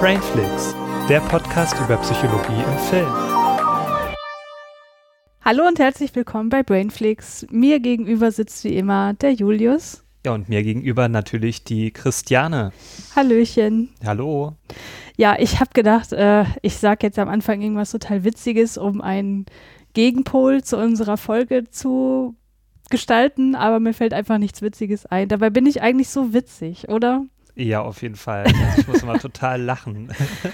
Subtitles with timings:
[0.00, 0.74] Brainflix,
[1.08, 3.08] der Podcast über Psychologie im Film.
[5.40, 7.46] Hallo und herzlich willkommen bei Brainflix.
[7.50, 10.04] Mir gegenüber sitzt wie immer der Julius.
[10.26, 12.72] Ja, und mir gegenüber natürlich die Christiane.
[13.14, 13.90] Hallöchen.
[14.04, 14.56] Hallo.
[15.16, 19.46] Ja, ich habe gedacht, äh, ich sage jetzt am Anfang irgendwas total Witziges, um einen
[19.94, 22.34] Gegenpol zu unserer Folge zu
[22.90, 25.28] gestalten, aber mir fällt einfach nichts Witziges ein.
[25.28, 27.24] Dabei bin ich eigentlich so witzig, oder?
[27.56, 28.46] Ja, auf jeden Fall.
[28.78, 30.08] Ich muss immer total lachen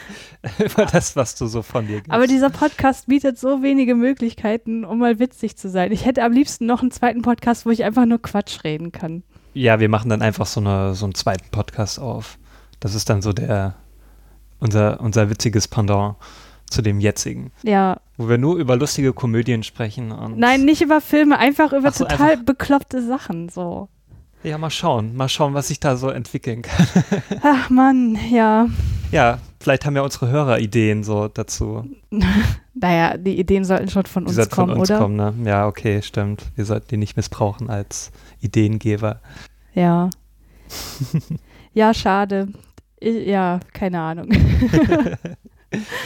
[0.58, 2.10] über das, was du so von dir gibst.
[2.10, 5.92] Aber dieser Podcast bietet so wenige Möglichkeiten, um mal witzig zu sein.
[5.92, 9.22] Ich hätte am liebsten noch einen zweiten Podcast, wo ich einfach nur Quatsch reden kann.
[9.54, 12.38] Ja, wir machen dann einfach so, eine, so einen zweiten Podcast auf.
[12.80, 13.74] Das ist dann so der,
[14.58, 16.16] unser, unser witziges Pendant
[16.68, 17.50] zu dem jetzigen.
[17.62, 17.96] Ja.
[18.16, 20.14] Wo wir nur über lustige Komödien sprechen.
[20.36, 23.48] Nein, nicht über Filme, einfach über so, total einfach- bekloppte Sachen.
[23.48, 23.88] So.
[24.42, 25.14] Ja, mal schauen.
[25.16, 26.86] Mal schauen, was sich da so entwickeln kann.
[27.42, 28.68] Ach Mann, ja.
[29.12, 31.84] ja, vielleicht haben ja unsere Hörer Ideen so dazu.
[32.72, 34.98] Naja, die Ideen sollten schon von Die uns sollten kommen, von uns oder?
[35.00, 35.34] kommen, ne?
[35.44, 36.44] Ja, okay, stimmt.
[36.54, 39.20] Wir sollten die nicht missbrauchen als Ideengeber.
[39.74, 40.08] Ja.
[41.74, 42.48] ja, schade.
[42.98, 44.28] Ich, ja, keine Ahnung.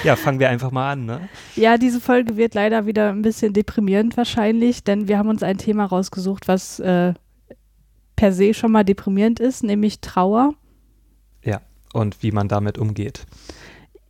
[0.03, 1.29] Ja, fangen wir einfach mal an, ne?
[1.55, 5.57] Ja, diese Folge wird leider wieder ein bisschen deprimierend wahrscheinlich, denn wir haben uns ein
[5.59, 7.15] Thema rausgesucht, was äh,
[8.17, 10.55] per se schon mal deprimierend ist, nämlich Trauer.
[11.93, 13.25] Und wie man damit umgeht.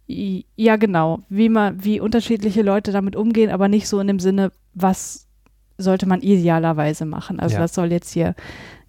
[0.06, 1.20] Ja, genau.
[1.28, 5.27] Wie man, wie unterschiedliche Leute damit umgehen, aber nicht so in dem Sinne, was
[5.77, 7.41] sollte man idealerweise machen.
[7.41, 7.61] Also Ja.
[7.61, 8.34] das soll jetzt hier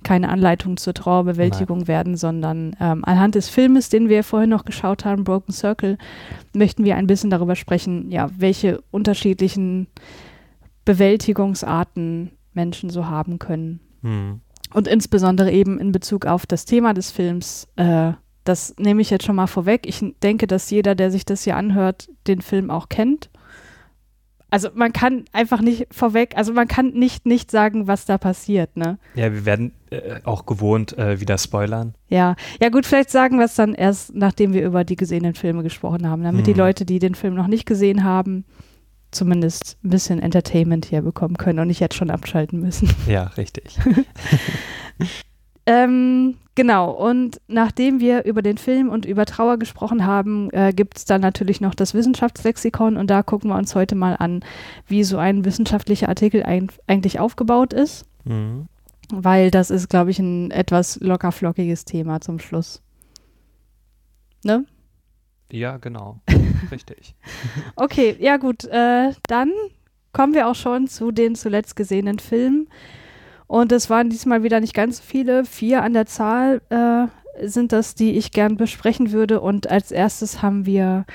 [0.03, 5.03] keine Anleitung zur Trauerbewältigung werden, sondern ähm, anhand des Filmes, den wir vorhin noch geschaut
[5.03, 5.97] haben, Broken Circle,
[6.53, 9.88] möchten wir ein bisschen darüber sprechen, ja, welche unterschiedlichen
[10.85, 13.81] Bewältigungsarten Menschen so haben können.
[14.03, 14.39] Hm.
[14.76, 17.70] Und insbesondere eben in Bezug auf das Thema des Films.
[17.78, 18.12] Äh,
[18.44, 19.88] das nehme ich jetzt schon mal vorweg.
[19.88, 23.30] Ich denke, dass jeder, der sich das hier anhört, den Film auch kennt.
[24.50, 28.75] Also man kann einfach nicht vorweg, also man kann nicht nicht sagen, was da passiert,
[28.75, 29.00] ne?
[29.16, 31.96] Ja, wir werden äh, auch gewohnt äh, wieder spoilern.
[32.09, 35.64] Ja, ja gut, vielleicht sagen wir es dann erst, nachdem wir über die gesehenen Filme
[35.64, 36.59] gesprochen haben, damit die Hm.
[36.59, 38.44] Leute, die den Film noch nicht gesehen haben,
[39.16, 42.90] zumindest ein bisschen Entertainment hier bekommen können und nicht jetzt schon abschalten müssen.
[43.08, 43.78] Ja, richtig.
[45.68, 50.98] Ähm, genau, und nachdem wir über den Film und über Trauer gesprochen haben, äh, gibt
[50.98, 54.44] es dann natürlich noch das Wissenschaftslexikon und da gucken wir uns heute mal an,
[54.88, 58.68] wie so ein wissenschaftlicher Artikel ein, eigentlich aufgebaut ist, Mhm.
[59.12, 62.84] weil das ist, glaube ich, ein etwas lockerflockiges Thema zum Schluss.
[64.44, 64.66] Ne?
[65.52, 66.20] Ja, genau.
[66.71, 67.16] richtig.
[67.75, 69.51] Okay, ja gut, äh, dann
[70.13, 72.67] kommen wir auch schon zu den zuletzt gesehenen Filmen.
[73.47, 77.71] Und es waren diesmal wieder nicht ganz so viele, vier an der Zahl äh, sind
[77.71, 79.41] das, die ich gern besprechen würde.
[79.41, 81.05] Und als erstes haben wir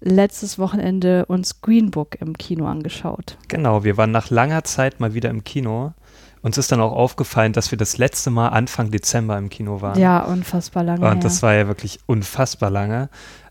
[0.00, 3.38] letztes Wochenende uns Green Book im Kino angeschaut.
[3.48, 5.92] Genau, wir waren nach langer Zeit mal wieder im Kino.
[6.40, 9.98] Uns ist dann auch aufgefallen, dass wir das letzte Mal Anfang Dezember im Kino waren.
[9.98, 11.10] Ja, unfassbar lange.
[11.10, 11.48] Und das her.
[11.48, 13.08] war ja wirklich unfassbar lange.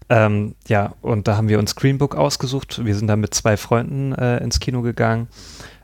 [0.10, 2.86] Ähm, ja, und da haben wir uns Green Book ausgesucht.
[2.86, 5.28] Wir sind da mit zwei Freunden äh, ins Kino gegangen.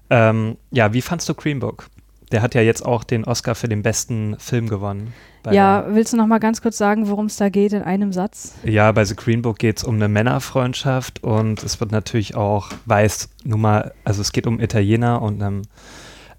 [0.10, 1.88] Ähm, ja, wie fandst du Green Book?
[2.32, 5.14] Der hat ja jetzt auch den Oscar für den besten Film gewonnen.
[5.52, 8.54] Ja, willst du noch mal ganz kurz sagen, worum es da geht in einem Satz?
[8.64, 12.70] ja, bei The Green Book geht es um eine Männerfreundschaft und es wird natürlich auch
[12.86, 15.64] weiß, nun mal, also es geht um Italiener und einem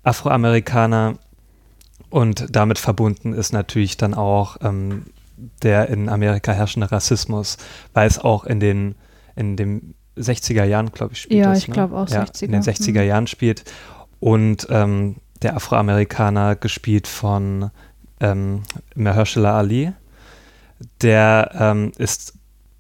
[0.04, 1.16] Afroamerikaner
[2.08, 5.04] und damit verbunden ist natürlich dann auch ähm,
[5.62, 7.56] der in Amerika herrschende Rassismus,
[7.92, 8.94] weil es auch in den
[9.36, 11.74] in den 60er Jahren, glaube ich, spielt Ja, das, ich ne?
[11.74, 13.08] glaub auch ja, 60er, In den 60er mhm.
[13.08, 13.64] Jahren spielt
[14.20, 17.70] und ähm, der Afroamerikaner gespielt von
[18.20, 18.62] ähm,
[18.94, 19.92] Mahershala Ali,
[21.02, 22.34] der ähm, ist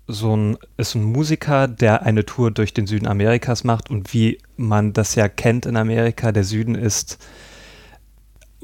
[0.06, 4.38] so ein, ist ein Musiker, der eine Tour durch den Süden Amerikas macht und wie
[4.56, 7.18] man das ja kennt in Amerika, der Süden ist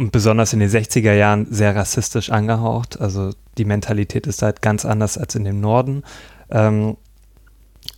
[0.01, 2.99] und besonders in den 60er Jahren sehr rassistisch angehaucht.
[2.99, 6.05] Also die Mentalität ist halt ganz anders als in dem Norden.
[6.51, 6.97] Ähm,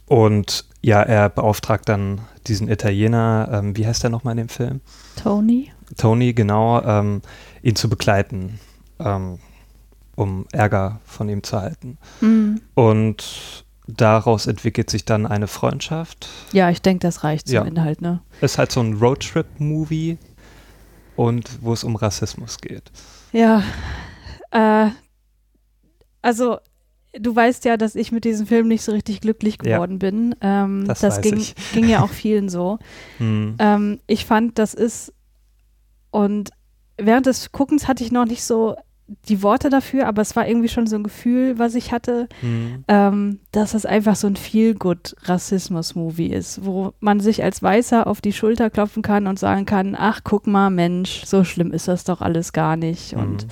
[0.06, 4.80] und ja, er beauftragt dann diesen Italiener, ähm, wie heißt der nochmal in dem Film?
[5.14, 5.70] Tony?
[5.96, 7.22] Tony, genau, ähm,
[7.62, 8.58] ihn zu begleiten,
[8.98, 9.38] ähm,
[10.16, 11.98] um Ärger von ihm zu halten.
[12.20, 12.62] Mhm.
[12.74, 16.28] Und daraus entwickelt sich dann eine Freundschaft.
[16.50, 17.62] Ja, ich denke, das reicht zum Ja.
[17.62, 18.22] Inhalt, ne?
[18.40, 20.18] Ist halt so ein Roadtrip-Movie
[21.22, 22.90] und wo es um Rassismus geht.
[23.32, 23.62] Ja,
[24.50, 24.90] äh,
[26.20, 26.58] also
[27.18, 29.74] du weißt ja, dass ich mit diesem Film nicht so richtig glücklich Ja.
[29.76, 30.34] geworden bin.
[30.40, 32.78] Ähm, Das das ging, ging ja auch vielen so.
[33.18, 33.56] Hm.
[33.58, 35.12] Ähm, ich fand, das ist
[36.10, 36.50] und
[36.98, 40.68] während des Guckens hatte ich noch nicht so die Worte dafür, aber es war irgendwie
[40.68, 42.84] schon so ein Gefühl, was ich hatte, mhm.
[42.88, 48.32] ähm, dass es einfach so ein Feel-Good-Rassismus-Movie ist, wo man sich als Weißer auf die
[48.32, 52.20] Schulter klopfen kann und sagen kann, ach, guck mal, Mensch, so schlimm ist das doch
[52.20, 53.14] alles gar nicht.
[53.14, 53.22] Mhm.
[53.22, 53.46] Und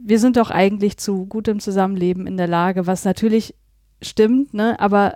[0.00, 3.54] wir sind doch eigentlich zu gutem Zusammenleben in der Lage, was natürlich
[4.00, 4.80] stimmt, ne?
[4.80, 5.14] Aber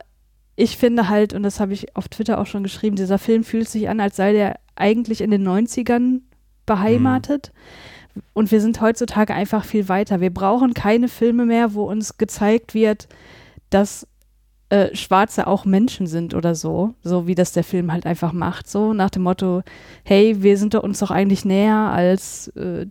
[0.55, 3.69] ich finde halt, und das habe ich auf Twitter auch schon geschrieben, dieser Film fühlt
[3.69, 6.21] sich an, als sei der eigentlich in den 90ern
[6.67, 7.53] beheimatet.
[7.53, 7.96] Mhm.
[8.33, 10.21] Und wir sind heutzutage einfach viel weiter.
[10.21, 13.09] Wir brauchen keine Filme mehr, wo uns gezeigt wird,
[13.71, 14.07] dass
[14.69, 18.69] äh, Schwarze auch Menschen sind oder so, so wie das der Film halt einfach macht,
[18.69, 19.63] so nach dem Motto,
[20.03, 22.87] hey, wir sind uns doch eigentlich näher als äh,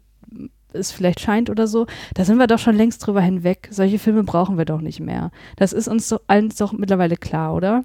[0.71, 3.69] es vielleicht scheint oder so, da sind wir doch schon längst drüber hinweg.
[3.71, 5.31] Solche Filme brauchen wir doch nicht mehr.
[5.55, 7.83] Das ist uns so, allen doch mittlerweile klar, oder?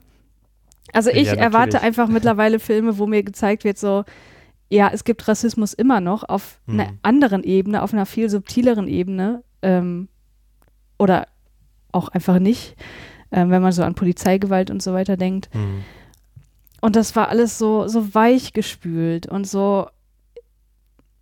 [0.93, 4.05] Also ich ja, erwarte einfach mittlerweile Filme, wo mir gezeigt wird, so,
[4.71, 6.81] ja, es gibt Rassismus immer noch auf hm.
[6.81, 10.09] einer anderen Ebene, auf einer viel subtileren Ebene ähm,
[10.99, 11.27] oder
[11.93, 12.77] auch einfach nicht,
[13.31, 15.51] äh, wenn man so an Polizeigewalt und so weiter denkt.
[15.53, 15.83] Hm.
[16.81, 19.89] Und das war alles so, so weich gespült und so,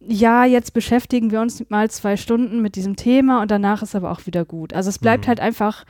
[0.01, 4.13] ja, jetzt beschäftigen wir uns mal zwei Stunden mit diesem Thema und danach ist aber
[4.13, 4.73] auch wieder gut.
[4.73, 5.29] Also es bleibt mhm.
[5.29, 5.85] halt einfach,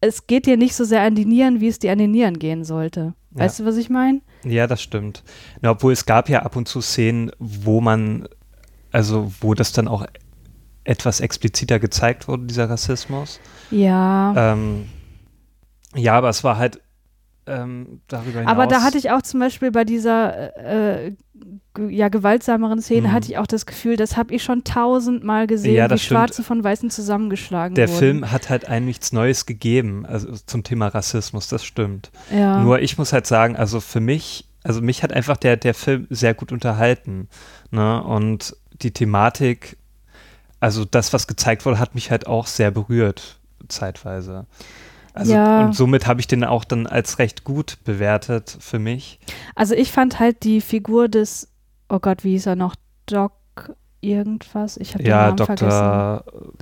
[0.00, 2.38] es geht dir nicht so sehr an die Nieren, wie es dir an die Nieren
[2.38, 3.12] gehen sollte.
[3.32, 3.64] Weißt ja.
[3.64, 4.22] du, was ich meine?
[4.44, 5.22] Ja, das stimmt.
[5.62, 8.28] Ja, obwohl es gab ja ab und zu Szenen, wo man,
[8.92, 10.06] also wo das dann auch
[10.84, 13.40] etwas expliziter gezeigt wurde, dieser Rassismus.
[13.70, 14.52] Ja.
[14.52, 14.88] Ähm,
[15.94, 16.80] ja, aber es war halt
[17.50, 18.52] ähm, darüber hinaus.
[18.52, 21.12] Aber da hatte ich auch zum Beispiel bei dieser äh,
[21.88, 23.12] ja, gewaltsameren Szene, mhm.
[23.12, 26.18] hatte ich auch das Gefühl, das habe ich schon tausendmal gesehen, ja, wie stimmt.
[26.18, 27.98] Schwarze von Weißen zusammengeschlagen Der wurden.
[27.98, 32.10] Film hat halt einem nichts Neues gegeben, also zum Thema Rassismus, das stimmt.
[32.30, 32.60] Ja.
[32.60, 36.06] Nur ich muss halt sagen, also für mich, also mich hat einfach der, der Film
[36.10, 37.28] sehr gut unterhalten.
[37.70, 38.02] Ne?
[38.02, 39.76] Und die Thematik,
[40.58, 43.38] also das, was gezeigt wurde, hat mich halt auch sehr berührt,
[43.68, 44.46] zeitweise.
[45.12, 45.66] Also, ja.
[45.66, 49.18] Und somit habe ich den auch dann als recht gut bewertet für mich.
[49.54, 51.48] Also ich fand halt die Figur des,
[51.88, 52.74] oh Gott, wie hieß er noch,
[53.06, 53.32] Doc
[54.00, 54.76] irgendwas?
[54.76, 55.56] Ich habe den ja, Namen Dr.
[55.56, 56.52] vergessen.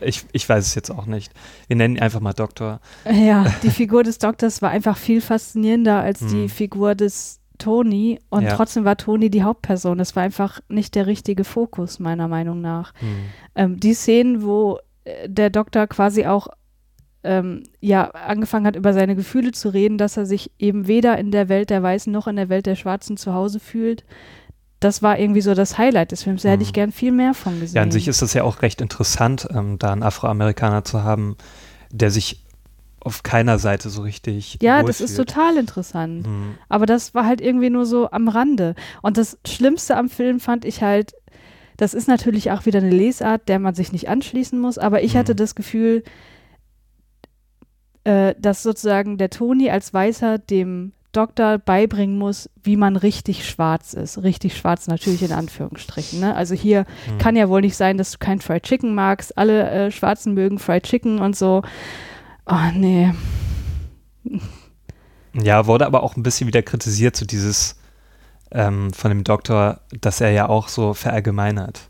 [0.00, 1.32] Ich, ich weiß es jetzt auch nicht.
[1.68, 2.80] Wir nennen ihn einfach mal Doktor.
[3.10, 6.28] Ja, die Figur des Doktors war einfach viel faszinierender als hm.
[6.28, 8.54] die Figur des Tony und ja.
[8.54, 9.98] trotzdem war Tony die Hauptperson.
[10.00, 12.92] Es war einfach nicht der richtige Fokus, meiner Meinung nach.
[12.98, 13.16] Hm.
[13.54, 16.48] Ähm, die Szenen, wo äh, der Doktor quasi auch
[17.26, 21.30] ähm, ja angefangen hat, über seine Gefühle zu reden, dass er sich eben weder in
[21.30, 24.04] der Welt der Weißen noch in der Welt der Schwarzen zu Hause fühlt.
[24.80, 26.42] Das war irgendwie so das Highlight des Films.
[26.42, 26.74] Da hätte ich mhm.
[26.74, 27.76] gern viel mehr von gesehen.
[27.76, 31.36] Ja, an sich ist es ja auch recht interessant, ähm, da einen Afroamerikaner zu haben,
[31.90, 32.44] der sich
[33.00, 34.58] auf keiner Seite so richtig.
[34.60, 36.26] Ja, das ist total interessant.
[36.26, 36.56] Mhm.
[36.68, 38.74] Aber das war halt irgendwie nur so am Rande.
[39.00, 41.14] Und das Schlimmste am Film fand ich halt,
[41.76, 45.14] das ist natürlich auch wieder eine Lesart, der man sich nicht anschließen muss, aber ich
[45.14, 45.18] mhm.
[45.18, 46.02] hatte das Gefühl,
[48.06, 53.94] äh, dass sozusagen der Toni als Weißer dem Doktor beibringen muss, wie man richtig schwarz
[53.94, 54.22] ist.
[54.22, 56.20] Richtig schwarz natürlich in Anführungsstrichen.
[56.20, 56.36] Ne?
[56.36, 57.18] Also hier mhm.
[57.18, 59.36] kann ja wohl nicht sein, dass du kein Fried Chicken magst.
[59.36, 61.62] Alle äh, Schwarzen mögen Fried Chicken und so.
[62.46, 63.12] Oh nee.
[65.32, 67.76] Ja, wurde aber auch ein bisschen wieder kritisiert, so dieses
[68.52, 71.88] ähm, von dem Doktor, dass er ja auch so verallgemeinert.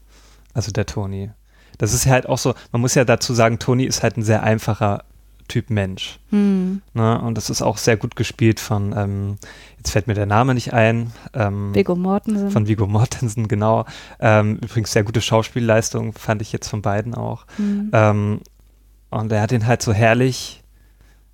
[0.54, 1.30] Also der Toni.
[1.76, 4.22] Das ist ja halt auch so, man muss ja dazu sagen, Toni ist halt ein
[4.22, 5.04] sehr einfacher
[5.46, 6.18] Typ Mensch.
[6.30, 6.82] Hm.
[6.94, 7.20] Ne?
[7.20, 9.36] Und das ist auch sehr gut gespielt von, ähm,
[9.78, 11.12] jetzt fällt mir der Name nicht ein.
[11.34, 12.50] Ähm, Viggo Mortensen.
[12.50, 13.84] Von Viggo Mortensen, genau.
[14.20, 17.46] Ähm, übrigens sehr gute Schauspielleistung, fand ich jetzt von beiden auch.
[17.56, 17.90] Hm.
[17.92, 18.40] Ähm,
[19.10, 20.62] und er hat ihn halt so herrlich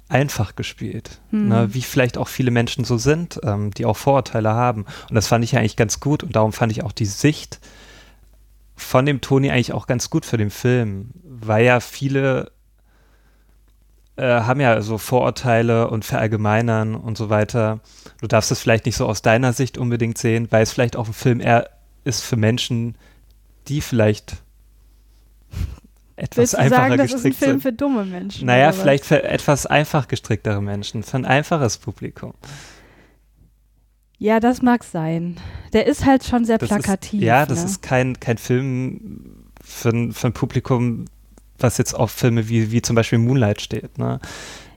[0.09, 1.21] einfach gespielt.
[1.31, 1.49] Hm.
[1.49, 1.69] Ne?
[1.73, 4.85] Wie vielleicht auch viele Menschen so sind, ähm, die auch Vorurteile haben.
[5.09, 6.23] Und das fand ich eigentlich ganz gut.
[6.23, 7.61] Und darum fand ich auch die Sicht
[8.77, 12.53] von dem Toni eigentlich auch ganz gut für den Film, weil ja viele
[14.17, 17.81] äh, haben ja so Vorurteile und Verallgemeinern und so weiter.
[18.21, 21.07] Du darfst es vielleicht nicht so aus deiner Sicht unbedingt sehen, weil es vielleicht auch
[21.07, 21.71] ein Film eher
[22.05, 22.97] ist für Menschen,
[23.69, 24.37] die vielleicht
[26.17, 27.63] etwas Willst einfacher sagen, das ist ein Film sind.
[27.63, 28.47] für dumme Menschen.
[28.47, 32.35] Naja, vielleicht für etwas einfach gestricktere Menschen, für ein einfaches Publikum.
[34.19, 35.37] Ja, das mag sein.
[35.73, 37.21] Der ist halt schon sehr das plakativ.
[37.21, 37.65] Ist, ja, das ne?
[37.65, 41.07] ist kein, kein Film für, für ein Publikum,
[41.63, 43.99] was jetzt auf Filme wie, wie zum Beispiel Moonlight steht.
[43.99, 44.21] Ne?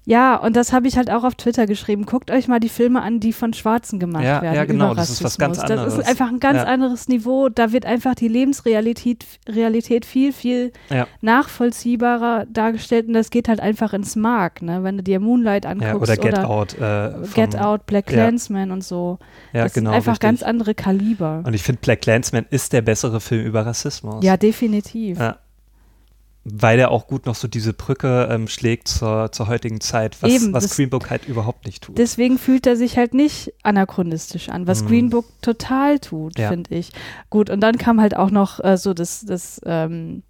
[0.07, 2.05] Ja, und das habe ich halt auch auf Twitter geschrieben.
[2.05, 4.55] Guckt euch mal die Filme an, die von Schwarzen gemacht ja, werden.
[4.55, 5.95] Ja, genau, das ist was ganz anderes.
[5.95, 6.65] Das ist einfach ein ganz ja.
[6.65, 7.49] anderes Niveau.
[7.49, 11.07] Da wird einfach die Lebensrealität Realität viel, viel ja.
[11.21, 14.83] nachvollziehbarer dargestellt und das geht halt einfach ins Mark, ne?
[14.83, 15.87] wenn du dir Moonlight anguckst.
[15.87, 16.73] Ja, oder Get oder Out.
[16.79, 19.17] Äh, Get Out, Black Clansman und so.
[19.53, 19.89] Ja, das genau.
[19.89, 20.27] sind einfach richtig.
[20.27, 21.41] ganz andere Kaliber.
[21.45, 24.23] Und ich finde, Black Clansman ist der bessere Film über Rassismus.
[24.23, 25.17] Ja, definitiv.
[25.17, 25.37] Ja.
[26.47, 30.31] Weil er auch gut noch so diese Brücke ähm, schlägt zur, zur heutigen Zeit, was,
[30.31, 31.97] Eben, was Green Book halt überhaupt nicht tut.
[31.97, 34.87] Deswegen fühlt er sich halt nicht anachronistisch an, was Mhm.
[34.87, 36.49] Green Book total tut, Ja.
[36.49, 36.91] finde ich.
[37.31, 40.21] Gut, und dann kam halt auch noch äh, so das, das ähm,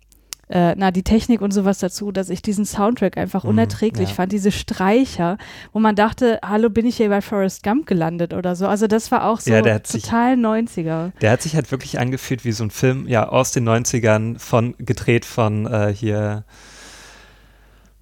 [0.47, 4.15] äh, na, die Technik und sowas dazu, dass ich diesen Soundtrack einfach Mhm, unerträglich ja.
[4.15, 5.37] fand, diese Streicher,
[5.73, 8.67] wo man dachte, hallo, bin ich hier bei Forrest Gump gelandet oder so.
[8.67, 11.11] Also das war auch so Ja, der hat sich- total 90er.
[11.21, 14.75] Der hat sich halt wirklich angefühlt wie so ein Film, ja, aus den 90ern, von,
[14.77, 16.43] gedreht von äh, hier,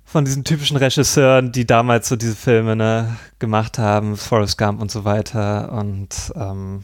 [0.06, 4.92] von diesen typischen Regisseuren, die damals so diese Filme ne, gemacht haben, Forrest Gump und
[4.92, 5.72] so weiter.
[5.72, 6.84] Und ähm,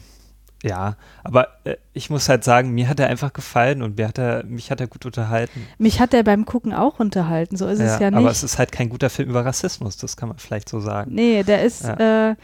[0.62, 4.18] ja, aber äh, ich muss halt sagen, mir hat er einfach gefallen und mir hat
[4.18, 5.66] er, mich hat er gut unterhalten.
[5.78, 8.18] Mich hat er beim Gucken auch unterhalten, so ist es ja nicht.
[8.18, 11.12] aber es ist halt kein guter Film über Rassismus, das kann man vielleicht so sagen.
[11.14, 12.30] Nee, der ist, Ja.
[12.30, 12.36] äh,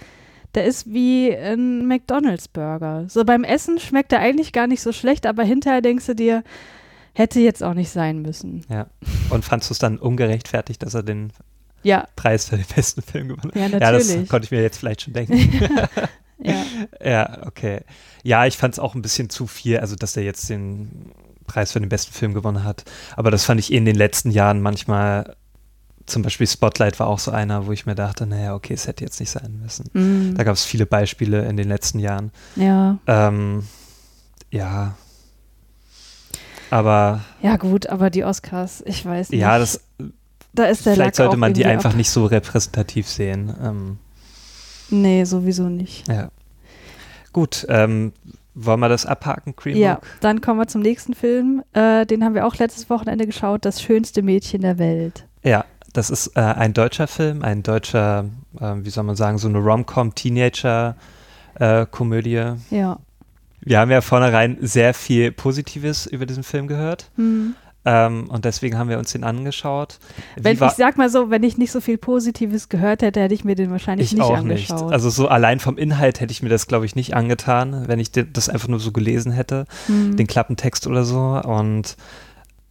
[0.54, 3.04] der ist wie ein McDonalds-Burger.
[3.08, 6.42] So beim Essen schmeckt er eigentlich gar nicht so schlecht, aber hinterher denkst du dir,
[7.12, 8.64] hätte jetzt auch nicht sein müssen.
[8.70, 8.86] Ja.
[9.30, 11.32] Und fandst du es dann ungerechtfertigt, dass er den
[11.82, 13.72] Ja, Preis für den besten Film gewonnen hat?
[13.72, 14.28] ja, Ja, das natürlich.
[14.30, 15.34] konnte ich mir jetzt vielleicht schon denken.
[16.38, 16.64] ja.
[17.04, 17.80] Ja, okay.
[18.22, 21.12] Ja, ich fand es auch ein bisschen zu viel, also dass er jetzt den
[21.46, 22.84] Preis für den besten Film gewonnen hat.
[23.16, 25.36] Aber das fand ich in den letzten Jahren manchmal,
[26.06, 29.04] zum Beispiel Spotlight war auch so einer, wo ich mir dachte, naja, okay, es hätte
[29.04, 29.88] jetzt nicht sein müssen.
[29.92, 32.32] Mm, Da gab es viele Beispiele in den letzten Jahren.
[32.56, 32.98] ja.
[33.06, 33.64] Ähm,
[34.50, 34.94] ja.
[36.70, 39.40] Aber ja, gut, aber die Oscars, ich weiß nicht.
[39.40, 39.80] ja, das,
[40.52, 41.96] da ist der vielleicht Lack sollte man die einfach ab.
[41.96, 43.54] nicht so repräsentativ sehen.
[43.62, 43.98] Ähm,
[44.90, 46.08] Nee, sowieso nicht.
[46.08, 46.30] ja.
[47.32, 48.12] Gut, ähm,
[48.54, 51.62] wollen wir das abhaken, Green Ja, dann kommen wir zum nächsten Film.
[51.74, 55.26] Äh, den haben wir auch letztes Wochenende geschaut, Das schönste Mädchen der Welt.
[55.42, 58.24] Ja, das ist äh, ein deutscher Film, ein deutscher,
[58.58, 62.54] äh, wie soll man sagen, so eine Rom-Com-Teenager-Komödie.
[62.70, 62.98] Ja.
[63.60, 67.54] Wir haben ja vornherein sehr viel Positives über diesen Film gehört Hm.
[67.86, 69.98] Ähm, und deswegen haben wir uns den angeschaut.
[70.36, 73.32] Wie Wenn, ich sag mal so, wenn ich nicht so viel Positives gehört hätte, hätte
[73.34, 74.70] ich mir den wahrscheinlich ich nicht auch nicht.
[74.70, 74.92] angeschaut.
[74.92, 78.10] Also so allein vom Inhalt hätte ich mir das, glaube ich, nicht angetan, wenn ich
[78.12, 80.16] das einfach nur so gelesen hätte, Hm.
[80.16, 81.40] den Klappentext oder so.
[81.44, 81.96] Und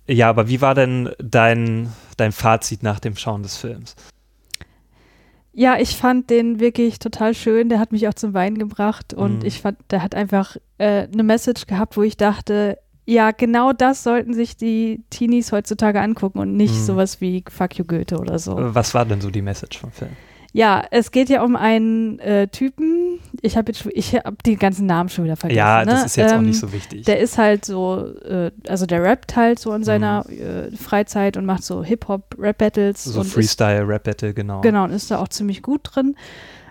[0.07, 3.95] ja, aber wie war denn dein, dein Fazit nach dem Schauen des Films?
[5.57, 7.69] Ja, ich fand den wirklich total schön.
[7.69, 9.45] Der hat mich auch zum Weinen gebracht und Mhm.
[9.45, 14.03] ich fand, der hat einfach äh, eine Message gehabt, wo ich dachte, ja, genau das
[14.03, 16.83] sollten sich die Teenies heutzutage angucken und nicht Mhm.
[16.85, 18.57] sowas wie Fuck you Goethe oder so.
[18.59, 20.11] Äh, Was war denn so die Message vom Film?
[20.53, 23.19] Ja, es geht ja um einen äh, Typen.
[23.41, 25.57] Ich habe jetzt, ich habe ganzen Namen schon wieder vergessen.
[25.57, 25.91] ja, ne?
[25.91, 27.03] das ist jetzt auch Ähm, nicht so wichtig.
[27.05, 30.39] Der ist halt so, äh, also der rappt halt so in seiner Mhm.
[30.39, 33.03] äh, Freizeit und macht so Hip-Hop-Rap-Battles.
[33.03, 34.61] So und ist Freestyle-Rap-Battle, genau.
[34.61, 36.15] Genau, und ist da auch ziemlich gut drin.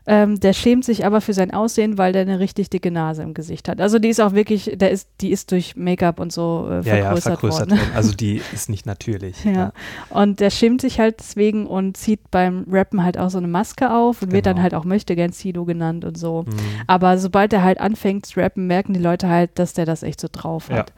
[0.07, 3.33] Ähm, der schämt sich aber für sein Aussehen, weil der eine richtig dicke Nase im
[3.33, 3.81] Gesicht hat.
[3.81, 6.97] Also die ist auch wirklich, der ist, die ist durch Make-up und so äh, Ja,
[6.97, 7.79] ja, vergrößert, vergrößert worden.
[7.81, 7.91] worden.
[7.97, 9.43] Also die ist nicht natürlich.
[9.45, 9.73] Ja.
[10.11, 13.91] Und der schämt sich halt deswegen und zieht beim Rappen halt auch so eine Maske
[13.91, 14.63] auf und wird dann Genau.
[14.65, 16.43] halt auch Möchtegern Sido genannt und so.
[16.43, 16.53] Mhm.
[16.87, 20.21] Aber sobald er halt anfängt zu rappen, merken die Leute halt, dass der das echt
[20.21, 20.77] so drauf Ja.
[20.81, 20.93] hat.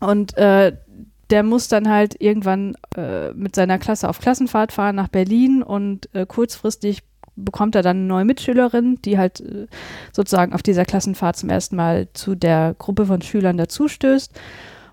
[0.00, 0.76] Und äh,
[1.30, 6.14] der muss dann halt irgendwann äh, mit seiner Klasse auf Klassenfahrt fahren nach Berlin und
[6.14, 7.02] äh, kurzfristig
[7.44, 9.66] bekommt er dann eine neue Mitschülerin, die halt äh,
[10.12, 14.32] sozusagen auf dieser Klassenfahrt zum ersten Mal zu der Gruppe von Schülern dazustößt.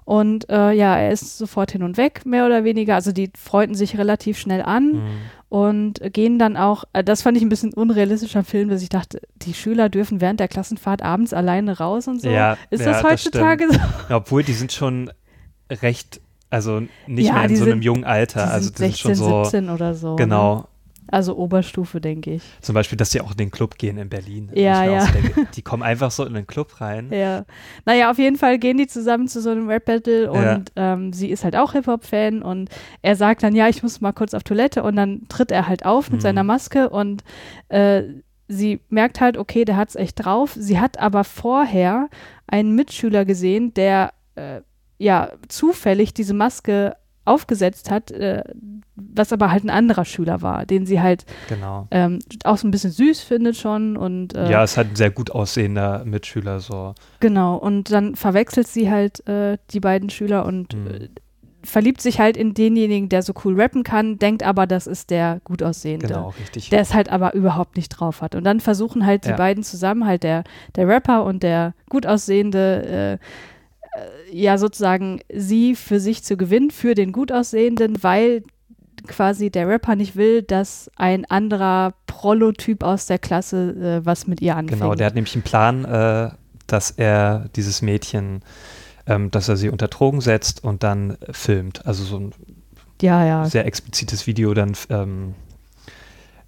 [0.05, 2.95] Und äh, ja, er ist sofort hin und weg, mehr oder weniger.
[2.95, 5.01] Also die freunden sich relativ schnell an Mhm.
[5.49, 9.21] und gehen dann auch, äh, das fand ich ein bisschen unrealistischer Film, dass ich dachte,
[9.35, 12.29] die Schüler dürfen während der Klassenfahrt abends alleine raus und so.
[12.29, 13.77] Ja, Ist ja, das heutzutage so?
[14.09, 15.11] Ja, obwohl die sind schon
[15.71, 18.45] recht, also nicht Ja, mehr in so sind- einem jungen Alter.
[18.45, 20.15] Die also sind die sind 16, schon so, 17 oder so.
[20.15, 20.17] Ne?
[21.11, 22.43] Also Oberstufe, denke ich.
[22.61, 24.49] Zum Beispiel, dass die auch in den Club gehen in Berlin.
[24.53, 25.01] Ja, ja.
[25.05, 27.09] so denke, die kommen einfach so in den Club rein.
[27.19, 27.45] Ja.
[27.85, 30.55] Naja, auf jeden Fall gehen die zusammen zu so einem Rap-Battle Ja.
[30.55, 32.69] und ähm, sie ist halt auch Hip-Hop-Fan und
[33.01, 35.85] er sagt dann, ja, ich muss mal kurz auf Toilette und dann tritt er halt
[35.85, 36.23] auf mit Mhm.
[36.23, 37.23] seiner Maske und
[37.69, 38.03] äh,
[38.47, 40.55] sie merkt halt, okay, der hat's echt drauf.
[40.57, 42.09] Sie hat aber vorher
[42.47, 44.61] einen Mitschüler gesehen, der äh,
[44.97, 46.95] ja zufällig diese Maske
[47.29, 48.43] aufgesetzt hat, äh,
[48.95, 51.87] was aber halt ein anderer Schüler war, den sie halt Genau.
[51.91, 55.11] ähm, auch so ein bisschen süß findet schon und äh, Ja, ist halt ein sehr
[55.11, 56.95] gut aussehender Mitschüler so.
[57.19, 61.09] Genau, und dann verwechselt sie halt äh, die beiden Schüler und Mhm.
[61.63, 65.41] verliebt sich halt in denjenigen, der so cool rappen kann, denkt aber, das ist der
[65.43, 66.07] gut aussehende.
[66.07, 66.69] Genau, richtig.
[66.69, 68.33] Der es halt aber überhaupt nicht drauf hat.
[68.35, 69.35] Und dann versuchen halt die Ja.
[69.35, 70.43] beiden zusammen, halt der,
[70.75, 73.25] der Rapper und der gut aussehende, äh,
[74.31, 78.43] ja sozusagen sie für sich zu gewinnen, für den gut aussehenden, weil
[79.07, 84.41] quasi der Rapper nicht will, dass ein anderer Prolotyp aus der Klasse äh, was mit
[84.41, 84.81] ihr anfängt.
[84.81, 86.31] Genau, der hat nämlich einen Plan, äh,
[86.67, 88.41] dass er dieses Mädchen,
[89.07, 91.85] ähm, dass er sie unter Drogen setzt und dann filmt.
[91.85, 92.31] Also so ein
[93.01, 93.45] ja, ja.
[93.45, 95.35] sehr explizites Video dann ähm,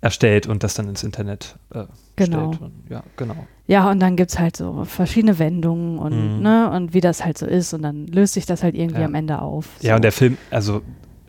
[0.02, 1.86] erstellt und das dann ins Internet äh,
[2.26, 2.54] Genau.
[2.54, 2.62] stellt.
[2.62, 3.48] Und, ja, genau.
[3.68, 6.42] Ja, und dann gibt es halt so verschiedene Wendungen und, Mhm.
[6.42, 7.74] ne, und wie das halt so ist.
[7.74, 9.06] Und dann löst sich das halt irgendwie Ja.
[9.08, 9.68] am Ende auf.
[9.82, 9.96] Ja, so.
[9.98, 10.82] und der Film, also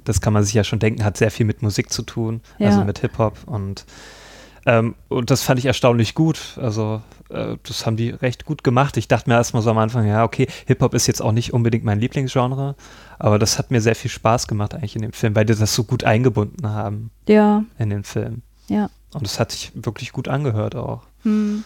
[0.05, 2.81] das kann man sich ja schon denken, hat sehr viel mit Musik zu tun, also
[2.81, 2.85] Ja.
[2.85, 3.85] mit Hip-Hop und
[4.65, 6.57] ähm, und das fand ich erstaunlich gut.
[6.61, 8.97] Also äh, das haben die recht gut gemacht.
[8.97, 11.85] Ich dachte mir erstmal so am Anfang, ja, okay, Hip-Hop ist jetzt auch nicht unbedingt
[11.85, 12.77] mein Lieblingsgenre,
[13.19, 15.75] aber das hat mir sehr viel Spaß gemacht eigentlich in dem Film, weil die das
[15.75, 18.43] so gut eingebunden haben Ja, in den Film.
[18.69, 18.89] ja.
[19.15, 21.03] Und das hat sich wirklich gut angehört auch.
[21.23, 21.65] Hm.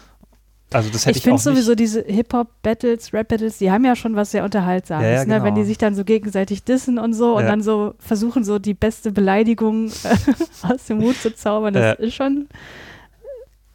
[0.73, 4.33] Also das hätte Ich ich, finde sowieso diese Hip-Hop-Battles, Rap-Battles, die haben ja schon was
[4.33, 5.35] sehr Unterhaltsames, Ja, ja, ne?
[5.37, 5.55] wenn genau.
[5.57, 7.51] die sich dann so gegenseitig dissen und so und Ja.
[7.51, 10.17] dann so versuchen, so die beste Beleidigung äh,
[10.69, 11.75] aus dem Hut zu zaubern.
[11.75, 12.49] Das ist schon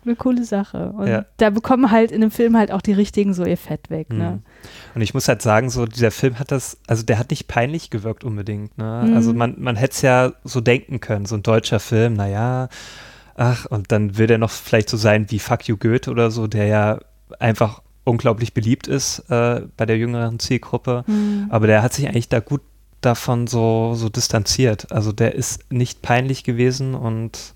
[0.04, 0.92] eine coole Sache.
[0.92, 4.12] Und da bekommen halt in dem Film halt auch die richtigen so ihr Fett weg.
[4.12, 4.32] Ne?
[4.32, 4.42] Mhm.
[4.96, 7.90] Und ich muss halt sagen, so dieser Film hat das, also der hat nicht peinlich
[7.90, 8.78] gewirkt unbedingt.
[8.78, 9.04] Ne?
[9.08, 9.16] Mhm.
[9.16, 12.68] Also man, man hätte es ja so denken können, so ein deutscher Film, naja,
[13.36, 16.48] ach, und dann will der noch vielleicht so sein wie Fuck You Goethe oder so,
[16.48, 17.00] der ja
[17.40, 21.04] einfach unglaublich beliebt ist äh, bei der jüngeren Zielgruppe.
[21.08, 21.48] Mhm.
[21.50, 22.62] Aber der hat sich eigentlich da gut
[23.02, 24.92] davon so, so distanziert.
[24.92, 27.54] Also der ist nicht peinlich gewesen und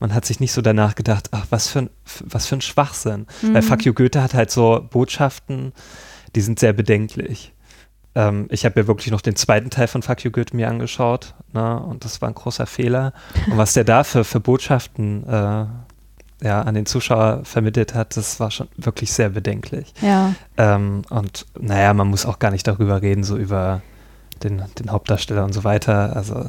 [0.00, 1.90] man hat sich nicht so danach gedacht, ach, was für ein,
[2.24, 3.26] was für ein Schwachsinn.
[3.42, 3.66] Weil Mhm.
[3.66, 5.72] Fuck You Goethe hat halt so Botschaften,
[6.34, 7.53] die sind sehr bedenklich.
[8.14, 11.34] Ähm, ich habe ja wirklich noch den zweiten Teil von Fuck You Goethe mir angeschaut
[11.52, 13.12] ne, und das war ein großer Fehler.
[13.50, 15.66] Und was der da für, für Botschaften äh,
[16.44, 19.92] ja, an den Zuschauer vermittelt hat, das war schon wirklich sehr bedenklich.
[20.02, 23.82] Ja, Ähm, und naja, man muss auch gar nicht darüber reden, so über
[24.42, 26.14] den, den Hauptdarsteller und so weiter.
[26.14, 26.44] Also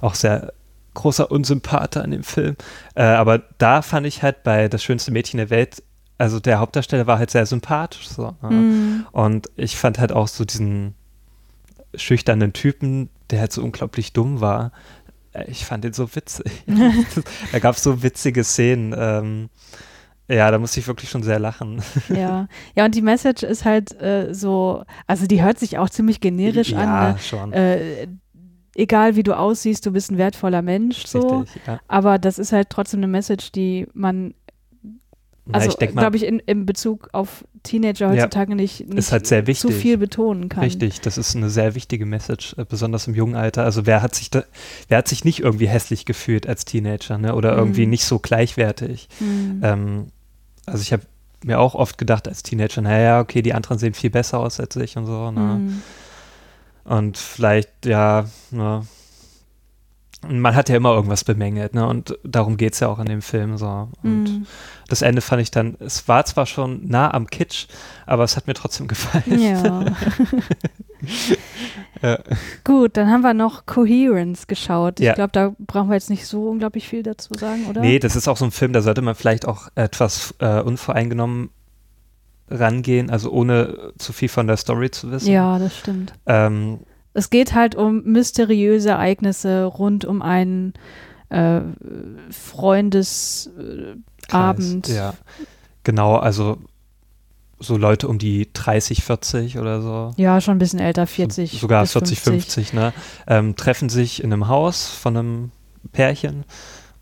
[0.00, 0.52] auch sehr
[0.94, 2.56] großer Unsympath an dem Film.
[2.94, 5.82] Äh, aber da fand ich halt bei Das schönste Mädchen der Welt,
[6.18, 8.08] also der Hauptdarsteller war halt sehr sympathisch.
[8.08, 8.50] So, ne?
[8.50, 9.06] Mhm.
[9.12, 10.94] Und ich fand halt auch so diesen
[11.96, 14.72] schüchternen Typen, der halt so unglaublich dumm war.
[15.32, 16.64] Äh, Ich fand den so witzig.
[17.52, 18.94] da gab es so witzige Szenen.
[18.96, 19.48] Ähm,
[20.28, 21.82] ja, da musste ich wirklich schon sehr lachen.
[22.08, 22.48] ja.
[22.74, 26.70] Ja, und die Message ist halt äh, so, also die hört sich auch ziemlich generisch
[26.70, 27.12] ja, an.
[27.12, 27.18] Ne?
[27.20, 27.52] schon.
[27.52, 28.08] Äh,
[28.74, 31.40] egal wie du aussiehst, du bist ein wertvoller Mensch, so.
[31.40, 31.80] Richtig, ja.
[31.88, 34.34] Aber das ist halt trotzdem eine Message, die man,
[35.52, 39.96] also glaube ich, in, in Bezug auf Teenager heutzutage nicht, nicht ist halt zu viel
[39.98, 40.64] betonen kann.
[40.64, 43.64] Richtig, das ist eine sehr wichtige Message, äh, besonders im jungen Alter.
[43.64, 44.44] Also wer hat sich da,
[44.88, 47.34] wer hat sich nicht irgendwie hässlich gefühlt als Teenager, ne?
[47.34, 47.90] Oder irgendwie Mhm.
[47.90, 49.08] nicht so gleichwertig.
[49.20, 49.60] Mhm.
[49.62, 50.06] Ähm,
[50.66, 51.02] also ich habe
[51.44, 54.74] mir auch oft gedacht als Teenager, naja, okay, die anderen sehen viel besser aus als
[54.76, 55.40] ich und so, ne?
[55.60, 55.82] Mhm.
[56.84, 58.86] Und vielleicht, ja, ne?
[60.26, 61.86] Man hat ja immer irgendwas bemängelt, ne?
[61.86, 63.88] Und darum geht es ja auch in dem Film so.
[64.02, 64.46] Und Mhm.
[64.88, 67.66] das Ende fand ich dann, es war zwar schon nah am Kitsch,
[68.06, 69.40] aber es hat mir trotzdem gefallen.
[69.40, 69.84] Ja.
[72.02, 72.18] Ja.
[72.64, 75.00] Gut, dann haben wir noch Coherence geschaut.
[75.00, 75.14] Ich Ja.
[75.14, 77.80] glaube, da brauchen wir jetzt nicht so unglaublich viel dazu sagen, oder?
[77.80, 81.50] Nee, das ist auch so ein Film, da sollte man vielleicht auch etwas äh, unvoreingenommen
[82.50, 85.30] rangehen, also ohne zu viel von der Story zu wissen.
[85.32, 86.12] Ja, das stimmt.
[86.26, 86.80] Ähm,
[87.16, 90.74] Es geht halt um mysteriöse Ereignisse rund um einen
[91.30, 91.62] äh,
[92.30, 94.88] Freundesabend.
[94.88, 95.14] Ja,
[95.82, 96.58] genau, also
[97.58, 100.12] so Leute um die 30, 40 oder so.
[100.18, 101.52] Ja, schon ein bisschen älter, 40.
[101.52, 102.92] So, sogar bis 40, 50, ne?
[103.26, 105.50] Ähm, treffen sich in einem Haus von einem
[105.92, 106.44] Pärchen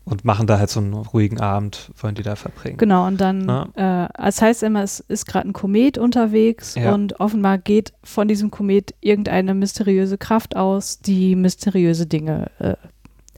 [0.05, 2.77] und machen da halt so einen ruhigen Abend, wollen die da verbringen.
[2.77, 4.05] Genau, und dann, Ja.
[4.05, 6.93] äh, es heißt immer, es ist gerade ein Komet unterwegs Ja.
[6.93, 12.75] und offenbar geht von diesem Komet irgendeine mysteriöse Kraft aus, die mysteriöse Dinge äh,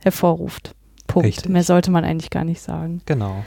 [0.02, 0.76] hervorruft.
[1.08, 1.28] Punkt.
[1.28, 1.50] Richtig.
[1.50, 3.02] Mehr sollte man eigentlich gar nicht sagen.
[3.06, 3.46] Genau.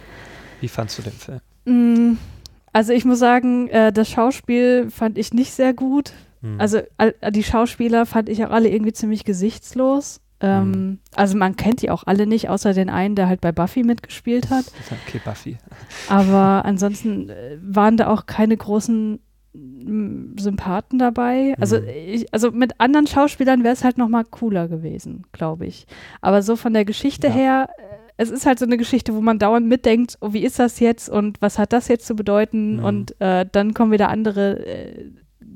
[0.61, 1.41] Wie fandst du den Film?
[1.67, 2.19] Mm,
[2.73, 6.13] Also ich muss sagen, äh, das Schauspiel fand ich nicht sehr gut.
[6.41, 6.59] Hm.
[6.61, 10.21] Also all, die Schauspieler fand ich auch alle irgendwie ziemlich gesichtslos.
[10.43, 10.99] Ähm, Mhm.
[11.15, 14.49] Also man kennt die auch alle nicht, außer den einen, der halt bei Buffy mitgespielt
[14.51, 14.65] hat.
[15.07, 15.59] Okay, Buffy.
[16.09, 19.19] Aber ansonsten äh, waren da auch keine großen
[20.39, 21.55] Sympathen dabei.
[21.61, 21.87] Also, Mhm.
[22.07, 25.87] ich, also mit anderen Schauspielern wäre es halt noch mal cooler gewesen, glaube ich.
[26.21, 27.33] Aber so von der Geschichte Ja.
[27.33, 27.83] her, äh,
[28.17, 31.09] es ist halt so eine Geschichte, wo man dauernd mitdenkt, oh, wie ist das jetzt
[31.09, 32.77] und was hat das jetzt zu bedeuten?
[32.77, 32.85] Mhm.
[32.85, 35.11] Und äh, dann kommen wieder andere äh,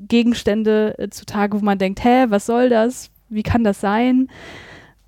[0.07, 3.11] Gegenstände äh, zutage, wo man denkt, hä, was soll das?
[3.29, 4.27] Wie kann das sein?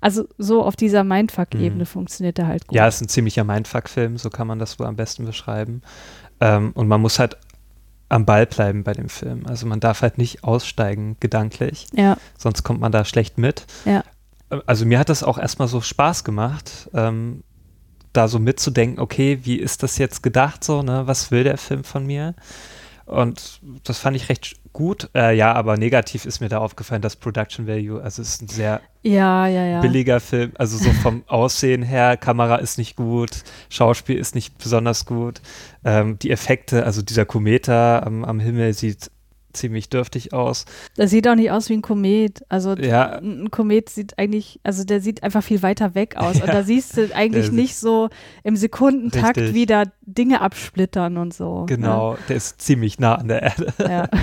[0.00, 1.86] Also so auf dieser Mindfuck-Ebene Mhm.
[1.86, 2.76] funktioniert er halt gut.
[2.76, 5.82] Ja, es ist ein ziemlicher Mindfuck-Film, so kann man das wohl am besten beschreiben.
[6.40, 7.36] Ähm, und man muss halt
[8.08, 9.44] am Ball bleiben bei dem Film.
[9.46, 12.16] Also man darf halt nicht aussteigen gedanklich, ja.
[12.38, 13.66] sonst kommt man da schlecht mit.
[13.84, 14.02] Ja.
[14.50, 17.42] Äh, Also mir hat das auch erstmal so Spaß gemacht, ähm,
[18.14, 21.06] da so mitzudenken, okay, wie ist das jetzt gedacht so, ne?
[21.06, 22.34] Was will der Film von mir?
[23.04, 25.10] Und das fand ich recht gut.
[25.12, 28.00] Äh, ja, aber negativ ist mir da aufgefallen, das Production Value.
[28.00, 29.80] Also es ist ein sehr ja, ja, ja.
[29.80, 30.52] billiger Film.
[30.56, 35.40] Also so vom Aussehen her, Kamera ist nicht gut, Schauspiel ist nicht besonders gut.
[35.84, 39.10] Ähm, die Effekte, also dieser Kometer am, am Himmel sieht
[39.52, 40.64] ziemlich dürftig aus.
[40.94, 42.44] Das sieht auch nicht aus wie ein Komet.
[42.48, 43.18] Also Ja.
[43.18, 46.36] ein Komet sieht eigentlich, also der sieht einfach viel weiter weg aus.
[46.40, 46.52] Und Ja.
[46.52, 48.10] da siehst du eigentlich nicht so
[48.44, 49.54] im Sekundentakt, Richtig.
[49.54, 51.64] wie da Dinge absplittern und so.
[51.66, 53.74] Genau, der ist ziemlich nah an der Erde.
[53.78, 53.90] Ne?
[53.90, 54.08] Ja.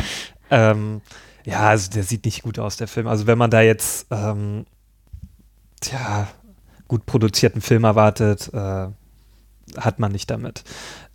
[0.52, 1.02] Ähm,
[1.46, 3.08] ja, also der sieht nicht gut aus, der Film.
[3.08, 4.66] Also wenn man da jetzt, ähm,
[5.82, 6.28] tja,
[6.88, 8.88] gut produzierten Film erwartet, äh,
[9.78, 10.64] hat man nicht damit.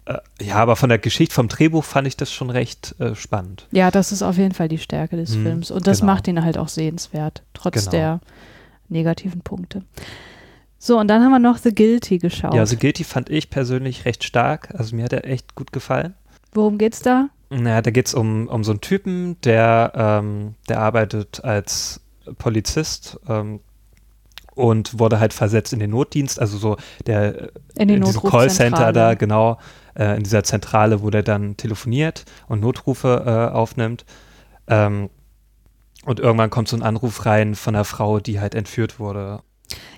[0.04, 3.66] Äh, ja, aber von der Geschichte, vom Drehbuch fand ich das schon recht äh, spannend.
[3.70, 5.70] ja, das ist auf jeden Fall die Stärke des Mhm, Films.
[5.70, 6.12] Und das genau.
[6.12, 7.90] macht ihn halt auch sehenswert, trotz Genau.
[7.90, 8.20] der
[8.88, 9.82] negativen Punkte.
[10.78, 12.54] So, und dann haben wir noch The Guilty geschaut.
[12.54, 14.74] Ja, The Guilty fand ich persönlich recht stark.
[14.74, 16.14] Also mir hat er echt gut gefallen.
[16.52, 17.28] Worum geht's da?
[17.50, 22.00] Naja, da geht es um, um so einen Typen, der, ähm, der arbeitet als
[22.38, 23.58] Polizist ähm,
[24.54, 28.92] und wurde halt versetzt in den Notdienst, also so der In den in diesem Callcenter
[28.92, 29.58] da, genau,
[29.98, 34.04] äh, in dieser Zentrale, wo der dann telefoniert und Notrufe äh, aufnimmt.
[34.68, 35.10] Ähm,
[36.04, 39.42] und irgendwann kommt so ein Anruf rein von einer Frau, die halt entführt wurde.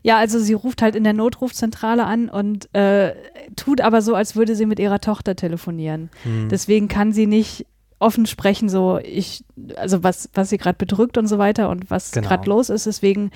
[0.02, 3.14] Ja, also sie ruft halt in der Notrufzentrale an und äh,
[3.56, 6.10] tut aber so, als würde sie mit ihrer Tochter telefonieren.
[6.24, 6.48] Hm.
[6.48, 7.66] Deswegen kann sie nicht
[7.98, 9.44] offen sprechen, so ich,
[9.76, 12.26] also was, was sie gerade bedrückt und so weiter und was Genau.
[12.28, 12.86] gerade los ist.
[12.86, 13.30] Deswegen,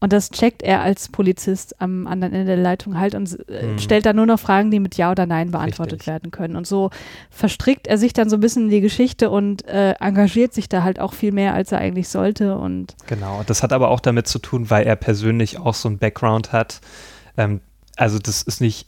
[0.00, 3.78] und das checkt er als Polizist am anderen Ende der Leitung halt und Mhm.
[3.78, 6.06] stellt dann nur noch Fragen, die mit Ja oder Nein beantwortet Richtig.
[6.06, 6.54] werden können.
[6.56, 6.90] Und so
[7.30, 10.82] verstrickt er sich dann so ein bisschen in die Geschichte und äh, engagiert sich da
[10.82, 12.56] halt auch viel mehr, als er eigentlich sollte.
[12.56, 15.98] Und Genau, das hat aber auch damit zu tun, weil er persönlich auch so einen
[15.98, 16.80] Background hat.
[17.36, 17.60] Ähm,
[17.96, 18.86] also das ist nicht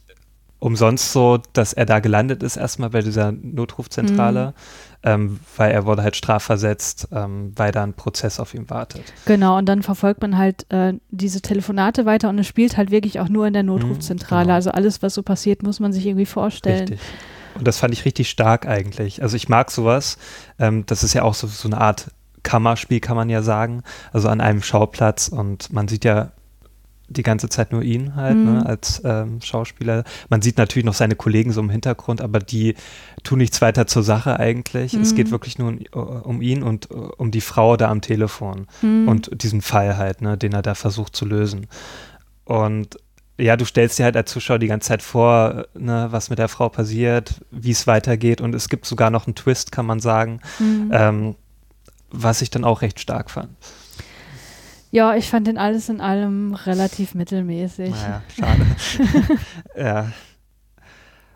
[0.61, 4.53] umsonst so, dass er da gelandet ist, erstmal bei dieser Notrufzentrale,
[5.01, 9.01] ähm, weil er wurde halt strafversetzt, ähm, weil da ein Prozess auf ihn wartet.
[9.25, 13.19] Genau, und dann verfolgt man halt äh, diese Telefonate weiter und es spielt halt wirklich
[13.19, 14.43] auch nur in der Notrufzentrale.
[14.43, 14.53] genau.
[14.53, 16.81] Also alles, was so passiert, muss man sich irgendwie vorstellen.
[16.81, 16.99] Richtig.
[17.55, 19.23] Und das fand ich richtig stark eigentlich.
[19.23, 20.19] Also ich mag sowas.
[20.59, 22.11] Ähm, das ist ja auch so, so eine Art
[22.43, 23.81] Kammerspiel, kann man ja sagen.
[24.13, 26.31] Also an einem Schauplatz und man sieht ja
[27.11, 28.43] die ganze Zeit nur ihn halt Mhm.
[28.45, 30.03] ne, als ähm, Schauspieler.
[30.29, 32.75] Man sieht natürlich noch seine Kollegen so im Hintergrund, aber die
[33.23, 34.93] tun nichts weiter zur Sache eigentlich.
[34.93, 35.15] Es Mhm.
[35.15, 39.07] geht wirklich nur um, um ihn und äh, um die Frau da am Telefon Hm.
[39.07, 41.67] und diesen Fall halt, ne, den er da versucht zu lösen.
[42.45, 42.97] Und
[43.37, 46.47] ja, du stellst dir halt als Zuschauer die ganze Zeit vor, ne, was mit der
[46.47, 50.41] Frau passiert, wie es weitergeht und es gibt sogar noch einen Twist, kann man sagen,
[50.57, 50.89] Hm.
[50.93, 51.35] ähm,
[52.11, 53.49] was ich dann auch recht stark fand.
[54.91, 57.91] Ja, ich fand den alles in allem relativ mittelmäßig.
[57.91, 58.65] Naja, schade.
[59.77, 60.11] ja.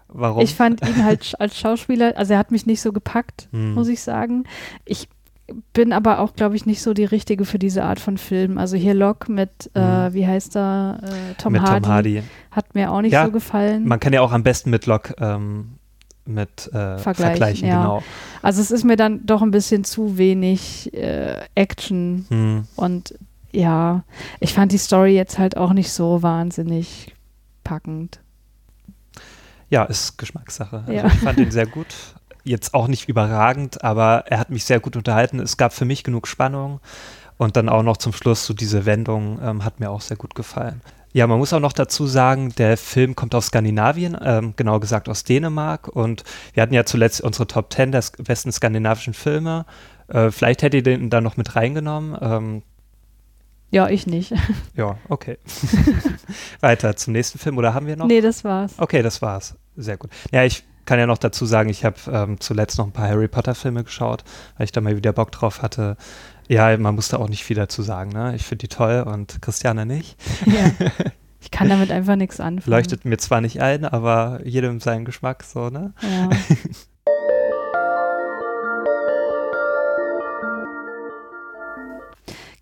[0.08, 0.42] Warum?
[0.44, 3.74] Ich fand ihn halt als Schauspieler, also er hat mich nicht so gepackt, Hm.
[3.74, 4.44] muss ich sagen.
[4.86, 5.10] Ich
[5.74, 8.58] bin aber auch, glaube ich, nicht so die Richtige für diese Art von Film.
[8.58, 10.14] Also hier Locke mit, äh, Mhm.
[10.14, 12.24] wie heißt er, äh, Tom, mit Hardy, Tom Hardy.
[12.52, 13.88] hat mir auch nicht Ja, so gefallen.
[13.88, 15.74] Man kann ja auch am besten mit Locke ähm,
[16.26, 17.82] mit äh, Vergleichen, vergleichen, ja.
[17.82, 18.04] genau.
[18.42, 22.64] Also es ist mir dann doch ein bisschen zu wenig äh, Action Hm.
[22.76, 23.14] und
[23.56, 24.04] ja,
[24.40, 27.14] ich fand die Story jetzt halt auch nicht so wahnsinnig
[27.64, 28.20] packend.
[29.70, 30.80] Ja, ist Geschmackssache.
[30.80, 31.08] Also Ja.
[31.08, 31.88] ich fand ihn sehr gut.
[32.44, 35.40] Jetzt auch nicht überragend, aber er hat mich sehr gut unterhalten.
[35.40, 36.80] Es gab für mich genug Spannung.
[37.38, 40.36] Und dann auch noch zum Schluss so diese Wendung ähm, hat mir auch sehr gut
[40.36, 40.82] gefallen.
[41.12, 45.10] Ja, man muss auch noch dazu sagen, der Film kommt aus Skandinavien, ähm, genau gesagt
[45.10, 45.88] aus Dänemark.
[45.88, 49.66] Und wir hatten ja zuletzt unsere Top 10 der besten skandinavischen Filme.
[50.08, 52.18] Äh, vielleicht hätte ihr den da noch mit reingenommen.
[52.22, 52.62] Ähm,
[53.72, 54.34] Ja, ich nicht.
[54.76, 55.38] ja, okay.
[56.62, 57.58] Weiter zum nächsten Film.
[57.58, 58.08] Oder haben wir noch?
[58.08, 58.74] Nee, das war's.
[58.78, 59.56] Okay, das war's.
[59.76, 60.12] Sehr gut.
[60.32, 63.28] Ja, ich kann ja noch dazu sagen, ich habe ähm, zuletzt noch ein paar Harry
[63.28, 64.24] Potter Filme geschaut,
[64.58, 65.98] weil ich da mal wieder Bock drauf hatte.
[66.48, 68.12] Ja, man musste auch nicht viel dazu sagen.
[68.12, 68.36] Ne?
[68.36, 70.18] Ich finde die toll und Christiane nicht.
[70.46, 70.72] Ja.
[71.42, 72.72] Ich kann damit einfach nichts anfangen.
[72.72, 75.94] Leuchtet mir zwar nicht ein, aber jedem seinen Geschmack so, ne?
[76.02, 76.30] Ja.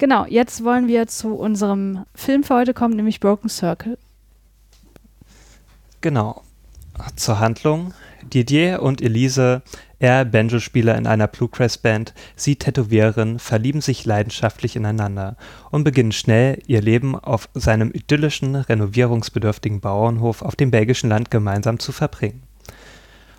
[0.04, 3.98] Genau, jetzt wollen wir zu unserem Film für heute kommen, nämlich Broken Circle.
[6.02, 6.42] Genau.
[7.16, 7.94] Zur Handlung.
[8.22, 9.62] Didier und Elise,
[10.00, 15.38] er Banjo-Spieler in einer Bluegrass-Band, sie Tätowiererin, verlieben sich leidenschaftlich ineinander
[15.72, 21.80] und beginnen schnell ihr Leben auf seinem idyllischen, renovierungsbedürftigen Bauernhof auf dem belgischen Land gemeinsam
[21.80, 22.44] zu verbringen.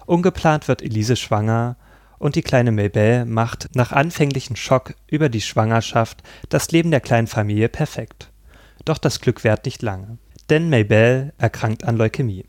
[0.07, 1.77] Ungeplant wird Elise schwanger
[2.25, 7.27] und die kleine Maybelle macht nach anfänglichem Schock über die Schwangerschaft das Leben der kleinen
[7.27, 8.31] Familie perfekt.
[8.87, 10.17] Doch das Glück währt nicht lange,
[10.49, 12.47] denn Maybelle erkrankt an Leukämie.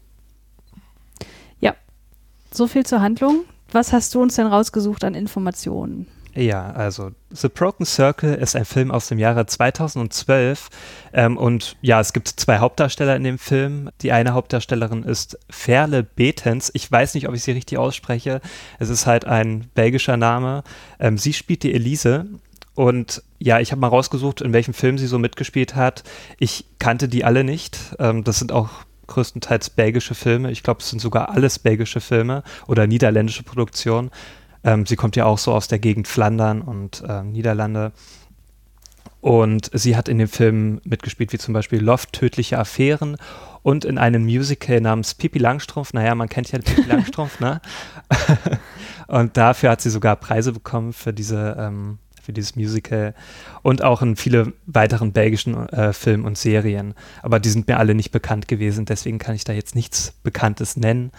[2.55, 3.43] So viel zur Handlung.
[3.69, 6.07] Was hast du uns denn rausgesucht an Informationen?
[6.37, 10.69] Ja, also The Broken Circle ist ein Film aus dem Jahre 2012
[11.13, 13.89] ähm, und ja, es gibt zwei Hauptdarsteller in dem Film.
[14.01, 16.71] Die eine Hauptdarstellerin ist Ferle Betens.
[16.73, 18.41] Ich weiß nicht, ob ich sie richtig ausspreche.
[18.79, 20.63] Es ist halt ein belgischer Name.
[20.99, 22.25] Ähm, sie spielt die Elise
[22.73, 26.03] und ja, ich habe mal rausgesucht, in welchem Film sie so mitgespielt hat.
[26.37, 27.79] Ich kannte die alle nicht.
[27.97, 28.69] Ähm, das sind auch
[29.07, 30.51] größtenteils belgische Filme.
[30.51, 34.11] Ich glaube, es sind sogar alles belgische Filme oder niederländische Produktionen.
[34.65, 37.93] Ähm, sie kommt ja auch so aus der Gegend Flandern und äh, Niederlande.
[39.21, 43.17] Und sie hat in dem Film mitgespielt, wie zum Beispiel Loft, Tödliche Affären
[43.63, 45.93] und in einem Musical namens Pipi Langstrumpf.
[45.93, 47.61] Naja, man kennt ja Pipi Langstrumpf, ne?
[49.07, 53.13] und dafür hat sie sogar Preise bekommen für diese ähm, für dieses Musical
[53.61, 56.95] und auch in viele weiteren belgischen äh, Filmen und Serien.
[57.21, 60.75] Aber die sind mir alle nicht bekannt gewesen, deswegen kann ich da jetzt nichts Bekanntes
[60.75, 61.11] nennen.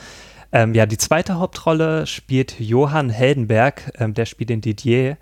[0.52, 5.16] Ähm, ja, die zweite Hauptrolle spielt Johann Heldenberg, ähm, der spielt den Didier.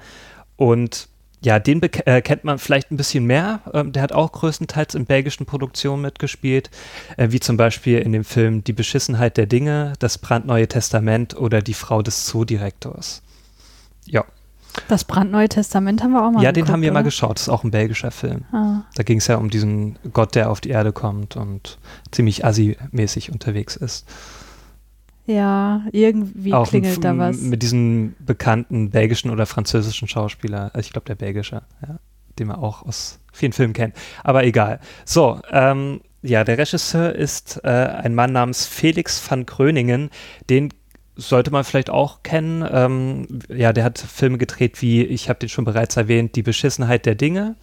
[0.56, 1.08] Und
[1.44, 3.60] ja, den äh, kennt man vielleicht ein bisschen mehr.
[3.72, 6.70] Ähm, der hat auch größtenteils in belgischen Produktionen mitgespielt,
[7.16, 11.60] äh, wie zum Beispiel in dem Film Die Beschissenheit der Dinge, Das brandneue Testament oder
[11.60, 13.22] Die Frau des Zoodirektors.
[14.06, 14.24] Ja.
[14.88, 17.00] Das brandneue Testament haben wir auch mal Ja, geguckt, den haben wir oder?
[17.00, 17.36] mal geschaut.
[17.36, 18.44] Das ist auch ein belgischer Film.
[18.50, 18.82] Ah.
[18.96, 21.78] Da ging es ja um diesen Gott, der auf die Erde kommt und
[22.10, 24.06] ziemlich assi-mäßig unterwegs ist.
[25.26, 27.40] Ja, irgendwie auch klingelt da was.
[27.40, 31.98] Mit diesem bekannten belgischen oder französischen Schauspieler, also ich glaube der belgische, ja,
[32.38, 33.94] den man auch aus vielen Filmen kennt.
[34.22, 34.80] Aber egal.
[35.04, 40.10] So, ähm, ja, der Regisseur ist äh, ein Mann namens Felix van Kröningen.
[40.48, 40.70] Den
[41.16, 42.66] sollte man vielleicht auch kennen.
[42.70, 47.06] Ähm, ja, der hat Filme gedreht wie, ich habe den schon bereits erwähnt, Die Beschissenheit
[47.06, 47.56] der Dinge,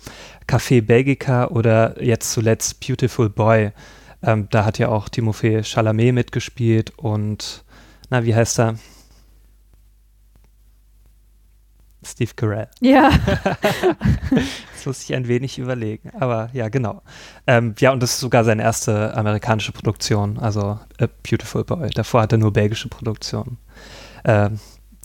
[0.48, 3.72] Café Belgica oder jetzt zuletzt Beautiful Boy.
[4.24, 7.64] Ähm, da hat ja auch Timothée Chalamet mitgespielt und,
[8.10, 8.76] na, wie heißt er?
[12.04, 12.68] Steve Carell.
[12.80, 13.12] Ja.
[14.32, 16.10] das muss ich ein wenig überlegen.
[16.20, 17.02] Aber ja, genau.
[17.46, 21.90] Ähm, ja, und das ist sogar seine erste amerikanische Produktion, also A Beautiful Boy.
[21.92, 23.58] Davor hat er nur belgische Produktionen
[24.24, 24.50] äh,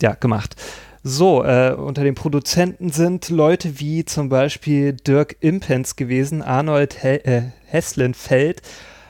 [0.01, 0.55] ja, gemacht.
[1.03, 7.09] So, äh, unter den Produzenten sind Leute wie zum Beispiel Dirk Impens gewesen, Arnold He
[7.09, 8.61] äh, Hesslenfeld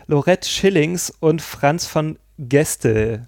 [0.07, 3.27] Lorette Schillings und Franz von Gestel.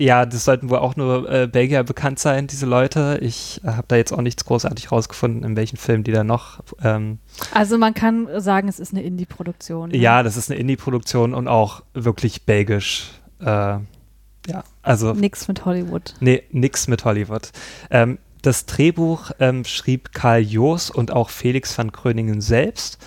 [0.00, 3.18] Ja, das sollten wohl auch nur äh, Belgier bekannt sein, diese Leute.
[3.20, 6.60] Ich äh, habe da jetzt auch nichts großartig rausgefunden, in welchen Filmen die da noch.
[6.82, 7.18] Ähm,
[7.52, 9.90] also man kann sagen, es ist eine Indie-Produktion.
[9.90, 9.96] Ne?
[9.96, 13.10] Ja, das ist eine Indie-Produktion und auch wirklich belgisch.
[13.40, 15.14] Äh, ja, also.
[15.14, 16.14] Nix mit Hollywood.
[16.20, 17.50] Nee, nix mit Hollywood.
[17.90, 22.98] Ähm, das Drehbuch ähm, schrieb Karl Joos und auch Felix van Kröningen selbst.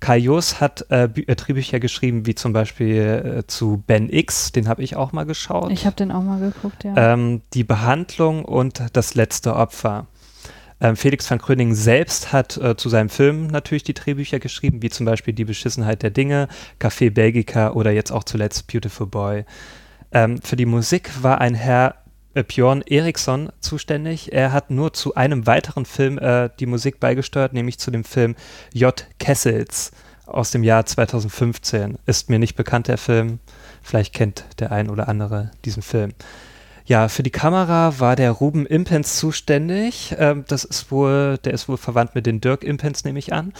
[0.00, 4.82] Kaios hat äh, äh, Drehbücher geschrieben, wie zum Beispiel äh, zu Ben X, den habe
[4.82, 5.70] ich auch mal geschaut.
[5.70, 7.12] Ich habe den auch mal geguckt, ja.
[7.12, 10.06] Ähm, die Behandlung und das letzte Opfer.
[10.80, 14.88] Ähm, Felix van Kröning selbst hat äh, zu seinem Film natürlich die Drehbücher geschrieben, wie
[14.88, 16.48] zum Beispiel Die Beschissenheit der Dinge,
[16.80, 19.44] Café Belgica oder jetzt auch zuletzt Beautiful Boy.
[20.12, 21.96] Ähm, für die Musik war ein Herr
[22.34, 24.32] äh, Björn Eriksson zuständig.
[24.32, 28.36] Er hat nur zu einem weiteren Film äh, die Musik beigesteuert, nämlich zu dem Film
[28.72, 29.06] J.
[29.18, 29.92] Kessels
[30.26, 31.98] aus dem Jahr 2015.
[32.06, 33.40] Ist mir nicht bekannt, der Film.
[33.82, 36.12] Vielleicht kennt der ein oder andere diesen Film.
[36.90, 40.14] Ja, für die Kamera war der Ruben Impens zuständig.
[40.18, 43.52] Ähm, das ist wohl, der ist wohl verwandt mit den Dirk Impens, nehme ich an.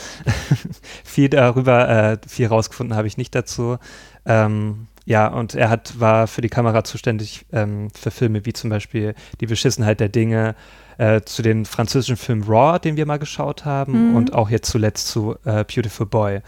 [1.04, 3.78] viel darüber, äh, viel rausgefunden habe ich nicht dazu.
[4.26, 8.70] Ähm, ja, und er hat, war für die Kamera zuständig ähm, für Filme wie zum
[8.70, 10.54] Beispiel Die Beschissenheit der Dinge,
[10.98, 14.16] äh, zu den französischen Film Raw, den wir mal geschaut haben, mhm.
[14.16, 16.42] und auch jetzt zuletzt zu äh, Beautiful Boy.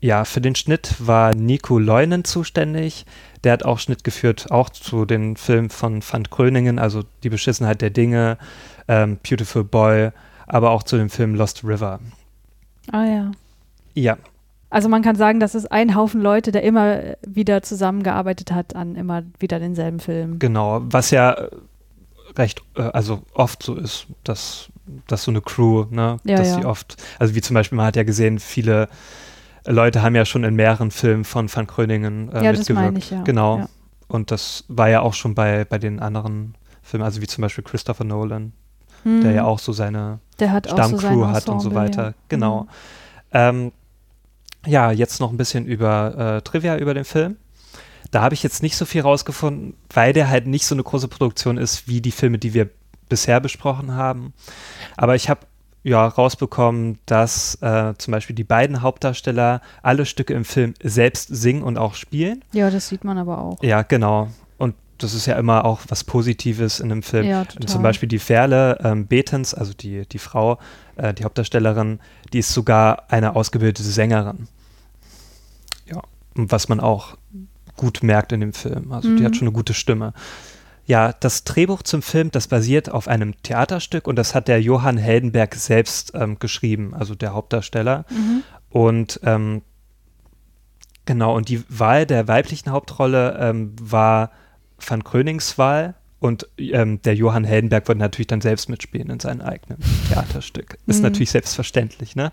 [0.00, 3.06] Ja, für den Schnitt war Nico Leunen zuständig.
[3.44, 7.82] Der hat auch Schnitt geführt, auch zu den Filmen von Van Kröningen, also Die Beschissenheit
[7.82, 8.36] der Dinge,
[8.88, 10.10] ähm, Beautiful Boy,
[10.48, 12.00] aber auch zu dem Film Lost River.
[12.90, 13.30] Ah ja.
[13.94, 14.18] Ja,
[14.74, 18.96] also man kann sagen, das ist ein Haufen Leute, der immer wieder zusammengearbeitet hat an
[18.96, 20.40] immer wieder denselben Film.
[20.40, 21.36] Genau, was ja
[22.36, 24.66] recht, äh, also oft so ist, dass,
[25.06, 26.54] dass so eine Crew, ne, ja, dass ja.
[26.56, 28.88] sie oft, also wie zum Beispiel, man hat ja gesehen, viele
[29.64, 32.68] Leute haben ja schon in mehreren Filmen von Van Kröningen äh, ja, mitgewirkt.
[32.68, 33.22] Das meine ich, ja.
[33.22, 33.58] Genau.
[33.58, 33.68] Ja.
[34.08, 37.62] Und das war ja auch schon bei, bei den anderen Filmen, also wie zum Beispiel
[37.62, 38.52] Christopher Nolan,
[39.04, 39.22] hm.
[39.22, 42.14] der ja auch so seine Stammcrew so hat und so weiter.
[42.28, 42.62] Genau.
[42.62, 42.68] Hm.
[43.30, 43.72] Ähm,
[44.66, 47.36] ja, jetzt noch ein bisschen über äh, Trivia über den Film.
[48.10, 51.08] Da habe ich jetzt nicht so viel rausgefunden, weil der halt nicht so eine große
[51.08, 52.70] Produktion ist wie die Filme, die wir
[53.08, 54.32] bisher besprochen haben.
[54.96, 55.40] Aber ich habe
[55.82, 61.62] ja rausbekommen, dass äh, zum Beispiel die beiden Hauptdarsteller alle Stücke im Film selbst singen
[61.62, 62.42] und auch spielen.
[62.52, 63.62] Ja, das sieht man aber auch.
[63.62, 64.28] Ja, genau.
[64.56, 67.26] Und das ist ja immer auch was Positives in einem Film.
[67.26, 67.68] Ja, Und total.
[67.68, 70.58] zum Beispiel die Ferle ähm, Betens, also die, die Frau,
[70.96, 72.00] äh, die Hauptdarstellerin,
[72.32, 74.48] die ist sogar eine ausgebildete Sängerin.
[76.34, 77.16] Was man auch
[77.76, 78.92] gut merkt in dem Film.
[78.92, 79.26] Also die Mhm.
[79.26, 80.12] hat schon eine gute Stimme.
[80.86, 84.98] Ja, das Drehbuch zum Film, das basiert auf einem Theaterstück und das hat der Johann
[84.98, 88.04] Heldenberg selbst ähm, geschrieben, also der Hauptdarsteller.
[88.10, 88.42] Mhm.
[88.68, 89.62] Und ähm,
[91.06, 94.30] genau, und die Wahl der weiblichen Hauptrolle ähm, war
[94.86, 99.40] Van Krönings Wahl und ähm, der Johann Heldenberg wollte natürlich dann selbst mitspielen in seinem
[99.40, 100.78] eigenen Theaterstück.
[100.86, 101.02] Ist Mhm.
[101.04, 102.30] natürlich selbstverständlich, ne?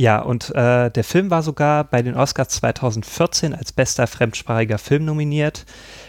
[0.00, 5.04] Ja, und äh, der Film war sogar bei den Oscars 2014 als bester fremdsprachiger Film
[5.04, 5.66] nominiert.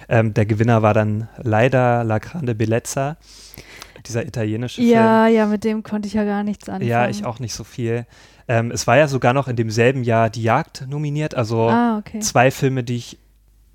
[0.07, 3.17] Ähm, der Gewinner war dann leider La Grande Bellezza,
[4.07, 4.93] dieser italienische Film.
[4.93, 6.89] Ja, ja, mit dem konnte ich ja gar nichts anfangen.
[6.89, 8.05] Ja, ich auch nicht so viel.
[8.47, 12.21] Ähm, es war ja sogar noch in demselben Jahr Die Jagd nominiert, also Ah, okay.
[12.21, 13.19] zwei Filme, die ich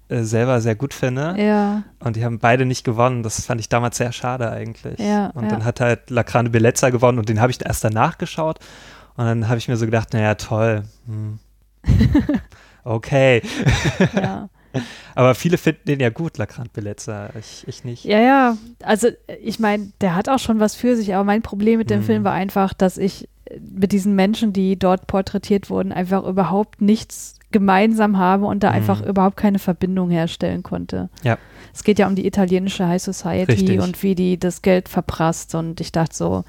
[0.08, 1.34] äh, selber sehr gut finde.
[1.36, 3.22] Ja, Und die haben beide nicht gewonnen.
[3.22, 4.98] Das fand ich damals sehr schade eigentlich.
[4.98, 5.50] Ja, und ja.
[5.50, 8.60] dann hat halt La Grande Bellezza gewonnen und den habe ich erst danach geschaut.
[9.16, 10.82] Und dann habe ich mir so gedacht, naja, toll.
[11.06, 11.38] Hm.
[12.84, 13.42] okay.
[14.14, 14.48] ja.
[15.14, 17.30] Aber viele finden den ja gut, La Grande Bellezza.
[17.38, 18.04] Ich, ich nicht.
[18.04, 18.56] Ja, ja.
[18.82, 19.08] Also,
[19.42, 22.04] ich meine, der hat auch schon was für sich, aber mein Problem mit dem Mhm.
[22.04, 26.82] Film war einfach, dass ich äh, mit diesen Menschen, die dort porträtiert wurden, einfach überhaupt
[26.82, 28.76] nichts gemeinsam habe und da Mhm.
[28.76, 31.08] einfach überhaupt keine Verbindung herstellen konnte.
[31.22, 31.38] Ja.
[31.72, 33.80] Es geht ja um die italienische High Society Richtig.
[33.80, 36.44] und wie die das Geld verprasst und ich dachte so,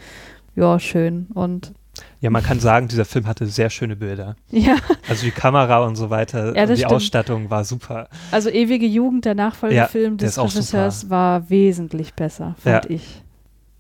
[0.56, 1.28] ja, schön.
[1.34, 1.72] Und
[2.20, 4.36] Ja, man kann sagen, dieser Film hatte sehr schöne Bilder.
[4.50, 4.76] ja,
[5.08, 6.92] Also die Kamera und so weiter, Ja, die stimmt.
[6.94, 8.08] Ausstattung war super.
[8.32, 12.92] also ewige Jugend, der Nachfolgefilm Ja, des Regisseurs war wesentlich besser, fand Ja.
[12.92, 13.24] ich.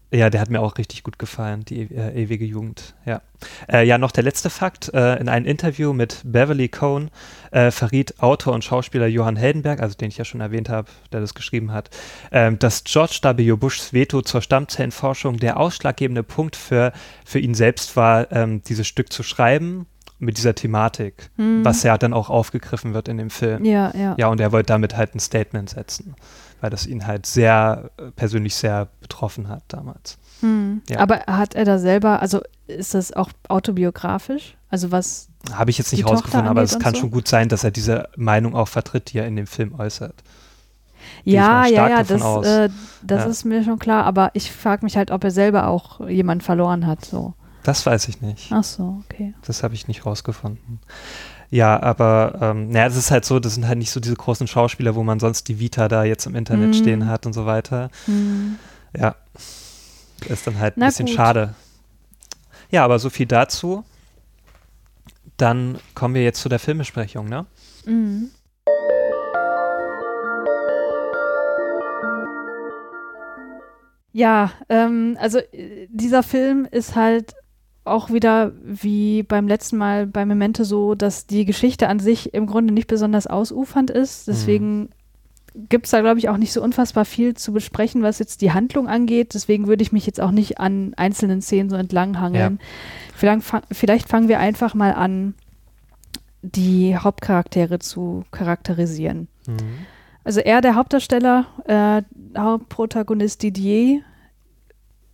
[0.10, 2.96] Ja, der hat mir auch richtig gut gefallen, die äh, ewige Jugend.
[3.06, 3.22] Ja,
[3.70, 4.93] äh, ja noch der letzte Fakt.
[4.93, 7.12] Äh, in einem Interview mit Beverly Cohn
[7.52, 11.20] äh, verriet Autor und Schauspieler Johann Heldenberg, also den ich ja schon erwähnt habe, der
[11.20, 11.89] das geschrieben hat,
[12.32, 13.52] ähm, dass George W.
[13.54, 16.93] Bushs Veto zur Stammzellenforschung der ausschlaggebende Punkt für,
[17.26, 19.88] für ihn selbst war, ähm, dieses Stück zu schreiben
[20.20, 21.63] mit dieser Thematik, Hm.
[21.63, 23.65] was ja dann auch aufgegriffen wird in dem Film.
[23.65, 24.15] Ja, ja.
[24.17, 26.15] Ja, und er wollte damit halt ein Statement setzen,
[26.62, 30.17] weil das ihn halt sehr äh, persönlich sehr betroffen hat damals.
[30.41, 30.82] Hm.
[30.89, 31.00] Ja.
[31.00, 34.56] Aber hat er da selber, also ist das auch autobiografisch?
[34.70, 37.02] Also was, Habe ich jetzt nicht rausgefunden, aber es kann so?
[37.02, 40.15] schon gut sein, dass er diese Meinung auch vertritt, die er in dem Film äußert.
[41.24, 42.70] ja, ja, ja, das, äh,
[43.02, 43.30] das Ja.
[43.30, 46.86] ist mir schon klar, aber ich frage mich halt, ob er selber auch jemanden verloren
[46.86, 47.34] hat, so.
[47.63, 48.52] Das weiß ich nicht.
[48.52, 49.34] Ach so, okay.
[49.46, 50.80] Das habe ich nicht rausgefunden.
[51.50, 54.48] Ja, aber ähm, naja, es ist halt so, das sind halt nicht so diese großen
[54.48, 56.74] Schauspieler, wo man sonst die Vita da jetzt im Internet Mhm.
[56.74, 57.90] stehen hat und so weiter.
[58.06, 58.58] Hm.
[58.98, 59.16] Ja,
[60.28, 61.16] ist dann halt ein bisschen gut.
[61.16, 61.56] schade.
[62.70, 63.86] Ja, aber so viel dazu.
[65.38, 67.46] Dann kommen wir jetzt zu der Filmbesprechung, ne?
[67.86, 68.32] Mhm.
[74.14, 77.36] Ja, ähm, also äh, dieser Film ist halt
[77.88, 82.45] auch wieder wie beim letzten Mal bei Memento so, dass die Geschichte an sich im
[82.45, 84.28] Grunde nicht besonders ausufernd ist.
[84.28, 84.89] Deswegen
[85.69, 88.52] gibt es da, glaube ich, auch nicht so unfassbar viel zu besprechen, was jetzt die
[88.52, 89.34] Handlung angeht.
[89.34, 92.60] Deswegen würde ich mich jetzt auch nicht an einzelnen Szenen so entlanghangeln.
[93.15, 95.34] Vielleicht, fang, vielleicht fangen wir einfach mal an,
[96.43, 99.28] die Hauptcharaktere zu charakterisieren.
[99.47, 99.58] Mhm.
[100.23, 102.02] Also er, der Hauptdarsteller, äh,
[102.38, 104.02] Hauptprotagonist Didier,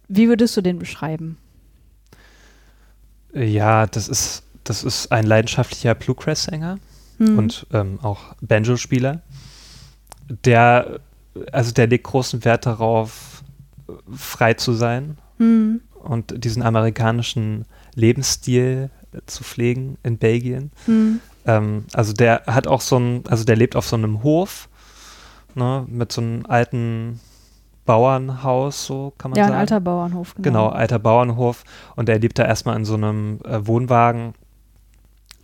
[0.07, 1.38] wie würdest du den beschreiben?
[3.34, 6.78] Ja, das ist, das ist ein leidenschaftlicher Bluegrass-Sänger.
[7.17, 7.38] Hm.
[7.38, 9.22] und ähm, auch Banjo-Spieler.
[10.46, 11.00] Der,
[11.52, 13.43] also der legt großen Wert darauf,
[14.12, 15.82] frei zu sein Hm.
[16.00, 17.65] und diesen amerikanischen
[17.96, 18.89] Lebensstil
[19.26, 20.72] zu pflegen in Belgien.
[20.86, 21.19] Hm.
[21.46, 24.69] Ähm, also der hat auch so ein, also der lebt auf so einem Hof,
[25.56, 27.19] ne, mit so einem alten
[27.86, 29.60] Bauernhaus, so kann man Ja, ein sagen.
[29.60, 30.43] alter Bauernhof, genau.
[30.43, 31.63] Genau, alter Bauernhof.
[31.96, 34.34] Und er lebt da erstmal in so einem äh, Wohnwagen.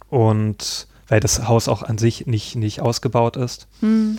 [0.09, 3.67] Und weil das Haus auch an sich nicht, nicht ausgebaut ist.
[3.81, 4.17] Hm.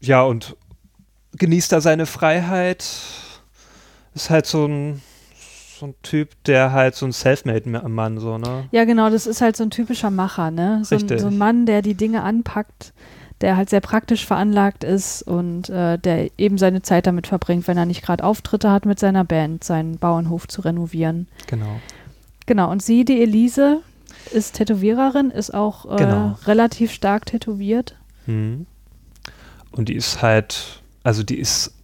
[0.00, 0.56] Ja, und
[1.32, 2.84] genießt da seine Freiheit.
[4.14, 5.02] Ist halt so ein,
[5.78, 8.68] so ein Typ, der halt so ein Selfmade-Mann, so, ne?
[8.70, 10.82] Ja, genau, das ist halt so ein typischer Macher, ne?
[10.84, 11.20] So, ein, Richtig.
[11.20, 12.92] so ein Mann, der die Dinge anpackt,
[13.44, 17.76] der halt sehr praktisch veranlagt ist und äh, der eben seine Zeit damit verbringt, wenn
[17.76, 21.28] er nicht gerade Auftritte hat mit seiner Band, seinen Bauernhof zu renovieren.
[21.46, 21.78] Genau.
[22.46, 23.80] Genau, und sie, die Elise,
[24.32, 26.38] ist Tätowiererin, ist auch äh, Genau.
[26.46, 27.94] relativ stark tätowiert.
[28.24, 28.64] Hm.
[29.72, 31.74] Und die ist halt, also die ist,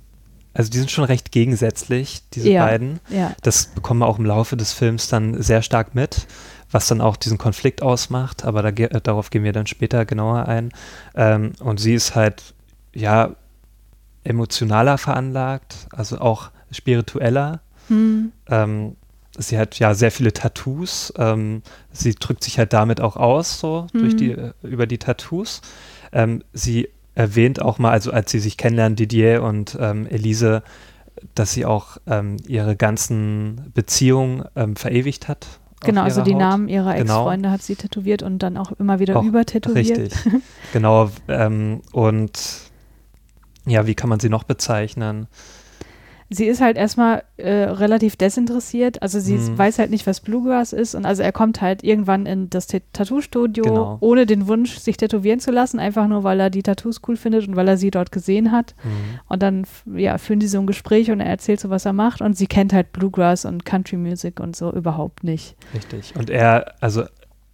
[0.55, 2.65] also die sind schon recht gegensätzlich, diese Ja.
[2.65, 3.01] beiden.
[3.11, 6.27] Ja, Das bekommen wir auch im Laufe des Films dann sehr stark mit,
[6.71, 10.47] was dann auch diesen Konflikt ausmacht, aber da, äh, darauf gehen wir dann später genauer
[10.47, 10.71] ein.
[11.14, 12.55] Ähm, und sie ist halt
[12.95, 13.35] ja,
[14.25, 17.61] emotionaler veranlagt, also auch spiritueller.
[17.89, 18.33] Hm.
[18.49, 18.97] Ähm,
[19.39, 21.12] sie hat ja sehr viele Tattoos.
[21.16, 21.62] Ähm,
[21.93, 24.18] sie drückt sich halt damit auch aus, so durch Mhm.
[24.18, 25.62] die, äh, über die Tattoos.
[26.12, 30.62] Ähm, sie erwähnt auch mal, also als sie sich kennenlernen, Didier und ähm, Elise,
[31.35, 35.47] dass sie auch ähm, ihre ganzen Beziehungen ähm, verewigt hat.
[35.83, 36.41] Genau, also die Haut.
[36.41, 37.20] Namen ihrer Genau.
[37.20, 39.99] Ex-Freunde hat sie tätowiert und dann auch immer wieder Auch übertätowiert.
[39.99, 40.33] Richtig,
[40.72, 41.11] genau.
[41.28, 42.33] Ähm, und
[43.66, 45.26] ja, wie kann man sie noch bezeichnen?
[46.33, 49.03] Sie ist halt erstmal äh, relativ desinteressiert.
[49.03, 49.59] Also sie Mhm.
[49.59, 50.95] weiß halt nicht, was Bluegrass ist.
[50.95, 53.97] Und also er kommt halt irgendwann in das Tat- Tattoo-Studio, Genau.
[54.01, 57.49] ohne den Wunsch, sich tätowieren zu lassen, einfach nur, weil er die Tattoos cool findet
[57.49, 58.76] und weil er sie dort gesehen hat.
[58.83, 58.91] Hm.
[59.28, 59.66] Und dann
[59.97, 62.20] ja, führen die so ein Gespräch und er erzählt so, was er macht.
[62.20, 65.57] Und sie kennt halt Bluegrass und Country Music und so überhaupt nicht.
[65.74, 66.14] Richtig.
[66.16, 67.05] Und er, also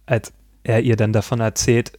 [0.05, 0.31] als
[0.63, 1.93] er ihr dann davon erzählt,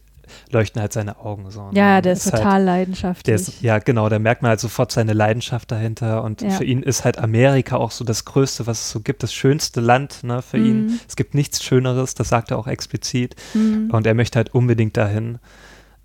[0.51, 1.63] leuchten halt seine Augen so.
[1.63, 1.71] ne?
[1.73, 3.23] Ja, der ist, halt, total leidenschaftlich.
[3.23, 6.23] der ist, ja, genau, da merkt man halt sofort seine Leidenschaft dahinter.
[6.23, 6.51] Und Ja.
[6.51, 9.81] für ihn ist halt Amerika auch so das Größte, was es so gibt, das schönste
[9.81, 10.87] Land ne, für ihn.
[10.87, 10.99] Mhm.
[11.07, 13.35] Es gibt nichts Schöneres, das sagt er auch explizit.
[13.53, 13.89] Mhm.
[13.91, 15.39] Und er möchte halt unbedingt dahin.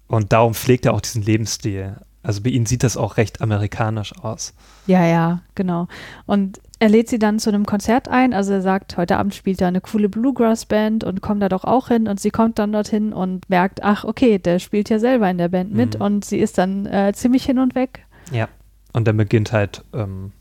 [0.07, 1.97] Und darum pflegt er auch diesen Lebensstil.
[2.25, 4.55] Also bei ihm sieht das auch recht amerikanisch aus.
[4.87, 5.89] Ja, ja, genau.
[6.25, 8.33] Und er lädt sie dann zu einem Konzert ein.
[8.33, 11.89] Also er sagt, heute Abend spielt er eine coole Bluegrass-Band und kommt da doch auch
[11.89, 12.09] hin.
[12.09, 15.51] Und sie kommt dann dorthin und merkt, ach, okay, der spielt ja selber in der
[15.51, 15.97] Band mit.
[15.97, 16.05] Mhm.
[16.05, 18.07] Und sie ist dann äh, ziemlich hin und weg.
[18.33, 18.49] Ja.
[18.95, 20.33] Und dann beginnt halt ähm,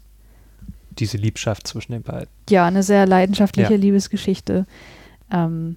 [0.92, 2.30] diese Liebschaft zwischen den beiden.
[2.50, 3.80] Ja, eine sehr leidenschaftliche Ja.
[3.80, 4.66] Liebesgeschichte.
[5.32, 5.76] Ähm,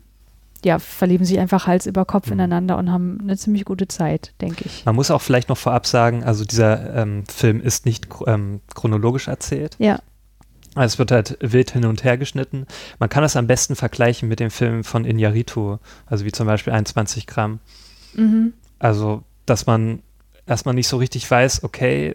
[0.64, 2.34] ja, verlieben sich einfach Hals über Kopf Mhm.
[2.34, 4.84] ineinander und haben eine ziemlich gute Zeit, denke ich.
[4.84, 9.28] Man muss auch vielleicht noch vorab sagen, also dieser ähm, Film ist nicht ähm, chronologisch
[9.28, 9.76] erzählt.
[9.78, 10.00] Ja.
[10.74, 12.66] Also Es wird halt wild hin und her geschnitten.
[12.98, 16.72] Man kann das am besten vergleichen mit dem Film von Iñárritu, also wie zum Beispiel
[16.72, 17.60] 21 Gramm.
[18.14, 18.52] Mhm.
[18.78, 20.02] Also, dass man
[20.46, 22.14] erstmal nicht so richtig weiß, okay,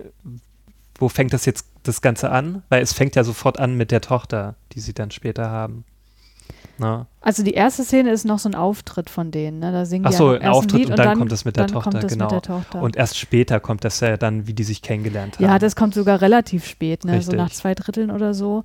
[0.96, 2.62] wo fängt das jetzt das Ganze an?
[2.70, 5.84] Weil es fängt ja sofort an mit der Tochter, die sie dann später haben.
[6.82, 7.06] Na?
[7.22, 9.60] Also die erste Szene ist noch so ein Auftritt von denen.
[9.60, 9.72] Ne?
[9.72, 11.66] Da singen Ach die so, ja ein Auftritt Lied und dann kommt es mit der
[11.68, 12.28] dann Tochter, genau.
[12.28, 12.82] Der Tochter.
[12.82, 15.46] Und erst später kommt das ja dann, wie die sich kennengelernt haben.
[15.46, 17.22] Ja, das kommt sogar relativ spät, ne?
[17.22, 18.64] so nach zwei Dritteln oder so.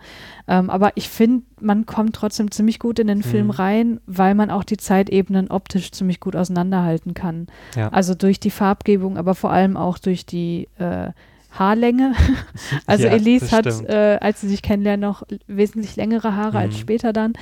[0.49, 3.51] Ähm, aber ich finde, man kommt trotzdem ziemlich gut in den Film Mhm.
[3.51, 7.49] rein, weil man auch die Zeitebenen optisch ziemlich gut auseinanderhalten kann.
[7.77, 7.89] Ja.
[7.91, 11.11] Also durch die Farbgebung, aber vor allem auch durch die äh,
[11.53, 12.13] Haarlänge.
[12.87, 16.75] also Ja, Elise das hat, äh, als sie sich kennenlernen, noch wesentlich längere Haare als
[16.75, 16.79] Mhm.
[16.79, 17.33] später dann.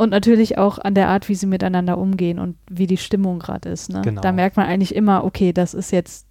[0.00, 3.68] Und natürlich auch an der Art, wie sie miteinander umgehen und wie die Stimmung gerade
[3.68, 3.90] ist.
[3.90, 4.00] Ne?
[4.02, 4.22] Genau.
[4.22, 6.26] Da merkt man eigentlich immer, okay, das ist jetzt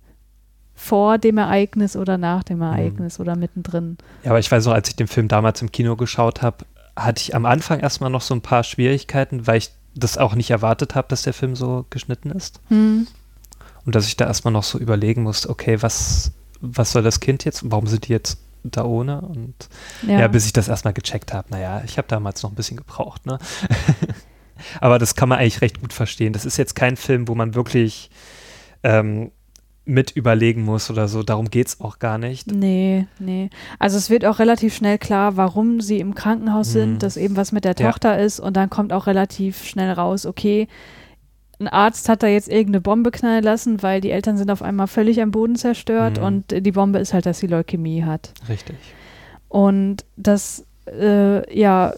[0.73, 2.45] vor dem Ereignis oder nach Mhm.
[2.45, 3.97] dem Ereignis oder mittendrin.
[4.23, 6.65] Ja, aber ich weiß auch, als ich den Film damals im Kino geschaut habe,
[6.95, 10.49] hatte ich am Anfang erstmal noch so ein paar Schwierigkeiten, weil ich das auch nicht
[10.49, 12.61] erwartet habe, dass der Film so geschnitten ist.
[12.69, 13.07] Hm.
[13.85, 17.45] Und dass ich da erstmal noch so überlegen musste, okay, was, was soll das Kind
[17.45, 17.69] jetzt?
[17.69, 19.21] Warum sind die jetzt da ohne?
[19.21, 19.55] Und
[20.07, 20.27] ja, Ja.
[20.27, 23.39] bis ich das erstmal gecheckt habe, naja, ich habe damals noch ein bisschen gebraucht, ne?
[24.81, 26.33] aber das kann man eigentlich recht gut verstehen.
[26.33, 28.09] Das ist jetzt kein Film, wo man wirklich
[28.83, 29.31] ähm,
[29.85, 31.23] mit überlegen muss oder so.
[31.23, 32.51] Darum geht es auch gar nicht.
[32.51, 33.49] Nee, nee.
[33.79, 36.73] Also es wird auch relativ schnell klar, warum sie im Krankenhaus Mhm.
[36.73, 37.89] sind, dass eben was mit der Ja.
[37.91, 40.67] Tochter ist und dann kommt auch relativ schnell raus, okay,
[41.59, 44.87] ein Arzt hat da jetzt irgendeine Bombe knallen lassen, weil die Eltern sind auf einmal
[44.87, 46.23] völlig am Boden zerstört Mhm.
[46.23, 48.33] und die Bombe ist halt, dass sie Leukämie hat.
[48.47, 48.77] Richtig.
[49.49, 51.93] Und das, äh, ja,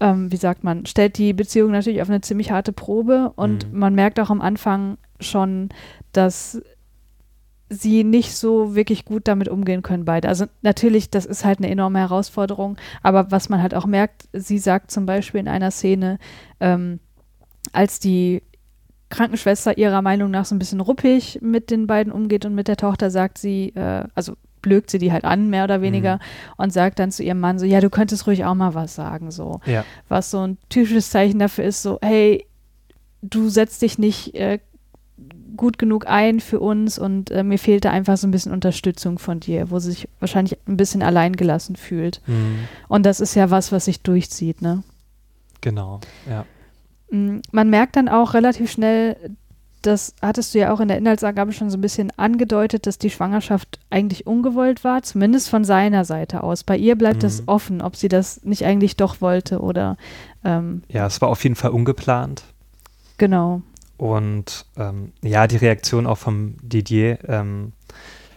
[0.00, 3.78] ähm, wie sagt man, stellt die Beziehung natürlich auf eine ziemlich harte Probe und Mhm.
[3.78, 5.70] man merkt auch am Anfang schon,
[6.12, 6.62] dass
[7.70, 10.28] sie nicht so wirklich gut damit umgehen können beide.
[10.28, 14.58] Also natürlich, das ist halt eine enorme Herausforderung, aber was man halt auch merkt, sie
[14.58, 16.18] sagt zum Beispiel in einer Szene,
[16.60, 17.00] ähm,
[17.72, 18.42] als die
[19.10, 22.76] Krankenschwester ihrer Meinung nach so ein bisschen ruppig mit den beiden umgeht und mit der
[22.76, 26.20] Tochter, sagt sie, äh, also blökt sie die halt an, mehr oder weniger, Mhm.
[26.56, 29.30] und sagt dann zu ihrem Mann so, ja, du könntest ruhig auch mal was sagen,
[29.30, 29.60] so.
[29.66, 29.84] Ja.
[30.08, 32.44] Was so ein typisches Zeichen dafür ist, so, hey,
[33.22, 34.58] du setzt dich nicht äh,
[35.56, 39.18] gut genug ein für uns und äh, mir fehlt da einfach so ein bisschen Unterstützung
[39.18, 42.20] von dir, wo sie sich wahrscheinlich ein bisschen alleingelassen fühlt.
[42.26, 42.58] Mhm.
[42.88, 44.82] Und das ist ja was, was sich durchzieht, ne?
[45.60, 46.44] Genau, ja.
[47.10, 49.16] Mm, Man merkt dann auch relativ schnell,
[49.82, 53.10] das hattest du ja auch in der Inhaltsangabe schon so ein bisschen angedeutet, dass die
[53.10, 56.64] Schwangerschaft eigentlich ungewollt war, zumindest von seiner Seite aus.
[56.64, 57.48] Bei ihr bleibt es Mhm.
[57.48, 59.96] offen, ob sie das nicht eigentlich doch wollte oder
[60.44, 62.42] ähm, Ja, es war auf jeden Fall ungeplant.
[63.18, 63.62] genau.
[63.96, 67.72] Und ähm, ja, die Reaktion auch vom Didier ähm,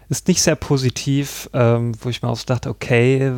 [0.10, 3.32] ist nicht sehr positiv, ähm, wo ich mir auch so dachte, okay,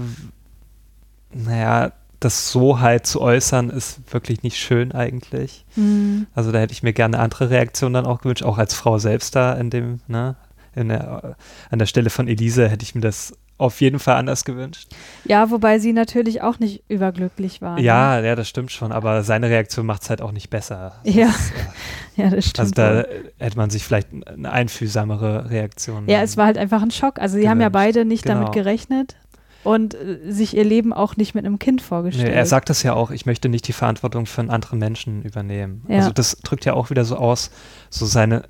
[1.34, 1.92] naja,
[2.24, 5.66] das so halt zu äußern, ist wirklich nicht schön eigentlich.
[5.76, 8.74] Hm, Also da hätte ich mir gerne eine andere Reaktion dann auch gewünscht, auch als
[8.74, 10.36] Frau selbst da in dem, ne,
[10.76, 11.36] der,
[11.70, 14.90] an der Stelle von Elise hätte ich mir das auf jeden Fall anders gewünscht.
[15.26, 17.76] Ja, wobei sie natürlich auch nicht überglücklich war.
[17.76, 17.84] Ne?
[17.84, 20.94] Ja, ja, das stimmt schon, aber seine Reaktion macht es halt auch nicht besser.
[21.04, 21.28] Ja.
[21.28, 22.60] Das, äh, ja, das stimmt.
[22.60, 23.06] also da
[23.44, 26.08] hätte man sich vielleicht eine einfühlsamere Reaktion.
[26.10, 27.20] ja, es war halt einfach ein Schock.
[27.20, 27.86] Also sie haben ja gewünscht.
[27.96, 28.40] beide nicht Genau.
[28.40, 29.16] damit gerechnet
[29.64, 32.34] und äh, sich ihr Leben auch nicht mit einem Kind Nee, vorgestellt.
[32.34, 35.84] er sagt das ja auch, ich möchte nicht die Verantwortung für einen anderen Menschen übernehmen.
[35.88, 35.98] Ja.
[36.00, 37.52] Also das drückt ja auch wieder so aus,
[37.90, 38.44] so seine,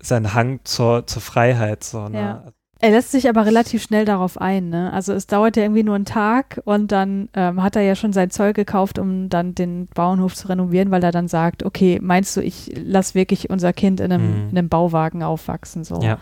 [0.00, 1.84] seinen Hang zur, zur Freiheit.
[1.84, 2.18] So, ne?
[2.18, 2.44] Ja.
[2.80, 4.68] Er lässt sich aber relativ schnell darauf ein.
[4.68, 4.92] Ne?
[4.92, 8.12] Also es dauert ja irgendwie nur einen Tag und dann ähm, hat er ja schon
[8.12, 12.36] sein Zeug gekauft, um dann den Bauernhof zu renovieren, weil er dann sagt, okay, meinst
[12.36, 14.48] du, ich lass wirklich unser Kind in einem, Mhm.
[14.50, 15.84] in einem Bauwagen aufwachsen?
[15.84, 16.02] So.
[16.02, 16.18] Ja.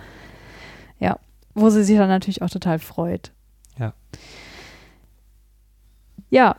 [1.00, 1.18] ja.
[1.54, 3.32] Wo sie sich dann natürlich auch total freut.
[3.78, 3.92] Ja.
[6.30, 6.56] Ja,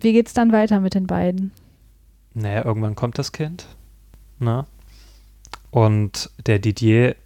[0.00, 1.52] wie geht's dann weiter mit den beiden?
[2.34, 3.66] Naja, irgendwann kommt das Kind.
[4.38, 4.64] Ne?
[5.70, 7.16] Und der Didier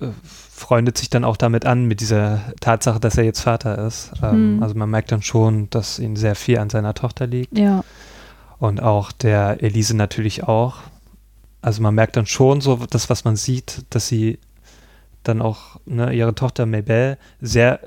[0.00, 4.12] äh, freundet sich dann auch damit an, mit dieser Tatsache, dass er jetzt Vater ist.
[4.22, 4.62] Ähm, Hm.
[4.62, 7.56] Also man merkt dann schon, dass ihm sehr viel an seiner Tochter liegt.
[7.56, 7.84] Ja,
[8.58, 10.78] Und auch der Elise natürlich auch.
[11.62, 14.38] Also man merkt dann schon so, das, was man sieht, dass sie
[15.28, 17.80] dann auch ne, ihre Tochter Mabel sehr,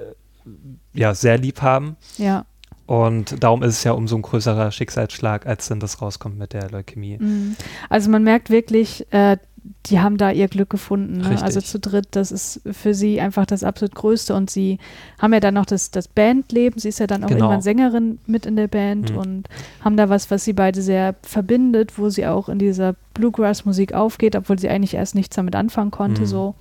[0.94, 1.98] ja, sehr lieb haben.
[2.18, 2.46] ja.
[2.88, 6.70] Und darum ist es ja umso ein größerer Schicksalsschlag, als dann das rauskommt mit der
[6.72, 7.18] Leukämie.
[7.20, 7.56] Mhm.
[7.88, 9.38] Also man merkt wirklich, äh,
[9.86, 11.20] die haben da ihr Glück gefunden.
[11.20, 11.42] Ne?
[11.42, 14.36] Also zu dritt, das ist für sie einfach das absolut Größte.
[14.36, 14.78] Und sie
[15.20, 16.80] haben ja dann noch das, das Bandleben.
[16.82, 17.46] Sie ist ja dann auch Genau.
[17.46, 19.18] irgendwann Sängerin mit in der Band Mhm.
[19.18, 19.48] und
[19.86, 24.36] haben da was, was sie beide sehr verbindet, wo sie auch in dieser Bluegrass-Musik aufgeht,
[24.36, 26.22] obwohl sie eigentlich erst nichts damit anfangen konnte.
[26.24, 26.26] Mhm.
[26.26, 26.56] So.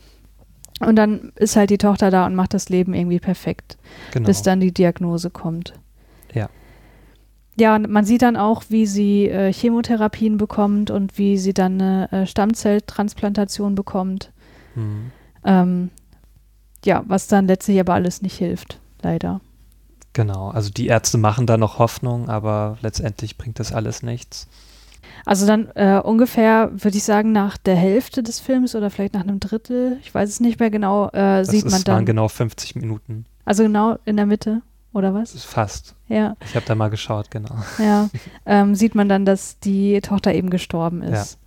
[0.80, 3.76] Und dann ist halt die Tochter da und macht das Leben irgendwie perfekt,
[4.12, 4.26] Genau.
[4.26, 5.74] bis dann die Diagnose kommt.
[6.34, 6.48] Ja.
[7.58, 11.80] Ja, und man sieht dann auch, wie sie äh, Chemotherapien bekommt und wie sie dann
[11.80, 14.32] eine äh, Stammzelltransplantation bekommt.
[14.74, 15.12] Mhm.
[15.44, 15.90] Ähm,
[16.84, 19.40] ja, was dann letztlich aber alles nicht hilft, leider.
[20.14, 20.48] Genau.
[20.48, 24.48] Also die Ärzte machen da noch Hoffnung, aber letztendlich bringt das alles nichts.
[25.26, 29.22] Also dann äh, ungefähr, würde ich sagen, nach der Hälfte des Films oder vielleicht nach
[29.22, 31.10] einem Drittel, ich weiß es nicht mehr genau, äh,
[31.40, 31.94] Das sieht ist, man dann.
[31.96, 33.26] waren genau 50 Minuten.
[33.44, 34.62] Also genau in der Mitte,
[34.92, 35.44] oder Das was?
[35.44, 35.94] fast.
[36.08, 37.54] Ja, Ich habe da mal geschaut, genau.
[37.78, 38.08] ja.
[38.46, 41.38] ähm, sieht man dann, dass die Tochter eben gestorben ist.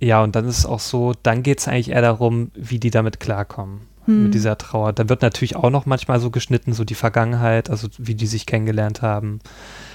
[0.00, 2.90] Ja, und dann ist es auch so, dann geht es eigentlich eher darum, wie die
[2.90, 4.24] damit klarkommen, Hm.
[4.24, 4.92] mit dieser Trauer.
[4.92, 8.46] Dann wird natürlich auch noch manchmal so geschnitten, so die Vergangenheit, also wie die sich
[8.46, 9.38] kennengelernt haben.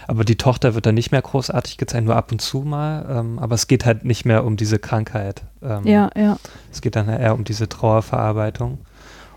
[0.07, 3.05] Aber die Tochter wird dann nicht mehr großartig gezeigt, nur ab und zu mal.
[3.09, 5.43] Ähm, aber es geht halt nicht mehr um diese Krankheit.
[5.61, 6.37] Ähm, ja, ja.
[6.71, 8.79] Es geht dann eher um diese Trauerverarbeitung.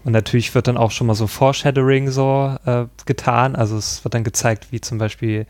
[0.04, 3.56] Und natürlich wird dann auch schon mal so Foreshadowing so äh, getan.
[3.56, 5.46] Also es wird dann gezeigt, wie zum Beispiel,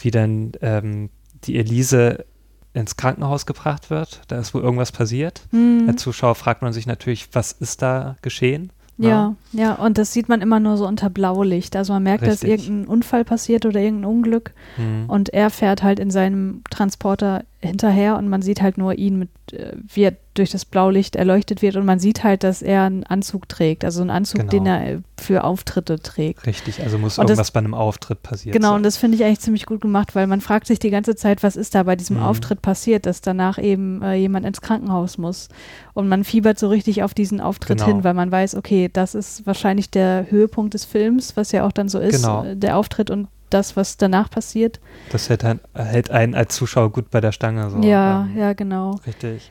[0.00, 1.10] wie dann ähm,
[1.44, 2.24] die Elise
[2.72, 4.22] ins Krankenhaus gebracht wird.
[4.28, 5.42] Da ist wohl irgendwas passiert.
[5.50, 5.84] Hm.
[5.88, 8.72] Als Zuschauer fragt man sich natürlich, was ist da geschehen?
[8.96, 9.08] Ne?
[9.08, 11.74] Ja, ja, und das sieht man immer nur so unter Blaulicht.
[11.74, 12.68] Also man merkt, dass Richtig.
[12.68, 15.04] irgendein Unfall passiert oder irgendein Unglück Hm.
[15.08, 19.28] und er fährt halt in seinem Transporter hinterher und man sieht halt nur ihn mit,
[19.52, 23.04] äh, wie er durch das Blaulicht erleuchtet wird und man sieht halt, dass er einen
[23.04, 24.50] Anzug trägt, also einen Anzug, Genau.
[24.50, 26.44] den er für Auftritte trägt.
[26.46, 28.76] Richtig, also muss Und das- irgendwas bei einem Auftritt passiert Genau, sein.
[28.78, 31.42] und das finde ich eigentlich ziemlich gut gemacht, weil man fragt sich die ganze Zeit,
[31.44, 32.24] was ist da bei diesem Mhm.
[32.24, 35.48] Auftritt passiert, dass danach eben äh, jemand ins Krankenhaus muss.
[35.92, 37.88] Und man fiebert so richtig auf diesen Auftritt Genau.
[37.88, 41.72] hin, weil man weiß, okay, das ist wahrscheinlich der Höhepunkt des Films, was ja auch
[41.72, 42.44] dann so ist, Genau.
[42.44, 44.80] äh, der Auftritt und das, was danach passiert.
[45.10, 47.70] Das hält, ein, hält einen als Zuschauer gut bei der Stange.
[47.70, 47.78] So.
[47.78, 48.96] ja, Ähm, ja, genau.
[49.06, 49.50] Richtig.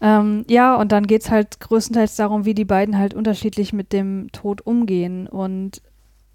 [0.00, 3.92] Ähm, ja, und dann geht es halt größtenteils darum, wie die beiden halt unterschiedlich mit
[3.92, 5.26] dem Tod umgehen.
[5.26, 5.80] Und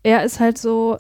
[0.04, 0.98] er ist halt so,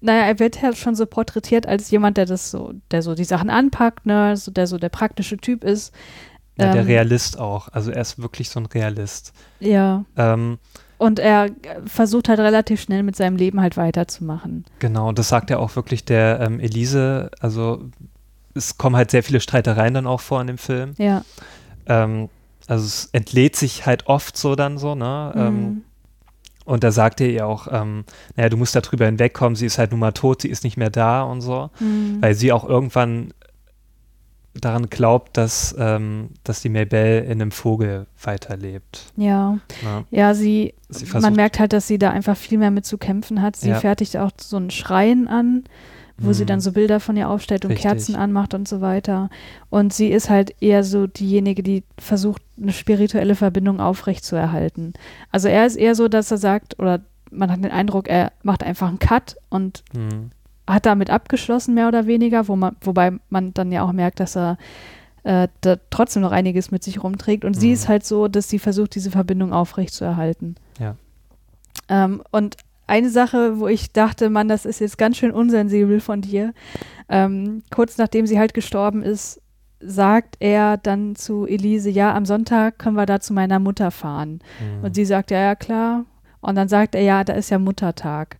[0.00, 3.24] naja, er wird halt schon so porträtiert als jemand, der das so, der so die
[3.24, 5.94] Sachen anpackt, ne, so, der so der praktische Typ ist.
[6.58, 7.68] Ja, der Ähm, Realist auch.
[7.68, 9.32] Also er ist wirklich so ein Realist.
[9.60, 10.04] Ja.
[10.16, 10.58] Ähm,
[11.02, 11.50] Und er äh,
[11.86, 14.64] versucht halt relativ schnell mit seinem Leben halt weiterzumachen.
[14.78, 17.30] Genau, und das sagt ja auch wirklich der ähm, Elise.
[17.40, 17.84] Also
[18.54, 20.92] es kommen halt sehr viele Streitereien dann auch vor in dem Film.
[20.98, 21.24] Ja.
[21.86, 22.28] Ähm,
[22.68, 25.32] also es entlädt sich halt oft so dann so, ne?
[25.34, 25.82] Ähm, Mhm.
[26.64, 28.04] und da sagt er ihr auch, ähm,
[28.36, 30.76] naja, du musst da drüber hinwegkommen, sie ist halt nun mal tot, sie ist nicht
[30.76, 31.70] mehr da und so.
[31.80, 32.18] Mhm.
[32.20, 33.34] Weil sie auch irgendwann
[34.54, 39.12] daran glaubt, dass, ähm, dass die Mabel in einem Vogel weiterlebt.
[39.16, 39.52] Ja.
[39.82, 40.04] Ne?
[40.10, 43.40] Ja, sie, Sie man merkt halt, dass sie da einfach viel mehr mit zu kämpfen
[43.40, 43.56] hat.
[43.56, 43.80] Sie Ja.
[43.80, 45.64] fertigt auch so einen Schrein an,
[46.18, 46.48] wo sie Mhm.
[46.48, 47.90] dann so Bilder von ihr aufstellt und Richtig.
[47.90, 49.30] Kerzen anmacht und so weiter.
[49.70, 54.92] Und sie ist halt eher so diejenige, die versucht, eine spirituelle Verbindung aufrechtzuerhalten.
[55.30, 57.00] Also er ist eher so, dass er sagt, oder
[57.30, 60.30] man hat den Eindruck, er macht einfach einen Cut und Mhm.
[60.66, 64.36] Hat damit abgeschlossen, mehr oder weniger, wo man, wobei man dann ja auch merkt, dass
[64.36, 64.58] er
[65.24, 67.44] äh, da trotzdem noch einiges mit sich rumträgt.
[67.44, 67.60] Und mhm.
[67.60, 70.56] sie ist halt so, dass sie versucht, diese Verbindung aufrechtzuerhalten.
[70.78, 70.96] Ja.
[71.88, 72.56] Ähm, und
[72.86, 76.52] eine Sache, wo ich dachte, Mann, das ist jetzt ganz schön unsensibel von dir.
[77.08, 79.40] Ähm, kurz nachdem sie halt gestorben ist,
[79.80, 84.40] sagt er dann zu Elise, ja, am Sonntag können wir da zu meiner Mutter fahren.
[84.60, 84.84] Mhm.
[84.84, 86.04] Und sie sagt, ja, ja, klar.
[86.40, 88.36] Und dann sagt er, ja, da ist ja Muttertag.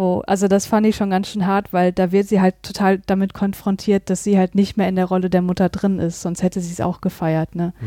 [0.00, 3.00] Wo, also das fand ich schon ganz schön hart, weil da wird sie halt total
[3.04, 6.42] damit konfrontiert, dass sie halt nicht mehr in der Rolle der Mutter drin ist, sonst
[6.42, 7.74] hätte sie es auch gefeiert, ne?
[7.78, 7.86] Mhm.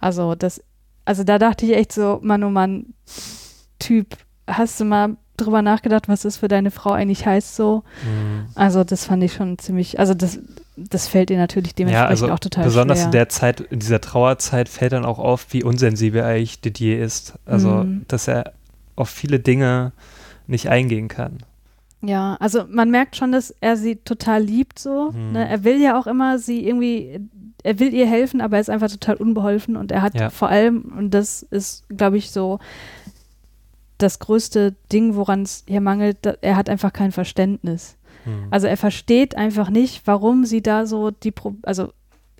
[0.00, 0.60] Also das,
[1.04, 2.86] also da dachte ich echt so, Mann, oh Mann,
[3.78, 4.16] Typ,
[4.48, 7.84] hast du mal drüber nachgedacht, was das für deine Frau eigentlich heißt so?
[8.04, 8.46] Mhm.
[8.56, 10.40] Also das fand ich schon ziemlich, also das,
[10.76, 13.06] das fällt ihr natürlich dementsprechend ja, also auch total besonders schwer.
[13.06, 17.34] in der Zeit, in dieser Trauerzeit fällt dann auch auf, wie unsensibel eigentlich Didier ist.
[17.46, 18.04] Also, mhm.
[18.08, 18.52] dass er
[18.96, 19.92] auf viele Dinge
[20.48, 21.44] nicht eingehen kann.
[22.04, 25.12] Ja, also man merkt schon, dass er sie total liebt so.
[25.12, 25.32] Mhm.
[25.32, 25.48] Ne?
[25.48, 27.20] Er will ja auch immer sie irgendwie,
[27.62, 30.30] er will ihr helfen, aber er ist einfach total unbeholfen und er hat ja.
[30.30, 32.58] vor allem, und das ist, glaube ich, so
[33.98, 37.96] das größte Ding, woran es hier mangelt, er hat einfach kein Verständnis.
[38.24, 38.48] Mhm.
[38.50, 41.92] Also er versteht einfach nicht, warum sie da so die, Pro also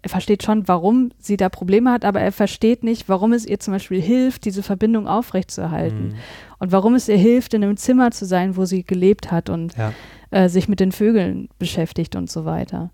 [0.02, 3.60] er versteht schon, warum sie da Probleme hat, aber er versteht nicht, warum es ihr
[3.60, 6.08] zum Beispiel hilft, diese Verbindung aufrechtzuerhalten.
[6.08, 6.14] Mhm.
[6.58, 9.76] Und warum es ihr hilft, in einem Zimmer zu sein, wo sie gelebt hat und
[9.76, 9.92] ja.
[10.30, 12.90] äh, sich mit den Vögeln beschäftigt und so weiter.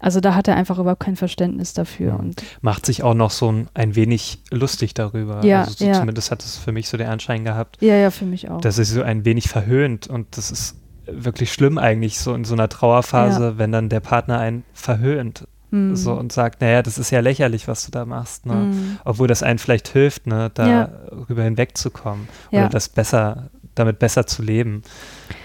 [0.00, 2.18] Also da hat er einfach überhaupt kein Verständnis dafür.
[2.18, 5.44] Und Macht sich auch noch so ein, ein wenig lustig darüber.
[5.44, 5.92] Ja, also so ja.
[5.92, 7.76] Zumindest hat es für mich so den Anschein gehabt.
[7.80, 8.60] Ja, ja, für mich auch.
[8.62, 12.54] Dass es so ein wenig verhöhnt und das ist wirklich schlimm eigentlich so in so
[12.54, 13.58] einer Trauerphase, ja.
[13.58, 15.46] wenn dann der Partner einen verhöhnt.
[15.70, 15.96] Mhm.
[15.96, 18.54] So und sagt, naja, das ist ja lächerlich, was du da machst, ne?
[18.54, 18.98] Mhm.
[19.04, 21.44] Obwohl das einen vielleicht hilft, ne, darüber ja.
[21.44, 24.82] hinwegzukommen oder das besser, damit besser zu leben.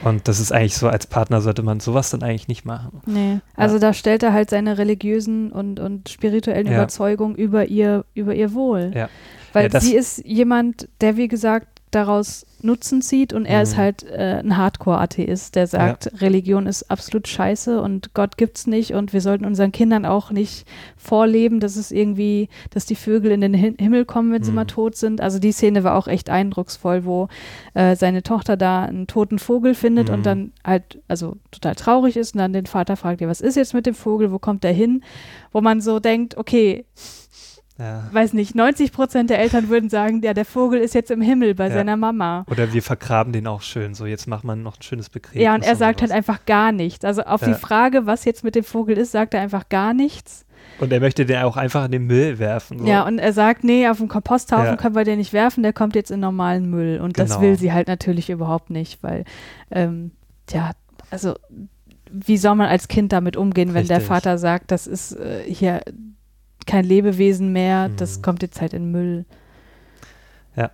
[0.04, 3.02] Und das ist eigentlich so, als Partner sollte man sowas dann eigentlich nicht machen.
[3.06, 3.82] Nee, also ja.
[3.82, 6.74] da stellt er halt seine religiösen und, und spirituellen ja.
[6.74, 8.92] Überzeugungen über ihr, über ihr Wohl.
[8.96, 9.10] Ja.
[9.54, 13.64] Weil sie ist jemand, der, wie gesagt, daraus Nutzen zieht und er mhm.
[13.64, 16.12] ist halt äh, ein Hardcore-Atheist, der sagt, ja.
[16.20, 20.68] Religion ist absolut scheiße und Gott gibt's nicht und wir sollten unseren Kindern auch nicht
[20.98, 24.46] vorleben, dass es irgendwie, dass die Vögel in den Himmel kommen, wenn mhm.
[24.46, 25.22] sie mal tot sind.
[25.22, 27.30] Also die Szene war auch echt eindrucksvoll, wo
[27.76, 30.14] äh, seine Tochter da einen toten Vogel findet mhm.
[30.16, 33.56] und dann halt, also total traurig ist und dann den Vater fragt, ja, was ist
[33.56, 35.04] jetzt mit dem Vogel, wo kommt der hin?
[35.52, 36.86] Wo man so denkt, okay,
[37.78, 38.04] ja.
[38.12, 41.56] Weiß nicht, 90 Prozent der Eltern würden sagen, ja, der Vogel ist jetzt im Himmel
[41.56, 41.74] bei ja.
[41.74, 42.46] seiner Mama.
[42.50, 45.44] Oder wir vergraben den auch schön, so jetzt macht man noch ein schönes Begräbnis.
[45.44, 47.04] Ja, und er sagt halt einfach gar nichts.
[47.04, 47.50] Also auf ja.
[47.50, 50.46] die Frage, was jetzt mit dem Vogel ist, sagt er einfach gar nichts.
[50.80, 52.80] Und er möchte den auch einfach in den Müll werfen.
[52.80, 52.86] So.
[52.86, 55.96] Ja, und er sagt, nee, auf dem Komposthaufen können wir den nicht werfen, der kommt
[55.96, 57.00] jetzt in normalen Müll.
[57.00, 57.28] Und genau.
[57.28, 59.26] das will sie halt natürlich überhaupt nicht, weil,
[59.70, 60.12] ähm,
[60.50, 60.72] ja,
[61.12, 61.34] also
[62.10, 63.98] wie soll man als Kind damit umgehen, wenn Richtig.
[63.98, 65.82] der Vater sagt, das ist äh, hier
[66.66, 67.95] kein Lebewesen mehr, mhm.
[67.97, 69.26] das kommt jetzt halt in Müll.
[70.55, 70.72] Ja.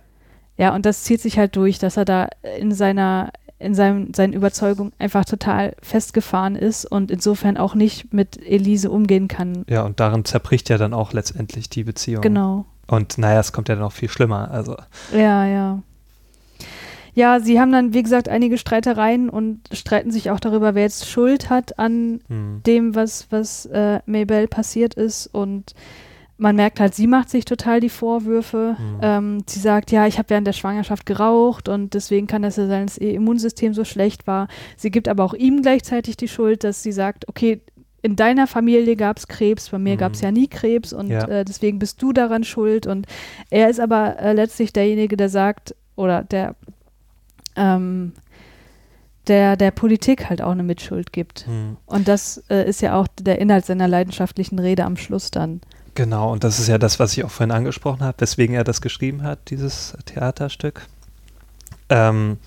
[0.56, 2.28] Ja, und das zieht sich halt durch, dass er da
[2.58, 8.40] in seiner, in seinem, seinen Überzeugungen einfach total festgefahren ist und insofern auch nicht mit
[8.44, 9.64] Elise umgehen kann.
[9.68, 12.22] Ja, und darin zerbricht ja dann auch letztendlich die Beziehung.
[12.22, 12.66] Genau.
[12.86, 14.50] Und naja, es kommt ja dann auch viel schlimmer.
[14.50, 14.76] Also.
[15.12, 15.82] Ja, ja.
[17.14, 21.08] Ja, sie haben dann, wie gesagt, einige Streitereien und streiten sich auch darüber, wer jetzt
[21.08, 22.62] Schuld hat an hm.
[22.66, 25.26] dem, was, was äh, Maybell passiert ist.
[25.26, 25.74] Und
[26.38, 28.76] man merkt halt, sie macht sich total die Vorwürfe.
[28.78, 28.98] Hm.
[29.02, 32.66] Ähm, sie sagt, ja, ich habe während der Schwangerschaft geraucht und deswegen kann das ja
[32.66, 34.48] sein, dass ihr Immunsystem so schlecht war.
[34.76, 37.60] Sie gibt aber auch ihm gleichzeitig die Schuld, dass sie sagt, okay,
[38.02, 39.98] in deiner Familie gab es Krebs, bei mir mhm.
[39.98, 41.24] gab es ja nie Krebs und ja.
[41.28, 42.86] äh, deswegen bist du daran schuld.
[42.86, 43.06] Und
[43.50, 46.56] er ist aber äh, letztlich derjenige, der sagt, oder der
[47.56, 48.12] ähm,
[49.28, 51.46] der, der Politik halt auch eine Mitschuld gibt.
[51.46, 51.76] Hm.
[51.86, 55.60] Und das äh, ist ja auch der Inhalt seiner leidenschaftlichen Rede am Schluss dann.
[55.94, 58.80] Genau, und das ist ja das, was ich auch vorhin angesprochen habe, weswegen er das
[58.80, 60.86] geschrieben hat, dieses Theaterstück.
[61.92, 62.38] Ähm,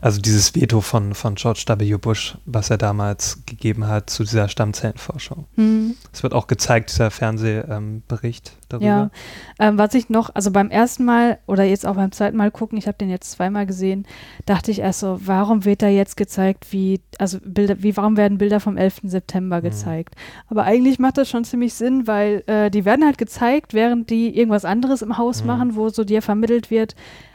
[0.00, 1.96] also dieses Veto von, von George W.
[1.96, 5.46] Bush, was er damals gegeben hat zu dieser Stammzellenforschung.
[5.56, 5.96] Hm.
[6.12, 6.22] Es hm.
[6.22, 8.86] wird auch gezeigt, dieser Fernsehbericht ähm, darüber.
[8.86, 9.10] Ja,
[9.58, 12.78] ähm, was ich noch, also beim ersten Mal oder jetzt auch beim zweiten Mal gucken,
[12.78, 14.06] ich habe den jetzt zweimal gesehen,
[14.46, 18.38] dachte ich erst so, warum wird da jetzt gezeigt, wie, also Bilder, wie, warum werden
[18.38, 19.00] Bilder vom 11.
[19.04, 19.64] September hm.
[19.64, 20.14] gezeigt?
[20.14, 20.46] Hm.
[20.48, 24.36] Aber eigentlich macht das schon ziemlich Sinn, weil äh, die werden halt gezeigt, während die
[24.36, 25.48] irgendwas anderes im Haus hm.
[25.48, 26.94] machen, wo so dir vermittelt wird,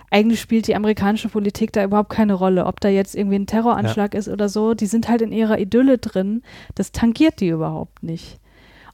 [0.10, 4.14] eigentlich spielt die amerikanische Politik da überhaupt keine Rolle, ob da jetzt irgendwie ein Terroranschlag
[4.14, 4.20] ja.
[4.20, 4.74] ist oder so.
[4.74, 6.44] Die sind halt in ihrer Idylle drin.
[6.76, 8.40] Das tangiert die überhaupt nicht.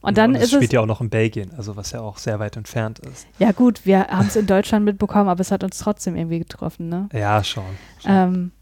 [0.00, 2.00] Und dann und das ist spielt es, ja auch noch in Belgien, also was ja
[2.00, 3.26] auch sehr weit entfernt ist.
[3.38, 6.90] Ja gut, wir haben es in Deutschland mitbekommen, aber es hat uns trotzdem irgendwie getroffen,
[6.90, 7.08] ne?
[7.12, 7.64] Ja, schon.
[8.02, 8.12] schon.
[8.12, 8.52] Ähm,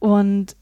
[0.00, 0.54] und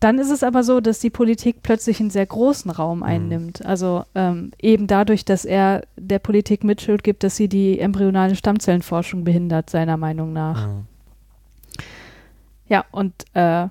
[0.00, 3.64] dann ist es aber so, dass die Politik plötzlich einen sehr großen Raum einnimmt.
[3.64, 9.24] Also ähm, eben dadurch, dass er der Politik Mitschuld gibt, dass sie die embryonale Stammzellenforschung
[9.24, 10.68] behindert, seiner Meinung nach.
[10.68, 10.86] Mhm.
[12.68, 13.68] Ja, und äh,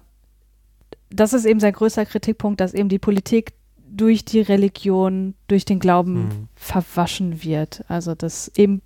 [1.09, 3.53] das ist eben sein größter Kritikpunkt, dass eben die Politik
[3.89, 6.47] durch die Religion, durch den Glauben Mhm.
[6.55, 7.85] verwaschen wird.
[7.87, 8.81] Also dass eben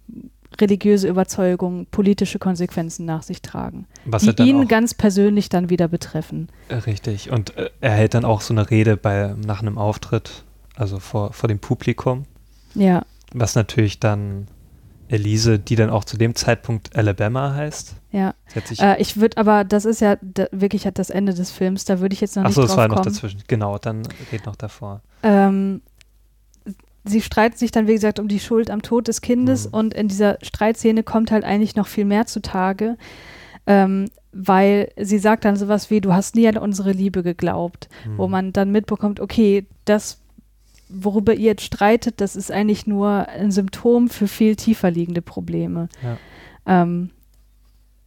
[0.59, 6.49] religiöse Überzeugungen politische Konsequenzen nach sich tragen, Was die ihn ganz persönlich dann wieder betreffen.
[6.67, 7.31] äh, richtig.
[7.31, 10.43] Und äh, er hält dann auch so eine Rede bei, nach einem Auftritt,
[10.75, 12.23] also vor, vor dem Publikum,
[12.75, 14.47] Ja, was natürlich dann
[15.07, 17.95] Elise, die dann auch zu dem Zeitpunkt Alabama heißt.
[18.11, 18.33] ja.
[18.79, 21.99] Äh, ich würde aber, das ist ja da, wirklich halt das Ende des Films, da
[21.99, 23.13] würde ich jetzt noch Achso, nicht es drauf war noch kommen.
[23.13, 23.41] dazwischen.
[23.47, 25.01] Genau, dann geht noch davor.
[25.23, 25.81] Ähm,
[27.03, 29.73] sie streiten sich dann, wie gesagt, um die Schuld am Tod des Kindes Mhm.
[29.73, 32.97] und in dieser Streitszene kommt halt eigentlich noch viel mehr zutage,
[33.67, 38.25] ähm, weil sie sagt dann sowas wie, du hast nie an unsere Liebe geglaubt, wo
[38.27, 38.31] Mhm.
[38.31, 40.19] man dann mitbekommt, okay, das,
[40.89, 45.89] worüber ihr jetzt streitet, das ist eigentlich nur ein Symptom für viel tiefer liegende Probleme.
[46.03, 46.17] Ja.
[46.65, 47.09] Ähm,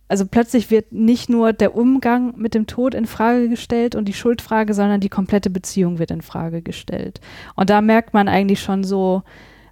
[0.08, 4.12] also plötzlich wird nicht nur der Umgang mit dem Tod in Frage gestellt und die
[4.12, 7.20] Schuldfrage, sondern die komplette Beziehung wird in Frage gestellt.
[7.54, 9.22] Und da merkt man eigentlich schon so,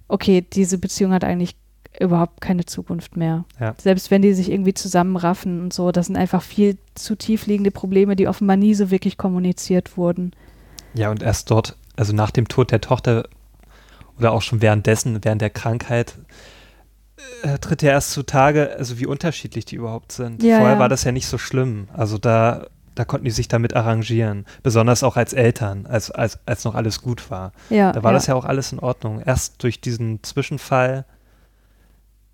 [0.07, 1.55] okay, diese Beziehung hat eigentlich
[1.99, 3.45] überhaupt keine Zukunft mehr.
[3.59, 3.75] Ja.
[3.77, 7.71] Selbst wenn die sich irgendwie zusammenraffen und so, das sind einfach viel zu tief liegende
[7.71, 10.31] Probleme, die offenbar nie so wirklich kommuniziert wurden.
[10.95, 13.27] Ja, und erst dort, also nach dem Tod der Tochter
[14.17, 16.15] oder auch schon währenddessen, während der Krankheit,
[17.43, 20.41] äh, tritt ja erst zutage, also wie unterschiedlich die überhaupt sind.
[20.43, 20.79] Ja, Vorher ja.
[20.79, 21.87] war das ja nicht so schlimm.
[21.93, 24.45] Also da, da konnten die sich damit arrangieren.
[24.63, 27.51] Besonders auch als Eltern, als, als, als noch alles gut war.
[27.69, 29.21] Ja, Da war das ja auch alles in Ordnung.
[29.21, 31.05] Erst durch diesen Zwischenfall,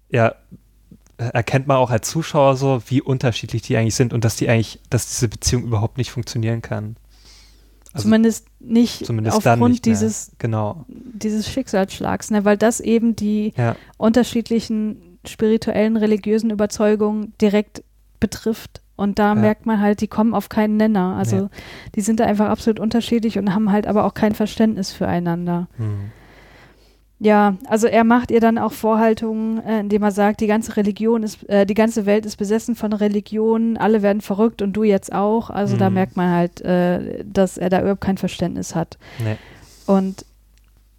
[0.10, 0.36] ja,
[1.18, 4.80] erkennt man auch als Zuschauer so, wie unterschiedlich die eigentlich sind und dass die eigentlich,
[4.90, 6.96] dass diese Beziehung überhaupt nicht funktionieren kann.
[8.00, 10.86] Also zumindest nicht zumindest aufgrund nicht dieses, Genau.
[10.88, 12.46] dieses Schicksalsschlags, ne?
[12.46, 17.84] weil das eben die Ja, unterschiedlichen spirituellen, religiösen Überzeugungen direkt
[18.20, 18.82] betrifft.
[18.96, 19.36] Und da Ja.
[19.36, 21.16] merkt man halt, die kommen auf keinen Nenner.
[21.18, 21.48] Also Nee.
[21.96, 25.68] die sind da einfach absolut unterschiedlich und haben halt aber auch kein Verständnis füreinander.
[25.78, 26.12] hm.
[27.22, 31.22] Ja, also er macht ihr dann auch Vorhaltungen, äh, indem er sagt, die ganze Religion
[31.24, 35.12] ist, äh, die ganze Welt ist besessen von Religionen, alle werden verrückt und du jetzt
[35.12, 35.50] auch.
[35.50, 35.96] Also da Mhm.
[35.96, 38.98] merkt man halt, äh, dass er da überhaupt kein Verständnis hat.
[39.22, 39.36] Nee.
[39.86, 40.24] Und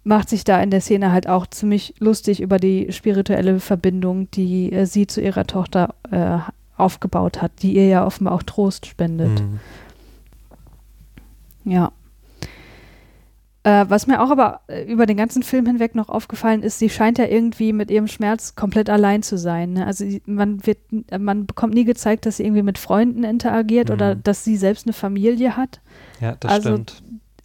[0.03, 4.71] macht sich da in der Szene halt auch ziemlich lustig über die spirituelle Verbindung, die
[4.71, 6.37] äh, sie zu ihrer Tochter äh,
[6.77, 9.39] aufgebaut hat, die ihr ja offenbar auch Trost spendet.
[9.39, 9.59] Hm.
[11.65, 11.91] Ja.
[13.63, 16.89] Äh, was mir auch aber äh, über den ganzen Film hinweg noch aufgefallen ist, sie
[16.89, 19.73] scheint ja irgendwie mit ihrem Schmerz komplett allein zu sein.
[19.73, 19.85] Ne?
[19.85, 20.79] Also man wird,
[21.19, 23.93] man bekommt nie gezeigt, dass sie irgendwie mit Freunden interagiert Mhm.
[23.93, 25.79] oder dass sie selbst eine Familie hat.
[26.19, 27.03] Ja, das Also- stimmt.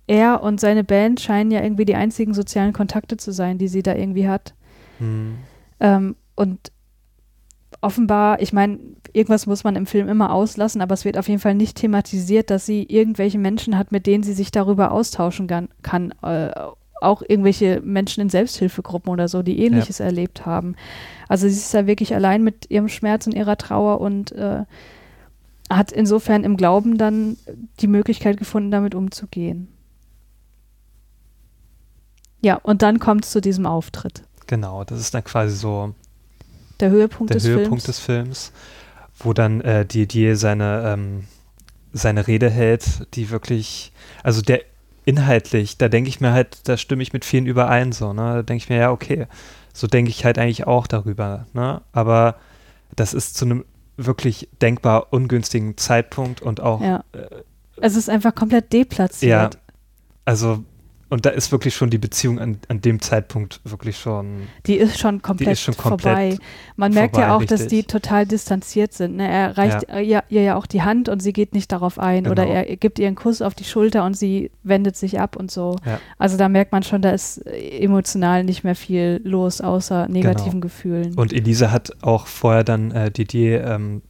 [0.09, 3.83] Er und seine Band scheinen ja irgendwie die einzigen sozialen Kontakte zu sein, die sie
[3.83, 4.55] da irgendwie hat.
[4.99, 5.35] Hm.
[5.81, 6.71] Ähm, und
[7.81, 8.79] offenbar, ich meine,
[9.13, 12.51] irgendwas muss man im Film immer auslassen, aber es wird auf jeden Fall nicht thematisiert,
[12.51, 15.69] dass sie irgendwelche Menschen hat, mit denen sie sich darüber austauschen kann.
[15.83, 16.51] kann äh,
[17.01, 20.77] auch irgendwelche Menschen in Selbsthilfegruppen oder so, die ähnliches erlebt haben.
[21.29, 24.65] Also sie ist da wirklich allein mit ihrem Schmerz und ihrer Trauer und äh,
[25.69, 27.37] hat insofern im Glauben dann
[27.81, 29.69] die Möglichkeit gefunden, damit umzugehen.
[32.41, 34.23] Ja, und dann kommt es zu diesem Auftritt.
[34.47, 35.95] Genau, das ist dann quasi so
[36.81, 37.85] Der Höhepunkt der des Höhepunkt Films.
[37.85, 38.53] des Films,
[39.19, 41.25] wo dann äh, Didier seine, ähm,
[41.93, 44.61] seine Rede hält, die wirklich, also der
[45.05, 48.35] inhaltlich, da denke ich mir halt, da stimme ich mit vielen überein, so, ne?
[48.37, 49.27] Da denke ich mir, ja, okay,
[49.73, 51.81] so denke ich halt eigentlich auch darüber, ne?
[51.93, 52.37] Aber
[52.97, 53.65] das ist zu einem
[53.97, 57.05] wirklich denkbar ungünstigen Zeitpunkt und auch, Ja.
[57.13, 57.27] äh,
[57.77, 59.31] Es ist einfach komplett deplatziert.
[59.31, 59.61] ja,
[60.25, 60.65] also,
[61.09, 64.99] und da ist wirklich schon die Beziehung an, an dem Zeitpunkt wirklich schon, Die ist
[64.99, 66.39] schon komplett ist schon komplett vorbei.
[66.77, 67.87] Man merkt ja vorbei, auch, dass die richtig.
[67.87, 69.17] total distanziert sind.
[69.17, 69.29] Ne?
[69.29, 70.23] Er reicht ja.
[70.29, 72.27] ihr ja auch die Hand und sie geht nicht darauf ein.
[72.27, 72.57] Oder Genau.
[72.57, 75.77] er gibt ihr einen Kuss auf die Schulter und sie wendet sich ab und so.
[75.85, 76.01] Ja.
[76.19, 81.15] Also da merkt man schon, da ist emotional nicht mehr viel los, außer negativen Gefühlen.
[81.15, 84.03] Und Elise hat auch vorher dann äh, Didier ähm,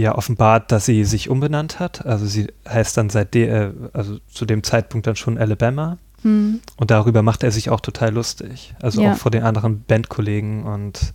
[0.00, 2.04] ja offenbart, dass sie sich umbenannt hat.
[2.06, 5.98] Also sie heißt dann seitdem, äh, also zu dem Zeitpunkt dann schon Alabama.
[6.22, 6.60] Hm.
[6.76, 8.74] Und darüber macht er sich auch total lustig.
[8.82, 9.12] Also Ja.
[9.12, 10.64] auch vor den anderen Bandkollegen.
[10.64, 11.12] Und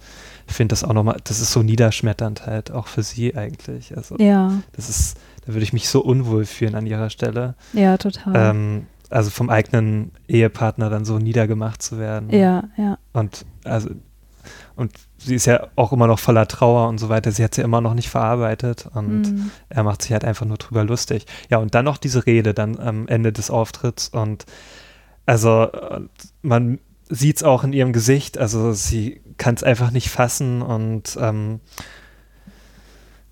[0.47, 3.95] ich finde das auch nochmal, das ist so niederschmetternd halt, auch für sie eigentlich.
[3.97, 7.55] Also Ja, das ist, da würde ich mich so unwohl fühlen an ihrer Stelle.
[7.73, 8.34] ja, total.
[8.36, 12.29] Ähm, also vom eigenen Ehepartner dann so niedergemacht zu werden.
[12.31, 12.97] ja, ja.
[13.11, 13.89] Und also
[14.76, 17.32] und sie ist ja auch immer noch voller Trauer und so weiter.
[17.32, 19.51] Sie hat sie immer noch nicht verarbeitet und Mhm.
[19.69, 21.26] er macht sich halt einfach nur drüber lustig.
[21.49, 24.45] Ja, und dann noch diese Rede dann am Ende des Auftritts und
[25.26, 26.01] also äh,
[26.41, 31.17] man sieht es auch in ihrem Gesicht, also sie kann es einfach nicht fassen und
[31.21, 31.59] ähm,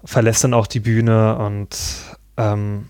[0.04, 1.78] verlässt dann auch die Bühne und
[2.38, 2.90] ähm,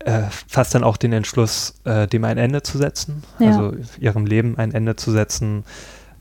[0.00, 3.48] äh, fasst dann auch den Entschluss, äh, dem ein Ende zu setzen, Ja.
[3.48, 5.64] also ihrem Leben ein Ende zu setzen,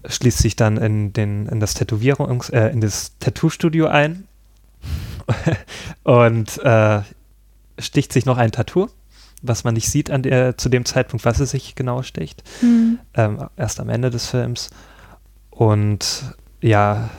[0.07, 4.27] schließt sich dann in, den, in das Tätowierungs-, äh, in das Tattoo-Studio ein
[6.03, 7.01] und äh,
[7.79, 8.89] sticht sich noch ein Tattoo,
[9.41, 12.99] was man nicht sieht an der, zu dem Zeitpunkt, was es sich genau sticht Mhm.
[13.13, 14.69] ähm, erst am Ende des Films.
[15.49, 17.09] Und ja,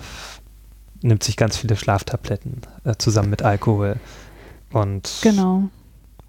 [1.03, 3.97] nimmt sich ganz viele Schlaftabletten äh, zusammen mit Alkohol.
[4.73, 5.69] Und Genau.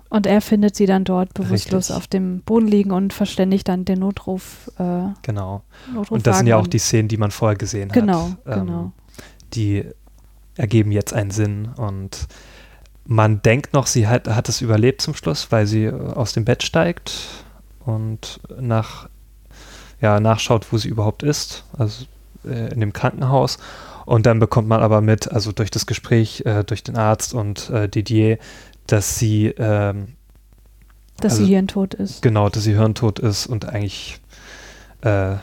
[0.09, 1.95] Und er findet sie dann dort bewusstlos Richtig.
[1.95, 4.71] auf dem Boden liegen und verständigt dann den Notruf.
[4.77, 5.63] Äh, genau.
[5.87, 8.57] Notrufwagen Und das sind ja auch die Szenen, die man vorher gesehen Genau, hat.
[8.57, 8.91] Ähm, genau.
[9.53, 9.85] Die
[10.55, 11.69] ergeben jetzt einen Sinn.
[11.75, 12.27] Und
[13.05, 16.45] man denkt noch, sie hat, hat es überlebt zum Schluss, weil sie äh, aus dem
[16.45, 17.13] Bett steigt
[17.83, 19.09] und nach,
[20.01, 21.65] ja, nachschaut, wo sie überhaupt ist.
[21.77, 22.05] Also
[22.45, 23.57] äh, in dem Krankenhaus.
[24.05, 27.69] Und dann bekommt man aber mit, also durch das Gespräch äh, durch den Arzt und
[27.71, 28.37] äh, Didier,
[28.88, 30.15] dass sie ähm,
[31.19, 32.21] Dass also- sie hirntot ist.
[32.21, 34.19] genau, dass sie hirntot ist und eigentlich
[35.01, 35.36] äh,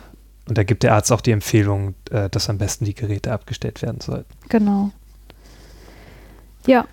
[0.49, 3.81] und da gibt der Arzt auch die Empfehlung, äh, dass am besten die Geräte abgestellt
[3.81, 4.29] werden sollten.
[4.49, 4.91] Genau.
[6.67, 6.87] Ja,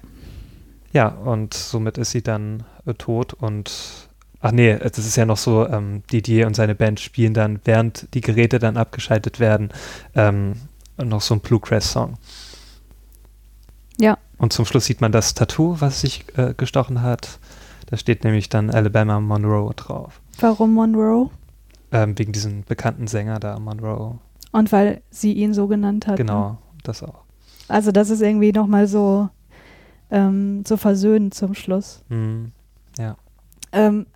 [0.93, 3.71] Ja, und somit ist sie dann äh, tot und
[4.41, 8.07] ach nee, das ist ja noch so, ähm, Didier und seine Band spielen dann, während
[8.13, 9.69] die Geräte dann abgeschaltet werden,
[10.15, 10.53] ähm,
[10.97, 12.17] noch so einen Bluegrass-Song.
[13.99, 14.17] Ja.
[14.37, 17.39] Und zum Schluss sieht man das Tattoo, was sich äh, gestochen hat.
[17.87, 20.21] Da steht nämlich dann Alabama Monroe drauf.
[20.39, 21.29] warum Monroe?
[21.91, 24.19] Ähm, wegen diesem bekannten Sänger da, Monroe.
[24.51, 26.13] Und weil sie ihn so genannt hat.
[26.19, 26.25] Ne?
[26.25, 27.23] Genau, das auch.
[27.67, 29.29] Also das ist irgendwie nochmal so,
[30.11, 32.03] ähm, so versöhnend zum Schluss.
[32.09, 32.51] Hm.
[33.71, 34.07] Ähm,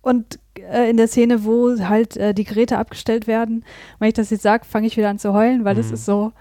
[0.00, 3.64] und äh, in der Szene, wo halt äh, die Geräte abgestellt werden,
[3.98, 5.94] wenn ich das jetzt sage, fange ich wieder an zu heulen, weil das Mhm.
[5.94, 6.32] ist so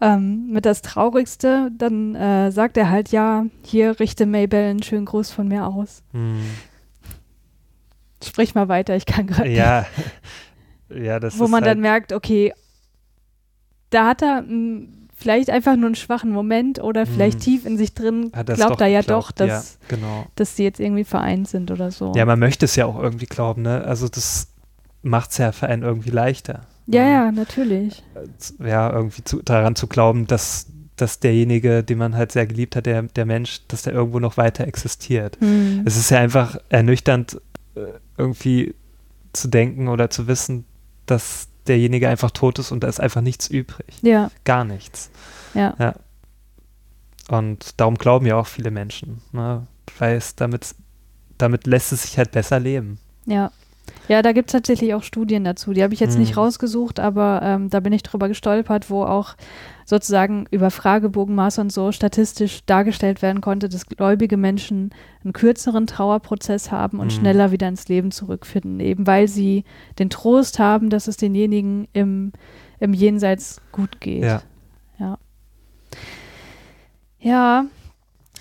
[0.00, 1.70] ähm, mit das Traurigste.
[1.76, 6.02] Dann äh, sagt er halt, ja, hier richte Maybell einen schönen Gruß von mir aus.
[6.12, 6.40] Hm.
[8.24, 9.50] Sprich mal weiter, ich kann gerade.
[9.50, 9.86] Ja.
[10.88, 12.52] ja, das Wo ist man halt, dann merkt, okay,
[13.90, 17.42] da hat er mh, vielleicht einfach nur einen schwachen Moment oder vielleicht Mhm.
[17.42, 19.26] tief in sich drin glaubt er ja geglaubt.
[19.28, 20.26] doch, dass, Ja, genau.
[20.34, 22.12] dass die jetzt irgendwie vereint sind oder so.
[22.16, 23.82] Ja, man möchte es ja auch irgendwie glauben, ne?
[23.84, 24.48] Also das
[25.02, 26.62] macht es ja für einen irgendwie leichter.
[26.86, 28.02] Ja, ja, natürlich.
[28.58, 30.66] Ja, irgendwie zu, daran zu glauben, dass,
[30.96, 34.36] dass derjenige, den man halt sehr geliebt hat, der, der Mensch, dass der irgendwo noch
[34.36, 35.38] weiter existiert.
[35.40, 35.82] Hm.
[35.84, 37.40] Es ist ja einfach ernüchternd,
[37.74, 37.80] äh,
[38.16, 38.74] irgendwie
[39.32, 40.64] zu denken oder zu wissen,
[41.06, 43.98] dass derjenige einfach tot ist und da ist einfach nichts übrig.
[44.02, 45.10] Ja, Gar nichts.
[45.54, 45.94] ja.
[47.28, 49.66] Und darum glauben ja auch viele Menschen, ne?
[49.98, 50.74] weil es damit,
[51.38, 52.98] damit lässt es sich halt besser leben.
[53.24, 53.50] Ja.
[54.08, 55.72] Ja, da gibt es tatsächlich auch Studien dazu.
[55.72, 56.42] Die habe ich jetzt nicht Mhm.
[56.42, 59.34] rausgesucht, aber ähm, da bin ich drüber gestolpert, wo auch
[59.84, 64.90] sozusagen über Fragebogenmaß und so statistisch dargestellt werden konnte, dass gläubige Menschen
[65.24, 67.10] einen kürzeren Trauerprozess haben und Mhm.
[67.10, 69.64] schneller wieder ins Leben zurückfinden, eben weil sie
[69.98, 72.32] den Trost haben, dass es denjenigen im,
[72.78, 74.22] im Jenseits gut geht.
[74.24, 74.42] Ja.
[74.98, 75.18] Ja.
[77.18, 77.64] Ja,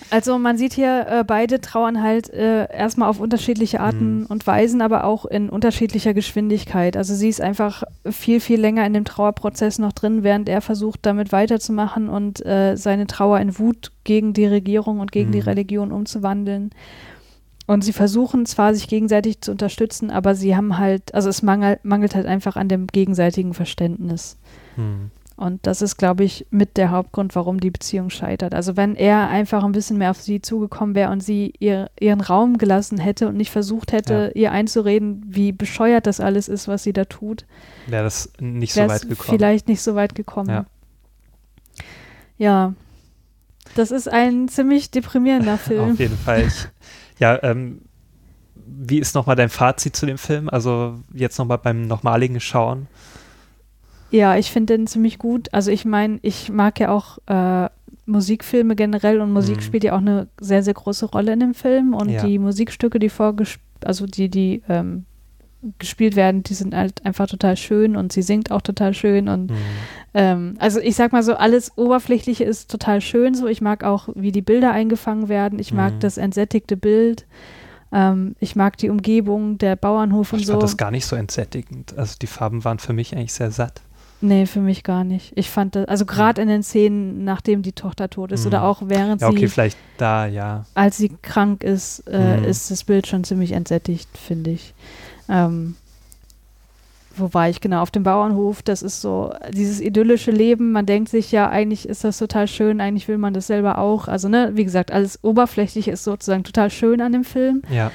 [0.10, 4.26] also man sieht hier, äh, beide trauern halt äh, erstmal auf unterschiedliche Arten Mhm.
[4.28, 6.96] und Weisen, aber auch in unterschiedlicher Geschwindigkeit.
[6.98, 11.00] Also sie ist einfach viel, viel länger in dem Trauerprozess noch drin, während er versucht,
[11.06, 15.46] damit weiterzumachen und äh, seine Trauer in Wut gegen die Regierung und gegen die Mhm.
[15.48, 16.72] Religion umzuwandeln.
[17.68, 21.84] Und sie versuchen zwar, sich gegenseitig zu unterstützen, aber sie haben halt, also es mangelt,
[21.84, 24.38] mangelt halt einfach an dem gegenseitigen Verständnis.
[24.76, 25.10] Hm.
[25.38, 28.54] Und das ist, glaube ich, mit der Hauptgrund, warum die Beziehung scheitert.
[28.54, 32.22] Also wenn er einfach ein bisschen mehr auf sie zugekommen wäre und sie ihr, ihren
[32.22, 36.84] Raum gelassen hätte und nicht versucht hätte, ihr einzureden, wie bescheuert das alles ist, was
[36.84, 37.46] sie da tut,
[37.88, 39.30] Wäre das nicht so weit gekommen.
[39.38, 40.50] vielleicht nicht so weit gekommen.
[40.50, 40.66] Ja.
[42.38, 42.74] Ja.
[43.76, 45.92] Das ist ein ziemlich deprimierender Film.
[45.92, 46.44] Auf jeden Fall.
[46.48, 46.68] Ich,
[47.20, 47.82] ja, ähm,
[48.56, 50.50] wie ist nochmal dein Fazit zu dem Film?
[50.50, 52.88] Also jetzt nochmal beim nochmaligen Schauen.
[54.16, 55.50] Ja, ich finde den ziemlich gut.
[55.52, 57.70] Also ich meine, ich mag ja auch äh,
[58.06, 59.62] Musikfilme generell und Musik Mhm.
[59.62, 61.94] spielt ja auch eine sehr, sehr große Rolle in dem Film.
[61.94, 62.26] Und Ja.
[62.26, 65.06] die Musikstücke, die vorgespielt, also die, die ähm,
[65.80, 69.50] gespielt werden, die sind halt einfach total schön und sie singt auch total schön und
[69.50, 69.58] Hm.
[70.14, 73.48] ähm, also ich sag mal so, alles Oberflächliche ist total schön so.
[73.48, 75.58] Ich mag auch, wie die Bilder eingefangen werden.
[75.60, 76.00] Ich mag Mhm.
[76.00, 77.26] das entsättigte Bild.
[77.92, 80.54] Ähm, ich mag die Umgebung, der Bauernhof und Ich so.
[80.54, 81.98] fand das gar nicht so entsättigend.
[81.98, 83.82] Also die Farben waren für mich eigentlich sehr satt.
[84.22, 85.34] Nee, für mich gar nicht.
[85.36, 88.48] Ich fand das, also gerade in den Szenen, nachdem die Tochter tot ist Mhm.
[88.48, 90.66] oder auch während Ja, okay, sie, vielleicht da, ja.
[90.74, 92.44] als sie krank ist, äh, Mhm.
[92.46, 94.74] ist das Bild schon ziemlich entsättigt, finde ich.
[95.30, 95.76] Ähm,
[97.18, 97.82] wo war ich genau?
[97.82, 100.72] Auf dem Bauernhof, das ist so dieses idyllische Leben.
[100.74, 104.08] Man denkt sich ja, eigentlich ist das total schön, eigentlich will man das selber auch.
[104.10, 107.62] Also, ne, wie gesagt, alles oberflächlich ist sozusagen total schön an dem Film.
[107.70, 107.92] Ja,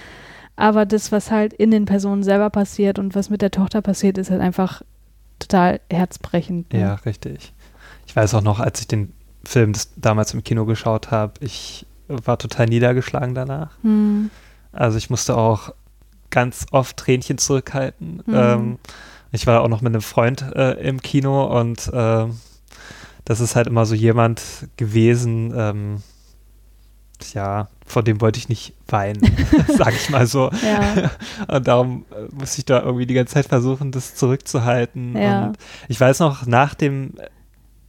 [0.57, 4.16] Aber das, was halt in den Personen selber passiert und was mit der Tochter passiert,
[4.18, 4.83] ist halt einfach
[5.41, 6.72] total herzbrechend.
[6.72, 6.80] ne?
[6.80, 7.53] ja, richtig.
[8.07, 9.12] Ich weiß auch noch, als ich den
[9.45, 13.70] Film damals im Kino geschaut habe, ich war total niedergeschlagen danach.
[13.82, 14.30] Hm.
[14.72, 15.72] Also ich musste auch
[16.30, 18.22] ganz oft Tränchen zurückhalten.
[18.26, 18.34] Mhm.
[18.34, 18.78] Ähm,
[19.32, 22.38] ich war auch noch mit einem Freund äh, im Kino und ähm,
[23.24, 24.43] das ist halt immer so jemand
[24.76, 26.03] gewesen, ähm,
[27.35, 29.21] ja, vor dem wollte ich nicht weinen,
[29.77, 30.51] sag ich mal so.
[30.64, 31.11] Ja.
[31.57, 35.16] Und darum äh, musste ich da irgendwie die ganze Zeit versuchen, das zurückzuhalten.
[35.16, 35.47] Ja.
[35.47, 35.59] Und
[35.89, 37.14] ich weiß noch, nach dem,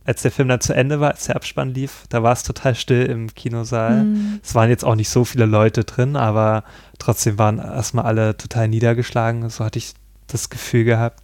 [0.06, 2.76] als der Film dann zu Ende war, als der Abspann lief, da war es total
[2.76, 4.02] still im Kinosaal.
[4.02, 4.40] Hm.
[4.44, 6.64] Es waren jetzt auch nicht so viele Leute drin, aber
[6.98, 9.48] trotzdem waren erstmal alle total niedergeschlagen.
[9.50, 9.94] So hatte ich
[10.28, 11.22] das Gefühl gehabt.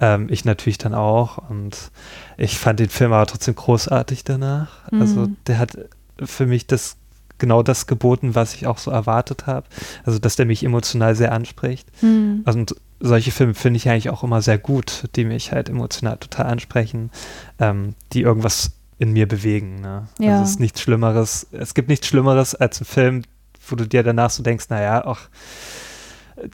[0.00, 1.38] Ähm, ich natürlich dann auch.
[1.48, 1.90] Und
[2.36, 4.68] ich fand den Film aber trotzdem großartig danach.
[4.90, 5.36] Also Mhm.
[5.46, 5.78] der hat
[6.24, 6.96] für mich das
[7.38, 9.66] genau das geboten, was ich auch so erwartet habe.
[10.04, 11.88] Also dass der mich emotional sehr anspricht.
[12.00, 12.42] Hm.
[12.44, 16.46] Und solche Filme finde ich eigentlich auch immer sehr gut, die mich halt emotional total
[16.46, 17.10] ansprechen,
[17.58, 19.80] ähm, die irgendwas in mir bewegen.
[19.80, 20.08] Ne?
[20.18, 20.32] Ja.
[20.32, 21.46] Also es ist nichts Schlimmeres.
[21.52, 23.22] Es gibt nichts Schlimmeres als ein Film,
[23.68, 25.28] wo du dir danach so denkst, naja, ach,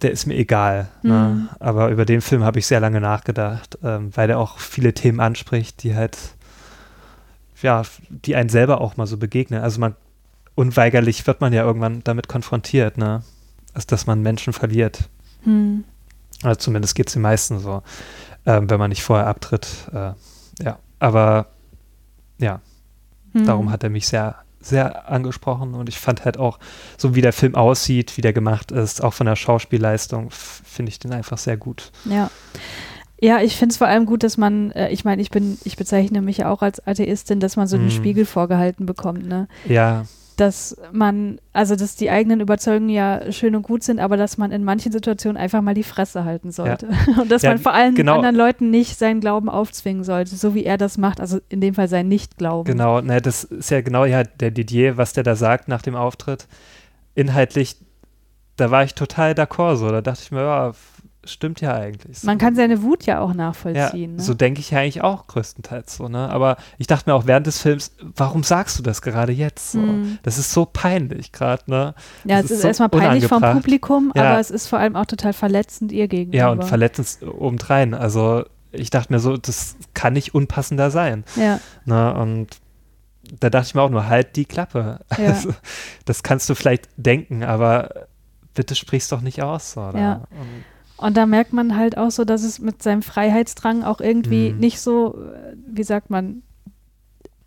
[0.03, 0.89] der ist mir egal.
[1.03, 1.11] Mhm.
[1.11, 1.49] Ne?
[1.61, 5.21] Aber über den Film habe ich sehr lange nachgedacht, ähm, weil der auch viele Themen
[5.21, 6.19] anspricht, die halt,
[7.63, 9.63] ja, die einen selber auch mal so begegnen.
[9.63, 9.95] Also man,
[10.55, 13.23] unweigerlich wird man ja irgendwann damit konfrontiert, ne?
[13.73, 15.09] Also, dass man Menschen verliert.
[15.43, 15.85] Hm.
[16.43, 17.83] Also zumindest geht es den meisten so,
[18.47, 19.67] ähm, wenn man nicht vorher abtritt.
[19.93, 20.13] Äh,
[20.63, 21.47] ja, aber
[22.39, 22.61] ja,
[23.33, 23.47] Hm.
[23.47, 26.59] darum hat er mich sehr, sehr angesprochen und ich fand halt auch,
[26.97, 30.99] so wie der Film aussieht, wie der gemacht ist, auch von der Schauspielleistung, finde ich
[30.99, 31.91] den einfach sehr gut.
[32.05, 32.31] Ja.
[33.21, 35.77] Ja, ich finde es vor allem gut, dass man, äh, ich meine, ich bin, ich
[35.77, 37.91] bezeichne mich ja auch als Atheistin, dass man so einen Mhm.
[37.91, 39.49] Spiegel vorgehalten bekommt, ne?
[39.67, 40.05] Ja,
[40.37, 44.51] Dass man, also dass die eigenen Überzeugungen ja schön und gut sind, aber dass man
[44.51, 46.89] in manchen Situationen einfach mal die Fresse halten sollte.
[47.21, 48.17] Und dass Ja, man vor allem genau.
[48.17, 51.75] anderen Leuten nicht seinen Glauben aufzwingen sollte, so wie er das macht, also in dem
[51.75, 52.65] Fall sein Nicht-Glauben.
[52.65, 55.95] genau, ne, das ist ja genau ja der Didier, was der da sagt nach dem
[55.95, 56.49] Auftritt.
[57.15, 57.77] Inhaltlich,
[58.57, 60.73] da war ich total d'accord so, da dachte ich mir, ja,
[61.27, 62.21] stimmt ja eigentlich.
[62.21, 62.27] so.
[62.27, 64.19] Man kann seine Wut ja auch Ja, nachvollziehen.
[64.19, 64.37] so ne?
[64.37, 66.29] denke ich ja eigentlich auch größtenteils so, ne?
[66.31, 69.79] Aber ich dachte mir auch während des Films, warum sagst du das gerade jetzt so?
[69.79, 70.19] Mhm.
[70.23, 71.95] Das ist so peinlich gerade, ne?
[72.25, 73.43] Ja, das es ist ist, so erstmal peinlich vom.
[73.43, 74.31] Publikum, Ja.
[74.31, 76.37] aber es ist vor allem auch total verletzend ihr gegenüber.
[76.39, 77.95] Ja, und verletzend obendrein.
[77.95, 81.25] Also ich dachte mir so, das kann nicht unpassender sein.
[81.37, 82.15] Ja, Ne?
[82.15, 82.49] Und
[83.41, 85.01] da dachte ich mir auch nur, halt die Klappe.
[85.17, 85.29] Ja.
[85.29, 85.55] Also,
[86.05, 88.07] das kannst du vielleicht denken, aber
[88.55, 89.73] bitte sprich's doch nicht aus.
[89.73, 89.99] So, oder?
[89.99, 90.15] Ja.
[90.31, 90.65] Und,
[91.05, 94.59] und da merkt man halt auch so, dass es mit seinem Freiheitsdrang auch irgendwie Mhm.
[94.59, 96.43] nicht so, äh, wie sagt man,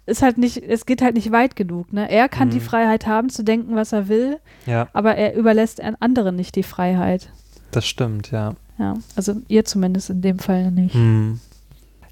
[0.06, 1.92] ist halt nicht, es geht halt nicht weit genug.
[1.92, 2.10] Ne?
[2.10, 2.62] Er kann die Mhm.
[2.62, 6.64] Freiheit haben, zu denken, was er will, ja, aber er überlässt an anderen nicht die
[6.64, 7.30] Freiheit.
[7.72, 8.54] das stimmt, ja.
[8.80, 10.94] Ja, also ihr zumindest in dem Fall nicht.
[10.96, 11.40] Hm.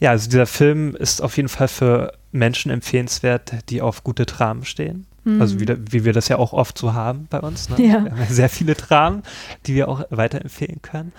[0.01, 4.65] Ja, also dieser Film ist auf jeden Fall für Menschen empfehlenswert, die auf gute Dramen
[4.65, 5.05] stehen.
[5.25, 5.41] Mhm.
[5.41, 7.69] Also wie, wie wir das ja auch oft so haben bei uns.
[7.69, 7.75] Ne?
[7.85, 8.03] Ja.
[8.05, 9.23] Wir haben ja sehr viele Dramen,
[9.65, 11.11] die wir auch weiterempfehlen können.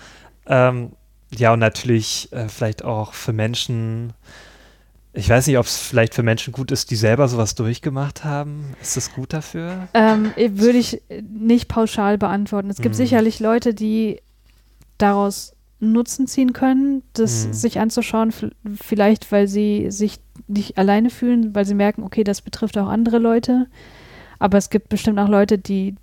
[0.47, 0.93] Ähm,
[1.35, 4.13] ja, und natürlich äh, vielleicht auch für Menschen,
[5.13, 8.73] ich weiß nicht, ob es vielleicht für Menschen gut ist, die selber sowas durchgemacht haben.
[8.81, 9.87] Ist das gut dafür?
[9.93, 12.69] Ähm, äh, würde ich nicht pauschal beantworten.
[12.69, 12.97] Es gibt Mhm.
[12.97, 14.21] sicherlich Leute, die
[14.97, 17.53] daraus Nutzen ziehen können, das Mhm.
[17.53, 18.33] sich anzuschauen,
[18.81, 23.19] vielleicht weil sie sich nicht alleine fühlen, weil sie merken, okay, das betrifft auch andere
[23.19, 23.67] Leute.
[24.39, 25.95] Aber es gibt bestimmt auch Leute, die,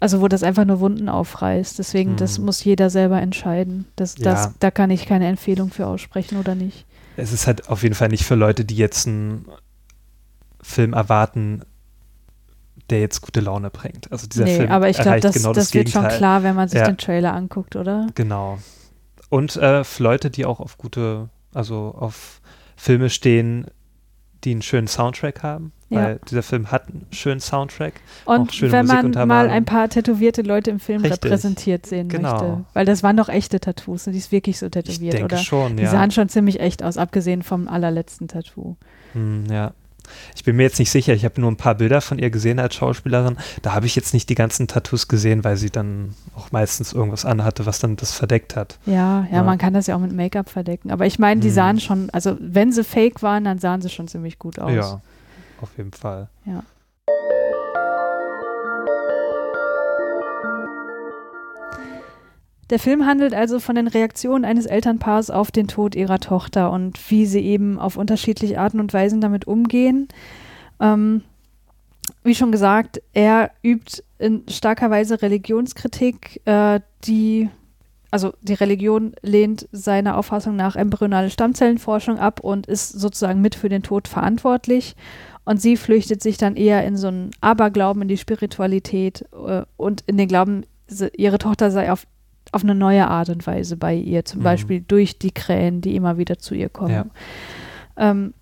[0.00, 1.78] also wo das einfach nur Wunden aufreißt.
[1.78, 2.44] Deswegen, das Mhm.
[2.46, 3.86] muss jeder selber entscheiden.
[3.96, 4.54] Das, das, Ja.
[4.60, 6.86] Da kann ich keine Empfehlung für aussprechen oder nicht.
[7.16, 9.46] Es ist halt auf jeden Fall nicht für Leute, die jetzt einen
[10.60, 11.62] Film erwarten,
[12.90, 14.10] der jetzt gute Laune bringt.
[14.12, 16.54] Also dieser nee, Film aber ich glaube, das, genau das, das, wird schon klar, wenn
[16.56, 16.86] man sich Ja.
[16.86, 18.06] den Trailer anguckt, oder?
[18.14, 18.58] Genau.
[19.30, 22.40] Und äh, für Leute, die auch auf gute, also auf
[22.76, 23.66] Filme stehen,
[24.44, 26.02] die einen schönen Soundtrack haben, Ja.
[26.02, 27.94] weil dieser Film hat einen schönen Soundtrack.
[28.26, 31.24] Auch Und schöne wenn man mal ein paar tätowierte Leute im Film Richtig.
[31.24, 32.32] repräsentiert sehen Genau.
[32.32, 32.64] möchte.
[32.74, 35.38] Weil das waren doch echte Tattoos und die ist wirklich so Ich tätowiert, denke oder?
[35.38, 35.90] schon, Die ja.
[35.90, 38.76] sahen schon ziemlich echt aus, abgesehen vom allerletzten Tattoo.
[39.14, 39.72] Hm, ja.
[40.34, 42.58] Ich bin mir jetzt nicht sicher, ich habe nur ein paar Bilder von ihr gesehen
[42.58, 43.36] als Schauspielerin.
[43.62, 47.24] Da habe ich jetzt nicht die ganzen Tattoos gesehen, weil sie dann auch meistens irgendwas
[47.24, 48.78] anhatte, was dann das verdeckt hat.
[48.86, 49.42] Ja, ja, ja.
[49.42, 50.90] man kann das ja auch mit Make-up verdecken.
[50.90, 51.54] Aber ich meine, die hm.
[51.54, 54.72] sahen schon, also wenn sie fake waren, dann sahen sie schon ziemlich gut aus.
[54.72, 55.00] Ja,
[55.62, 56.28] auf jeden Fall.
[56.44, 56.62] Ja.
[62.70, 66.98] Der Film handelt also von den Reaktionen eines Elternpaars auf den Tod ihrer Tochter und
[67.10, 70.08] wie sie eben auf unterschiedliche Arten und Weisen damit umgehen.
[70.78, 71.22] Ähm,
[72.24, 77.48] wie schon gesagt, er übt in starker Weise Religionskritik, äh, die
[78.10, 83.68] also die Religion lehnt seiner Auffassung nach embryonale Stammzellenforschung ab und ist sozusagen mit für
[83.68, 84.96] den Tod verantwortlich.
[85.48, 90.02] Und sie flüchtet sich dann eher in so einen Aberglauben, in die Spiritualität äh, und
[90.02, 90.66] in den Glauben,
[91.16, 92.06] ihre Tochter sei auf
[92.52, 94.44] auf eine neue Art und Weise bei ihr, zum mhm.
[94.44, 96.92] Beispiel durch die Krähen, die immer wieder zu ihr kommen.
[96.92, 97.06] Ja,
[97.96, 98.34] ähm,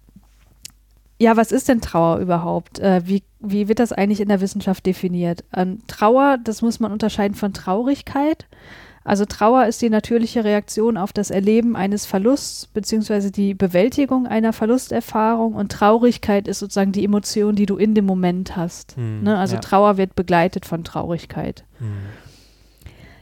[1.18, 2.80] ja was ist denn Trauer überhaupt?
[2.80, 5.44] Äh, wie, wie wird das eigentlich in der Wissenschaft definiert?
[5.54, 8.46] Ähm, Trauer, das muss man unterscheiden von Traurigkeit.
[9.06, 14.52] Also Trauer ist die natürliche Reaktion auf das Erleben eines Verlusts beziehungsweise die Bewältigung einer
[14.52, 18.98] Verlusterfahrung und Traurigkeit ist sozusagen die Emotion, die du in dem Moment hast.
[18.98, 19.38] Mhm, ne?
[19.38, 19.60] Also ja.
[19.60, 21.64] Trauer wird begleitet von Traurigkeit.
[21.78, 21.86] Mhm.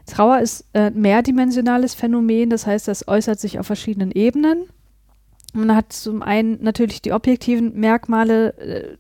[0.07, 4.65] Trauer ist ein äh, mehrdimensionales Phänomen, das heißt, das äußert sich auf verschiedenen Ebenen.
[5.53, 8.97] Man hat zum einen natürlich die objektiven Merkmale, äh,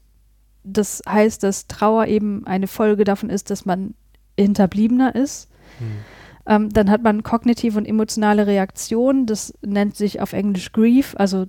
[0.64, 3.95] das heißt, dass Trauer eben eine Folge davon ist, dass man
[4.39, 5.49] Hinterbliebener ist.
[5.78, 6.14] Hm.
[6.47, 11.47] Ähm, dann hat man kognitive und emotionale Reaktionen, das nennt sich auf Englisch Grief, also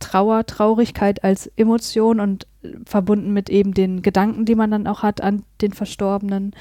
[0.00, 5.02] Trauer, Traurigkeit als Emotion und äh, verbunden mit eben den Gedanken, die man dann auch
[5.02, 6.54] hat an den Verstorbenen.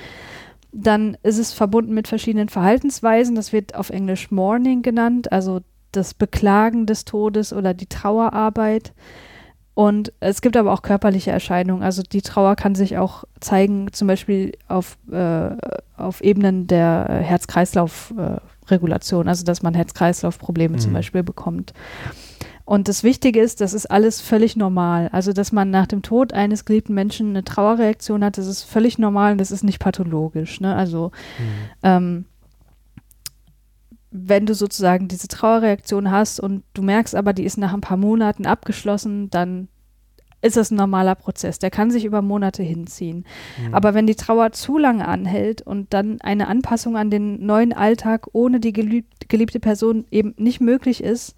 [0.71, 3.35] Dann ist es verbunden mit verschiedenen Verhaltensweisen.
[3.35, 5.61] Das wird auf Englisch Mourning genannt, also
[5.91, 8.93] das Beklagen des Todes oder die Trauerarbeit.
[9.73, 11.81] Und es gibt aber auch körperliche Erscheinungen.
[11.81, 15.51] Also die Trauer kann sich auch zeigen, zum Beispiel auf, äh,
[15.95, 20.79] auf Ebenen der Herz-Kreislauf-Regulation, also dass man Herz-Kreislauf-Probleme mhm.
[20.79, 21.73] zum Beispiel bekommt.
[22.65, 25.09] Und das Wichtige ist, das ist alles völlig normal.
[25.11, 28.97] Also, dass man nach dem Tod eines geliebten Menschen eine Trauerreaktion hat, das ist völlig
[28.97, 30.61] normal und das ist nicht pathologisch.
[30.61, 30.75] Ne?
[30.75, 31.43] Also, mhm.
[31.83, 32.25] ähm,
[34.11, 37.97] wenn du sozusagen diese Trauerreaktion hast und du merkst aber, die ist nach ein paar
[37.97, 39.69] Monaten abgeschlossen, dann
[40.41, 41.59] ist das ein normaler Prozess.
[41.59, 43.25] Der kann sich über Monate hinziehen.
[43.63, 43.73] Mhm.
[43.73, 48.27] Aber wenn die Trauer zu lange anhält und dann eine Anpassung an den neuen Alltag
[48.33, 51.35] ohne die geliebte Person eben nicht möglich ist,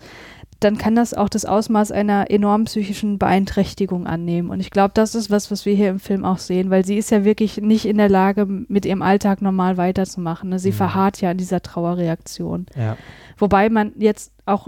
[0.63, 4.49] dann kann das auch das Ausmaß einer enormen psychischen Beeinträchtigung annehmen.
[4.49, 6.97] Und ich glaube, das ist was, was wir hier im Film auch sehen, weil sie
[6.97, 10.49] ist ja wirklich nicht in der Lage, mit ihrem Alltag normal weiterzumachen.
[10.49, 10.59] Ne?
[10.59, 10.75] Sie mhm.
[10.75, 12.65] verharrt ja an dieser Trauerreaktion.
[12.75, 12.97] Ja.
[13.37, 14.67] Wobei man jetzt auch,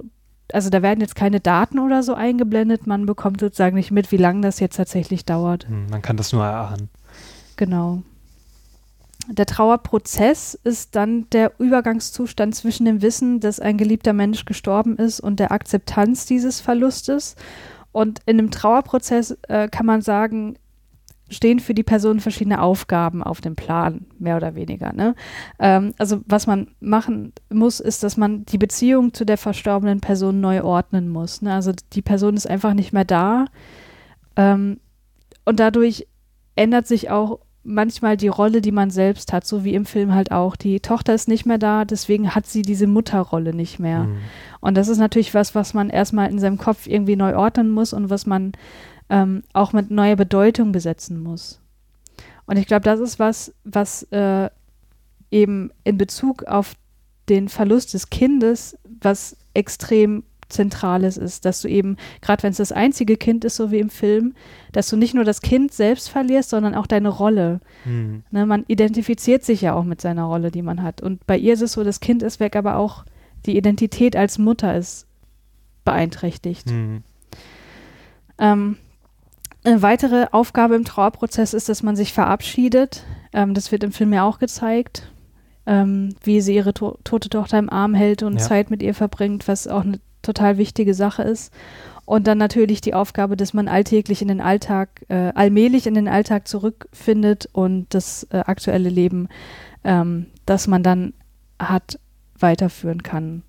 [0.52, 4.18] also da werden jetzt keine Daten oder so eingeblendet, man bekommt sozusagen nicht mit, wie
[4.18, 5.70] lange das jetzt tatsächlich dauert.
[5.70, 6.89] Mhm, man kann das nur erahnen.
[7.56, 8.04] Genau.
[9.28, 15.20] Der Trauerprozess ist dann der Übergangszustand zwischen dem Wissen, dass ein geliebter Mensch gestorben ist
[15.20, 17.36] und der Akzeptanz dieses Verlustes.
[17.92, 20.58] Und in dem Trauerprozess äh, kann man sagen,
[21.30, 24.94] stehen für die Person verschiedene Aufgaben auf dem Plan, mehr oder weniger.
[24.94, 25.16] Ne?
[25.60, 30.40] Ähm, also was man machen muss, ist, dass man die Beziehung zu der verstorbenen Person
[30.40, 31.42] neu ordnen muss.
[31.42, 31.54] Ne?
[31.54, 33.46] Also die Person ist einfach nicht mehr da.
[34.36, 34.80] Ähm,
[35.46, 36.08] und dadurch
[36.56, 40.32] ändert sich auch manchmal die Rolle, die man selbst hat, so wie im Film halt
[40.32, 40.55] auch.
[40.55, 44.03] Die Tochter ist nicht mehr da, deswegen hat sie diese Mutterrolle nicht mehr.
[44.03, 44.18] Mhm.
[44.61, 47.91] Und das ist natürlich was, was man erstmal in seinem Kopf irgendwie neu ordnen muss
[47.91, 48.53] und was man
[49.09, 51.59] ähm, auch mit neuer Bedeutung besetzen muss.
[52.45, 54.49] Und ich glaube, das ist was, was äh,
[55.32, 56.76] eben in Bezug auf
[57.28, 62.72] den Verlust des Kindes, was extrem Zentrales ist, dass du eben, gerade wenn es das
[62.72, 64.34] einzige Kind ist, so wie im Film,
[64.72, 67.59] dass du nicht nur das Kind selbst verlierst, sondern auch deine Rolle.
[67.84, 68.24] Mhm.
[68.32, 71.01] Ne, man identifiziert sich ja auch mit seiner Rolle, die man hat.
[71.01, 73.05] Und bei ihr ist es so, das Kind ist weg, aber auch
[73.46, 75.08] die Identität als Mutter ist
[75.84, 76.67] beeinträchtigt.
[76.67, 77.04] Mhm.
[78.38, 78.78] Ähm,
[79.63, 83.04] eine weitere Aufgabe im Trauerprozess ist, dass man sich verabschiedet.
[83.34, 85.12] Ähm, das wird im Film ja auch gezeigt,
[85.66, 88.39] ähm, wie sie ihre to tote Tochter im Arm hält und ja.
[88.39, 91.54] Zeit mit ihr verbringt, was auch eine total wichtige Sache ist.
[92.06, 96.08] Und dann natürlich die Aufgabe, dass man alltäglich in den Alltag, äh, allmählich in den
[96.08, 99.28] Alltag zurückfindet und das äh, aktuelle Leben,
[99.84, 101.14] ähm, das man dann
[101.60, 102.00] hat,
[102.38, 103.42] weiterführen kann.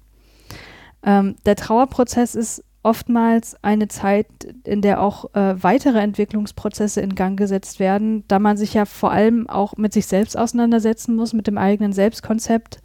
[1.03, 4.27] Ähm, der Trauerprozess ist oftmals eine Zeit,
[4.65, 9.11] in der auch äh, weitere Entwicklungsprozesse in Gang gesetzt werden, da man sich ja vor
[9.11, 12.79] allem auch mit sich selbst auseinandersetzen muss, mit dem eigenen Selbstkonzept,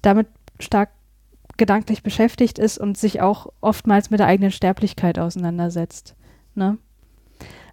[0.00, 0.28] damit
[0.60, 0.90] stark
[1.62, 6.16] gedanklich beschäftigt ist und sich auch oftmals mit der eigenen Sterblichkeit auseinandersetzt.
[6.56, 6.76] Ne?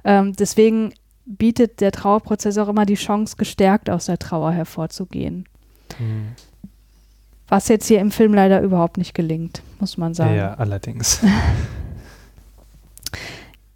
[0.04, 0.94] Ähm, deswegen
[1.26, 5.50] bietet der Trauerprozess auch immer die Chance, gestärkt aus der Trauer hervorzugehen.
[5.98, 6.34] Hm.
[7.48, 10.36] Was jetzt hier im Film leider überhaupt nicht gelingt, muss man sagen.
[10.36, 11.22] Ja, allerdings.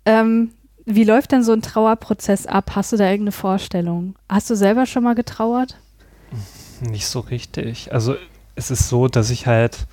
[0.06, 0.52] ähm,
[0.86, 2.76] wie läuft denn so ein Trauerprozess ab?
[2.76, 4.14] Hast du da irgendeine Vorstellung?
[4.30, 5.80] Hast du selber schon mal getrauert?
[6.82, 7.92] Nicht so richtig.
[7.92, 8.16] Also
[8.56, 9.88] es ist so, dass ich halt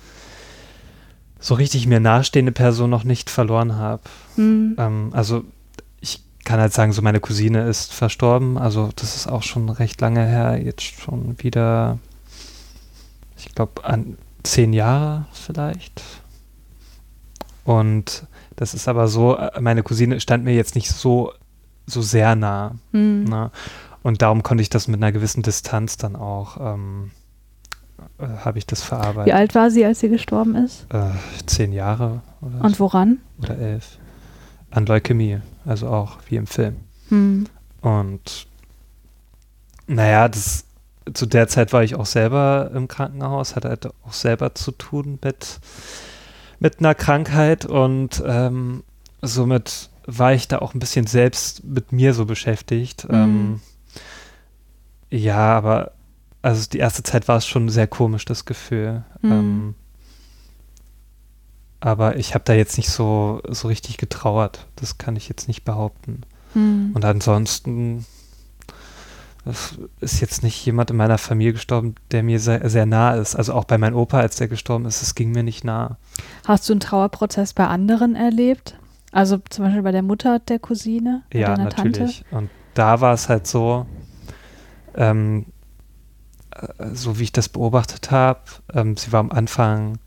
[1.39, 4.03] so richtig mir nahestehende Person noch nicht verloren habe.
[4.35, 4.75] Hm.
[4.77, 5.43] Ähm, also
[5.99, 8.57] ich kann halt sagen, so meine Cousine ist verstorben.
[8.57, 10.61] Also das ist auch schon recht lange her.
[10.63, 11.97] Jetzt schon wieder,
[13.37, 16.03] ich glaube, an zehn Jahre vielleicht.
[17.63, 21.33] Und das ist aber so, äh, meine Cousine stand mir jetzt nicht so,
[21.87, 22.75] so sehr nah.
[22.91, 23.23] Hm.
[23.23, 23.51] Ne?
[24.03, 27.11] Und darum konnte ich das mit einer gewissen Distanz dann auch, ähm,
[28.17, 29.27] äh, habe ich das verarbeitet.
[29.27, 30.85] Wie alt war sie, als sie gestorben ist?
[30.93, 31.11] Äh,
[31.45, 33.19] zehn Jahre oder, Und woran?
[33.41, 33.97] oder elf.
[34.69, 36.77] An Leukämie, also auch wie im Film.
[37.09, 37.45] Hm.
[37.81, 38.47] Und
[39.87, 40.65] naja, das,
[41.13, 45.19] zu der Zeit war ich auch selber im Krankenhaus, hatte halt auch selber zu tun
[45.23, 45.59] mit,
[46.59, 48.83] mit einer Krankheit und ähm,
[49.21, 53.07] somit war ich da auch ein bisschen selbst mit mir so beschäftigt.
[53.09, 53.15] Mhm.
[53.15, 53.61] Ähm,
[55.09, 55.91] ja, aber
[56.41, 59.03] also die erste Zeit war es schon sehr komisch, das Gefühl.
[59.21, 59.31] Mhm.
[59.31, 59.75] Ähm,
[61.79, 64.67] aber ich habe da jetzt nicht so, so richtig getrauert.
[64.75, 66.21] Das kann ich jetzt nicht behaupten.
[66.53, 66.91] Hm.
[66.93, 68.05] Und ansonsten
[69.99, 73.35] ist jetzt nicht jemand in meiner Familie gestorben, der mir sehr, sehr nah ist.
[73.35, 75.97] Also auch bei meinem Opa, als der gestorben ist, es ging mir nicht nah.
[76.45, 78.77] Hast du einen Trauerprozess bei anderen erlebt?
[79.11, 81.23] Also zum Beispiel bei der Mutter der Cousine?
[81.33, 82.23] Ja, natürlich.
[82.29, 83.87] Und da war es halt so,
[84.95, 85.60] ähm, äh,
[86.93, 88.41] so wie ich das beobachtet habe,
[88.73, 89.97] ähm, sie war am Anfang,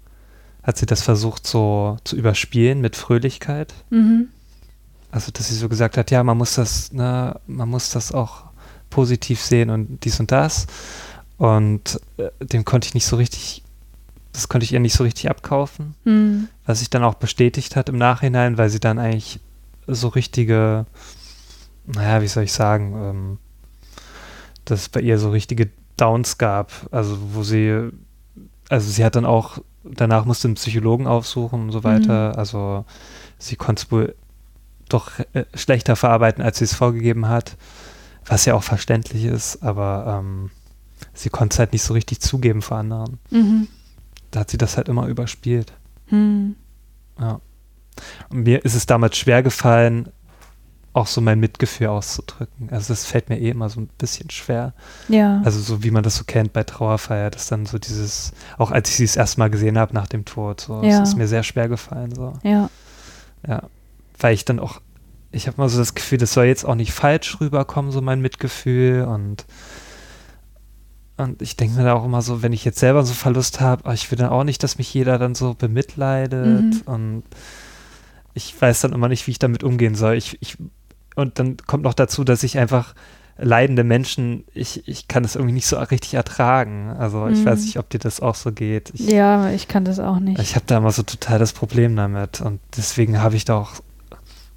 [0.62, 3.74] hat sie das versucht so zu überspielen mit Fröhlichkeit.
[3.90, 4.28] Mhm.
[5.10, 8.44] Also, dass sie so gesagt hat, ja, man muss das, ne, man muss das auch
[8.90, 10.66] positiv sehen und dies und das.
[11.38, 13.62] Und äh, dem konnte ich nicht so richtig,
[14.32, 16.48] das konnte ich ihr nicht so richtig abkaufen, Hm.
[16.66, 19.40] was sich dann auch bestätigt hat im Nachhinein, weil sie dann eigentlich
[19.86, 20.86] so richtige,
[21.86, 23.38] naja, wie soll ich sagen, ähm,
[24.64, 27.90] dass bei ihr so richtige Downs gab, also wo sie,
[28.68, 32.84] also sie hat dann auch, danach musste einen Psychologen aufsuchen und so weiter, also
[33.38, 34.14] sie konnte es wohl
[34.88, 37.56] doch äh, schlechter verarbeiten, als sie es vorgegeben hat,
[38.26, 40.50] was ja auch verständlich ist, aber ähm,
[41.12, 43.18] sie konnte es halt nicht so richtig zugeben vor anderen.
[43.30, 43.68] Mhm.
[44.30, 45.72] Da hat sie das halt immer überspielt.
[46.06, 46.56] Hm.
[47.20, 47.40] Ja.
[48.30, 50.08] Und mir ist es damals schwer gefallen,
[50.94, 52.70] auch so mein Mitgefühl auszudrücken.
[52.70, 54.72] Also das fällt mir eh immer so ein bisschen schwer.
[55.08, 55.42] Ja.
[55.44, 58.88] Also so wie man das so kennt bei Trauerfeier, dass dann so dieses, auch als
[58.90, 61.02] ich sie das erste Mal gesehen habe nach dem Tod, so, Ja.
[61.02, 62.14] es ist mir sehr schwer gefallen.
[62.14, 62.32] So.
[62.42, 62.70] ja.
[63.46, 63.64] Ja.
[64.18, 64.80] Weil ich dann auch,
[65.32, 68.20] ich habe mal so das Gefühl, das soll jetzt auch nicht falsch rüberkommen, so mein
[68.22, 69.44] Mitgefühl und
[71.16, 73.92] und ich denke mir da auch immer so, wenn ich jetzt selber so Verlust habe,
[73.94, 76.82] ich will dann auch nicht, dass mich jeder dann so bemitleidet Mhm.
[76.86, 77.22] und
[78.34, 80.14] ich weiß dann immer nicht, wie ich damit umgehen soll.
[80.16, 80.56] Ich, ich,
[81.14, 82.94] und dann kommt noch dazu, dass ich einfach
[83.36, 86.90] leidende Menschen, ich, ich kann das irgendwie nicht so richtig ertragen.
[86.90, 87.46] Also ich Mhm.
[87.46, 88.90] weiß nicht, ob dir das auch so geht.
[88.94, 90.38] Ich, ja, ich kann das auch nicht.
[90.40, 93.72] ich habe da immer so total das Problem damit und deswegen habe ich da auch,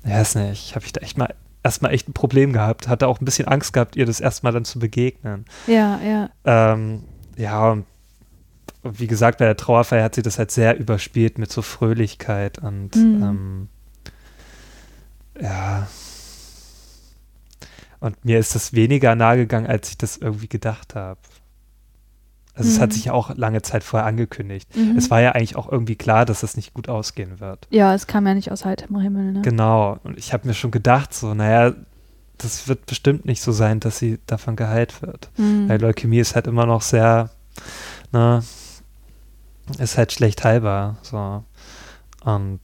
[0.06, 3.20] ja, weiß nicht, habe ich da echt mal erstmal echt ein Problem gehabt, hatte auch
[3.20, 5.46] ein bisschen Angst gehabt, ihr das erstmal dann zu begegnen.
[5.66, 6.30] ja, ja.
[6.46, 7.04] Ähm,
[7.36, 7.86] ja, und
[8.84, 12.96] wie gesagt, bei der Trauerfeier hat sie das halt sehr überspielt mit so Fröhlichkeit und
[12.96, 13.24] Mhm.
[13.24, 13.70] ähm,
[15.42, 15.88] ja.
[17.99, 21.19] Und mir ist das weniger nahe gegangen, als ich das irgendwie gedacht habe.
[22.53, 22.94] Also es hat Mhm.
[22.94, 24.76] sich ja auch lange Zeit vorher angekündigt.
[24.76, 24.98] Mhm.
[24.98, 27.68] Es war ja eigentlich auch irgendwie klar, dass es nicht gut ausgehen wird.
[27.69, 29.41] ja, es kam ja nicht aus heiterem Himmel, ne?
[29.44, 29.98] Genau.
[30.03, 31.74] Und ich habe mir schon gedacht, so, naja,
[32.40, 35.30] das wird bestimmt nicht so sein, dass sie davon geheilt wird.
[35.38, 35.69] Mhm.
[35.69, 37.30] Weil Leukämie ist halt immer noch sehr,
[38.11, 38.44] ne,
[39.80, 40.98] ist halt schlecht heilbar.
[41.03, 41.44] So.
[42.24, 42.61] Und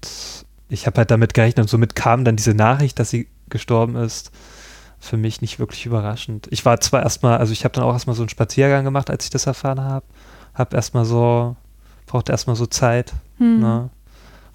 [0.69, 4.31] ich habe halt damit gerechnet und somit kam dann diese Nachricht, dass sie gestorben ist,
[5.03, 6.47] für mich nicht wirklich überraschend.
[6.49, 9.25] Ich war zwar erstmal, also ich habe dann auch erstmal so einen Spaziergang gemacht, als
[9.25, 10.05] ich das erfahren habe.
[10.53, 11.57] Hab erstmal so,
[12.05, 13.59] brauchte erstmal so Zeit, Hm.
[13.59, 13.89] ne,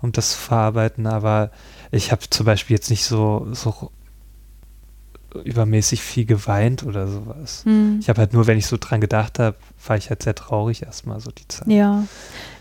[0.00, 1.50] um das zu verarbeiten, aber
[1.90, 3.90] ich habe zum Beispiel jetzt nicht so, so
[5.44, 7.64] übermäßig viel geweint oder sowas.
[7.64, 7.98] Hm.
[8.00, 9.56] Ich habe halt nur, wenn ich so dran gedacht habe,
[9.86, 11.68] war ich halt sehr traurig erstmal so die Zeit.
[11.68, 12.04] Ja.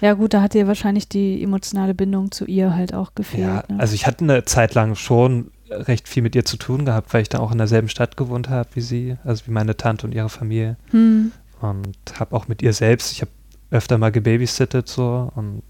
[0.01, 3.47] Ja, gut, da hat dir wahrscheinlich die emotionale Bindung zu ihr halt auch gefehlt.
[3.47, 3.79] Ja, ne?
[3.79, 7.21] also ich hatte eine Zeit lang schon recht viel mit ihr zu tun gehabt, weil
[7.21, 10.13] ich da auch in derselben Stadt gewohnt habe wie sie, also wie meine Tante und
[10.13, 10.77] ihre Familie.
[10.91, 11.31] hm.
[11.59, 13.31] Und habe auch mit ihr selbst, ich habe
[13.71, 15.63] öfter mal gebabysittet so und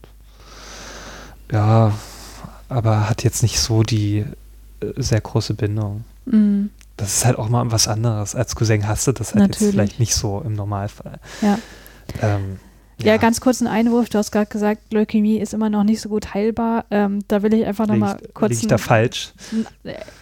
[1.49, 1.93] ja,
[2.69, 4.25] aber hat jetzt nicht so die
[4.81, 6.03] äh, sehr große Bindung.
[6.25, 6.69] Mhm.
[6.97, 8.35] Das ist halt auch mal was anderes.
[8.35, 9.61] Als Cousin hast du das halt Natürlich.
[9.61, 11.19] jetzt vielleicht nicht so im Normalfall.
[11.41, 11.59] Ja.
[12.21, 12.59] Ähm,
[13.03, 14.09] Ja, ganz kurz ein Einwurf.
[14.09, 16.85] Du hast gerade gesagt, Leukämie ist immer noch nicht so gut heilbar.
[16.89, 18.49] Ähm, da will ich einfach nochmal kurz.
[18.51, 19.33] lieg ich da falsch?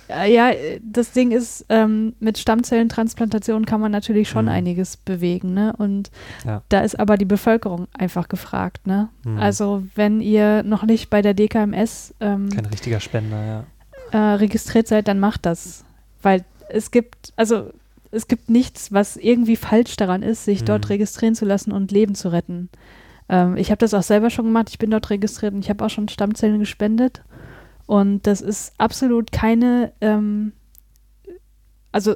[0.08, 0.52] Äh, ja,
[0.84, 4.52] das Ding ist, ähm, mit Stammzellentransplantation kann man natürlich schon Mhm.
[4.52, 5.74] einiges bewegen, ne?
[5.78, 6.12] Und
[6.46, 6.62] Ja.
[6.70, 9.10] da ist aber die Bevölkerung einfach gefragt, ne?
[9.24, 9.38] Mhm.
[9.40, 13.64] Also wenn ihr noch nicht bei der DKMS ähm, Kein richtiger Spender, ja.
[14.12, 15.86] äh, registriert seid, dann macht das.
[16.22, 17.72] Weil es gibt, also
[18.16, 20.94] es gibt nichts, was irgendwie falsch daran ist, sich dort Mhm.
[20.94, 22.70] registrieren zu lassen und Leben zu retten.
[23.30, 25.84] Ähm, ich habe das auch selber schon gemacht, ich bin dort registriert und ich habe
[25.86, 27.24] auch schon Stammzellen gespendet.
[27.86, 30.54] Und das ist absolut keine, ähm,
[31.92, 32.16] also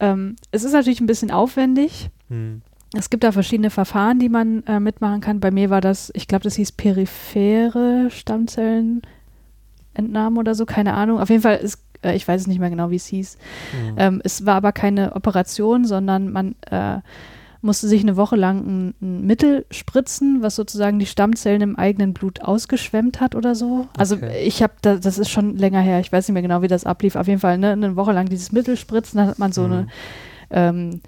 [0.00, 2.10] ähm, es ist natürlich ein bisschen aufwendig.
[2.28, 2.62] Hm.
[2.94, 5.40] Es gibt da verschiedene Verfahren, die man äh, mitmachen kann.
[5.40, 11.18] Bei mir war das, ich glaube, das hieß periphere Stammzellenentnahme oder so, keine Ahnung.
[11.18, 13.36] Auf jeden Fall ist, äh, ich weiß es nicht mehr genau, wie es hieß.
[13.72, 13.94] Hm.
[13.96, 16.98] Ähm, es war aber keine Operation, sondern man äh,
[17.64, 22.12] musste sich eine Woche lang ein, ein Mittel spritzen, was sozusagen die Stammzellen im eigenen
[22.12, 23.86] Blut ausgeschwemmt hat oder so.
[23.96, 24.42] Also Okay.
[24.44, 26.84] ich habe, da, das ist schon länger her, ich weiß nicht mehr genau, wie das
[26.84, 27.14] ablief.
[27.14, 29.72] Auf jeden Fall ne, eine Woche lang dieses Mittel spritzen, dann hat man so Mhm.
[29.72, 29.86] eine
[30.50, 31.00] ähm,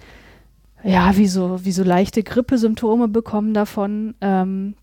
[0.85, 4.15] ja, wie so, wie so leichte Grippesymptome bekommen davon.
[4.21, 4.75] Ähm,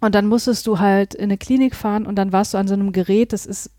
[0.00, 2.74] und dann musstest du halt in eine Klinik fahren und dann warst du an so
[2.74, 3.70] einem Gerät, das ist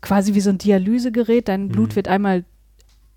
[0.00, 1.48] quasi wie so ein Dialysegerät.
[1.48, 1.96] Dein Blut Mhm.
[1.96, 2.44] wird einmal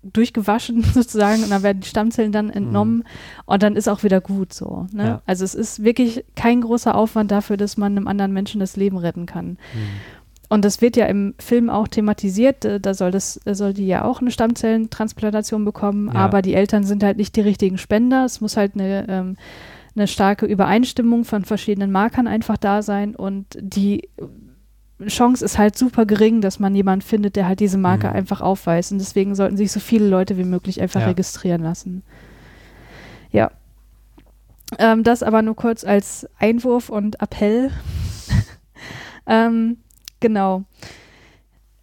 [0.02, 3.04] durchgewaschen sozusagen und dann werden die Stammzellen dann entnommen
[3.44, 4.86] und dann ist auch wieder gut so.
[4.92, 5.04] Ne?
[5.04, 5.22] Ja.
[5.26, 8.96] Also es ist wirklich kein großer Aufwand dafür, dass man einem anderen Menschen das Leben
[8.96, 9.58] retten kann.
[9.72, 9.80] Hm.
[10.48, 12.64] Und das wird ja im Film auch thematisiert.
[12.64, 16.14] äh, Da soll, das, da soll die ja auch eine Stammzellentransplantation bekommen, Ja.
[16.20, 18.24] aber die Eltern sind halt nicht die richtigen Spender.
[18.24, 19.36] Es muss halt eine, ähm,
[19.94, 24.08] eine starke Übereinstimmung von verschiedenen Markern einfach da sein und die
[25.06, 28.14] Chance ist halt super gering, dass man jemanden findet, der halt diese Marke Mhm.
[28.14, 28.92] einfach aufweist.
[28.92, 31.06] Und deswegen sollten sich so viele Leute wie möglich einfach Ja.
[31.06, 32.02] registrieren lassen.
[33.30, 33.50] Ja.
[34.78, 37.70] Ähm, das aber nur kurz als Einwurf und Appell.
[39.26, 39.78] ähm,
[40.20, 40.64] genau.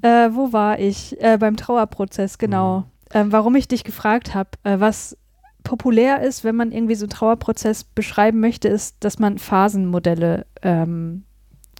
[0.01, 1.19] Äh, wo war ich?
[1.21, 2.79] Äh, beim Trauerprozess, genau.
[2.79, 2.85] Mhm.
[3.13, 5.17] Ähm, warum ich dich gefragt habe, äh, was
[5.63, 11.23] populär ist, wenn man irgendwie so einen Trauerprozess beschreiben möchte, ist, dass man Phasenmodelle, ähm,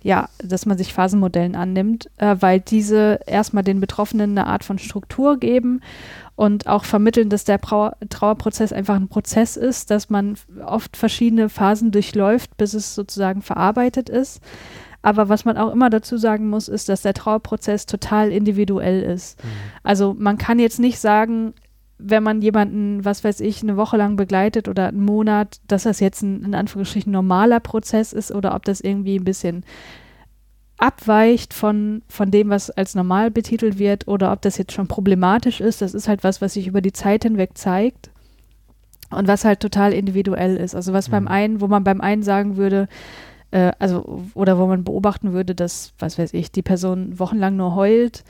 [0.04, 4.78] ja, dass man sich Phasenmodellen annimmt, äh, weil diese erstmal den Betroffenen eine Art von
[4.78, 5.82] Struktur geben
[6.36, 11.50] und auch vermitteln, dass der Trauer Trauerprozess einfach ein Prozess ist, dass man oft verschiedene
[11.50, 14.42] Phasen durchläuft, bis es sozusagen verarbeitet ist.
[15.02, 19.42] Aber was man auch immer dazu sagen muss, ist, dass der Trauerprozess total individuell ist.
[19.42, 19.50] Hm.
[19.84, 21.54] Also man kann jetzt nicht sagen,
[22.00, 26.00] wenn man jemanden, was weiß ich, eine Woche lang begleitet oder einen Monat, dass das
[26.00, 29.64] jetzt ein in Anführungsstrichen normaler Prozess ist oder ob das irgendwie ein bisschen
[30.78, 35.60] abweicht von, von dem, was als normal betitelt wird oder ob das jetzt schon problematisch
[35.60, 35.82] ist.
[35.82, 38.12] Das ist halt was, was sich über die Zeit hinweg zeigt
[39.10, 40.76] und was halt total individuell ist.
[40.76, 41.30] Also was beim Mhm.
[41.30, 42.88] einen, wo man beim einen sagen würde,
[43.50, 47.74] äh, also oder wo man beobachten würde, dass, was weiß ich, die Person wochenlang nur
[47.74, 48.24] heult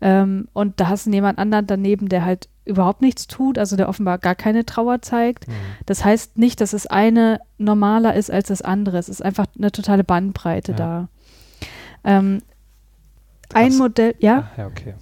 [0.00, 3.88] ähm, und da hast du jemand anderen daneben, der halt überhaupt nichts tut, also der
[3.88, 5.46] offenbar gar keine Trauer zeigt.
[5.46, 5.52] Hm.
[5.86, 8.96] Das heißt nicht, dass das eine normaler ist als das andere.
[8.98, 10.78] Es ist einfach eine totale Bandbreite Ja.
[10.78, 11.08] da.
[12.04, 12.42] Ähm,
[13.52, 13.76] ein.
[13.76, 14.94] Modell, ja, Ah, ja, okay.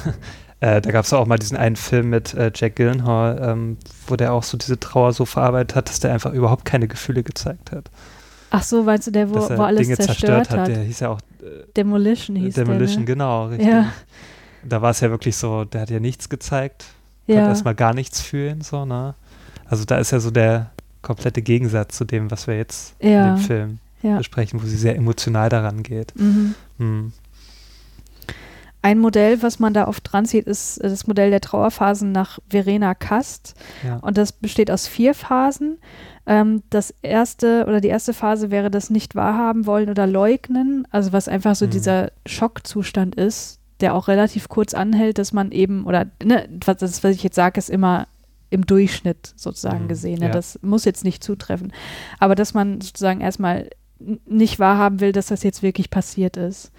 [0.60, 3.76] äh, da gab es auch mal diesen einen Film mit äh, Jack Gyllenhaal, ähm,
[4.06, 7.22] wo der auch so diese Trauer so verarbeitet hat, dass der einfach überhaupt keine Gefühle
[7.22, 7.90] gezeigt hat.
[8.50, 10.58] ach so, meinst du, der, wo, wo alles Dinge zerstört, zerstört hat.
[10.60, 10.68] hat?
[10.68, 13.18] Der hieß ja auch äh, Demolition hieß Demolition, der, ne?
[13.18, 13.68] genau, richtig.
[13.68, 13.92] Ja.
[14.64, 16.86] Da war es ja wirklich so, der hat ja nichts gezeigt,
[17.26, 19.14] konnte Ja, erstmal gar nichts fühlen, so, ne?
[19.66, 20.70] Also da ist ja so der
[21.00, 24.18] komplette Gegensatz zu dem, was wir jetzt in ja, dem Film ja.
[24.18, 26.14] besprechen, wo sie sehr emotional daran geht.
[26.18, 26.54] Mhm.
[26.78, 27.12] Hm.
[28.84, 32.40] Ein Modell, was man da oft dran sieht, ist äh, das Modell der Trauerphasen nach
[32.48, 33.54] Verena Kast.
[33.86, 33.98] Ja.
[33.98, 35.78] Und das besteht aus vier Phasen.
[36.26, 41.12] Ähm, das erste oder die erste Phase wäre das nicht wahrhaben wollen oder leugnen, also
[41.12, 41.70] was einfach so Mhm.
[41.70, 47.04] dieser Schockzustand ist, der auch relativ kurz anhält, dass man eben, oder ne, was, das,
[47.04, 48.06] was ich jetzt sage, ist immer
[48.50, 50.18] im Durchschnitt sozusagen Mhm, gesehen.
[50.20, 50.26] Ne?
[50.26, 50.32] ja.
[50.32, 51.72] Das muss jetzt nicht zutreffen.
[52.18, 53.68] Aber dass man sozusagen erstmal
[54.26, 56.72] nicht wahrhaben will, dass das jetzt wirklich passiert ist.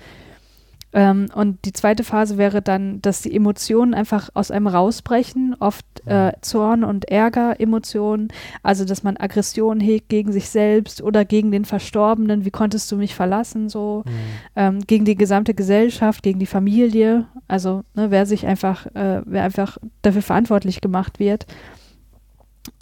[0.96, 5.86] Ähm, und die zweite Phase wäre dann, dass die Emotionen einfach aus einem rausbrechen, oft
[6.06, 8.28] äh, Zorn und Ärger, Emotionen,
[8.62, 12.98] also dass man Aggression hegt gegen sich selbst oder gegen den Verstorbenen, wie konntest du
[12.98, 14.14] mich verlassen, so, Hm.
[14.56, 19.44] ähm, gegen die gesamte Gesellschaft, gegen die Familie, also ne, wer sich einfach, äh, wer
[19.44, 21.48] einfach dafür verantwortlich gemacht wird.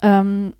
[0.02, 0.52] Ähm,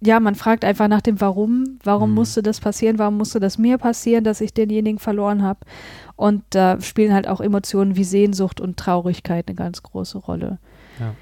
[0.00, 1.78] ja, man fragt einfach nach dem Warum.
[1.82, 2.14] Warum Mhm.
[2.16, 2.98] musste das passieren?
[2.98, 5.60] Warum musste das mir passieren, dass ich denjenigen verloren habe?
[6.18, 10.58] Und da spielen halt auch Emotionen wie Sehnsucht und Traurigkeit eine ganz große Rolle.
[10.98, 11.14] Ja.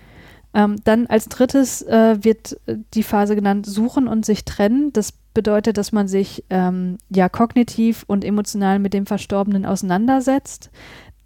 [0.55, 4.95] Ähm, dann als drittes äh, wird äh, die Phase genannt Suchen und sich trennen.
[4.95, 10.71] Das bedeutet, dass man sich ähm, ja kognitiv und emotional mit dem Verstorbenen auseinandersetzt.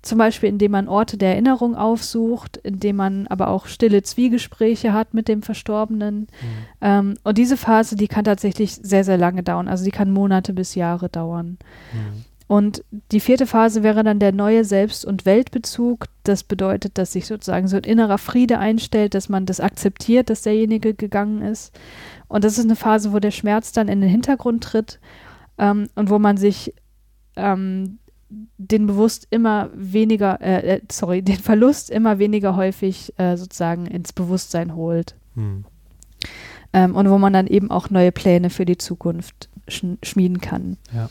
[0.03, 5.15] Zum Beispiel, indem man Orte der Erinnerung aufsucht, indem man aber auch stille Zwiegespräche hat
[5.15, 6.23] mit dem Verstorbenen.
[6.23, 6.27] Mhm.
[6.81, 9.69] Ähm, und diese Phase, die kann tatsächlich sehr, sehr lange dauern.
[9.69, 11.59] Also die kann Monate bis Jahre dauern.
[11.93, 12.25] Mhm.
[12.51, 12.83] Und
[13.13, 16.07] die vierte Phase wäre dann der neue Selbst- und Weltbezug.
[16.25, 20.43] Das bedeutet, dass sich sozusagen so ein innerer Friede einstellt, dass man das akzeptiert, dass
[20.43, 21.73] derjenige gegangen ist.
[22.27, 24.99] Und das ist eine Phase, wo der Schmerz dann in den Hintergrund tritt
[25.59, 26.75] ähm, und wo man sich
[27.37, 33.87] ähm, den bewusst immer weniger, äh, äh, sorry, den Verlust immer weniger häufig äh, sozusagen
[33.87, 35.15] ins Bewusstsein holt.
[35.37, 35.67] Mhm.
[36.73, 40.79] Ähm, und wo man dann eben auch neue Pläne für die Zukunft sch schmieden kann.
[40.93, 41.09] Ja,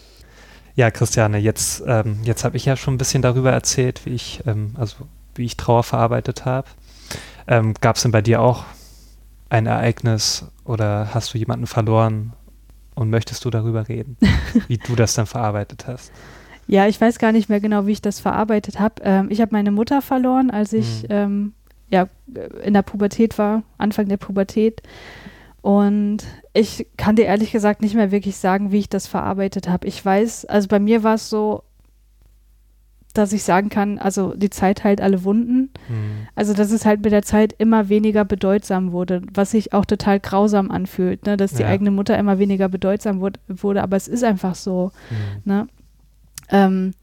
[0.91, 4.73] Christiane, jetzt, ähm, jetzt habe ich ja schon ein bisschen darüber erzählt, wie ich, ähm,
[4.77, 4.95] also
[5.35, 6.67] wie ich Trauer verarbeitet habe.
[7.47, 8.63] Ähm, Gab es denn bei dir auch
[9.49, 12.33] ein Ereignis oder hast du jemanden verloren
[12.95, 14.17] und möchtest du darüber reden,
[14.67, 16.11] wie du das dann verarbeitet hast?
[16.67, 18.95] Ja, ich weiß gar nicht mehr genau, wie ich das verarbeitet habe.
[19.03, 21.07] Ähm, ich habe meine Mutter verloren, als ich Mhm.
[21.09, 21.53] ähm,
[21.91, 22.07] ja,
[22.63, 24.83] in der Pubertät war, Anfang der Pubertät.
[25.61, 26.19] Und
[26.53, 29.87] ich kann dir ehrlich gesagt nicht mehr wirklich sagen, wie ich das verarbeitet habe.
[29.87, 31.63] Ich weiß, also bei mir war es so,
[33.13, 35.71] dass ich sagen kann, also die Zeit heilt alle Wunden.
[35.89, 36.27] Mhm.
[36.35, 40.19] Also dass es halt mit der Zeit immer weniger bedeutsam wurde, was sich auch total
[40.19, 41.35] grausam anfühlt, ne?
[41.35, 41.69] dass die Ja.
[41.69, 44.91] eigene Mutter immer weniger bedeutsam wurde, wurde, aber es ist einfach so.
[45.09, 45.51] Mhm.
[45.51, 45.67] Ne?
[46.51, 46.93] Ähm,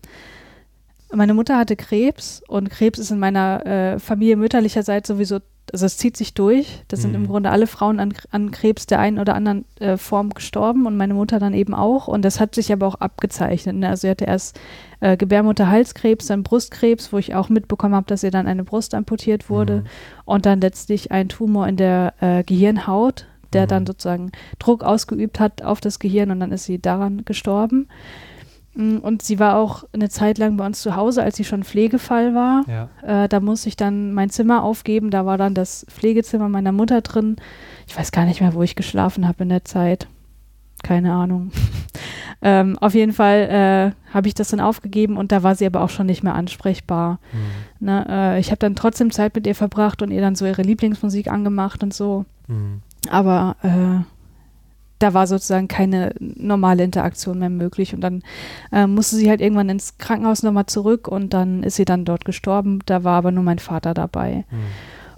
[1.12, 5.38] meine Mutter hatte Krebs und Krebs ist in meiner äh, Familie mütterlicherseits sowieso,
[5.72, 6.82] also es zieht sich durch.
[6.88, 7.26] Das sind im Mhm.
[7.26, 11.14] Grunde alle Frauen an, an Krebs der einen oder anderen äh, Form gestorben und meine
[11.14, 12.08] Mutter dann eben auch.
[12.08, 13.76] Und das hat sich aber auch abgezeichnet.
[13.76, 13.88] Ne?
[13.88, 14.58] Also sie hatte erst
[15.00, 19.48] äh, Gebärmutterhalskrebs, dann Brustkrebs, wo ich auch mitbekommen habe, dass ihr dann eine Brust amputiert
[19.50, 19.78] wurde.
[19.80, 19.86] Mhm.
[20.24, 23.68] Und dann letztlich ein Tumor in der äh, Gehirnhaut, der Mhm.
[23.68, 27.88] dann sozusagen Druck ausgeübt hat auf das Gehirn und dann ist sie daran gestorben.
[28.76, 31.64] Mm, Und sie war auch eine Zeit lang bei uns zu Hause, als sie schon
[31.64, 32.64] Pflegefall war.
[32.68, 33.24] Ja.
[33.24, 35.10] Äh, da musste ich dann mein Zimmer aufgeben.
[35.10, 37.36] Da war dann das Pflegezimmer meiner Mutter drin.
[37.86, 40.08] Ich weiß gar nicht mehr, wo ich geschlafen habe in der Zeit.
[40.82, 41.50] Keine Ahnung.
[42.42, 45.80] ähm, auf jeden Fall äh, habe ich das dann aufgegeben und da war sie aber
[45.80, 47.18] auch schon nicht mehr ansprechbar.
[47.32, 47.86] Mhm.
[47.86, 48.06] Ne?
[48.08, 51.28] Äh, ich habe dann trotzdem Zeit mit ihr verbracht und ihr dann so ihre Lieblingsmusik
[51.28, 52.26] angemacht und so.
[52.46, 52.82] Mhm.
[53.10, 54.04] Aber äh,
[54.98, 57.94] da war sozusagen keine normale Interaktion mehr möglich.
[57.94, 58.22] Und dann
[58.72, 62.24] äh, musste sie halt irgendwann ins Krankenhaus nochmal zurück und dann ist sie dann dort
[62.24, 62.78] gestorben.
[62.86, 64.44] Da war aber nur mein Vater dabei.
[64.50, 64.56] Mhm.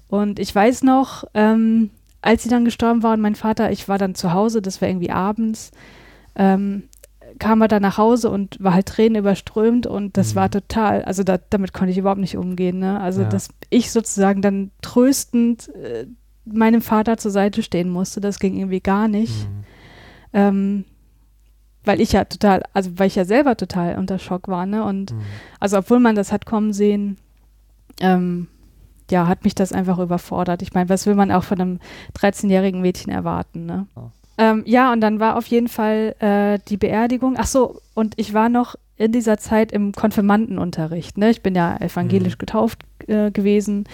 [0.08, 1.90] Und ich weiß noch, ähm,
[2.22, 4.88] als sie dann gestorben war und mein Vater, ich war dann zu Hause, das war
[4.88, 5.70] irgendwie abends,
[6.34, 6.84] ähm,
[7.38, 10.36] kam er dann nach Hause und war halt Tränen überströmt und das Mhm.
[10.36, 12.78] war total, also da, damit konnte ich überhaupt nicht umgehen.
[12.80, 12.98] Ne?
[13.00, 13.28] Also Ja.
[13.28, 16.06] dass ich sozusagen dann tröstend äh,
[16.44, 19.46] meinem Vater zur Seite stehen musste, das ging irgendwie gar nicht.
[19.48, 19.64] Mhm.
[20.32, 20.84] Ähm,
[21.84, 24.84] weil ich ja total, also weil ich ja selber total unter Schock war, ne?
[24.84, 25.20] Und Mhm.
[25.60, 27.16] also obwohl man das hat kommen sehen,
[28.00, 28.48] ähm,
[29.10, 30.60] ja, hat mich das einfach überfordert.
[30.60, 31.78] Ich meine, was will man auch von einem
[32.14, 33.86] 13-jährigen Mädchen erwarten, ne?
[33.96, 34.10] Ja.
[34.40, 37.34] Ähm, ja, und dann war auf jeden Fall äh, die Beerdigung.
[37.38, 41.30] Ach so, und ich war noch in dieser Zeit im Konfirmandenunterricht, ne?
[41.30, 42.38] Ich bin ja evangelisch Mhm.
[42.38, 42.78] getauft
[43.08, 43.84] äh, gewesen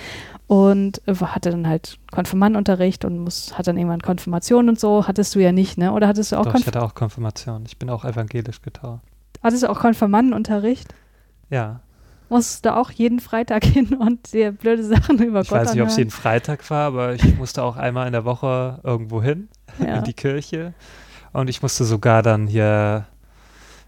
[0.47, 5.07] und äh, hatte dann halt Konfirmandenunterricht und muss, hatte dann irgendwann Konfirmation und so.
[5.07, 5.93] Hattest du ja nicht, ne?
[5.93, 7.65] Oder hattest du auch, Doch, ich Konf hatte auch Konfirmation.
[7.67, 9.03] Ich bin auch evangelisch getauft.
[9.43, 10.95] hattest du auch Konfirmandenunterricht?
[11.51, 11.81] Ja.
[12.29, 15.83] Musstest du auch jeden Freitag hin und dir blöde Sachen über Ich Gott weiß nicht,
[15.83, 19.49] ob es jeden Freitag war, aber ich musste auch einmal in der Woche irgendwo hin,
[19.79, 19.97] ja.
[19.97, 20.75] in die Kirche.
[21.33, 23.07] Und ich musste sogar dann hier,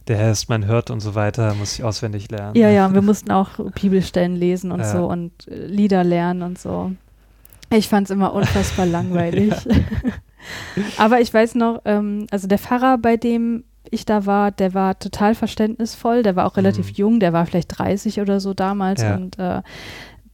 [0.09, 2.57] der Herr ist mein Hirt und so weiter, muss ich auswendig lernen.
[2.57, 3.51] ja, ja, und wir mussten auch
[3.81, 4.93] Bibelstellen lesen und Ja.
[4.93, 6.93] so und äh, Lieder lernen und so.
[7.74, 9.53] Ich fand es immer unfassbar langweilig.
[10.99, 14.99] Aber ich weiß noch, ähm, also der Pfarrer, bei dem ich da war, der war
[14.99, 16.95] total verständnisvoll, der war auch relativ Mhm.
[16.97, 19.15] jung, der war vielleicht 30 oder so damals Ja.
[19.16, 19.62] und äh,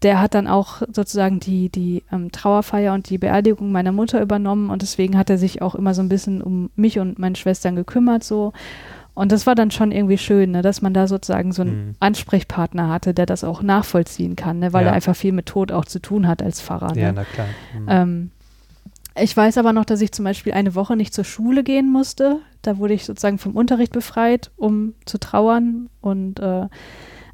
[0.02, 4.68] der hat dann auch sozusagen die, die ähm, Trauerfeier und die Beerdigung meiner Mutter übernommen
[4.70, 7.76] und deswegen hat er sich auch immer so ein bisschen um mich und meine Schwestern
[7.76, 8.52] gekümmert so.
[9.14, 11.94] Und das war dann schon irgendwie schön, ne, dass man da sozusagen so einen Mhm.
[12.00, 14.90] Ansprechpartner hatte, der das auch nachvollziehen kann, ne, weil Ja.
[14.90, 16.96] er einfach viel mit Tod auch zu tun hat als Pfarrer.
[16.96, 17.12] Ja, ne.
[17.16, 17.46] na klar.
[17.78, 17.86] Mhm.
[17.88, 18.30] Ähm,
[19.14, 22.38] ich weiß aber noch, dass ich zum Beispiel eine Woche nicht zur Schule gehen musste.
[22.62, 26.68] Da wurde ich sozusagen vom Unterricht befreit, um zu trauern und äh,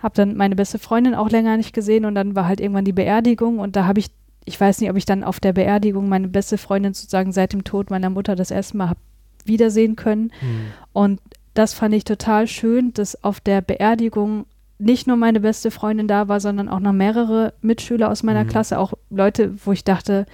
[0.02, 2.92] habe dann meine beste Freundin auch länger nicht gesehen und dann war halt irgendwann die
[2.92, 4.08] Beerdigung und da habe ich
[4.44, 7.64] ich weiß nicht, ob ich dann auf der Beerdigung meine beste Freundin sozusagen seit dem
[7.64, 9.00] Tod meiner Mutter das erste Mal habe
[9.44, 10.32] wiedersehen können.
[10.40, 10.60] Hm.
[10.94, 11.20] Und
[11.58, 14.46] das fand ich total schön, dass auf der Beerdigung
[14.78, 18.48] nicht nur meine beste Freundin da war, sondern auch noch mehrere Mitschüler aus meiner Mhm.
[18.48, 20.24] Klasse, auch Leute, wo ich dachte,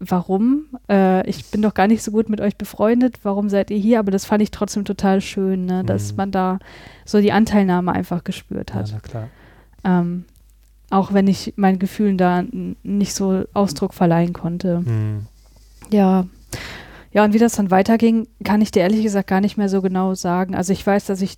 [0.00, 0.66] warum?
[0.90, 4.00] Äh, ich bin doch gar nicht so gut mit euch befreundet, warum seid ihr hier?
[4.00, 5.84] Aber das fand ich trotzdem total schön, ne?
[5.84, 6.16] dass Mhm.
[6.16, 6.58] man da
[7.04, 8.90] so die Anteilnahme einfach gespürt Ja, hat.
[8.92, 9.28] na klar.
[9.84, 10.24] Ähm,
[10.90, 12.44] auch wenn ich meinen Gefühlen da
[12.82, 14.78] nicht so Ausdruck verleihen konnte.
[14.84, 15.26] Hm.
[15.90, 16.26] Ja.
[17.12, 19.82] Ja, und wie das dann weiterging, kann ich dir ehrlich gesagt gar nicht mehr so
[19.82, 20.54] genau sagen.
[20.54, 21.36] Also ich weiß, dass ich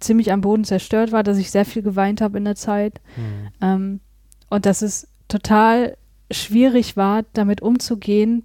[0.00, 3.00] ziemlich am Boden zerstört war, dass ich sehr viel geweint habe in der Zeit.
[3.14, 3.48] Hm.
[3.60, 4.00] Ähm,
[4.50, 5.96] und dass es total
[6.30, 8.44] schwierig war, damit umzugehen,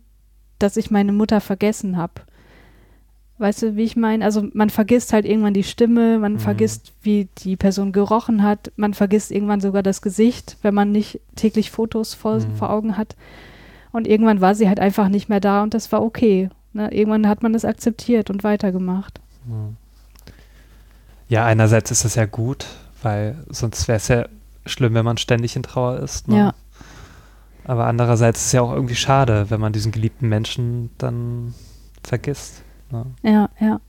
[0.60, 2.14] dass ich meine Mutter vergessen habe.
[3.40, 4.26] Weißt du, wie ich meine?
[4.26, 6.40] Also man vergisst halt irgendwann die Stimme, man Mhm.
[6.40, 11.20] vergisst, wie die Person gerochen hat, man vergisst irgendwann sogar das Gesicht, wenn man nicht
[11.36, 12.56] täglich Fotos vor, Mhm.
[12.56, 13.16] vor Augen hat.
[13.92, 16.50] Und irgendwann war sie halt einfach nicht mehr da und das war okay.
[16.74, 16.94] Ne?
[16.94, 19.20] Irgendwann hat man das akzeptiert und weitergemacht.
[21.30, 22.66] Ja, einerseits ist das ja gut,
[23.02, 24.28] weil sonst wäre es ja
[24.66, 26.28] schlimm, wenn man ständig in Trauer ist.
[26.28, 26.38] Ne?
[26.38, 26.54] Ja.
[27.64, 31.54] Aber andererseits ist es ja auch irgendwie schade, wenn man diesen geliebten Menschen dann
[32.04, 32.64] vergisst.
[32.92, 33.06] Ne?
[33.24, 33.80] Ja, ja.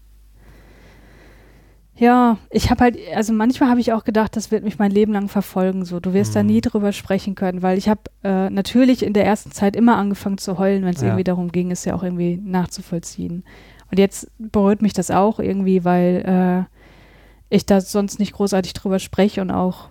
[1.99, 5.13] Ja, ich habe halt, also manchmal habe ich auch gedacht, das wird mich mein Leben
[5.13, 5.85] lang verfolgen.
[5.85, 6.47] So, du wirst da Mhm.
[6.49, 10.39] nie drüber sprechen können, weil ich habe äh, natürlich in der ersten Zeit immer angefangen
[10.39, 11.09] zu heulen, wenn es Ja.
[11.09, 13.43] irgendwie darum ging, es ja auch irgendwie nachzuvollziehen.
[13.91, 18.99] Und jetzt berührt mich das auch irgendwie, weil äh, ich da sonst nicht großartig drüber
[19.01, 19.89] spreche und auch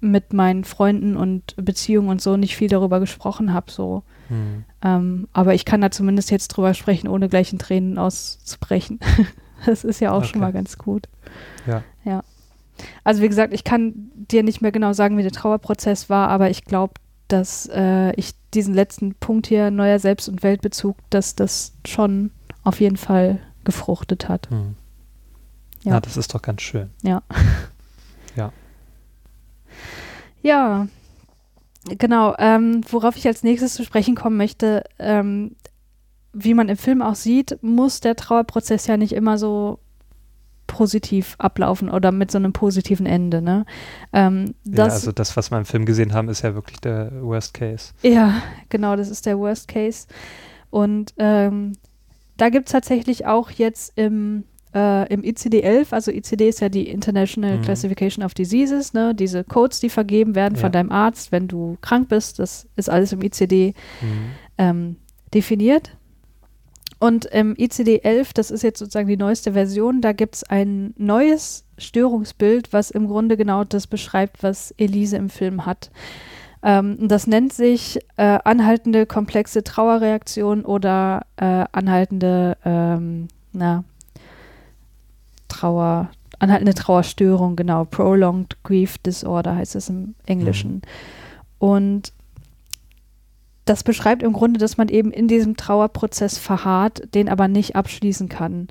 [0.00, 3.70] mit meinen Freunden und Beziehungen und so nicht viel darüber gesprochen habe.
[3.70, 4.02] So.
[4.28, 4.64] Hm.
[4.82, 8.98] Ähm, aber ich kann da zumindest jetzt drüber sprechen, ohne gleich in Tränen auszubrechen.
[9.66, 10.46] das ist ja auch schon Okay.
[10.46, 11.08] mal ganz gut.
[11.66, 11.82] Ja.
[12.04, 12.22] Ja.
[13.04, 16.50] Also wie gesagt, ich kann dir nicht mehr genau sagen, wie der Trauerprozess war, aber
[16.50, 16.94] ich glaube,
[17.28, 22.30] dass äh, ich diesen letzten Punkt hier, neuer Selbst- und Weltbezug, dass das schon
[22.64, 24.48] auf jeden Fall gefruchtet hat.
[24.50, 24.74] Hm.
[25.82, 25.92] Ja.
[25.92, 26.00] Ja.
[26.00, 26.90] das ist doch ganz schön.
[30.42, 30.86] Ja,
[31.84, 32.34] genau.
[32.38, 35.54] Ähm, worauf ich als nächstes zu sprechen kommen möchte, ähm,
[36.32, 39.78] wie man im Film auch sieht, muss der Trauerprozess ja nicht immer so
[40.66, 43.42] positiv ablaufen oder mit so einem positiven Ende.
[43.42, 43.66] Ne?
[44.12, 47.54] Ähm, ja, also das, was wir im Film gesehen haben, ist ja wirklich der Worst
[47.54, 47.92] Case.
[48.02, 48.34] Ja,
[48.68, 50.06] genau, das ist der Worst Case.
[50.70, 51.72] Und ähm,
[52.36, 56.88] da gibt es tatsächlich auch jetzt im, äh, im ICD-11, also ICD ist ja die
[56.88, 57.62] International Mhm.
[57.62, 60.60] Classification of Diseases, ne, diese Codes, die vergeben werden Ja.
[60.60, 64.08] von deinem Arzt, wenn du krank bist, das ist alles im ICD Hm.
[64.56, 64.96] ähm,
[65.34, 65.96] definiert.
[67.00, 71.64] Und im ICD-11, das ist jetzt sozusagen die neueste Version, da gibt es ein neues
[71.78, 75.90] Störungsbild, was im Grunde genau das beschreibt, was Elise im Film hat.
[76.62, 83.84] Ähm, das nennt sich äh, anhaltende komplexe Trauerreaktion oder äh, anhaltende ähm, na,
[85.48, 90.82] Trauer, anhaltende Trauerstörung, genau, Prolonged Grief Disorder heißt es im Englischen.
[91.58, 92.12] Und
[93.64, 98.28] das beschreibt im Grunde, dass man eben in diesem Trauerprozess verharrt, den aber nicht abschließen
[98.28, 98.68] kann.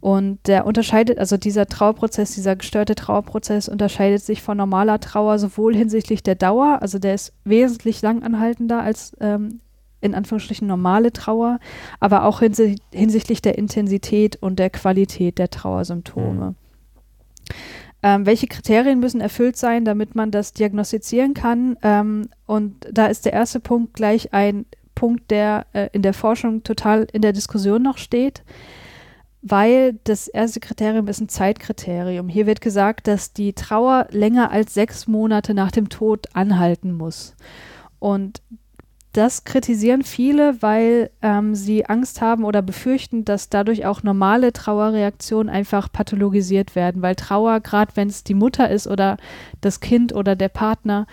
[0.00, 5.74] Und der unterscheidet, also dieser Trauerprozess, dieser gestörte Trauerprozess unterscheidet sich von normaler Trauer sowohl
[5.74, 9.60] hinsichtlich der Dauer, also der ist wesentlich langanhaltender als ähm,
[10.00, 11.58] in Anführungsstrichen normale Trauer,
[11.98, 16.54] aber auch hinsi hinsichtlich der Intensität und der Qualität der Trauersymptome.
[18.02, 21.76] Ähm, welche Kriterien müssen erfüllt sein, damit man das diagnostizieren kann?
[21.82, 26.62] Ähm, und da ist der erste Punkt gleich ein Punkt, der äh, in der Forschung
[26.62, 28.42] total in der Diskussion noch steht,
[29.42, 32.28] weil das erste Kriterium ist ein Zeitkriterium.
[32.28, 37.36] Hier wird gesagt, dass die Trauer länger als sechs Monate nach dem Tod anhalten muss.
[37.98, 38.42] Und
[39.18, 45.52] das kritisieren viele, weil ähm, sie Angst haben oder befürchten, dass dadurch auch normale Trauerreaktionen
[45.52, 49.16] einfach pathologisiert werden, weil Trauer, gerade wenn es die Mutter ist oder
[49.60, 51.08] das Kind oder der Partner,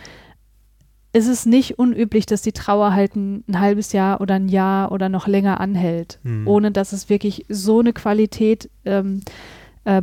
[1.14, 4.92] ist es nicht unüblich, dass die Trauer halt ein, ein halbes Jahr oder ein Jahr
[4.92, 6.48] oder noch länger anhält, Hm.
[6.48, 9.32] ohne dass es wirklich so eine Qualität ähm, äh,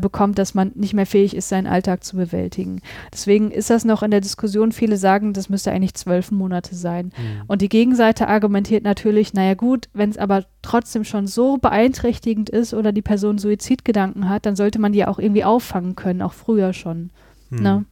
[0.01, 2.81] bekommt, dass man nicht mehr fähig ist, seinen Alltag zu bewältigen.
[3.13, 4.71] Deswegen ist das noch in der Diskussion.
[4.71, 7.11] Viele sagen, das müsste eigentlich zwölf Monate sein.
[7.17, 7.43] Hm.
[7.49, 12.75] Und die Gegenseite argumentiert natürlich, naja gut, wenn es aber trotzdem schon so beeinträchtigend ist
[12.75, 16.73] oder die Person Suizidgedanken hat, dann sollte man die auch irgendwie auffangen können, auch früher
[16.73, 17.11] schon.
[17.51, 17.63] Hm.
[17.63, 17.85] Ne?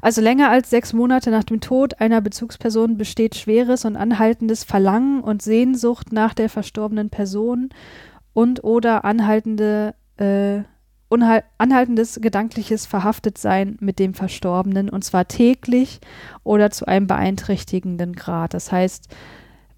[0.00, 5.20] Also länger als sechs Monate nach dem Tod einer Bezugsperson besteht schweres und anhaltendes Verlangen
[5.22, 7.70] und Sehnsucht nach der verstorbenen Person
[8.32, 10.62] und oder anhaltende äh,
[11.56, 16.00] anhaltendes gedankliches Verhaftetsein mit dem Verstorbenen und zwar täglich
[16.44, 18.52] oder zu einem beeinträchtigenden Grad.
[18.52, 19.08] Das heißt,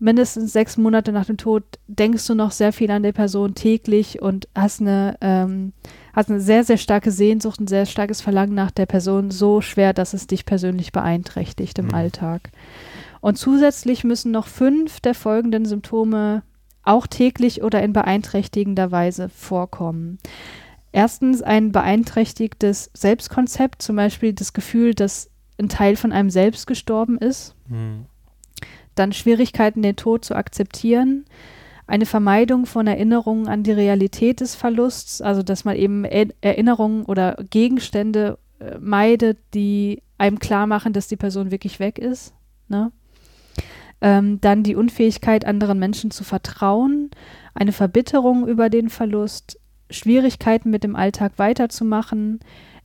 [0.01, 4.21] mindestens sechs Monate nach dem Tod denkst du noch sehr viel an die Person täglich
[4.21, 5.73] und hast eine, ähm,
[6.13, 9.93] hast eine sehr, sehr starke Sehnsucht, ein sehr starkes Verlangen nach der Person, so schwer,
[9.93, 11.95] dass es dich persönlich beeinträchtigt im mhm.
[11.95, 12.51] Alltag.
[13.21, 16.43] Und zusätzlich müssen noch fünf der folgenden Symptome
[16.83, 20.19] auch täglich oder in beeinträchtigender Weise vorkommen.
[20.93, 27.19] Erstens ein beeinträchtigtes Selbstkonzept, zum Beispiel das Gefühl, dass ein Teil von einem selbst gestorben
[27.19, 27.55] ist.
[27.69, 28.07] Mhm.
[28.95, 31.27] Dann Schwierigkeiten, den Tod zu akzeptieren.
[31.87, 37.37] Eine Vermeidung von Erinnerungen an die Realität des Verlusts, also dass man eben Erinnerungen oder
[37.51, 42.35] Gegenstände äh, meidet, die einem klar machen, dass die Person wirklich weg ist.
[42.69, 42.93] Ne?
[44.01, 47.11] Ähm, dann die Unfähigkeit, anderen Menschen zu vertrauen,
[47.55, 49.59] eine Verbitterung über den Verlust,
[49.91, 52.41] Schwierigkeiten mit dem Alltag weiterzumachen,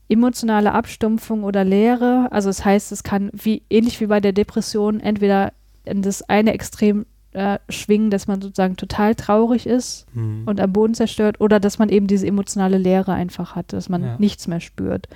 [0.10, 2.28] emotionale Abstumpfung oder Leere.
[2.32, 5.54] Also das heißt, es kann wie ähnlich wie bei der Depression entweder
[5.86, 7.06] in das eine Extrem
[7.36, 10.44] äh, schwingen, dass man sozusagen total traurig ist mhm.
[10.46, 14.04] und am Boden zerstört, oder dass man eben diese emotionale Leere einfach hat, dass man
[14.04, 14.16] ja.
[14.20, 15.08] nichts mehr spürt.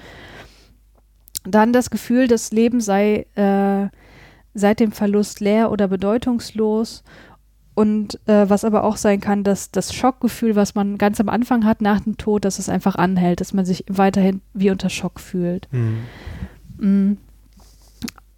[1.46, 3.88] Dann das Gefühl, das Leben sei äh,
[4.60, 7.04] seit dem Verlust leer oder bedeutungslos
[7.76, 11.64] und äh, was aber auch sein kann, dass das Schockgefühl, was man ganz am Anfang
[11.64, 15.20] hat nach dem Tod, dass es einfach anhält, dass man sich weiterhin wie unter Schock
[15.20, 15.68] fühlt.
[15.72, 16.00] Mhm.
[16.78, 17.18] Mhm.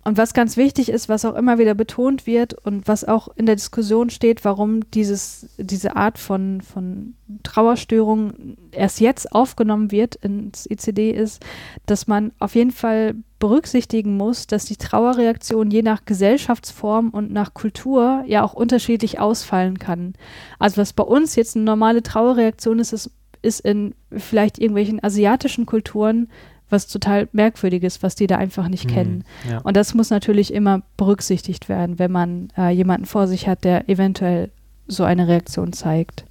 [0.04, 3.46] Und was ganz wichtig ist, was auch immer wieder betont wird und was auch in
[3.46, 7.14] der Diskussion steht, warum dieses, diese Art von, von
[7.44, 11.44] Trauerstörung erst jetzt aufgenommen wird ins ICD, ist,
[11.86, 17.54] dass man auf jeden Fall berücksichtigen muss, dass die Trauerreaktion je nach Gesellschaftsform und nach
[17.54, 20.14] Kultur ja auch unterschiedlich ausfallen kann.
[20.58, 23.12] Also was bei uns jetzt eine normale Trauerreaktion ist, ist,
[23.44, 26.30] ist in vielleicht irgendwelchen asiatischen Kulturen
[26.72, 29.24] was total merkwürdiges, was die da einfach nicht mhm, kennen.
[29.50, 29.60] Ja.
[29.60, 33.90] Und das muss natürlich immer berücksichtigt werden, wenn man äh, jemanden vor sich hat, der
[33.90, 34.52] eventuell
[34.88, 36.26] so eine Reaktion zeigt.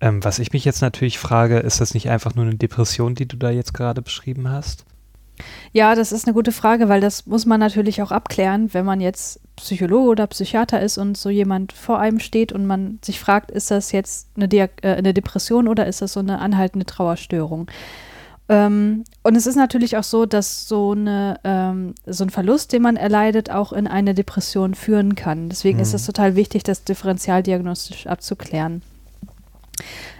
[0.00, 3.26] Ähm, was ich mich jetzt natürlich frage, ist das nicht einfach nur eine Depression, die
[3.26, 4.84] du da jetzt gerade beschrieben hast?
[5.72, 9.00] Ja, das ist eine gute Frage, weil das muss man natürlich auch abklären, wenn man
[9.00, 13.50] jetzt Psychologe oder Psychiater ist und so jemand vor einem steht und man sich fragt,
[13.50, 17.70] ist das jetzt eine, De äh, eine Depression oder ist das so eine anhaltende Trauerstörung?
[18.50, 22.82] Ähm, und es ist natürlich auch so, dass so, eine, ähm, so ein Verlust, den
[22.82, 25.48] man erleidet, auch in eine Depression führen kann.
[25.48, 25.82] Deswegen mhm.
[25.82, 28.82] ist es total wichtig, das differenzialdiagnostisch abzuklären.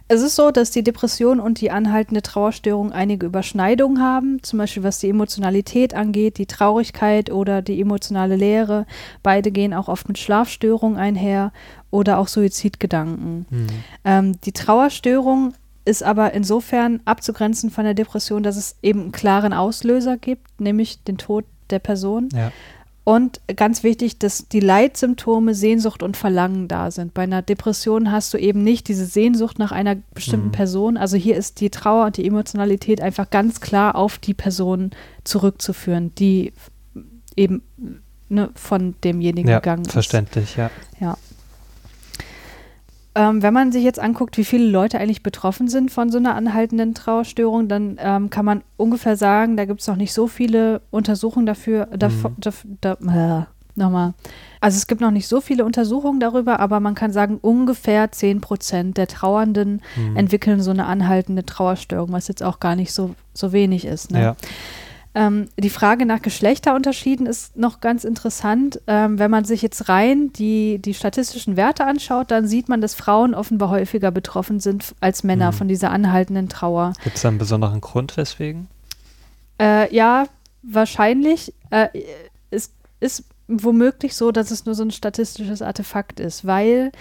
[0.06, 4.84] Es ist so, dass die Depression und die anhaltende Trauerstörung einige Überschneidungen haben, zum Beispiel
[4.84, 8.86] was die Emotionalität angeht, die Traurigkeit oder die emotionale Leere.
[9.24, 11.52] Beide gehen auch oft mit Schlafstörungen einher
[11.90, 13.46] oder auch Suizidgedanken.
[13.50, 13.66] Mhm.
[14.04, 15.54] Ähm, die Trauerstörung
[15.84, 21.02] ist aber insofern abzugrenzen von der Depression, dass es eben einen klaren Auslöser gibt, nämlich
[21.04, 22.28] den Tod der Person.
[22.34, 22.52] Ja.
[23.02, 27.14] Und ganz wichtig, dass die Leitsymptome Sehnsucht und Verlangen da sind.
[27.14, 30.52] Bei einer Depression hast du eben nicht diese Sehnsucht nach einer bestimmten mhm.
[30.52, 30.96] Person.
[30.96, 34.90] Also hier ist die Trauer und die Emotionalität einfach ganz klar auf die Person
[35.24, 36.52] zurückzuführen, die
[37.36, 37.62] eben
[38.28, 39.92] ne, von demjenigen ja, gegangen ist.
[39.92, 40.70] Verständlich, ja.
[41.00, 41.16] Ja.
[43.14, 46.36] Ähm, wenn man sich jetzt anguckt, wie viele Leute eigentlich betroffen sind von so einer
[46.36, 50.82] anhaltenden Trauerstörung, dann ähm, kann man ungefähr sagen, da gibt es noch nicht so viele
[50.90, 51.86] Untersuchungen dafür.
[51.86, 52.36] Davor, mhm.
[52.80, 54.14] da, da, äh, nochmal.
[54.60, 58.40] Also es gibt noch nicht so viele Untersuchungen darüber, aber man kann sagen, ungefähr 10
[58.40, 60.16] Prozent der Trauernden mhm.
[60.16, 64.12] entwickeln so eine anhaltende Trauerstörung, was jetzt auch gar nicht so, so wenig ist.
[64.12, 64.22] Ne?
[64.22, 64.36] Ja.
[65.14, 68.80] Ähm, die Frage nach Geschlechterunterschieden ist noch ganz interessant.
[68.86, 72.94] Ähm, wenn man sich jetzt rein die, die statistischen Werte anschaut, dann sieht man, dass
[72.94, 75.56] Frauen offenbar häufiger betroffen sind als Männer mhm.
[75.56, 76.92] von dieser anhaltenden Trauer.
[77.02, 78.68] Gibt es da einen besonderen Grund weswegen?
[79.60, 80.26] Äh, ja,
[80.62, 81.54] wahrscheinlich.
[81.70, 81.88] Äh,
[82.50, 82.70] es
[83.00, 86.92] ist womöglich so, dass es nur so ein statistisches Artefakt ist, weil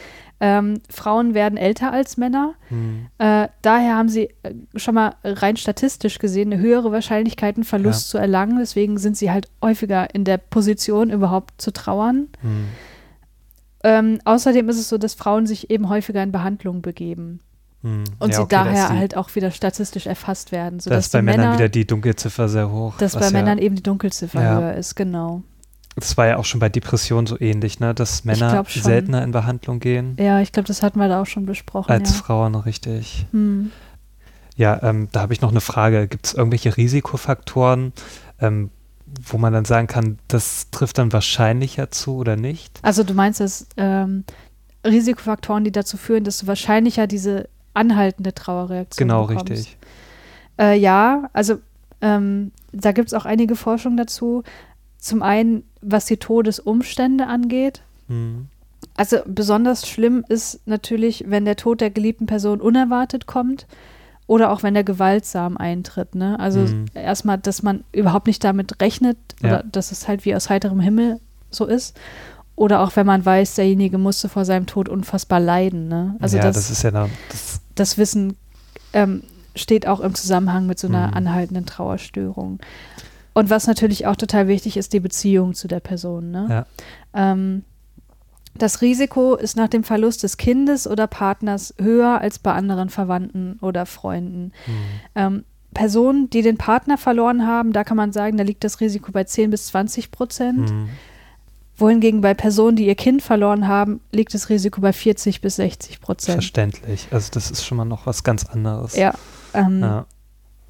[0.42, 2.54] ähm, Frauen werden älter als Männer.
[2.70, 3.08] Hm.
[3.18, 8.08] Äh, daher haben sie äh, schon mal rein statistisch gesehen eine höhere Wahrscheinlichkeit, einen Verlust
[8.08, 8.12] ja.
[8.12, 8.58] zu erlangen.
[8.58, 12.30] Deswegen sind sie halt häufiger in der Position, überhaupt zu trauern.
[12.42, 12.66] Hm.
[13.84, 17.40] Ähm, außerdem ist es so, dass Frauen sich eben häufiger in Behandlung begeben.
[17.82, 18.04] Hm.
[18.20, 20.80] Und ja, sie okay, daher halt auch wieder statistisch erfasst werden.
[20.80, 23.76] Sodass dass bei Männern Männer, wieder die Dunkelziffer sehr hoch Dass bei ja Männern eben
[23.76, 24.60] die Dunkelziffer ja.
[24.60, 25.44] höher ist, genau.
[26.00, 27.94] Das war ja auch schon bei Depressionen so ähnlich, ne?
[27.94, 30.16] dass Männer seltener in Behandlung gehen.
[30.20, 31.92] Ja, ich glaube, das hatten wir da auch schon besprochen.
[31.92, 32.18] Als ja.
[32.18, 33.26] Frauen, richtig.
[33.32, 33.72] Hm.
[34.56, 36.08] Ja, ähm, da habe ich noch eine Frage.
[36.08, 37.94] Gibt es irgendwelche Risikofaktoren,
[38.42, 38.72] ähm,
[39.26, 42.80] wo man dann sagen kann, das trifft dann wahrscheinlicher zu oder nicht?
[42.82, 44.26] Also du meinst, dass ähm,
[44.86, 49.46] Risikofaktoren, die dazu führen, dass du wahrscheinlicher diese anhaltende Trauerreaktion genau, bekommst.
[49.46, 49.78] Genau, richtig.
[50.60, 51.60] Äh, ja, also
[52.02, 54.44] ähm, da gibt es auch einige Forschung dazu.
[54.98, 57.82] Zum einen, was die Todesumstände angeht.
[58.08, 58.48] Mhm.
[58.96, 63.66] Also besonders schlimm ist natürlich, wenn der Tod der geliebten Person unerwartet kommt
[64.28, 66.16] oder auch wenn der gewaltsam eintritt.
[66.16, 66.40] Ne?
[66.40, 66.86] Also Mhm.
[66.94, 69.48] erstmal, dass man überhaupt nicht damit rechnet Ja.
[69.50, 71.20] oder dass es halt wie aus heiterem Himmel
[71.50, 71.98] so ist.
[72.56, 75.88] Oder auch wenn man weiß, derjenige musste vor seinem Tod unfassbar leiden.
[75.88, 76.16] Ne?
[76.20, 78.36] Also ja, das, das, ist ja dann, das, das Wissen
[78.92, 79.24] ähm,
[79.56, 81.14] steht auch im Zusammenhang mit so einer Mhm.
[81.14, 82.60] anhaltenden Trauerstörung.
[83.34, 86.32] Und was natürlich auch total wichtig ist, die Beziehung zu der Person.
[86.32, 86.66] Ne?
[87.14, 87.30] Ja.
[87.34, 87.64] Ähm,
[88.56, 93.58] das Risiko ist nach dem Verlust des Kindes oder Partners höher als bei anderen Verwandten
[93.62, 94.52] oder Freunden.
[94.68, 94.74] mhm.
[95.16, 99.12] Ähm, Personen, die den Partner verloren haben, da kann man sagen, da liegt das Risiko
[99.12, 100.72] bei 10 bis 20 Prozent.
[100.72, 100.90] Mhm.
[101.78, 106.02] Wohingegen bei Personen, die ihr Kind verloren haben, liegt das Risiko bei 40 bis 60
[106.02, 106.34] Prozent.
[106.34, 107.08] verständlich.
[107.12, 108.96] Also das ist schon mal noch was ganz anderes.
[108.96, 109.14] Ja,
[109.54, 110.06] ähm, Ja.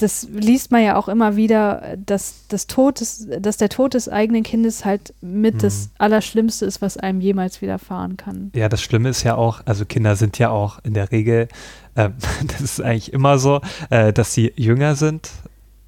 [0.01, 4.09] Das liest man ja auch immer wieder, dass, das Tod des, dass der Tod des
[4.09, 5.59] eigenen Kindes halt mit Mhm.
[5.59, 8.51] das Allerschlimmste ist, was einem jemals widerfahren kann.
[8.55, 11.47] Ja, das Schlimme ist ja auch, also Kinder sind ja auch in der Regel,
[11.95, 12.13] ähm,
[12.47, 15.29] das ist eigentlich immer so, äh, dass sie jünger sind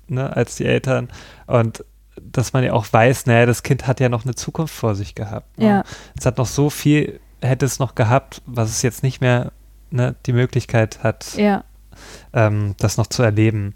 [0.07, 1.09] ne, als die Eltern
[1.47, 1.83] und
[2.21, 5.15] dass man ja auch weiß, naja, das Kind hat ja noch eine Zukunft vor sich
[5.15, 5.57] gehabt.
[5.57, 5.65] Ne?
[5.65, 5.83] Ja,
[6.17, 9.51] Es hat noch so viel, hätte es noch gehabt, was es jetzt nicht mehr
[9.89, 11.63] ne, die Möglichkeit hat, ja.
[12.33, 13.73] Ähm, das noch zu erleben.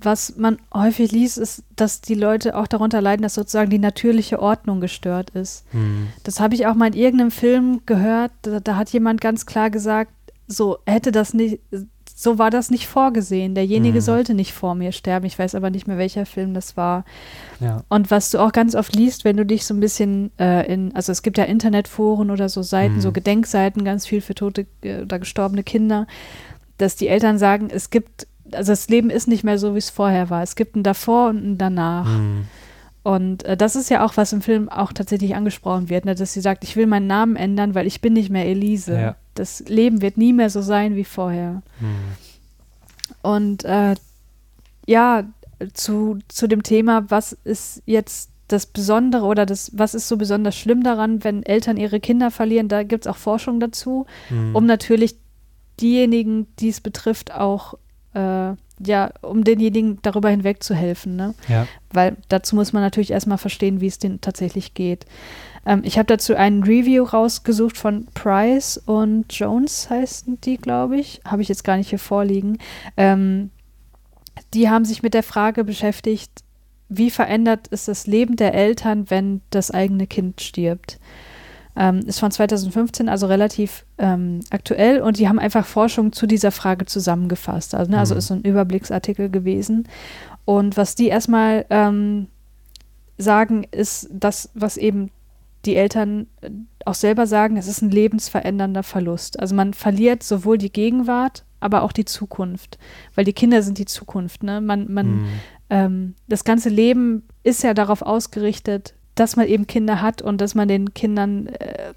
[0.00, 4.38] Was man häufig liest, ist, dass die Leute auch darunter leiden, dass sozusagen die natürliche
[4.40, 5.64] Ordnung gestört ist.
[5.70, 6.08] Hm.
[6.24, 8.32] Das habe ich auch mal in irgendeinem Film gehört.
[8.42, 10.12] Da, da hat jemand ganz klar gesagt,
[10.46, 11.60] so hätte das nicht,
[12.14, 13.54] so war das nicht vorgesehen.
[13.54, 14.02] Derjenige Mhm.
[14.02, 15.24] sollte nicht vor mir sterben.
[15.24, 17.06] Ich weiß aber nicht mehr, welcher Film das war.
[17.60, 17.82] Ja.
[17.88, 20.94] Und was du auch ganz oft liest, wenn du dich so ein bisschen äh, in,
[20.94, 23.00] also es gibt ja Internetforen oder so Seiten, Mhm.
[23.00, 26.06] so Gedenkseiten, ganz viel für tote äh, oder gestorbene Kinder,
[26.78, 29.90] dass die Eltern sagen, es gibt, also das Leben ist nicht mehr so, wie es
[29.90, 30.42] vorher war.
[30.42, 32.06] Es gibt ein davor und ein danach.
[32.06, 32.46] Hm.
[33.02, 36.14] Und äh, das ist ja auch, was im Film auch tatsächlich angesprochen wird, ne?
[36.14, 38.94] dass sie sagt, ich will meinen Namen ändern, weil ich bin nicht mehr Elise.
[38.94, 39.16] Ja.
[39.34, 41.62] Das Leben wird nie mehr so sein wie vorher.
[41.80, 41.94] Hm.
[43.22, 43.94] Und äh,
[44.86, 45.24] ja,
[45.74, 50.56] zu, zu dem Thema, was ist jetzt das Besondere oder das, was ist so besonders
[50.56, 54.54] schlimm daran, wenn Eltern ihre Kinder verlieren, da gibt es auch Forschung dazu, Hm.
[54.54, 55.16] um natürlich
[55.80, 57.74] diejenigen, die es betrifft, auch
[58.14, 61.34] äh, ja, um denjenigen darüber hinweg zu helfen, ne?
[61.48, 61.66] ja.
[61.92, 65.06] Weil dazu muss man natürlich erstmal verstehen, wie es denen tatsächlich geht.
[65.66, 71.20] Ähm, ich habe dazu einen Review rausgesucht von Price und Jones heißen die, glaube ich.
[71.24, 72.58] Habe ich jetzt gar nicht hier vorliegen.
[72.96, 73.50] Ähm,
[74.52, 76.30] die haben sich mit der Frage beschäftigt,
[76.88, 80.98] wie verändert ist das Leben der Eltern, wenn das eigene Kind stirbt.
[81.76, 86.52] Ähm, ist von 2015, also relativ ähm, aktuell und die haben einfach Forschung zu dieser
[86.52, 87.74] Frage zusammengefasst.
[87.74, 88.18] Also, ne, also Mhm.
[88.18, 89.88] ist so ein Überblicksartikel gewesen.
[90.44, 92.28] Und was die erstmal ähm,
[93.18, 95.10] sagen, ist das, was eben
[95.64, 96.50] die Eltern äh,
[96.84, 99.40] auch selber sagen, es ist ein lebensverändernder Verlust.
[99.40, 102.78] Also man verliert sowohl die Gegenwart, aber auch die Zukunft,
[103.14, 104.42] weil die Kinder sind die Zukunft.
[104.42, 104.60] Ne?
[104.60, 105.24] Man, man, Hm.
[105.70, 110.54] ähm, das ganze Leben ist ja darauf ausgerichtet, dass man eben Kinder hat und dass
[110.54, 111.92] man den Kindern äh,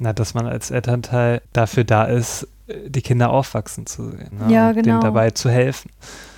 [0.00, 4.38] Na, dass man als Elternteil dafür da ist, äh, die Kinder aufwachsen zu sehen.
[4.38, 4.52] Ne?
[4.52, 4.86] Ja, und genau.
[4.86, 5.90] Denen dabei zu helfen.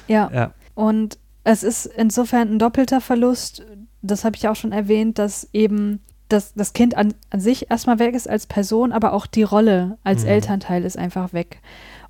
[0.07, 0.53] ja, Ja.
[0.75, 3.65] Und es ist insofern ein doppelter Verlust,
[4.03, 7.99] das habe ich auch schon erwähnt, dass eben das, das Kind an, an sich erstmal
[7.99, 10.29] weg ist als Person, aber auch die Rolle als Mhm.
[10.29, 11.61] Elternteil ist einfach weg.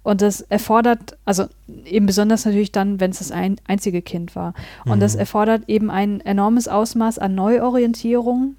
[0.03, 1.47] Und das erfordert, also
[1.85, 4.55] eben besonders natürlich dann, wenn es das ein, einzige Kind war.
[4.87, 5.21] Und das Mhm.
[5.21, 8.55] erfordert eben ein enormes Ausmaß an Neuorientierung.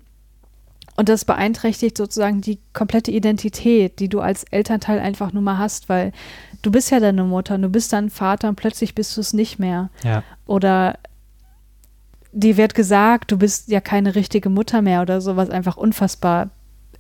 [0.95, 5.87] Und das beeinträchtigt sozusagen die komplette Identität, die du als Elternteil einfach nur mal hast,
[5.87, 6.11] weil
[6.61, 9.31] du bist ja deine Mutter, und du bist dein Vater und plötzlich bist du es
[9.33, 9.89] nicht mehr.
[10.03, 10.23] Ja.
[10.45, 10.97] Oder
[12.33, 16.49] dir wird gesagt, du bist ja keine richtige Mutter mehr oder so, was einfach unfassbar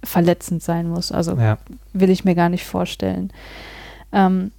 [0.03, 1.11] verletzend sein muss.
[1.11, 1.57] Also Ja.
[1.93, 3.31] will ich mir gar nicht vorstellen.
[4.11, 4.51] Ähm,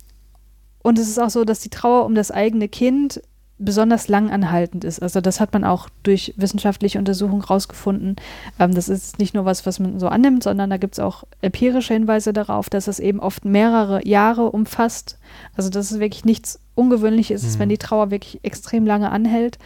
[0.83, 3.21] und es ist auch so, dass die Trauer um das eigene Kind
[3.63, 5.03] besonders lang anhaltend ist.
[5.03, 8.17] Also das hat man auch durch wissenschaftliche Untersuchungen rausgefunden.
[8.59, 11.25] Ähm, das ist nicht nur was, was man so annimmt, sondern da gibt es auch
[11.43, 15.19] empirische Hinweise darauf, dass es eben oft mehrere Jahre umfasst.
[15.57, 17.61] Also dass es wirklich nichts Ungewöhnliches ist, Mhm.
[17.61, 19.59] wenn die Trauer wirklich extrem lange anhält.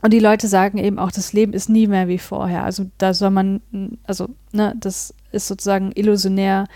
[0.00, 2.64] Und die Leute sagen eben auch, das Leben ist nie mehr wie vorher.
[2.64, 3.60] Also da soll man,
[4.04, 6.66] also ne, das ist sozusagen illusionär,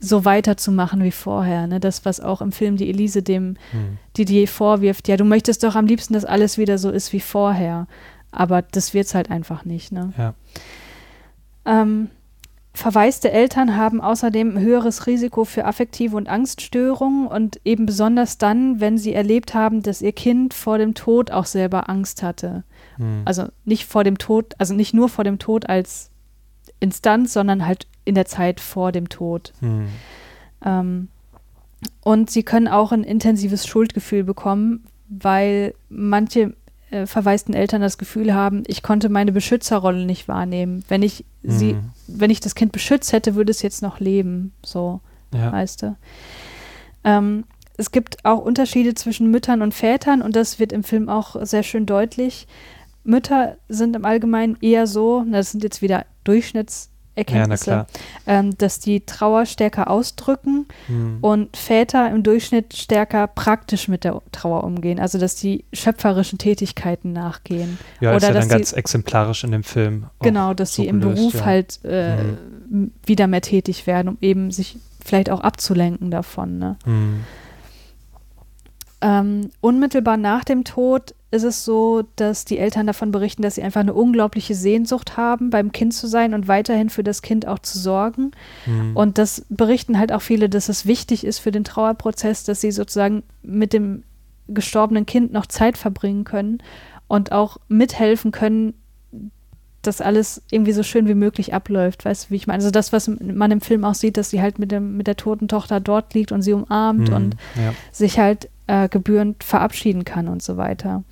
[0.00, 1.66] so weiterzumachen wie vorher.
[1.66, 1.80] Ne?
[1.80, 3.98] Das, was auch im Film die Elise dem Hm.
[4.16, 7.86] Didier vorwirft, ja, du möchtest doch am liebsten, dass alles wieder so ist wie vorher.
[8.30, 9.92] Aber das wird es halt einfach nicht.
[9.92, 10.12] Ne?
[10.18, 10.34] Ja.
[11.64, 12.10] Ähm,
[12.76, 18.80] Verwaiste Eltern haben außerdem ein höheres Risiko für affektive und Angststörungen und eben besonders dann,
[18.80, 22.64] wenn sie erlebt haben, dass ihr Kind vor dem Tod auch selber Angst hatte.
[22.96, 23.22] Hm.
[23.26, 26.10] Also nicht vor dem Tod, also nicht nur vor dem Tod als
[26.84, 29.52] Instanz, sondern halt in der Zeit vor dem Tod.
[29.60, 29.88] Hm.
[30.64, 31.08] Ähm,
[32.02, 36.54] und sie können auch ein intensives Schuldgefühl bekommen, weil manche
[36.90, 40.84] äh, verwaisten Eltern das Gefühl haben, ich konnte meine Beschützerrolle nicht wahrnehmen.
[40.88, 41.90] Wenn ich sie, Mhm.
[42.06, 44.52] wenn ich das Kind beschützt hätte, würde es jetzt noch leben.
[44.64, 45.00] So,
[45.34, 45.50] Ja.
[45.52, 45.96] weißt du.
[47.04, 47.44] Ähm,
[47.76, 51.62] es gibt auch Unterschiede zwischen Müttern und Vätern und das wird im Film auch sehr
[51.64, 52.46] schön deutlich.
[53.04, 57.86] Mütter sind im Allgemeinen eher so, das sind jetzt wieder ja, Durchschnittserkenntnisse, klar.
[58.26, 61.18] ähm, dass die Trauer stärker ausdrücken Hm.
[61.20, 67.12] und Väter im Durchschnitt stärker praktisch mit der Trauer umgehen, also dass die schöpferischen Tätigkeiten
[67.12, 67.78] nachgehen.
[68.00, 70.06] ja, ist oder ja dass dann die- ganz exemplarisch in dem Film.
[70.20, 71.44] genau, dass so sie im gelöst, Beruf ja.
[71.44, 72.38] halt äh, Mhm.
[72.72, 76.58] m- wieder mehr tätig werden, um eben sich vielleicht auch abzulenken davon.
[76.58, 76.76] Ne?
[76.84, 77.20] Hm.
[79.00, 83.62] Ähm, unmittelbar nach dem Tod ist es so, dass die Eltern davon berichten, dass sie
[83.62, 87.58] einfach eine unglaubliche Sehnsucht haben, beim Kind zu sein und weiterhin für das Kind auch
[87.58, 88.30] zu sorgen.
[88.64, 88.96] Hm.
[88.96, 92.70] Und das berichten halt auch viele, dass es wichtig ist für den Trauerprozess, dass sie
[92.70, 94.04] sozusagen mit dem
[94.48, 96.62] gestorbenen Kind noch Zeit verbringen können
[97.08, 98.74] und auch mithelfen können,
[99.82, 102.04] dass alles irgendwie so schön wie möglich abläuft.
[102.04, 102.58] Weißt du, wie ich meine?
[102.58, 105.16] Also das, was man im Film auch sieht, dass sie halt mit, dem, mit der
[105.16, 107.14] toten Tochter dort liegt und sie umarmt Hm.
[107.14, 107.74] und ja.
[107.92, 111.04] sich halt äh, gebührend verabschieden kann und so weiter.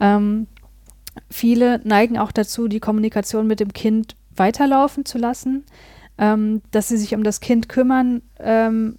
[0.00, 0.46] Ähm,
[1.30, 5.64] viele neigen auch dazu, die Kommunikation mit dem Kind weiterlaufen zu lassen,
[6.18, 8.98] ähm, dass sie sich um das Kind kümmern, ähm,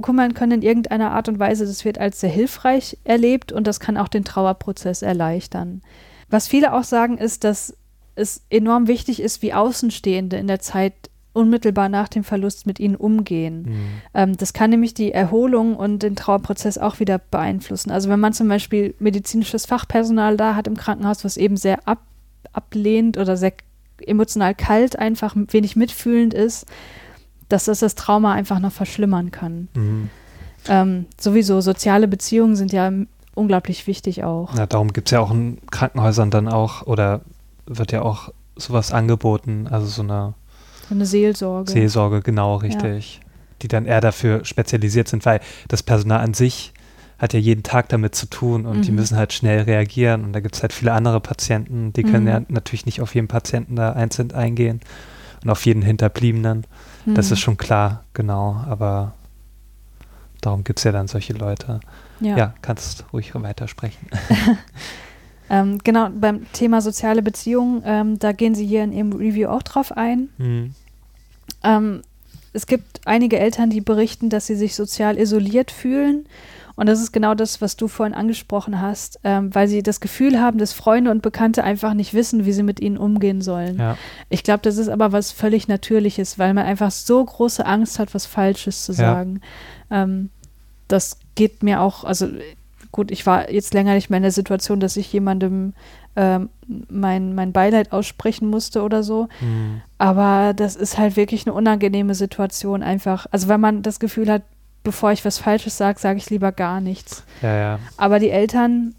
[0.00, 1.66] kümmern können in irgendeiner Art und Weise.
[1.66, 5.82] Das wird als sehr hilfreich erlebt und das kann auch den Trauerprozess erleichtern.
[6.28, 7.76] Was viele auch sagen, ist, dass
[8.14, 10.94] es enorm wichtig ist, wie Außenstehende in der Zeit
[11.32, 13.64] unmittelbar nach dem Verlust mit ihnen umgehen.
[13.66, 13.74] Hm.
[14.14, 17.90] Ähm, das kann nämlich die Erholung und den Trauerprozess auch wieder beeinflussen.
[17.90, 22.02] Also wenn man zum Beispiel medizinisches Fachpersonal da hat im Krankenhaus, was eben sehr ab,
[22.52, 23.52] ablehnt oder sehr
[24.04, 26.66] emotional kalt, einfach wenig mitfühlend ist,
[27.48, 29.68] dass das das Trauma einfach noch verschlimmern kann.
[29.74, 30.10] Hm.
[30.68, 32.90] Ähm, sowieso soziale Beziehungen sind ja
[33.34, 34.50] unglaublich wichtig auch.
[34.54, 37.22] Na, darum gibt es ja auch in Krankenhäusern dann auch, oder
[37.66, 40.34] wird ja auch sowas angeboten, also so eine
[40.88, 41.70] So eine Seelsorge.
[41.70, 43.20] Seelsorge, genau, richtig.
[43.62, 46.72] Die dann eher dafür spezialisiert sind, weil das Personal an sich
[47.18, 48.96] hat ja jeden Tag damit zu tun und die Mhm.
[48.96, 52.28] müssen halt schnell reagieren und da gibt es halt viele andere Patienten, die können Mhm.
[52.28, 54.80] ja natürlich nicht auf jeden Patienten da einzeln eingehen
[55.44, 56.66] und auf jeden Hinterbliebenen.
[57.06, 57.32] Das Mhm.
[57.34, 59.12] ist schon klar, genau, aber
[60.40, 61.78] darum gibt es ja dann solche Leute.
[62.18, 62.36] ja.
[62.36, 64.08] Ja, kannst ruhig weitersprechen.
[65.52, 69.62] Ähm, genau, beim Thema soziale Beziehungen, ähm, da gehen Sie hier in Ihrem Review auch
[69.62, 70.30] drauf ein.
[70.38, 70.74] Mhm.
[71.62, 72.02] Ähm,
[72.54, 76.26] es gibt einige Eltern, die berichten, dass sie sich sozial isoliert fühlen.
[76.74, 80.40] Und das ist genau das, was du vorhin angesprochen hast, ähm, weil sie das Gefühl
[80.40, 83.78] haben, dass Freunde und Bekannte einfach nicht wissen, wie sie mit ihnen umgehen sollen.
[83.78, 83.98] Ja.
[84.30, 88.14] Ich glaube, das ist aber was völlig Natürliches, weil man einfach so große Angst hat,
[88.14, 88.98] was Falsches zu Ja.
[88.98, 89.42] sagen.
[89.90, 90.30] Ähm,
[90.88, 92.26] das geht mir auch, also
[92.92, 95.72] gut, ich war jetzt länger nicht mehr in der Situation, dass ich jemandem
[96.14, 96.50] ähm,
[96.88, 99.28] mein, mein Beileid aussprechen musste oder so.
[99.40, 99.80] Mhm.
[99.98, 103.26] Aber das ist halt wirklich eine unangenehme Situation einfach.
[103.30, 104.42] Also wenn man das Gefühl hat,
[104.84, 107.24] bevor ich was Falsches sage, sage ich lieber gar nichts.
[107.40, 107.78] ja, ja.
[107.96, 108.94] Aber die Eltern,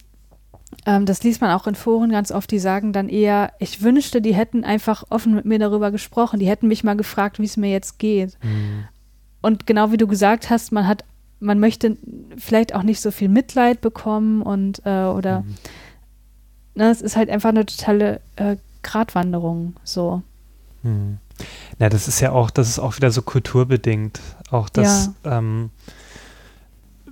[0.87, 4.21] ähm, das liest man auch in Foren ganz oft, die sagen dann eher, ich wünschte,
[4.21, 6.39] die hätten einfach offen mit mir darüber gesprochen.
[6.39, 8.37] Die hätten mich mal gefragt, wie es mir jetzt geht.
[8.41, 8.85] Mhm.
[9.41, 11.03] Und genau wie du gesagt hast, man hat,
[11.43, 11.97] man möchte
[12.37, 15.55] vielleicht auch nicht so viel Mitleid bekommen und äh, oder Mhm.
[16.75, 19.75] ne, es ist halt einfach eine totale äh, Gratwanderung.
[19.83, 20.21] So.
[20.83, 21.17] Hm.
[21.79, 24.19] Ja, das ist ja auch, das ist auch wieder so kulturbedingt.
[24.51, 25.69] Auch das, ähm,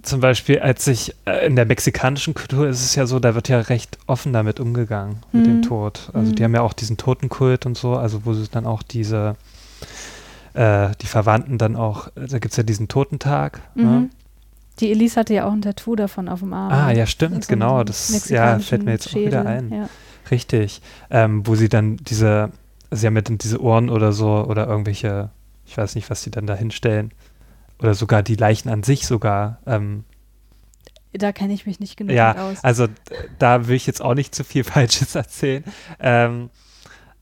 [0.03, 3.49] zum Beispiel, als ich äh, in der mexikanischen Kultur ist es ja so, da wird
[3.49, 5.61] ja recht offen damit umgegangen, mit dem Mhm.
[5.63, 6.09] Tod.
[6.13, 6.45] Also die Mhm.
[6.45, 9.35] haben ja auch diesen Totenkult und so, also wo sie dann auch diese,
[10.53, 13.61] äh, die Verwandten dann auch, äh, da gibt es ja diesen Totentag.
[13.75, 14.09] Ne?
[14.81, 16.71] Die Elise hatte ja auch ein Tattoo davon auf dem Arm.
[16.71, 17.83] Ah, ja, stimmt, So genau.
[17.83, 19.65] Das ja, fällt mir jetzt auch wieder ein.
[19.69, 19.89] Schädel, Ja.
[20.29, 20.81] Richtig.
[21.09, 22.49] Ähm, wo sie dann diese,
[22.91, 25.29] sie haben ja dann diese Ohren oder so oder irgendwelche,
[25.65, 27.11] ich weiß nicht, was sie dann da hinstellen.
[27.79, 29.59] Oder sogar die Leichen an sich sogar.
[29.65, 30.03] Ähm,
[31.13, 32.63] Da kenne ich mich nicht genug Ja, aus.
[32.63, 32.87] also
[33.39, 35.63] da will ich jetzt auch nicht zu viel Falsches erzählen.
[35.99, 36.49] Ähm,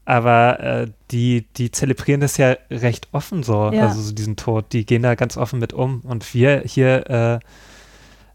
[0.10, 3.88] aber äh, die, die zelebrieren das ja recht offen so, Ja.
[3.88, 4.74] also so diesen Tod.
[4.74, 6.02] Die gehen da ganz offen mit um.
[6.02, 7.40] Und wir hier äh,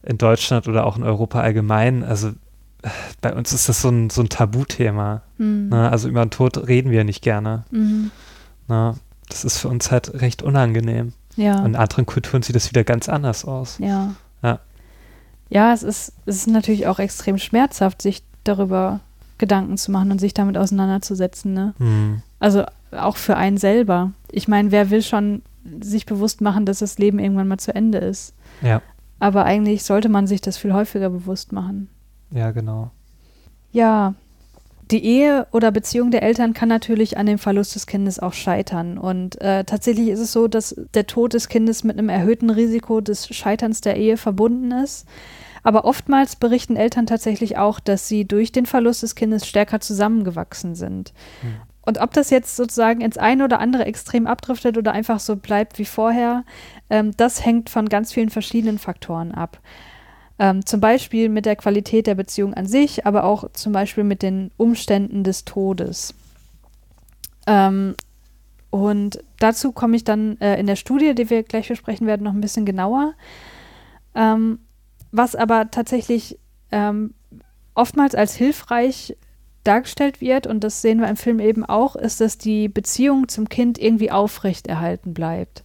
[0.09, 2.29] in Deutschland oder auch in Europa allgemein, also
[2.83, 2.91] äh,
[3.21, 5.23] bei uns ist das so ein, so ein Tabuthema.
[5.39, 5.71] Hm.
[5.71, 5.91] Ne?
[5.91, 7.65] Also über den Tod reden wir nicht gerne.
[7.73, 8.13] Mhm.
[8.69, 8.95] Na,
[9.29, 11.13] das ist für uns halt recht unangenehm.
[11.35, 11.59] Ja.
[11.59, 13.79] Und in anderen Kulturen sieht das wieder ganz anders aus.
[13.81, 14.15] Ja.
[14.45, 14.61] Ja.
[15.49, 19.01] Ja, es ist, es ist natürlich auch extrem schmerzhaft, sich darüber
[19.39, 21.53] Gedanken zu machen und sich damit auseinanderzusetzen.
[21.53, 21.75] Ne?
[21.79, 22.23] Hm.
[22.39, 24.13] Also auch für einen selber.
[24.31, 25.43] Ich meine, wer will schon
[25.81, 28.35] sich bewusst machen, dass das Leben irgendwann mal zu Ende ist?
[28.63, 28.83] Ja,
[29.19, 31.89] Aber eigentlich sollte man sich das viel häufiger bewusst machen.
[32.31, 32.91] ja, genau.
[33.73, 34.15] Ja,
[34.91, 38.99] die Ehe oder Beziehung der Eltern kann natürlich an dem Verlust des Kindes auch scheitern.
[38.99, 43.01] Und äh, tatsächlich ist es so, dass der Tod des Kindes mit einem erhöhten Risiko
[43.01, 45.07] des Scheiterns der Ehe verbunden ist.
[45.65, 50.75] Aber oftmals berichten Eltern tatsächlich auch, dass sie durch den Verlust des Kindes stärker zusammengewachsen
[50.75, 51.13] sind.
[51.41, 51.57] Hm.
[51.87, 55.79] Und ob das jetzt sozusagen ins eine oder andere Extrem abdriftet oder einfach so bleibt
[55.79, 56.45] wie vorher,
[56.89, 59.59] ähm, das hängt von ganz vielen verschiedenen Faktoren ab.
[60.39, 64.23] Ähm, zum Beispiel mit der Qualität der Beziehung an sich, aber auch zum Beispiel mit
[64.23, 66.15] den Umständen des Todes.
[67.47, 67.95] Ähm,
[68.71, 72.33] und dazu komme ich dann äh, in der Studie, die wir gleich besprechen werden, noch
[72.33, 73.15] ein bisschen genauer.
[74.15, 74.59] Ähm,
[75.17, 76.39] was aber tatsächlich
[76.73, 77.15] ähm,
[77.75, 79.17] oftmals als hilfreich
[79.63, 83.49] dargestellt wird, und das sehen wir im Film eben auch, ist, dass die Beziehung zum
[83.49, 85.65] Kind irgendwie aufrechterhalten bleibt.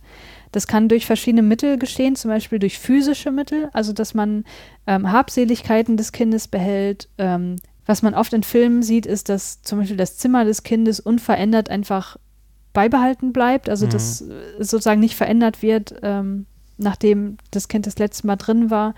[0.51, 4.45] Das kann durch verschiedene Mittel geschehen, zum Beispiel durch physische Mittel, also dass man
[4.87, 7.09] ähm, Habseligkeiten des Kindes behält.
[7.17, 10.99] Ähm, was man oft in Filmen sieht, ist, dass zum Beispiel das Zimmer des Kindes
[10.99, 12.17] unverändert einfach
[12.73, 13.89] beibehalten bleibt, also Mhm.
[13.89, 14.25] dass äh,
[14.59, 16.45] sozusagen nicht verändert wird, ähm,
[16.77, 18.95] nachdem das Kind das letzte Mal drin war,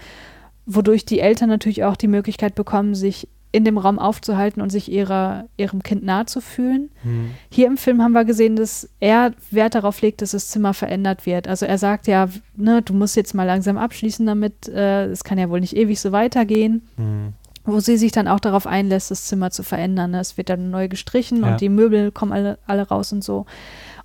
[0.76, 4.90] wodurch die Eltern natürlich auch die Möglichkeit bekommen, sich in dem Raum aufzuhalten und sich
[4.90, 6.90] ihrer, ihrem Kind nahe zu fühlen.
[7.04, 7.32] Hm.
[7.52, 11.26] Hier im Film haben wir gesehen, dass er Wert darauf legt, dass das Zimmer verändert
[11.26, 11.50] wird.
[11.50, 15.38] Also er sagt ja, ne, du musst jetzt mal langsam abschließen damit, äh, es kann
[15.38, 16.88] ja wohl nicht ewig so weitergehen.
[16.96, 17.34] Hm.
[17.66, 20.12] Wo sie sich dann auch darauf einlässt, das Zimmer zu verändern.
[20.12, 20.20] ne?
[20.22, 21.52] Es wird dann neu gestrichen Ja.
[21.52, 23.46] und die Möbel kommen alle, alle raus und so.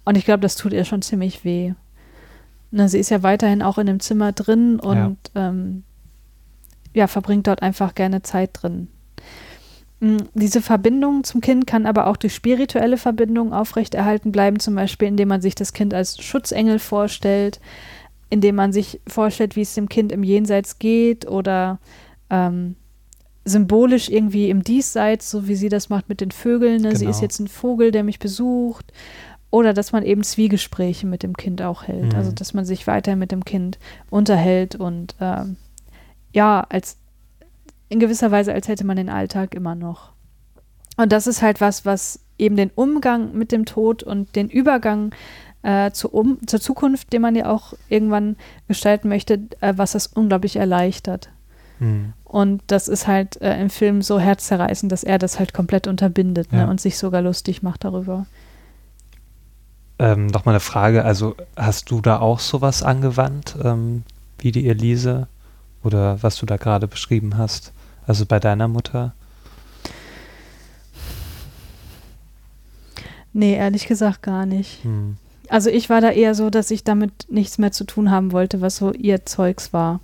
[0.05, 1.73] Und ich glaube, das tut ihr schon ziemlich weh.
[2.73, 5.85] Na, sie ist ja weiterhin auch in dem Zimmer drin und ähm,
[6.97, 8.89] ja, verbringt dort einfach gerne Zeit drin.
[10.01, 15.09] Mm, Diese Verbindung zum Kind kann aber auch durch spirituelle Verbindungen aufrechterhalten bleiben, zum Beispiel
[15.09, 17.61] indem man sich das Kind als Schutzengel vorstellt,
[18.31, 21.79] indem man sich vorstellt, wie es dem Kind im Jenseits geht oder
[22.31, 22.77] ähm,
[23.45, 26.81] symbolisch irgendwie im Diesseits, so wie sie das macht mit den Vögeln.
[26.83, 26.97] Ne?
[26.97, 27.11] Sie Genau.
[27.11, 28.91] ist jetzt ein Vogel, der mich besucht.
[29.51, 32.13] Oder dass man eben Zwiegespräche mit dem Kind auch hält.
[32.13, 32.19] Mhm.
[32.19, 33.79] Also dass man sich weiter mit dem Kind
[34.11, 35.57] unterhält und ähm,
[36.37, 36.99] ja, als
[37.89, 40.13] in gewisser Weise, als hätte man den Alltag immer noch.
[40.99, 45.15] Und das ist halt was, was eben den Umgang mit dem Tod und den Übergang
[45.63, 48.37] äh, zur, um zur Zukunft, den man ja auch irgendwann
[48.69, 51.31] gestalten möchte, äh, was das unglaublich erleichtert.
[51.79, 52.13] Hm.
[52.25, 56.53] Und das ist halt äh, im Film so herzzerreißend, dass er das halt komplett unterbindet
[56.53, 56.65] Ja.
[56.65, 58.27] ne, und sich sogar lustig macht darüber.
[59.99, 64.03] Ähm, noch mal eine Frage, also hast du da auch sowas angewandt, ähm,
[64.39, 65.29] wie die Elise
[65.87, 67.73] oder was du da gerade beschrieben hast?
[68.07, 69.15] Also bei deiner Mutter?
[73.33, 74.83] Nee, ehrlich gesagt gar nicht.
[74.85, 75.17] Hm.
[75.49, 78.61] Also ich war da eher so, dass ich damit nichts mehr zu tun haben wollte,
[78.61, 80.01] was so ihr Zeugs war.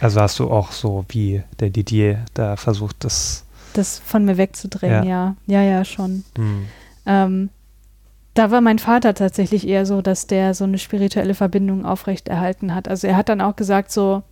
[0.00, 3.44] Also hast du auch so wie der Didier da versucht, das.
[3.72, 5.34] Das von mir wegzudrängen, ja.
[5.46, 6.24] Ja, ja, schon.
[6.36, 6.66] Hm.
[7.06, 7.50] Ähm,
[8.34, 12.88] da war mein Vater tatsächlich eher so, dass der so eine spirituelle Verbindung aufrechterhalten hat.
[12.88, 14.22] Also er hat dann auch gesagt so,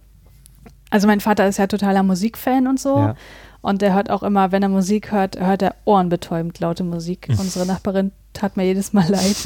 [0.92, 2.96] also mein Vater ist ja totaler Musikfan und so.
[2.98, 3.14] Ja.
[3.62, 7.28] Und der hört auch immer, wenn er Musik hört, hört er ohrenbetäubend laute Musik.
[7.30, 9.36] Unsere Nachbarin tat mir jedes Mal leid.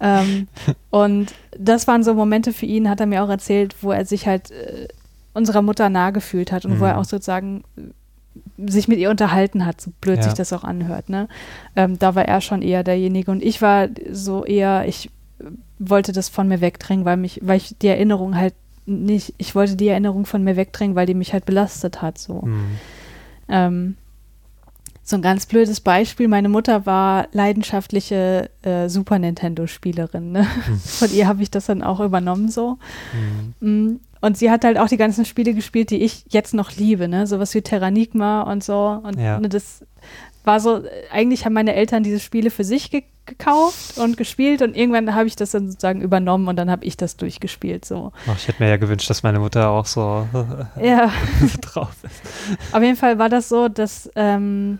[0.00, 0.46] ähm,
[0.90, 4.26] und das waren so Momente für ihn, hat er mir auch erzählt, wo er sich
[4.26, 4.88] halt äh,
[5.32, 6.90] unserer Mutter nahe gefühlt hat und wo Mhm.
[6.90, 10.22] er auch sozusagen äh, sich mit ihr unterhalten hat, so blöd Ja.
[10.24, 11.08] sich das auch anhört.
[11.08, 11.26] Ne?
[11.76, 15.06] Ähm, da war er schon eher derjenige und ich war so eher, ich
[15.40, 15.44] äh,
[15.78, 18.52] wollte das von mir wegdrängen, weil mich, weil ich die Erinnerung halt
[18.86, 22.18] nicht, ich wollte die Erinnerung von mir wegdrängen, weil die mich halt belastet hat.
[22.18, 22.42] So.
[22.42, 22.64] Hm.
[23.48, 23.96] Ähm,
[25.02, 26.26] so ein ganz blödes Beispiel.
[26.28, 30.32] Meine Mutter war leidenschaftliche äh, Super Nintendo-Spielerin.
[30.32, 30.46] Ne?
[30.66, 30.78] Hm.
[30.84, 32.78] Von ihr habe ich das dann auch übernommen so.
[33.60, 33.90] Hm.
[33.90, 37.06] Mm, Und sie hat halt auch die ganzen Spiele gespielt, die ich jetzt noch liebe.
[37.08, 37.26] Ne?
[37.26, 39.00] Sowas wie Terranigma und so.
[39.04, 39.38] Und Ja.
[39.38, 39.84] ne, das
[40.46, 44.76] war so, eigentlich haben meine Eltern diese Spiele für sich ge gekauft und gespielt und
[44.76, 47.84] irgendwann habe ich das dann sozusagen übernommen und dann habe ich das durchgespielt.
[47.84, 48.12] So.
[48.28, 50.28] Ach, ich hätte mir ja gewünscht, dass meine Mutter auch so
[50.80, 51.10] Ja.
[51.60, 52.22] drauf ist.
[52.72, 54.78] Auf jeden Fall war das so, dass ähm,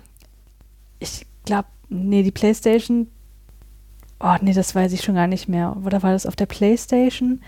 [1.00, 3.08] ich glaube, nee, die Playstation,
[4.20, 5.76] oh nee, das weiß ich schon gar nicht mehr.
[5.84, 7.40] Oder war das auf der Playstation?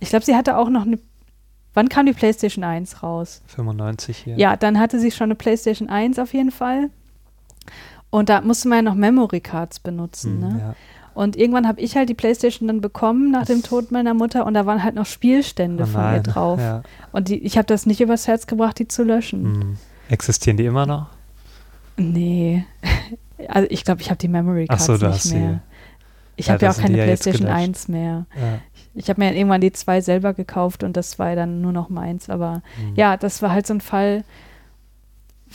[0.00, 0.98] Ich glaube, sie hatte auch noch eine,
[1.74, 3.42] wann kam die Playstation 1 raus?
[3.48, 4.36] 95 hier.
[4.38, 6.88] Ja, dann hatte sie schon eine Playstation 1 auf jeden Fall.
[8.10, 10.58] Und da musste man ja noch Memory Cards benutzen, Hm, ne?
[10.60, 10.74] ja.
[11.14, 14.52] Und irgendwann habe ich halt die Playstation dann bekommen nach dem Tod meiner Mutter und
[14.52, 16.60] da waren halt noch Spielstände Oh von ihr nein, drauf.
[16.60, 16.82] Ja.
[17.10, 19.44] Und die, ich habe das nicht übers Herz gebracht, die zu löschen.
[19.44, 19.76] Hm.
[20.10, 21.06] Existieren die immer noch?
[21.96, 22.64] Nee.
[23.48, 25.60] Also ich glaube, ich habe die Memory Cards so, nicht mehr.
[26.36, 27.58] Ich Ja, habe ja auch keine ja PlayStation gelöscht.
[27.58, 28.24] 1 mehr.
[28.34, 28.60] Ja.
[28.94, 32.30] Ich habe mir irgendwann die zwei selber gekauft und das war dann nur noch meins.
[32.30, 32.94] Aber Hm.
[32.94, 34.24] ja, das war halt so ein Fall,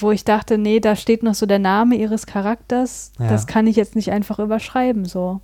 [0.02, 3.11] wo ich dachte, nee, da steht noch so der Name ihres Charakters.
[3.19, 3.30] Ja.
[3.30, 5.41] Das kann ich jetzt nicht einfach überschreiben so.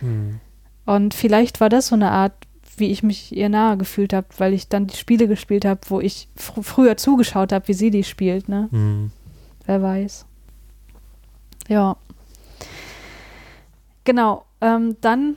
[0.00, 0.40] Hm.
[0.84, 2.32] Und vielleicht war das so eine Art,
[2.76, 6.00] wie ich mich ihr nahe gefühlt habe, weil ich dann die Spiele gespielt habe, wo
[6.00, 8.68] ich fr früher zugeschaut habe, wie sie die spielt, ne?
[8.70, 9.10] Hm.
[9.66, 10.26] Wer weiß.
[11.68, 11.96] Ja.
[14.04, 14.44] Genau.
[14.60, 15.36] Ähm, dann,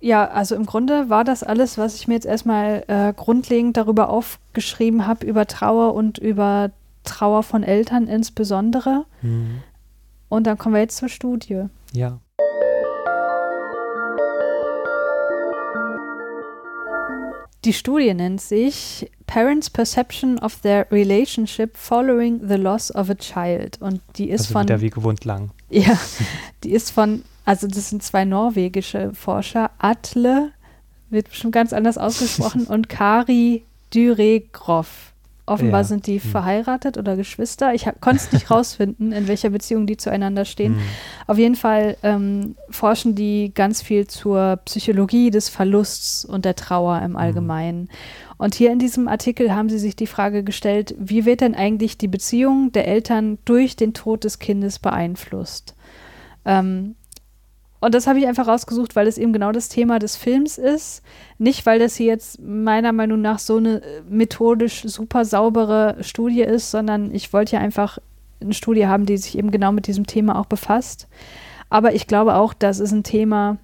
[0.00, 4.10] ja, also im Grunde war das alles, was ich mir jetzt erstmal äh, grundlegend darüber
[4.10, 6.70] aufgeschrieben habe, über Trauer und über
[7.04, 9.04] Trauer von Eltern insbesondere.
[9.20, 9.62] Hm.
[10.28, 11.64] Und dann kommen wir jetzt zur Studie.
[11.92, 12.18] Ja.
[17.64, 23.80] Die Studie nennt sich Parents Perception of Their Relationship Following the Loss of a Child.
[23.80, 24.62] Und die ist Also von.
[24.64, 25.50] wieder wie gewohnt lang.
[25.70, 25.98] Ja,
[26.64, 30.50] die ist von, also das sind zwei norwegische Forscher, Atle,
[31.08, 33.64] wird bestimmt ganz anders ausgesprochen, und Kari
[33.94, 35.11] Dyregroff.
[35.44, 36.30] Offenbar Ja, sind die hm.
[36.30, 37.74] verheiratet oder Geschwister.
[37.74, 40.76] Ich konnte es nicht rausfinden, in welcher Beziehung die zueinander stehen.
[40.76, 40.82] Hm.
[41.26, 47.02] Auf jeden Fall ähm, forschen die ganz viel zur Psychologie des Verlusts und der Trauer
[47.02, 47.88] im Allgemeinen.
[48.38, 51.98] Und hier in diesem Artikel haben sie sich die Frage gestellt, wie wird denn eigentlich
[51.98, 55.74] die Beziehung der Eltern durch den Tod des Kindes beeinflusst?
[56.44, 56.94] Ähm,
[57.82, 61.02] und das habe ich einfach rausgesucht, weil es eben genau das Thema des Films ist.
[61.38, 66.42] Nicht, weil das hier jetzt meiner Meinung nach so eine äh, methodisch super saubere Studie
[66.42, 67.98] ist, sondern ich wollte ja einfach
[68.40, 71.08] eine Studie haben, die sich eben genau mit diesem Thema auch befasst.
[71.70, 73.56] Aber ich glaube auch, das ist ein Thema,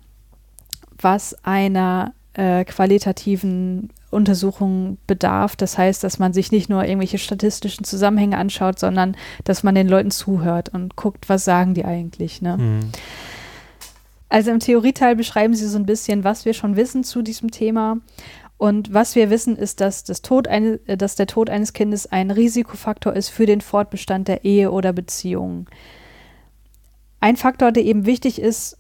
[1.01, 5.55] was einer äh, qualitativen Untersuchung bedarf.
[5.55, 9.87] Das heißt, dass man sich nicht nur irgendwelche statistischen Zusammenhänge anschaut, sondern dass man den
[9.87, 12.43] Leuten zuhört und guckt, was sagen die eigentlich.
[12.43, 12.55] Ne?
[12.55, 12.81] Hm.
[14.29, 17.99] Also im Theorieteil beschreiben sie so ein bisschen, was wir schon wissen zu diesem Thema.
[18.59, 22.07] Und was wir wissen, ist, dass, das Tod eine, äh, dass der Tod eines Kindes
[22.07, 25.69] ein Risikofaktor ist für den Fortbestand der Ehe oder Beziehung.
[27.21, 28.77] Ein Faktor, der eben wichtig ist,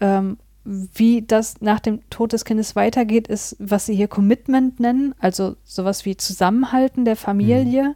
[0.00, 5.14] ähm, wie das nach dem Tod des Kindes weitergeht, ist, was sie hier Commitment nennen,
[5.18, 7.94] also sowas wie Zusammenhalten der Familie.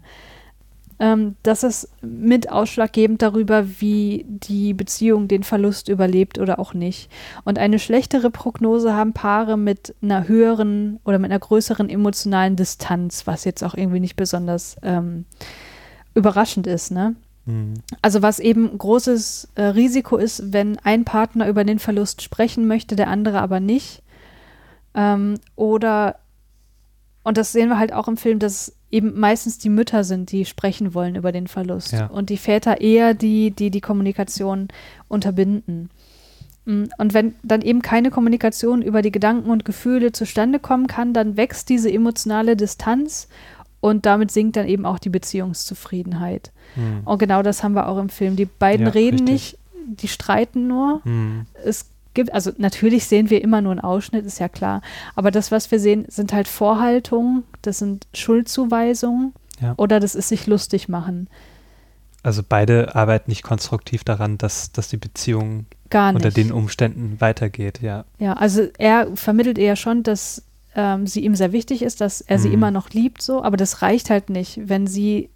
[1.01, 7.11] Ähm, das ist mit ausschlaggebend darüber, wie die Beziehung den Verlust überlebt oder auch nicht.
[7.45, 13.27] Und eine schlechtere Prognose haben Paare mit einer höheren oder mit einer größeren emotionalen Distanz,
[13.27, 15.25] was jetzt auch irgendwie nicht besonders ähm,
[16.15, 17.15] überraschend ist, ne?
[17.47, 17.75] Hm.
[18.03, 22.97] Also was eben großes äh, Risiko ist, wenn ein Partner über den Verlust sprechen möchte,
[22.97, 24.03] der andere aber nicht.
[24.95, 26.17] Ähm, oder,
[27.23, 30.45] und das sehen wir halt auch im Film, dass eben meistens die Mütter sind, die
[30.45, 31.93] sprechen wollen über den Verlust.
[31.93, 32.07] Ja.
[32.07, 34.69] Und die Väter eher die, die die Kommunikation
[35.09, 35.91] unterbinden.
[36.65, 41.13] Mm, Und wenn dann eben keine Kommunikation über die Gedanken und Gefühle zustande kommen kann,
[41.13, 43.29] dann wächst diese emotionale Distanz
[43.81, 46.51] und damit sinkt dann eben auch die Beziehungszufriedenheit.
[46.75, 47.03] Hm.
[47.05, 48.37] Und genau das haben wir auch im Film.
[48.37, 49.33] Die beiden Ja, reden richtig.
[49.33, 49.59] nicht,
[50.01, 51.01] die streiten nur.
[51.05, 51.47] Hm.
[51.65, 54.83] Es gibt, also natürlich sehen wir immer nur einen Ausschnitt, ist ja klar.
[55.15, 59.75] Aber das, was wir sehen, sind halt Vorhaltungen, das sind Schuldzuweisungen Ja.
[59.77, 61.29] oder das ist sich lustig machen.
[62.23, 68.05] Also beide arbeiten nicht konstruktiv daran, dass, dass die Beziehung unter den Umständen weitergeht, ja.
[68.19, 70.43] Ja, also er vermittelt eher schon, dass
[70.75, 72.55] ähm, sie ihm sehr wichtig ist, dass er sie Mhm.
[72.55, 75.31] immer noch liebt, so, aber das reicht halt nicht, wenn sie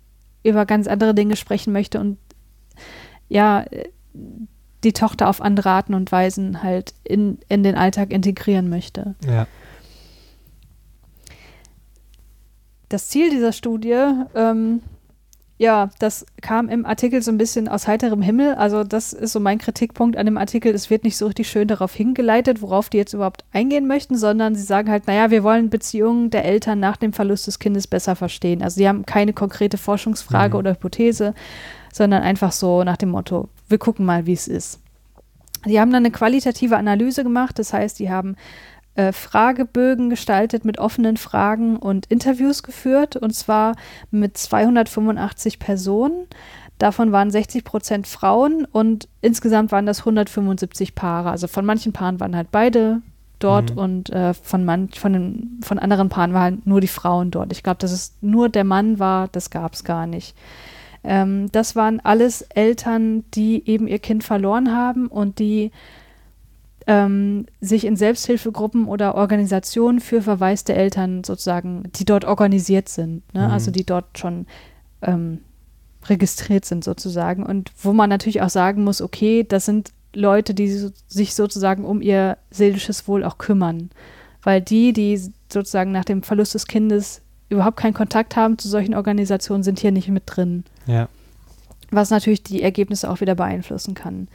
[0.44, 2.18] über ganz andere Dinge sprechen möchte und
[3.28, 3.88] ja, äh,
[4.84, 9.14] die Tochter auf andere Arten und Weisen halt in, in den Alltag integrieren möchte.
[9.26, 9.46] Ja.
[12.88, 13.96] Das Ziel dieser Studie,
[14.34, 14.82] ähm,
[15.56, 18.54] ja, das kam im Artikel so ein bisschen aus heiterem Himmel.
[18.54, 20.74] Also das ist so mein Kritikpunkt an dem Artikel.
[20.74, 24.54] Es wird nicht so richtig schön darauf hingeleitet, worauf die jetzt überhaupt eingehen möchten, sondern
[24.56, 28.16] sie sagen halt, naja, wir wollen Beziehungen der Eltern nach dem Verlust des Kindes besser
[28.16, 28.60] verstehen.
[28.60, 30.58] Also sie haben keine konkrete Forschungsfrage Mhm.
[30.58, 31.32] oder Hypothese,
[31.92, 34.80] sondern einfach so nach dem Motto, wir gucken mal, wie es ist.
[35.64, 38.34] Die haben dann eine qualitative Analyse gemacht, das heißt, die haben
[38.96, 43.76] äh, Fragebögen gestaltet mit offenen Fragen und Interviews geführt, und zwar
[44.10, 46.26] mit 285 Personen.
[46.78, 51.30] Davon waren 60 Prozent Frauen und insgesamt waren das 175 Paare.
[51.30, 53.02] Also von manchen Paaren waren halt beide
[53.38, 53.78] dort Mhm.
[53.78, 57.52] und äh, von, man, von, den, von anderen Paaren waren halt nur die Frauen dort.
[57.52, 60.34] Ich glaube, dass es nur der Mann war, das gab es gar nicht.
[61.04, 65.72] Ähm, das waren alles Eltern, die eben ihr Kind verloren haben und die
[66.86, 73.46] ähm, sich in Selbsthilfegruppen oder Organisationen für verwaiste Eltern sozusagen, die dort organisiert sind, ne?
[73.46, 73.52] Mhm.
[73.52, 74.46] also die dort schon
[75.02, 75.38] ähm,
[76.06, 80.70] registriert sind sozusagen und wo man natürlich auch sagen muss, okay, das sind Leute, die
[80.70, 83.90] so, sich sozusagen um ihr seelisches Wohl auch kümmern,
[84.42, 85.20] weil die, die
[85.50, 89.92] sozusagen nach dem Verlust des Kindes überhaupt keinen Kontakt haben zu solchen Organisationen, sind hier
[89.92, 90.64] nicht mit drin.
[90.86, 91.08] Ja.
[91.90, 94.28] Was natürlich die Ergebnisse auch wieder beeinflussen kann.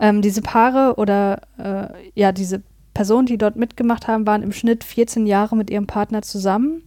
[0.00, 2.62] Ähm, diese Paare oder äh, ja, diese
[2.94, 6.82] Personen, die dort mitgemacht haben, waren im Schnitt 14 Jahre mit ihrem Partner zusammen.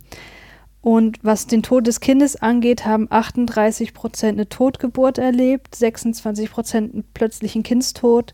[0.81, 6.93] Und was den Tod des Kindes angeht, haben 38 Prozent eine Totgeburt erlebt, 26 Prozent
[6.93, 8.34] einen plötzlichen Kindstod,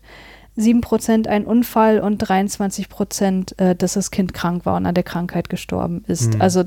[0.56, 4.94] 7 Prozent einen Unfall und 23 Prozent, äh, dass das Kind krank war und an
[4.94, 6.34] der Krankheit gestorben ist.
[6.34, 6.40] Mhm.
[6.40, 6.64] Also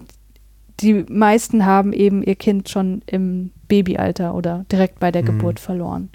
[0.80, 5.28] die meisten haben eben ihr Kind schon im Babyalter oder direkt bei der Mhm.
[5.28, 6.10] Geburt verloren.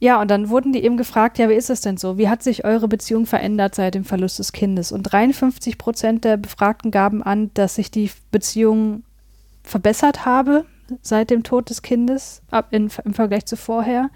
[0.00, 2.18] Ja, und dann wurden die eben gefragt, ja, wie ist es denn so?
[2.18, 4.92] Wie hat sich eure Beziehung verändert seit dem Verlust des Kindes?
[4.92, 9.02] Und 53 Prozent der Befragten gaben an, dass sich die Beziehung
[9.64, 10.64] verbessert habe
[11.02, 14.08] seit dem Tod des Kindes ab in, im Vergleich zu vorher.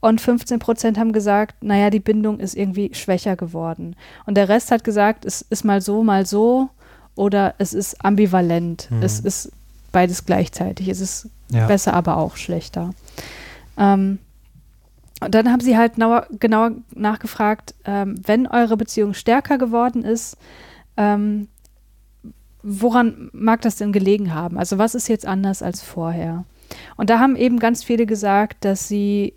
[0.00, 3.94] Und 15 Prozent haben gesagt, naja, die Bindung ist irgendwie schwächer geworden.
[4.26, 6.68] Und der Rest hat gesagt, es ist mal so, mal so
[7.14, 8.88] oder es ist ambivalent.
[8.90, 9.02] Mhm.
[9.02, 9.50] Es ist
[9.92, 10.88] beides gleichzeitig.
[10.88, 11.66] Es ist Ja.
[11.66, 12.90] besser, aber auch schlechter.
[13.76, 14.18] Ähm,
[15.20, 20.36] und dann haben sie halt genauer, genauer nachgefragt, ähm, wenn eure Beziehung stärker geworden ist,
[20.96, 21.48] ähm,
[22.62, 24.58] woran mag das denn gelegen haben?
[24.58, 26.44] Also was ist jetzt anders als vorher?
[26.96, 29.34] Und da haben eben ganz viele gesagt, dass sie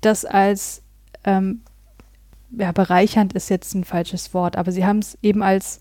[0.00, 0.82] das als
[1.24, 1.60] ähm,
[2.50, 5.80] ja, bereichernd ist jetzt ein falsches Wort, aber sie haben es eben als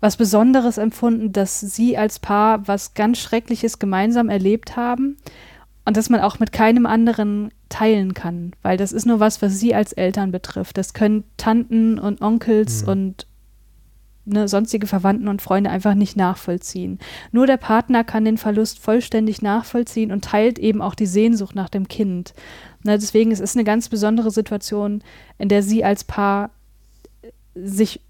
[0.00, 5.16] was Besonderes empfunden, dass sie als Paar was ganz Schreckliches gemeinsam erlebt haben
[5.84, 9.58] und dass man auch mit keinem anderen teilen kann, weil das ist nur was, was
[9.58, 10.78] sie als Eltern betrifft.
[10.78, 12.88] Das können Tanten und Onkels Mhm.
[12.88, 13.26] und
[14.26, 16.98] ne, sonstige Verwandten und Freunde einfach nicht nachvollziehen.
[17.32, 21.68] Nur der Partner kann den Verlust vollständig nachvollziehen und teilt eben auch die Sehnsucht nach
[21.68, 22.34] dem Kind.
[22.82, 25.02] Ne, deswegen es ist es eine ganz besondere Situation,
[25.38, 26.50] in der sie als Paar
[27.54, 28.00] sich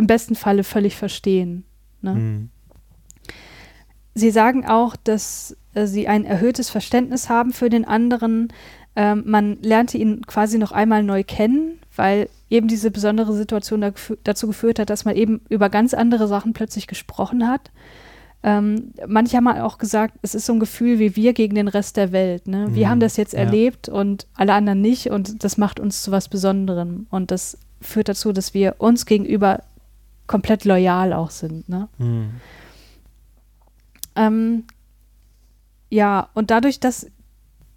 [0.00, 1.64] im besten Falle völlig verstehen.
[2.00, 2.14] Ne?
[2.14, 2.48] Mhm.
[4.14, 8.48] Sie sagen auch, dass äh, sie ein erhöhtes Verständnis haben für den anderen.
[8.96, 13.92] Ähm, man lernte ihn quasi noch einmal neu kennen, weil eben diese besondere Situation da,
[14.24, 17.70] dazu geführt hat, dass man eben über ganz andere Sachen plötzlich gesprochen hat.
[18.42, 21.98] Ähm, manche haben auch gesagt, es ist so ein Gefühl wie wir gegen den Rest
[21.98, 22.48] der Welt.
[22.48, 22.68] Ne?
[22.70, 23.40] Wir Mhm, haben das jetzt ja.
[23.40, 27.06] erlebt und alle anderen nicht und das macht uns zu was Besonderem.
[27.10, 29.60] Und das führt dazu, dass wir uns gegenüber
[30.30, 31.68] komplett loyal auch sind.
[31.68, 31.88] Ne?
[31.98, 32.30] Mhm.
[34.14, 34.64] Ähm,
[35.88, 37.08] ja, und dadurch, dass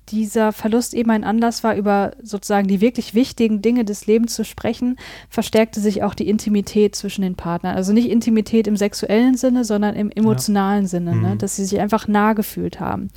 [0.09, 4.45] dieser Verlust eben ein Anlass war, über sozusagen die wirklich wichtigen Dinge des Lebens zu
[4.45, 4.97] sprechen,
[5.30, 7.75] verstärkte sich auch die Intimität zwischen den Partnern.
[7.75, 11.30] Also nicht Intimität im sexuellen Sinne, sondern im emotionalen Sinne, ne?
[11.30, 11.38] Mhm.
[11.39, 13.07] dass sie sich einfach nah gefühlt haben.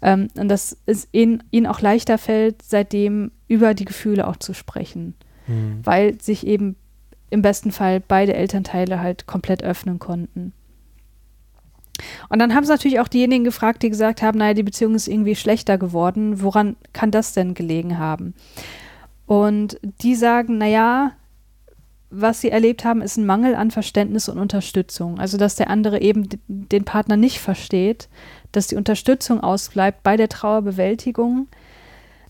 [0.00, 4.52] Ähm, und dass es ihnen, ihnen auch leichter fällt, seitdem über die Gefühle auch zu
[4.54, 5.14] sprechen,
[5.48, 5.80] Mhm.
[5.82, 6.76] weil sich eben
[7.30, 10.52] im besten Fall beide Elternteile halt komplett öffnen konnten.
[12.28, 15.08] Und dann haben sie natürlich auch diejenigen gefragt, die gesagt haben, naja, die Beziehung ist
[15.08, 16.42] irgendwie schlechter geworden.
[16.42, 18.34] Woran kann das denn gelegen haben?
[19.26, 21.12] Und die sagen, naja,
[22.10, 25.18] was sie erlebt haben, ist ein Mangel an Verständnis und Unterstützung.
[25.18, 28.08] Also, dass der andere eben den Partner nicht versteht,
[28.52, 31.48] dass die Unterstützung ausbleibt bei der Trauerbewältigung.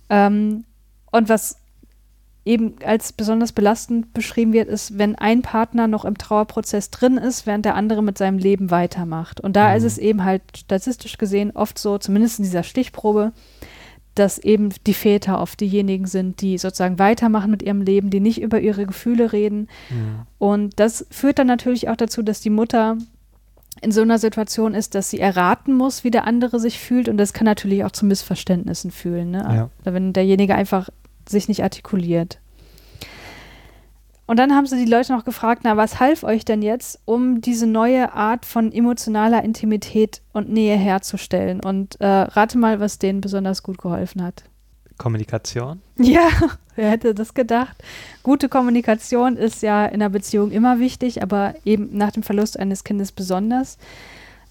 [0.08, 0.64] Ähm,
[1.10, 1.58] und was
[2.46, 7.44] eben als besonders belastend beschrieben wird, ist, wenn ein Partner noch im Trauerprozess drin ist,
[7.46, 9.40] während der andere mit seinem Leben weitermacht.
[9.40, 9.76] Und da Mhm.
[9.76, 13.32] ist es eben halt statistisch gesehen oft so, zumindest in dieser Stichprobe,
[14.14, 18.40] dass eben die Väter oft diejenigen sind, die sozusagen weitermachen mit ihrem Leben, die nicht
[18.40, 19.68] über ihre Gefühle reden.
[19.90, 20.20] Mhm.
[20.38, 22.96] Und das führt dann natürlich auch dazu, dass die Mutter
[23.82, 27.10] in so einer Situation ist, dass sie erraten muss, wie der andere sich fühlt.
[27.10, 29.68] Und das kann natürlich auch zu Missverständnissen fühlen, ne?
[29.84, 29.92] Ja.
[29.92, 30.88] Wenn derjenige einfach
[31.28, 32.38] sich nicht artikuliert.
[34.26, 37.40] Und dann haben sie die Leute noch gefragt, na, was half euch denn jetzt, um
[37.40, 41.60] diese neue Art von emotionaler Intimität und Nähe herzustellen?
[41.60, 44.44] Und äh, rate mal, was denen besonders gut geholfen hat.
[44.98, 45.80] Kommunikation.
[45.96, 46.28] Ja,
[46.74, 47.76] wer hätte das gedacht?
[48.24, 52.82] Gute Kommunikation ist ja in einer Beziehung immer wichtig, aber eben nach dem Verlust eines
[52.82, 53.78] Kindes besonders.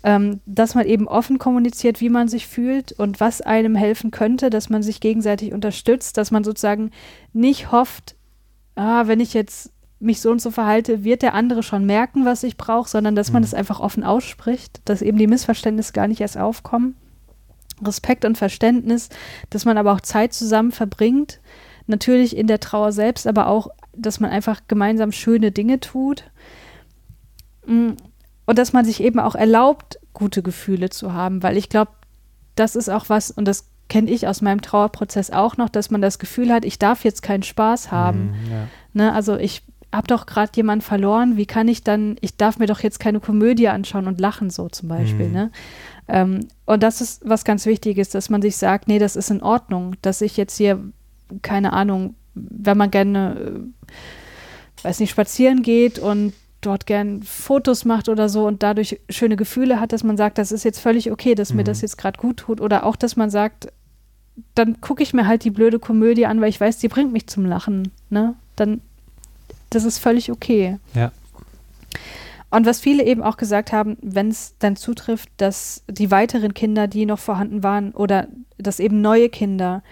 [0.08, 4.52] Ähm, dass man eben offen kommuniziert, wie man sich fühlt und was einem helfen könnte,
[4.52, 6.92] dass man sich gegenseitig unterstützt, dass man sozusagen
[7.34, 8.16] nicht hofft,
[8.76, 12.44] ah, wenn ich jetzt mich so und so verhalte, wird der andere schon merken, was
[12.44, 13.46] ich brauche, sondern dass man Mhm.
[13.46, 16.96] es einfach offen ausspricht, dass eben die Missverständnisse gar nicht erst aufkommen.
[17.84, 19.10] Respekt und Verständnis,
[19.50, 21.40] dass man aber auch Zeit zusammen verbringt,
[21.88, 26.26] natürlich in der Trauer selbst, aber auch, dass man einfach gemeinsam schöne Dinge tut.
[28.46, 31.92] Und dass man sich eben auch erlaubt, gute Gefühle zu haben, weil ich glaube,
[32.56, 36.02] das ist auch was, und das kenne ich aus meinem Trauerprozess auch noch, dass man
[36.02, 38.32] das Gefühl hat, ich darf jetzt keinen Spaß haben.
[38.32, 38.68] Mm, ja.
[38.94, 39.64] Ne, also ich
[39.94, 43.20] habe doch gerade jemanden verloren, wie kann ich dann, ich darf mir doch jetzt keine
[43.20, 45.28] Komödie anschauen und lachen, so zum Beispiel.
[45.28, 45.34] Mhm.
[45.34, 45.52] Ne?
[46.08, 49.42] Ähm, und das ist was ganz Wichtiges, dass man sich sagt, nee, das ist in
[49.42, 50.84] Ordnung, dass ich jetzt hier,
[51.42, 56.34] keine Ahnung, wenn man gerne, äh, weiß nicht, spazieren geht und
[56.66, 60.52] dort gern Fotos macht oder so und dadurch schöne Gefühle hat, dass man sagt, das
[60.52, 61.66] ist jetzt völlig okay, dass mir Mhm.
[61.66, 62.62] das jetzt gerade gut tut.
[62.62, 63.68] Oder auch, dass man sagt,
[64.54, 67.28] dann gucke ich mir halt die blöde Komödie an, weil ich weiß, die bringt mich
[67.28, 67.92] zum Lachen.
[68.10, 68.36] Ne?
[68.56, 68.82] Dann,
[69.70, 70.78] das ist völlig okay.
[70.94, 71.12] Ja.
[72.50, 76.88] Und was viele eben auch gesagt haben, wenn es dann zutrifft, dass die weiteren Kinder,
[76.88, 78.28] die noch vorhanden waren, oder
[78.58, 79.84] dass eben neue Kinder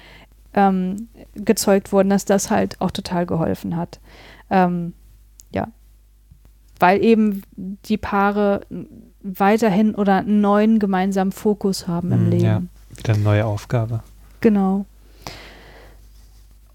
[0.53, 3.99] ähm, gezeugt wurden, dass das halt auch total geholfen hat.
[4.49, 4.93] Ähm.
[6.83, 8.59] Weil eben die Paare
[9.21, 12.43] weiterhin oder einen neuen gemeinsamen Fokus haben im Mm, Leben.
[12.43, 12.61] Ja,
[12.97, 14.03] wieder eine neue Aufgabe.
[14.41, 14.85] Genau.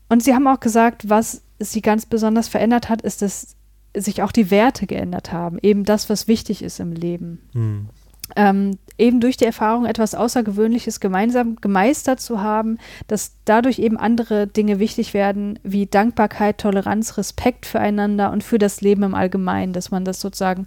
[0.08, 3.54] Und sie haben auch gesagt, was sie ganz besonders verändert hat, ist, dass
[3.94, 5.58] sich auch die Werte geändert haben.
[5.60, 7.42] Eben das, was wichtig ist im Leben.
[7.52, 7.90] Mm,
[8.36, 14.46] Ähm, eben durch die Erfahrung, etwas Außergewöhnliches gemeinsam gemeistert zu haben, dass dadurch eben andere
[14.46, 19.90] Dinge wichtig werden, wie Dankbarkeit, Toleranz, Respekt füreinander und für das Leben im Allgemeinen, dass
[19.90, 20.66] man das sozusagen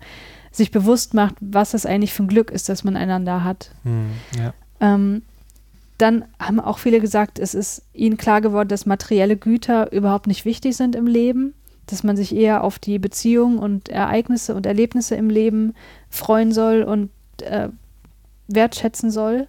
[0.51, 3.71] sich bewusst macht, was es eigentlich für ein Glück ist, dass man einander hat.
[3.83, 4.53] mm, ja.
[4.79, 5.21] Ähm,
[5.97, 10.45] dann haben auch viele gesagt, es ist ihnen klar geworden, dass materielle Güter überhaupt nicht
[10.45, 11.53] wichtig sind im Leben,
[11.85, 15.75] dass man sich eher auf die Beziehungen und Ereignisse und Erlebnisse im Leben
[16.09, 17.69] freuen soll und äh,
[18.47, 19.47] wertschätzen soll.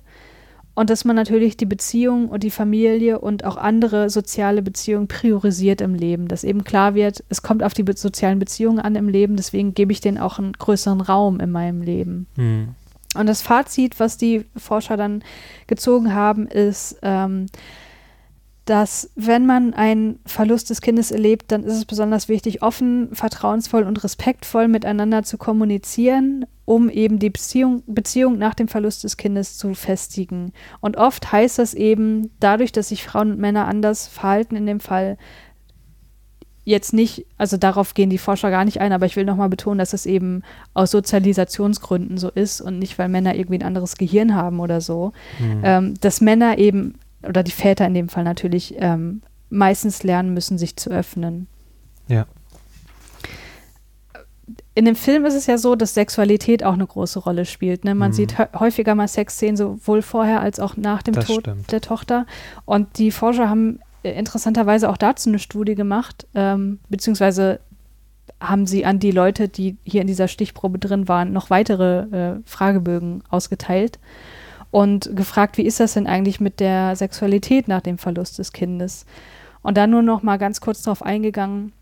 [0.75, 5.83] Und dass man natürlich die Beziehung und die Familie und auch andere soziale Beziehungen priorisiert
[5.83, 6.29] im Leben.
[6.29, 9.75] Dass eben klar wird, es kommt auf die be sozialen Beziehungen an im Leben, deswegen
[9.75, 12.27] gebe ich denen auch einen größeren Raum in meinem Leben.
[12.37, 12.63] Mm,
[13.19, 15.23] Und das Fazit, was die Forscher dann
[15.67, 17.47] gezogen haben, ist, ähm,
[18.65, 23.83] dass wenn man einen Verlust des Kindes erlebt, dann ist es besonders wichtig, offen, vertrauensvoll
[23.83, 29.59] und respektvoll miteinander zu kommunizieren, um eben die Beziehung, Beziehung nach dem Verlust des Kindes
[29.59, 30.53] zu festigen.
[30.81, 34.81] Und oft heißt das eben, dadurch, dass sich Frauen und Männer anders verhalten in dem
[34.81, 35.19] Fall,
[36.65, 39.79] jetzt nicht, also darauf gehen die Forscher gar nicht ein, aber ich will nochmal betonen,
[39.79, 40.43] dass es eben
[40.75, 45.13] aus Sozialisationsgründen so ist und nicht, weil Männer irgendwie ein anderes Gehirn haben oder so,
[45.41, 46.95] mm, ähm, dass Männer eben,
[47.29, 51.47] oder die Väter in dem Fall natürlich, ähm, meistens lernen müssen, sich zu öffnen.
[52.09, 52.27] Ja.
[54.75, 57.85] In dem Film ist es ja so, dass Sexualität auch eine große Rolle spielt.
[57.85, 57.95] Ne?
[57.95, 58.15] Man Mhm.
[58.15, 61.71] sieht hä- häufiger mal Sexszenen sowohl vorher als auch nach dem Das Tod stimmt.
[61.71, 62.27] der Tochter.
[62.65, 67.61] Und die Forscher haben äh, interessanterweise auch dazu eine Studie gemacht, ähm, beziehungsweise
[68.41, 72.41] haben sie an die Leute, die hier in dieser Stichprobe drin waren, noch weitere äh,
[72.45, 74.01] Fragebögen ausgeteilt
[74.73, 79.05] und gefragt, wie ist das denn eigentlich mit der Sexualität nach dem Verlust des Kindes?
[79.63, 81.73] Und dann nur noch mal ganz kurz darauf eingegangen.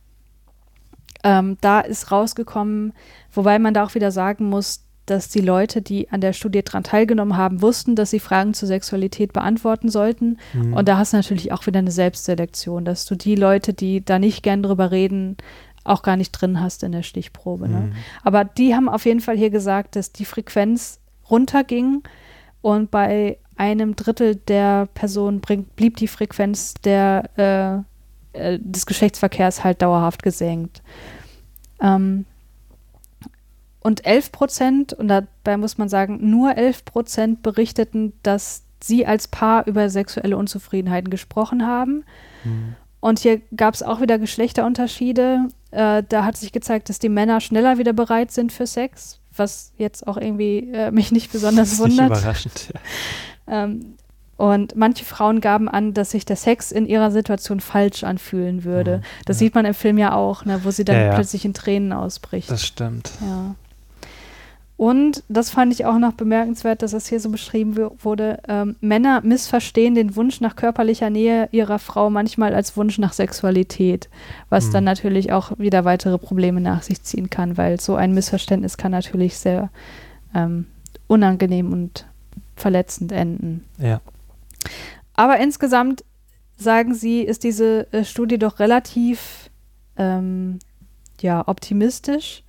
[1.22, 2.92] Ähm, da ist rausgekommen,
[3.32, 6.82] wobei man da auch wieder sagen muss, dass die Leute, die an der Studie dran
[6.82, 10.38] teilgenommen haben, wussten, dass sie Fragen zur Sexualität beantworten sollten.
[10.52, 14.04] mm, Und da hast du natürlich auch wieder eine Selbstselektion, dass du die Leute, die
[14.04, 15.36] da nicht gern drüber reden,
[15.84, 17.68] auch gar nicht drin hast in der Stichprobe.
[17.68, 17.78] Ne?
[17.78, 17.92] mm,
[18.24, 20.98] Aber die haben auf jeden Fall hier gesagt, dass die Frequenz
[21.30, 22.02] runterging
[22.62, 27.84] und bei einem Drittel der Personen blieb die Frequenz der,
[28.34, 30.82] äh, äh, des Geschlechtsverkehrs halt dauerhaft gesenkt.
[31.80, 32.24] Ähm,
[33.80, 39.28] und 11 Prozent, und dabei muss man sagen, nur 11 Prozent berichteten, dass sie als
[39.28, 42.04] Paar über sexuelle Unzufriedenheiten gesprochen haben.
[42.44, 45.48] mm, Und hier gab es auch wieder Geschlechterunterschiede.
[45.70, 49.72] Äh, da hat sich gezeigt, dass die Männer schneller wieder bereit sind für Sex, was
[49.76, 52.18] jetzt auch irgendwie äh, mich nicht besonders das ist nicht wundert.
[52.18, 52.72] überraschend.
[53.48, 53.64] Ja.
[53.64, 53.96] Ähm,
[54.36, 58.98] und manche Frauen gaben an, dass sich der Sex in ihrer Situation falsch anfühlen würde.
[58.98, 59.46] Mhm, Das ja.
[59.46, 61.14] sieht man im Film ja auch, ne, wo sie dann ja.
[61.14, 62.50] plötzlich in Tränen ausbricht.
[62.50, 63.10] Das stimmt.
[63.20, 63.54] Ja.
[64.80, 68.38] Und das fand ich auch noch bemerkenswert, dass es hier so beschrieben wu- wurde.
[68.48, 74.08] Ähm, Männer missverstehen den Wunsch nach körperlicher Nähe ihrer Frau manchmal als Wunsch nach Sexualität,
[74.48, 74.72] was Hm.
[74.72, 78.90] dann natürlich auch wieder weitere Probleme nach sich ziehen kann, weil so ein Missverständnis kann
[78.92, 79.68] natürlich sehr
[80.34, 80.64] ähm,
[81.08, 82.06] unangenehm und
[82.56, 83.66] verletzend enden.
[83.76, 84.00] Ja.
[85.12, 86.04] Aber insgesamt
[86.56, 89.50] sagen Sie, ist diese äh, Studie doch relativ
[89.98, 90.58] ähm,
[91.20, 92.44] ja, optimistisch,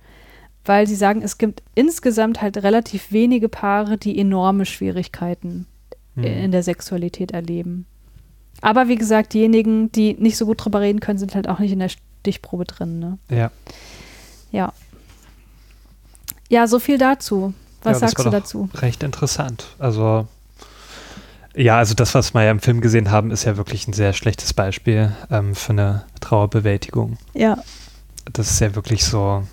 [0.64, 5.66] weil Sie sagen, es gibt insgesamt halt relativ wenige Paare, die enorme Schwierigkeiten
[6.14, 6.24] Mm.
[6.24, 7.86] in der Sexualität erleben.
[8.60, 11.72] Aber wie gesagt, diejenigen, die nicht so gut drüber reden können, sind halt auch nicht
[11.72, 12.98] in der Stichprobe drin.
[12.98, 13.18] Ne?
[13.30, 13.50] Ja.
[14.50, 14.72] Ja.
[16.48, 17.54] Ja, so viel dazu.
[17.82, 18.68] Was ja, sagst du dazu?
[18.74, 19.64] Recht interessant.
[19.78, 20.28] Also,
[21.56, 24.12] ja, also das, was wir ja im Film gesehen haben, ist ja wirklich ein sehr
[24.12, 27.16] schlechtes Beispiel ähm, für eine Trauerbewältigung.
[27.32, 27.56] Ja.
[28.32, 29.44] Das ist ja wirklich so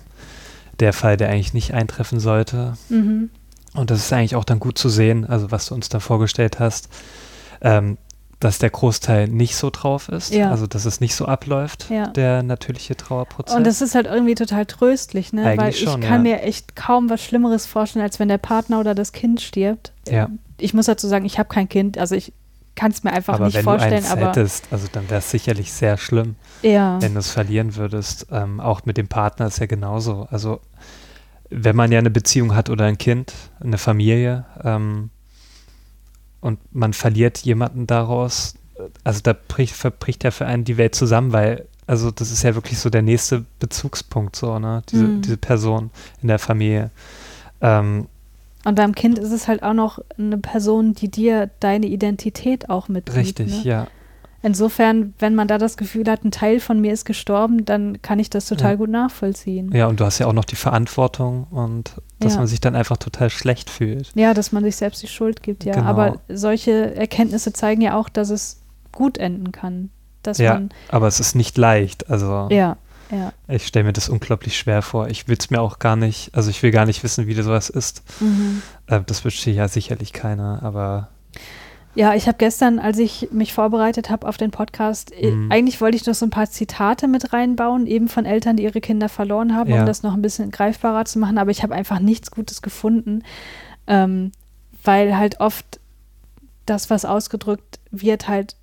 [0.80, 2.74] der Fall, der eigentlich nicht eintreffen sollte.
[2.88, 3.30] Mhm.
[3.74, 6.58] Und das ist eigentlich auch dann gut zu sehen, also was du uns da vorgestellt
[6.58, 6.88] hast,
[7.60, 7.98] ähm,
[8.40, 10.50] dass der Großteil nicht so drauf ist, Ja.
[10.50, 12.06] also dass es nicht so abläuft, Ja.
[12.06, 13.54] der natürliche Trauerprozess.
[13.54, 15.44] Und das ist halt irgendwie total tröstlich, ne?
[15.44, 16.36] Eigentlich Weil ich schon, kann ja.
[16.36, 19.92] mir echt kaum was Schlimmeres vorstellen, als wenn der Partner oder das Kind stirbt.
[20.08, 20.30] Ja.
[20.56, 22.32] Ich muss dazu sagen, ich habe kein Kind, also ich
[22.80, 25.18] kann es mir einfach aber nicht wenn vorstellen, du eins aber hättest, also dann wäre
[25.18, 26.96] es sicherlich sehr schlimm, ja.
[27.02, 28.28] wenn du es verlieren würdest.
[28.30, 30.26] Ähm, auch mit dem Partner ist ja genauso.
[30.30, 30.60] Also
[31.50, 35.10] wenn man ja eine Beziehung hat oder ein Kind, eine Familie ähm,
[36.40, 38.54] und man verliert jemanden daraus,
[39.04, 42.54] also da bricht, verbricht ja für einen die Welt zusammen, weil also das ist ja
[42.54, 44.82] wirklich so der nächste Bezugspunkt, so, ne?
[44.90, 45.20] Diese, Mhm.
[45.20, 45.90] diese Person
[46.22, 46.90] in der Familie.
[47.60, 48.06] Ähm,
[48.64, 52.88] Und beim Kind ist es halt auch noch eine Person, die dir deine Identität auch
[52.88, 53.16] mitgibt.
[53.16, 53.70] richtig, Ne?
[53.70, 53.86] ja.
[54.42, 58.18] Insofern, wenn man da das Gefühl hat, ein Teil von mir ist gestorben, dann kann
[58.18, 58.76] ich das total Ja.
[58.76, 59.70] gut nachvollziehen.
[59.74, 62.38] Ja, und du hast ja auch noch die Verantwortung und dass Ja.
[62.38, 64.10] man sich dann einfach total schlecht fühlt.
[64.14, 65.74] Ja, dass man sich selbst die Schuld gibt, ja.
[65.74, 65.86] Genau.
[65.86, 68.62] Aber solche Erkenntnisse zeigen ja auch, dass es
[68.92, 69.90] gut enden kann.
[70.22, 72.08] Dass Ja, man, aber es ist nicht leicht.
[72.10, 72.78] Also ja,
[73.10, 73.32] ja.
[73.48, 75.08] ich stelle mir das unglaublich schwer vor.
[75.08, 77.46] Ich will es mir auch gar nicht, also ich will gar nicht wissen, wie das
[77.46, 78.02] sowas ist.
[78.20, 78.62] Mhm.
[78.86, 81.08] Äh, das wünscht sich ja sicherlich keiner, aber
[81.96, 85.50] Ja, ich habe gestern, als ich mich vorbereitet habe auf den Podcast, Mhm.
[85.50, 88.80] eigentlich wollte ich noch so ein paar Zitate mit reinbauen, eben von Eltern, die ihre
[88.80, 89.80] Kinder verloren haben, Ja.
[89.80, 93.24] um das noch ein bisschen greifbarer zu machen, aber ich habe einfach nichts Gutes gefunden,
[93.88, 94.30] ähm,
[94.84, 95.80] weil halt oft
[96.64, 98.54] das, was ausgedrückt wird, halt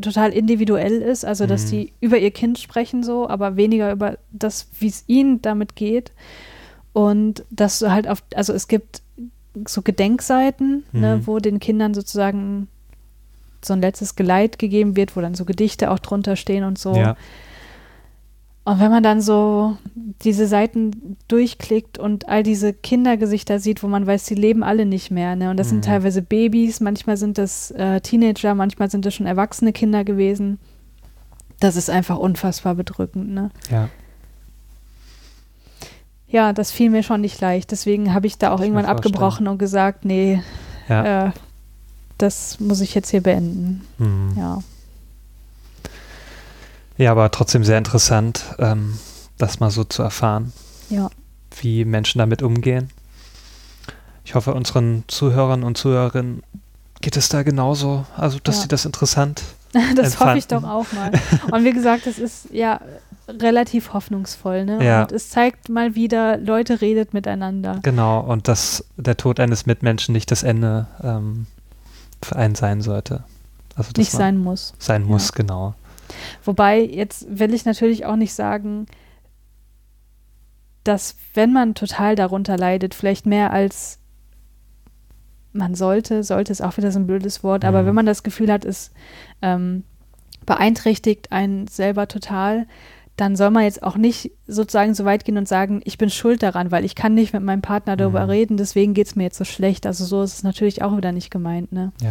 [0.00, 1.70] total individuell ist, also dass Mhm.
[1.70, 6.12] die über ihr Kind sprechen so, aber weniger über das, wie es ihnen damit geht
[6.92, 9.02] und dass du halt auf, also es gibt
[9.66, 11.26] so Gedenkseiten, ne, Mhm.
[11.26, 12.68] wo den Kindern sozusagen
[13.64, 16.94] so ein letztes Geleit gegeben wird, wo dann so Gedichte auch drunter stehen und so.
[16.94, 17.16] ja,
[18.66, 19.76] Und wenn man dann so
[20.22, 25.12] diese Seiten durchklickt und all diese Kindergesichter sieht, wo man weiß, sie leben alle nicht
[25.12, 25.50] mehr, ne?
[25.50, 25.70] Und das Mhm.
[25.70, 30.58] sind teilweise Babys, manchmal sind das äh, Teenager, manchmal sind das schon erwachsene Kinder gewesen.
[31.60, 33.50] Das ist einfach unfassbar bedrückend, ne?
[33.70, 33.88] ja.
[36.28, 37.70] Ja, das fiel mir schon nicht leicht.
[37.70, 40.42] Deswegen habe ich da auch ich irgendwann abgebrochen und gesagt, nee,
[40.88, 41.28] ja.
[41.28, 41.30] äh,
[42.18, 43.82] das muss ich jetzt hier beenden.
[43.98, 44.32] Mhm.
[44.36, 44.58] Ja.
[46.98, 48.98] Ja, aber trotzdem sehr interessant, ähm,
[49.38, 50.52] das mal so zu erfahren,
[50.88, 51.10] Ja.
[51.60, 52.90] wie Menschen damit umgehen.
[54.24, 56.42] Ich hoffe, unseren Zuhörern und Zuhörerinnen
[57.00, 58.62] geht es da genauso, also dass Ja.
[58.62, 59.42] sie das interessant.
[59.94, 60.70] Das hoffe ich doch Empfanden.
[60.70, 61.10] auch mal.
[61.52, 62.80] Und wie gesagt, es ist ja
[63.28, 64.82] relativ hoffnungsvoll, ne?
[64.82, 65.02] Ja.
[65.02, 67.80] Und es zeigt mal wieder, Leute redet miteinander.
[67.82, 71.46] Genau, und dass der Tod eines Mitmenschen nicht das Ende ähm,
[72.22, 73.24] für einen sein sollte.
[73.74, 74.72] Also Nicht sein muss.
[74.78, 75.08] sein Ja.
[75.08, 75.74] muss, genau.
[76.44, 78.86] Wobei, jetzt will ich natürlich auch nicht sagen,
[80.84, 83.98] dass wenn man total darunter leidet, vielleicht mehr als
[85.52, 87.86] man sollte, sollte ist auch wieder so ein blödes Wort, aber Mhm.
[87.86, 88.92] wenn man das Gefühl hat, es
[89.42, 89.84] ähm,
[90.44, 92.66] beeinträchtigt einen selber total,
[93.16, 96.42] dann soll man jetzt auch nicht sozusagen so weit gehen und sagen, ich bin schuld
[96.42, 98.30] daran, weil ich kann nicht mit meinem Partner darüber Mhm.
[98.30, 99.86] reden, deswegen geht es mir jetzt so schlecht.
[99.86, 101.72] Also so ist es natürlich auch wieder nicht gemeint.
[101.72, 101.92] Ne?
[102.02, 102.10] Ja.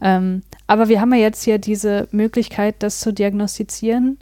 [0.00, 4.18] Ähm, aber wir haben ja jetzt hier diese Möglichkeit, das zu diagnostizieren.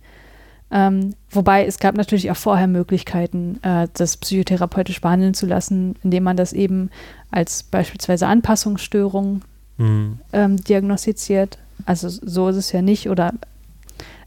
[0.72, 6.24] Ähm, wobei es gab natürlich auch vorher Möglichkeiten, äh, das psychotherapeutisch behandeln zu lassen, indem
[6.24, 6.90] man das eben
[7.30, 9.42] als beispielsweise Anpassungsstörung
[9.78, 10.18] Mhm.
[10.32, 11.58] ähm, diagnostiziert.
[11.86, 13.08] Also so ist es ja nicht.
[13.08, 13.34] Oder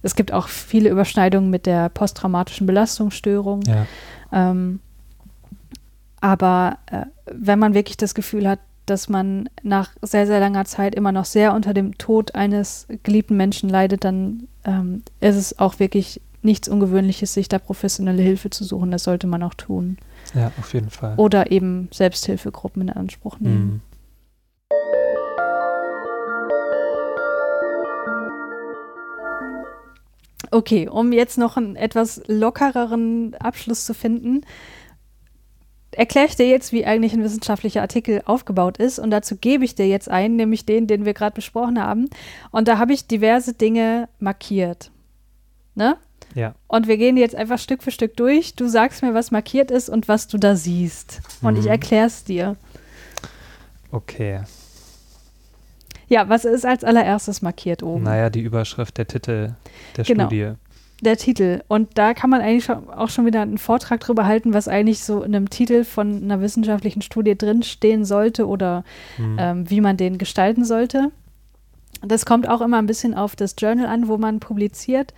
[0.02, 3.62] es gibt auch viele Überschneidungen mit der posttraumatischen Belastungsstörung.
[3.64, 3.86] ja.
[4.32, 4.80] Ähm,
[6.20, 10.96] aber äh, wenn man wirklich das Gefühl hat, dass man nach sehr, sehr langer Zeit
[10.96, 15.80] immer noch sehr unter dem Tod eines geliebten Menschen leidet, dann ähm, ist es auch
[15.80, 18.92] wirklich nichts Ungewöhnliches, sich da professionelle Hilfe zu suchen.
[18.92, 19.98] Das sollte man auch tun.
[20.34, 21.16] ja, auf jeden Fall.
[21.18, 23.66] Oder eben Selbsthilfegruppen in Anspruch nehmen.
[23.66, 23.82] Mhm.
[30.52, 34.42] Okay, um jetzt noch einen etwas lockereren Abschluss zu finden,
[35.92, 39.00] erkläre ich dir jetzt, wie eigentlich ein wissenschaftlicher Artikel aufgebaut ist.
[39.00, 42.10] Und dazu gebe ich dir jetzt einen, nämlich den, den wir gerade besprochen haben.
[42.52, 44.92] Und da habe ich diverse Dinge markiert.
[45.76, 45.98] Ne?
[46.36, 46.54] Ja.
[46.68, 48.56] Und wir gehen jetzt einfach Stück für Stück durch.
[48.56, 51.22] Du sagst mir, was markiert ist und was du da siehst.
[51.42, 51.72] Und ich Mhm.
[51.72, 52.58] erkläre es dir.
[53.92, 54.42] Okay.
[56.08, 58.04] Ja, was ist als allererstes markiert oben?
[58.04, 59.52] Naja, die Überschrift, der Titel
[59.98, 60.26] der Genau.
[60.28, 60.52] Studie.
[61.04, 61.62] Der Titel.
[61.68, 65.22] Und da kann man eigentlich auch schon wieder einen Vortrag drüber halten, was eigentlich so
[65.22, 68.84] in einem Titel von einer wissenschaftlichen Studie drinstehen sollte oder
[69.18, 69.38] Hm.
[69.40, 71.12] ähm, wie man den gestalten sollte.
[72.02, 75.14] Das kommt auch immer ein bisschen auf das Journal an, wo man publiziert.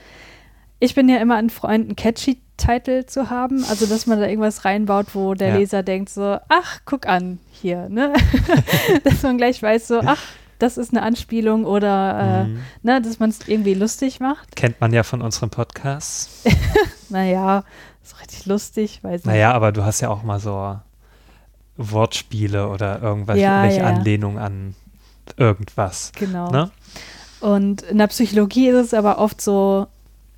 [0.80, 4.28] Ich bin ja immer ein Freund, einen catchy Titel zu haben, also dass man da
[4.28, 5.56] irgendwas reinbaut, wo der Ja.
[5.58, 8.14] Leser denkt so, ach, guck an hier, ne?
[9.06, 10.22] dass man gleich weiß so, ach,
[10.60, 12.60] das ist eine Anspielung oder äh, Hm.
[12.84, 14.56] ne, dass man es irgendwie lustig macht.
[14.56, 16.44] Kennt man ja von unseren Podcasts.
[17.12, 17.64] Naja,
[18.04, 19.26] ist richtig lustig, weiß nicht.
[19.26, 20.78] Naja, aber du hast ja auch mal so
[21.78, 23.96] Wortspiele oder irgendwelche Ja, welche ja, ja.
[23.96, 24.76] Anlehnung an
[25.38, 26.12] irgendwas.
[26.16, 26.52] Genau.
[26.52, 26.70] Ne?
[27.40, 29.88] Und in der Psychologie ist es aber oft so,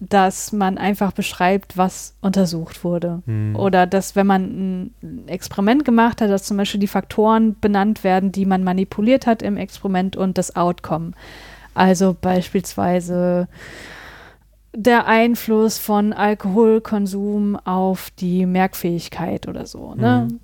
[0.03, 3.21] dass man einfach beschreibt, was untersucht wurde.
[3.27, 3.55] Hm.
[3.55, 8.31] Oder dass, wenn man ein Experiment gemacht hat, dass zum Beispiel die Faktoren benannt werden,
[8.31, 11.11] die man manipuliert hat im Experiment und das Outcome.
[11.75, 13.47] Also beispielsweise
[14.75, 19.93] der Einfluss von Alkoholkonsum auf die Merkfähigkeit oder so.
[19.93, 20.27] Ne?
[20.31, 20.39] Mhm.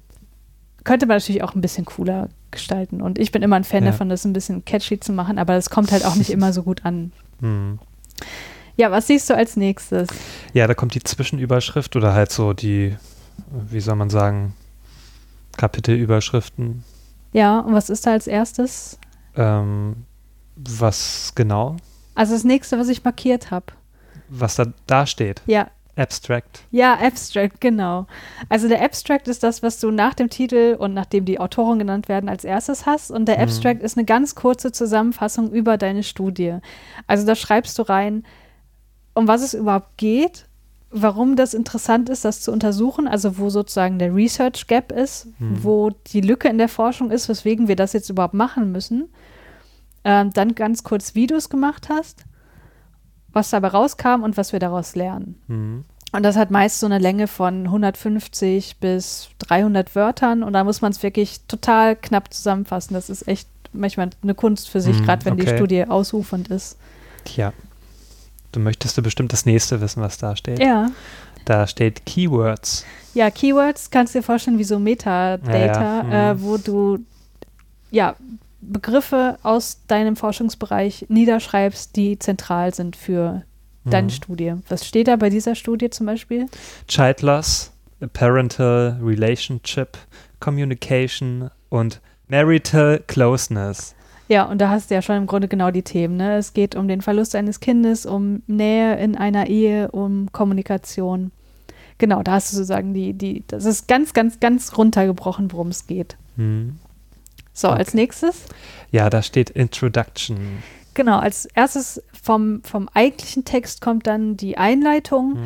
[0.84, 3.02] Könnte man natürlich auch ein bisschen cooler gestalten.
[3.02, 3.92] Und ich bin immer ein Fan Ja.
[3.92, 6.62] davon, das ein bisschen catchy zu machen, aber das kommt halt auch nicht immer so
[6.62, 7.12] gut an.
[7.42, 7.80] Hm.
[8.78, 10.08] Ja, was siehst du als nächstes?
[10.54, 12.96] Ja, da kommt die Zwischenüberschrift oder halt so die,
[13.52, 14.54] wie soll man sagen,
[15.58, 16.84] Kapitelüberschriften.
[17.34, 19.00] Ja, und was ist da als erstes?
[19.36, 20.06] Ähm,
[20.56, 21.78] was genau?
[22.16, 23.66] Also das nächste, was ich markiert habe.
[24.30, 25.42] Was da, da steht.
[25.46, 26.62] Ja, Abstract.
[26.72, 28.06] ja, Abstract, genau.
[28.50, 32.08] Also der Abstract ist das, was du nach dem Titel und nachdem die Autoren genannt
[32.08, 33.10] werden, als erstes hast.
[33.12, 33.44] Und der Mhm.
[33.44, 36.58] Abstract ist eine ganz kurze Zusammenfassung über deine Studie.
[37.08, 38.24] Also da schreibst du rein,
[39.18, 40.46] um was es überhaupt geht,
[40.90, 45.64] warum das interessant ist, das zu untersuchen, also wo sozusagen der Research Gap ist, Mhm.
[45.64, 49.10] wo die Lücke in der Forschung ist, weswegen wir das jetzt überhaupt machen müssen.
[50.04, 52.24] Ähm, dann ganz kurz, wie du es gemacht hast,
[53.34, 55.36] was dabei rauskam und was wir daraus lernen.
[55.48, 55.84] Hm.
[56.14, 60.82] Und das hat meist so eine Länge von 150 bis 300 Wörtern und da muss
[60.82, 62.94] man es wirklich total knapp zusammenfassen.
[62.94, 65.58] Das ist echt manchmal eine Kunst für sich, Hm, gerade wenn die okay.
[65.58, 66.78] Studie ausufernd ist.
[67.26, 67.52] Tja.
[68.58, 70.58] Du möchtest du bestimmt das nächste wissen, was da steht.
[70.58, 70.90] Ja.
[71.46, 72.86] Da steht Keywords.
[73.14, 76.32] Ja, Keywords kannst du dir vorstellen wie so Metadata, Ja, ja.
[76.32, 76.42] äh, Mhm.
[76.42, 76.98] wo du
[77.92, 78.16] ja
[78.62, 83.44] Begriffe aus deinem Forschungsbereich niederschreibst, die zentral sind für
[83.86, 84.10] deine Hm.
[84.10, 84.54] Studie.
[84.70, 86.48] Was steht da bei dieser Studie zum Beispiel?
[86.88, 87.72] Child Loss,
[88.14, 90.00] Parental Relationship,
[90.40, 93.94] Communication und Marital Closeness.
[94.30, 96.18] Ja, und da hast du ja schon im Grunde genau die Themen.
[96.18, 96.38] Ne?
[96.38, 101.32] Es geht um den Verlust eines Kindes, um Nähe in einer Ehe, um Kommunikation.
[101.98, 105.88] Genau, da hast du sozusagen die, die, das ist ganz, ganz, ganz runtergebrochen, worum es
[105.88, 106.18] geht.
[106.36, 106.78] Hm.
[107.54, 107.78] So, Okay.
[107.80, 108.44] als nächstes,
[108.92, 110.38] Ja, da steht Introduction.
[110.94, 115.44] genau, als erstes vom, vom eigentlichen Text kommt dann die Einleitung Hm.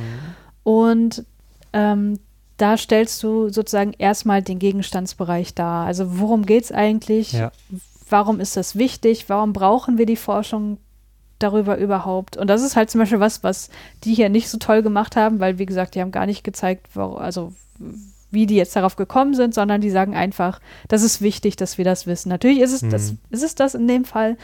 [0.63, 1.25] und
[1.73, 2.19] ähm,
[2.57, 5.85] da stellst du sozusagen erstmal den Gegenstandsbereich dar.
[5.85, 7.31] Also worum geht es eigentlich?
[7.31, 7.51] Ja.
[8.11, 10.77] Warum ist das wichtig, warum brauchen wir die Forschung
[11.39, 12.37] darüber überhaupt?
[12.37, 13.69] Und das ist halt zum Beispiel was, was
[14.03, 16.87] die hier nicht so toll gemacht haben, weil, wie gesagt, die haben gar nicht gezeigt,
[16.93, 17.53] wo, also
[18.33, 21.83] wie die jetzt darauf gekommen sind, sondern die sagen einfach, das ist wichtig, dass wir
[21.85, 22.29] das wissen.
[22.29, 23.17] Natürlich ist es, das, Mhm.
[23.29, 24.37] ist es das in dem Fall,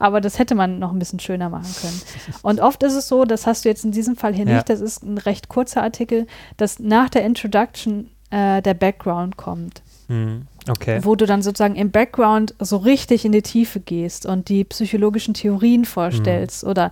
[0.00, 2.00] aber das hätte man noch ein bisschen schöner machen können.
[2.42, 4.54] Und oft ist es so, das hast du jetzt in diesem Fall hier Ja.
[4.54, 6.26] nicht, das ist ein recht kurzer Artikel,
[6.56, 10.46] dass nach der Introduction äh, der Background kommt Hm.
[10.68, 11.00] Okay.
[11.02, 15.34] wo du dann sozusagen im Background so richtig in die Tiefe gehst und die psychologischen
[15.34, 16.70] Theorien vorstellst Mhm.
[16.70, 16.90] oder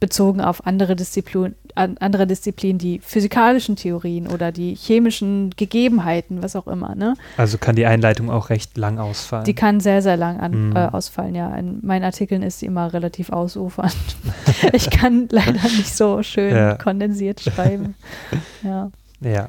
[0.00, 6.56] bezogen auf andere, Disziplin, an, andere Disziplinen, die physikalischen Theorien oder die chemischen Gegebenheiten, was
[6.56, 6.94] auch immer.
[6.94, 7.14] Ne?
[7.38, 9.44] Also kann die Einleitung auch recht lang ausfallen.
[9.46, 10.76] Die kann sehr, sehr lang an, Mhm.
[10.76, 11.54] äh, ausfallen, ja.
[11.56, 13.96] In meinen Artikeln ist sie immer relativ ausufernd.
[14.74, 16.74] ich kann leider nicht so schön Ja.
[16.74, 17.94] kondensiert schreiben.
[18.62, 18.90] Ja.
[19.22, 19.48] ja.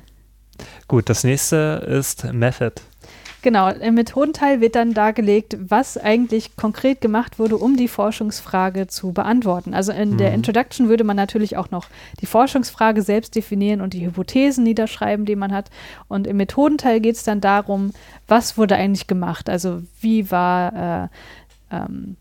[0.87, 2.75] Gut, das nächste ist Method.
[3.45, 9.11] Genau, im Methodenteil wird dann dargelegt, was eigentlich konkret gemacht wurde, um die Forschungsfrage zu
[9.11, 9.75] beantworten.
[9.75, 10.37] Also in der Mhm.
[10.37, 11.85] Introduction würde man natürlich auch noch
[12.21, 15.69] die Forschungsfrage selbst definieren und die Hypothesen niederschreiben, die man hat.
[16.07, 17.91] Und im Methodenteil geht es dann darum,
[18.27, 19.47] was wurde eigentlich gemacht?
[19.47, 21.07] Also wie war äh,
[21.71, 22.15] ähm,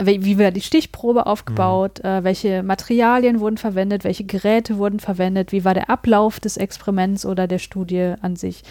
[0.00, 5.52] wie, wie war die Stichprobe aufgebaut, äh, welche Materialien wurden verwendet, welche Geräte wurden verwendet,
[5.52, 8.62] wie war der Ablauf des Experiments oder der Studie an sich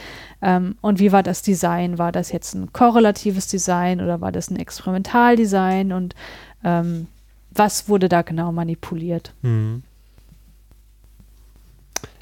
[0.41, 1.97] ähm, und wie war das Design?
[1.97, 6.15] War das jetzt ein korrelatives Design oder war das ein Experimentaldesign und
[6.63, 7.07] ähm,
[7.53, 9.33] was wurde da genau manipuliert?
[9.41, 9.83] Mhm.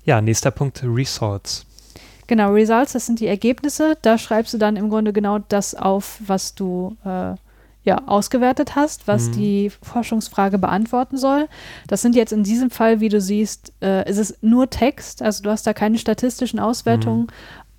[0.05, 1.65] Ja, nächster Punkt, Results.
[2.27, 3.97] Genau, Results, das sind die Ergebnisse.
[4.01, 7.35] Da schreibst du dann im Grunde genau das auf, was du äh,
[7.85, 9.31] ja, ausgewertet hast, was Mhm.
[9.33, 11.47] die Forschungsfrage beantworten soll.
[11.87, 15.43] Das sind jetzt in diesem Fall, wie du siehst, äh, ist es nur Text, also
[15.43, 17.27] du hast da keine statistischen Auswertungen.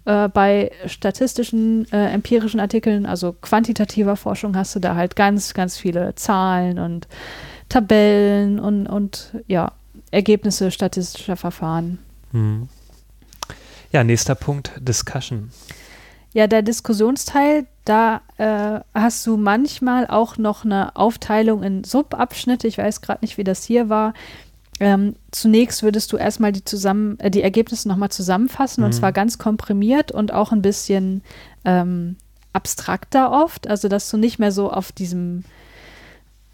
[0.05, 5.77] Äh, bei statistischen, äh, empirischen Artikeln, also quantitativer Forschung, hast du da halt ganz, ganz
[5.77, 7.09] viele Zahlen und
[7.69, 9.73] Tabellen und, und ja,
[10.13, 11.99] Ergebnisse statistischer Verfahren.
[12.31, 12.69] Hm.
[13.91, 15.51] Ja, nächster Punkt, Discussion.
[16.33, 22.67] Ja, der Diskussionsteil, da äh, hast du manchmal auch noch eine Aufteilung in Subabschnitte.
[22.69, 24.13] Ich weiß gerade nicht, wie das hier war.
[24.79, 28.95] Ähm, zunächst würdest du erstmal die, zusammen, äh, die Ergebnisse nochmal zusammenfassen und Mhm.
[28.95, 31.23] zwar ganz komprimiert und auch ein bisschen
[31.65, 32.17] ähm,
[32.53, 33.69] abstrakter oft.
[33.69, 35.45] Also, dass du nicht mehr so auf diesem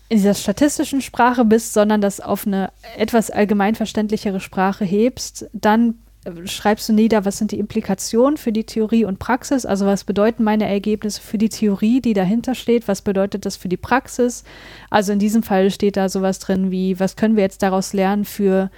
[0.08, 5.46] in dieser statistischen Sprache bist, sondern das auf eine etwas allgemeinverständlichere Sprache hebst.
[5.54, 5.94] Dann
[6.44, 10.44] schreibst du nieder, was sind die Implikationen für die Theorie und Praxis, also was bedeuten
[10.44, 14.44] meine Ergebnisse für die Theorie, die dahinter steht, was bedeutet das für die Praxis.
[14.88, 18.24] Also in diesem Fall steht da sowas drin wie, was können wir jetzt daraus lernen
[18.24, 18.70] für,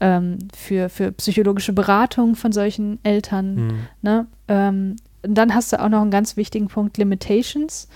[0.00, 3.56] ähm, für, für psychologische Beratung von solchen Eltern.
[3.56, 3.78] Hm.
[4.02, 4.26] Ne?
[4.48, 7.88] Ähm, und dann hast du auch noch einen ganz wichtigen Punkt, Limitations.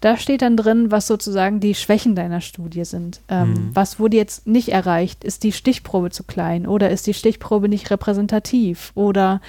[0.00, 3.20] Da steht dann drin, was sozusagen die Schwächen deiner Studie sind.
[3.28, 3.70] Ähm, Mhm.
[3.74, 5.24] Was wurde jetzt nicht erreicht?
[5.24, 9.40] Ist die Stichprobe zu klein oder ist die Stichprobe nicht repräsentativ oder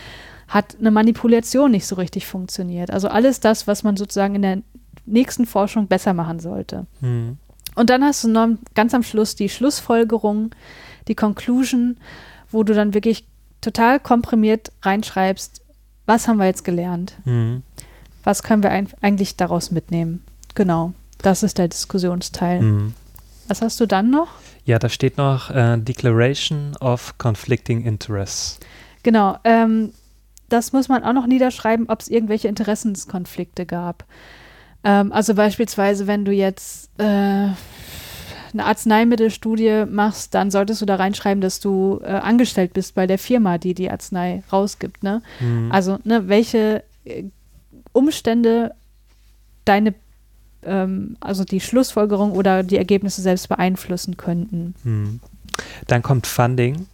[0.48, 2.90] hat eine Manipulation nicht so richtig funktioniert?
[2.92, 4.62] Also alles das, was man sozusagen in der
[5.06, 6.86] nächsten Forschung besser machen sollte.
[7.02, 7.38] Hm.
[7.76, 10.52] Und dann hast du noch ganz am Schluss die Schlussfolgerung,
[11.08, 11.98] die Conclusion,
[12.52, 13.26] wo du dann wirklich
[13.62, 15.62] total komprimiert reinschreibst,
[16.06, 17.14] was haben wir jetzt gelernt?
[17.24, 17.62] Hm.
[18.24, 20.24] Was können wir eigentlich daraus mitnehmen?
[20.56, 22.60] Genau, das ist der Diskussionsteil.
[22.60, 22.94] Hm.
[23.48, 24.28] Was hast du dann noch?
[24.66, 28.60] Ja, da steht noch äh, Declaration of Conflicting Interests.
[29.04, 29.94] Genau, ähm,
[30.50, 34.06] das muss man auch noch niederschreiben, ob es irgendwelche Interessenskonflikte gab.
[34.84, 41.42] Ähm, also beispielsweise, wenn du jetzt äh, eine Arzneimittelstudie machst, dann solltest du da reinschreiben,
[41.42, 45.04] dass du äh, angestellt bist bei der Firma, die die Arznei rausgibt.
[45.04, 45.22] Ne?
[45.40, 45.72] Hm.
[45.72, 47.24] Also, ne, welche äh,
[47.92, 48.74] Umstände
[49.66, 49.94] deine,
[50.64, 54.76] ähm, also die Schlussfolgerung oder die Ergebnisse selbst beeinflussen könnten.
[54.84, 55.20] Hm.
[55.88, 56.88] Dann kommt Funding.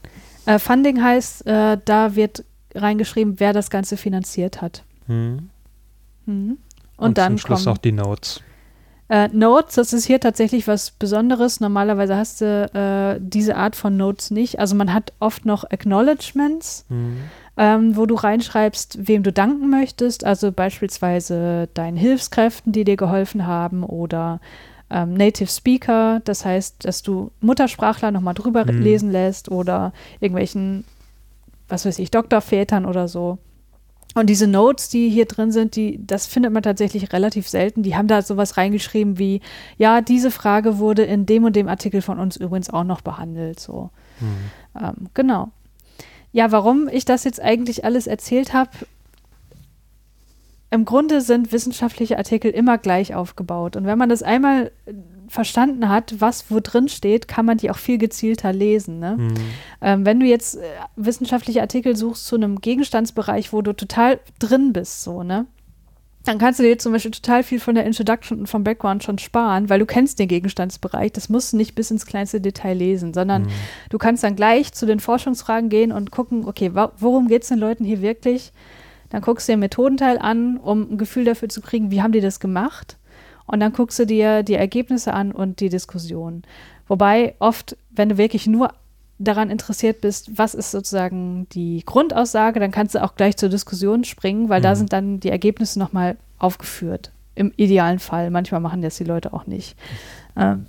[0.46, 2.44] Äh, Funding heißt, äh, da wird
[2.74, 4.84] reingeschrieben, wer das Ganze finanziert hat.
[5.08, 5.50] Hm.
[6.26, 6.58] Mhm.
[6.98, 8.42] Und, dann zum Schluss kommen noch die Notes.
[9.10, 9.76] äh, Notes.
[9.76, 11.60] Das ist hier tatsächlich was Besonderes.
[11.60, 14.60] Normalerweise hast du äh, diese Art von Notes nicht.
[14.60, 16.86] Also man hat oft noch Acknowledgements.
[16.90, 17.18] Hm.
[17.58, 23.48] Ähm, wo du reinschreibst, wem du danken möchtest, also beispielsweise deinen Hilfskräften, die dir geholfen
[23.48, 24.40] haben oder
[24.90, 28.82] ähm, Native Speaker, das heißt, dass du Muttersprachler nochmal drüber Mhm.
[28.82, 30.84] lesen lässt oder irgendwelchen,
[31.68, 33.40] was weiß ich, Doktorvätern oder so.
[34.18, 37.84] Und diese Notes, die hier drin sind, die, das findet man tatsächlich relativ selten.
[37.84, 39.42] Die haben da sowas reingeschrieben wie,
[39.78, 43.60] ja, diese Frage wurde in dem und dem Artikel von uns übrigens auch noch behandelt.
[43.60, 43.90] So.
[44.20, 44.82] Hm.
[44.82, 45.50] Ähm, genau.
[46.36, 48.72] Ja, warum ich das jetzt eigentlich alles erzählt habe,
[50.70, 53.78] im Grunde sind wissenschaftliche Artikel immer gleich aufgebaut.
[53.78, 54.92] Und wenn man das einmal äh,
[55.30, 59.00] verstanden hat, was wo drin steht, kann man die auch viel gezielter lesen.
[59.00, 59.16] Ne?
[59.16, 59.34] Hm.
[59.82, 60.64] Ähm, wenn du jetzt äh,
[60.98, 65.46] wissenschaftliche Artikel suchst zu einem Gegenstandsbereich, wo du total drin bist, so, ne?
[66.26, 69.20] Dann kannst du dir zum Beispiel total viel von der Introduction und vom Background schon
[69.20, 71.12] sparen, weil du kennst den Gegenstandsbereich.
[71.14, 73.52] Das musst du nicht bis ins kleinste Detail lesen, sondern Hm.
[73.92, 77.60] du kannst dann gleich zu den Forschungsfragen gehen und gucken, okay, worum geht es den
[77.60, 78.52] Leuten hier wirklich?
[79.10, 82.12] Dann guckst du dir den Methodenteil an, um ein Gefühl dafür zu kriegen, wie haben
[82.12, 82.98] die das gemacht?
[83.46, 86.42] Und dann guckst du dir die Ergebnisse an und die Diskussion.
[86.88, 88.74] Wobei oft, wenn du wirklich nur
[89.18, 94.04] daran interessiert bist, was ist sozusagen die Grundaussage, dann kannst du auch gleich zur Diskussion
[94.04, 94.76] springen, weil da Mhm.
[94.76, 97.12] sind dann die Ergebnisse nochmal aufgeführt.
[97.34, 98.30] Im idealen Fall.
[98.30, 99.76] Manchmal machen das die Leute auch nicht.
[100.38, 100.68] Ähm,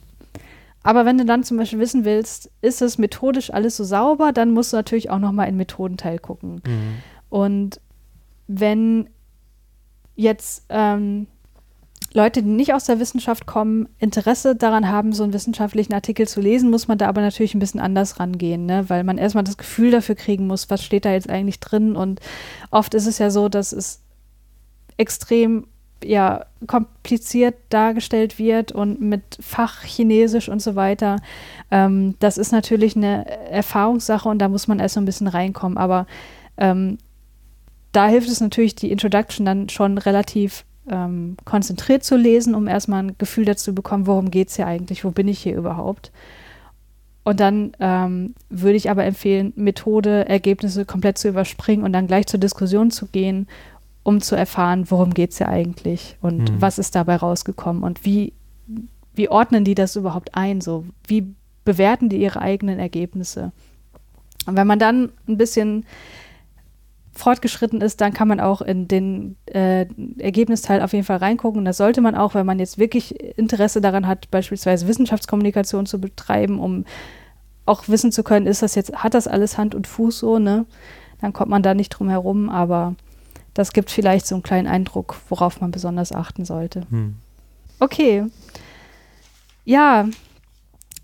[0.82, 4.52] aber wenn du dann zum Beispiel wissen willst, ist es methodisch alles so sauber, dann
[4.52, 6.62] musst du natürlich auch nochmal in Methodenteil gucken.
[6.64, 6.94] Hm.
[7.28, 7.80] Und
[8.46, 9.08] wenn
[10.14, 11.26] jetzt ähm,
[12.16, 16.40] Leute, die nicht aus der Wissenschaft kommen, Interesse daran haben, so einen wissenschaftlichen Artikel zu
[16.40, 18.88] lesen, muss man da aber natürlich ein bisschen anders rangehen, ne?
[18.88, 21.94] weil man erstmal das Gefühl dafür kriegen muss, was steht da jetzt eigentlich drin.
[21.94, 22.20] Und
[22.70, 24.00] oft ist es ja so, dass es
[24.96, 25.66] extrem
[26.02, 31.16] ja, kompliziert dargestellt wird und mit Fachchinesisch und so weiter.
[31.70, 35.76] Ähm, das ist natürlich eine Erfahrungssache und da muss man erst so ein bisschen reinkommen.
[35.76, 36.06] Aber
[36.56, 36.96] ähm,
[37.92, 43.02] da hilft es natürlich, die Introduction dann schon relativ ähm, konzentriert zu lesen, um erstmal
[43.02, 46.12] ein Gefühl dazu zu bekommen, worum geht es hier eigentlich, wo bin ich hier überhaupt.
[47.24, 52.26] Und dann ähm, würde ich aber empfehlen, Methode, Ergebnisse komplett zu überspringen und dann gleich
[52.26, 53.48] zur Diskussion zu gehen,
[54.04, 56.60] um zu erfahren, worum geht es hier eigentlich und Mhm.
[56.60, 58.32] was ist dabei rausgekommen und wie
[59.16, 60.60] wie ordnen die das überhaupt ein?
[60.60, 61.34] So, wie
[61.64, 63.50] bewerten die ihre eigenen Ergebnisse?
[64.46, 65.86] Und wenn man dann ein bisschen
[67.16, 69.86] fortgeschritten ist, dann kann man auch in den äh,
[70.18, 71.58] Ergebnisteil auf jeden Fall reingucken.
[71.58, 76.00] Und das sollte man auch, wenn man jetzt wirklich Interesse daran hat, beispielsweise Wissenschaftskommunikation zu
[76.00, 76.84] betreiben, um
[77.64, 80.66] auch wissen zu können, ist das jetzt, hat das alles Hand und Fuß so, ne?
[81.20, 82.94] Dann kommt man da nicht drum herum, aber
[83.54, 86.82] das gibt vielleicht so einen kleinen Eindruck, worauf man besonders achten sollte.
[86.90, 87.16] Hm.
[87.80, 88.26] Okay.
[89.64, 90.06] Ja,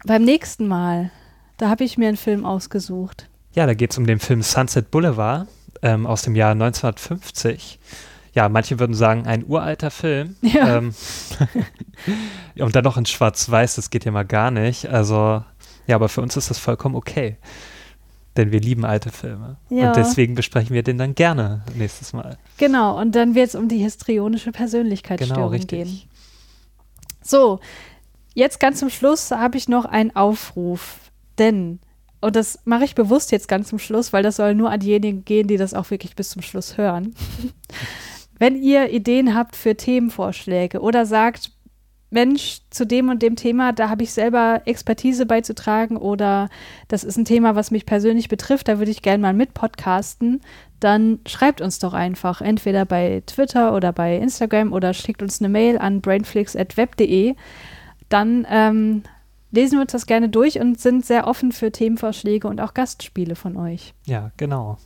[0.05, 1.11] beim nächsten Mal,
[1.57, 3.29] da habe ich mir einen Film ausgesucht.
[3.55, 5.49] Ja, da geht es um den Film Sunset Boulevard
[5.83, 7.79] ähm, aus dem Jahr 1950.
[8.35, 10.37] Ja, manche würden sagen, ein uralter Film.
[10.43, 10.79] Ja.
[10.79, 10.95] Ähm,
[12.59, 14.89] und dann noch in Schwarz-Weiß, das geht ja mal gar nicht.
[14.89, 15.43] Also,
[15.87, 17.37] ja, aber für uns ist das vollkommen okay.
[18.37, 19.59] Denn wir lieben alte Filme.
[19.69, 19.89] Ja.
[19.89, 22.39] Und deswegen besprechen wir den dann gerne nächstes Mal.
[22.57, 26.03] Genau, und dann wird es um die histrionische Persönlichkeitsstörung genau, gehen.
[27.23, 27.61] So,
[28.35, 30.99] jetzt ganz zum Schluss habe ich noch einen Aufruf.
[31.39, 31.81] Denn
[32.23, 35.25] und das mache ich bewusst jetzt ganz zum Schluss, weil das soll nur an diejenigen
[35.25, 37.15] gehen, die das auch wirklich bis zum Schluss hören.
[38.39, 41.51] Wenn ihr Ideen habt für Themenvorschläge oder sagt,
[42.11, 46.49] Mensch, zu dem und dem Thema, da habe ich selber Expertise beizutragen oder
[46.89, 50.43] das ist ein Thema, was mich persönlich betrifft, da würde ich gerne mal mit podcasten,
[50.79, 55.49] dann schreibt uns doch einfach entweder bei Twitter oder bei Instagram oder schickt uns eine
[55.49, 57.35] Mail an brainflix.web.de.
[58.09, 59.03] Dann ähm,
[59.53, 63.37] lesen wir uns das gerne durch und sind sehr offen für Themenvorschläge und auch Gastspiele
[63.37, 63.95] von euch.
[64.07, 64.79] Ja, genau.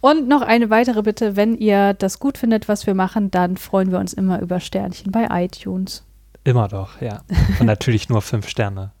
[0.00, 3.90] Und noch eine weitere Bitte, wenn ihr das gut findet, was wir machen, dann freuen
[3.90, 6.04] wir uns immer über Sternchen bei iTunes.
[6.44, 7.22] Immer doch, ja.
[7.58, 8.92] Und natürlich nur fünf Sterne.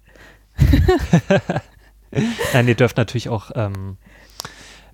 [2.52, 3.96] Nein, ihr dürft natürlich auch ähm,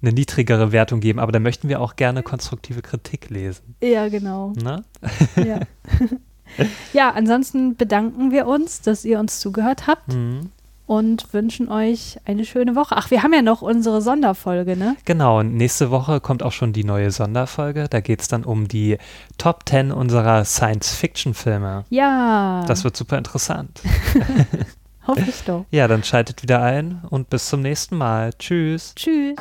[0.00, 3.74] eine niedrigere Wertung geben, aber da möchten wir auch gerne konstruktive Kritik lesen.
[3.82, 4.52] Ja, genau.
[4.56, 4.84] Na?
[5.36, 5.60] Ja.
[6.92, 10.08] ja, ansonsten bedanken wir uns, dass ihr uns zugehört habt.
[10.08, 10.50] Mhm.
[10.88, 12.94] Und wünschen euch eine schöne Woche.
[12.96, 14.94] Ach, wir haben ja noch unsere Sonderfolge, ne?
[15.04, 17.88] Genau, und nächste Woche kommt auch schon die neue Sonderfolge.
[17.90, 18.96] Da geht es dann um die
[19.36, 21.86] Top 10 unserer Science-Fiction-Filme.
[21.90, 22.64] Ja.
[22.68, 23.80] Das wird super interessant.
[25.08, 25.64] Hoffe ich doch.
[25.72, 28.32] Ja, dann schaltet wieder ein und bis zum nächsten Mal.
[28.38, 28.94] Tschüss.
[28.94, 29.36] Tschüss.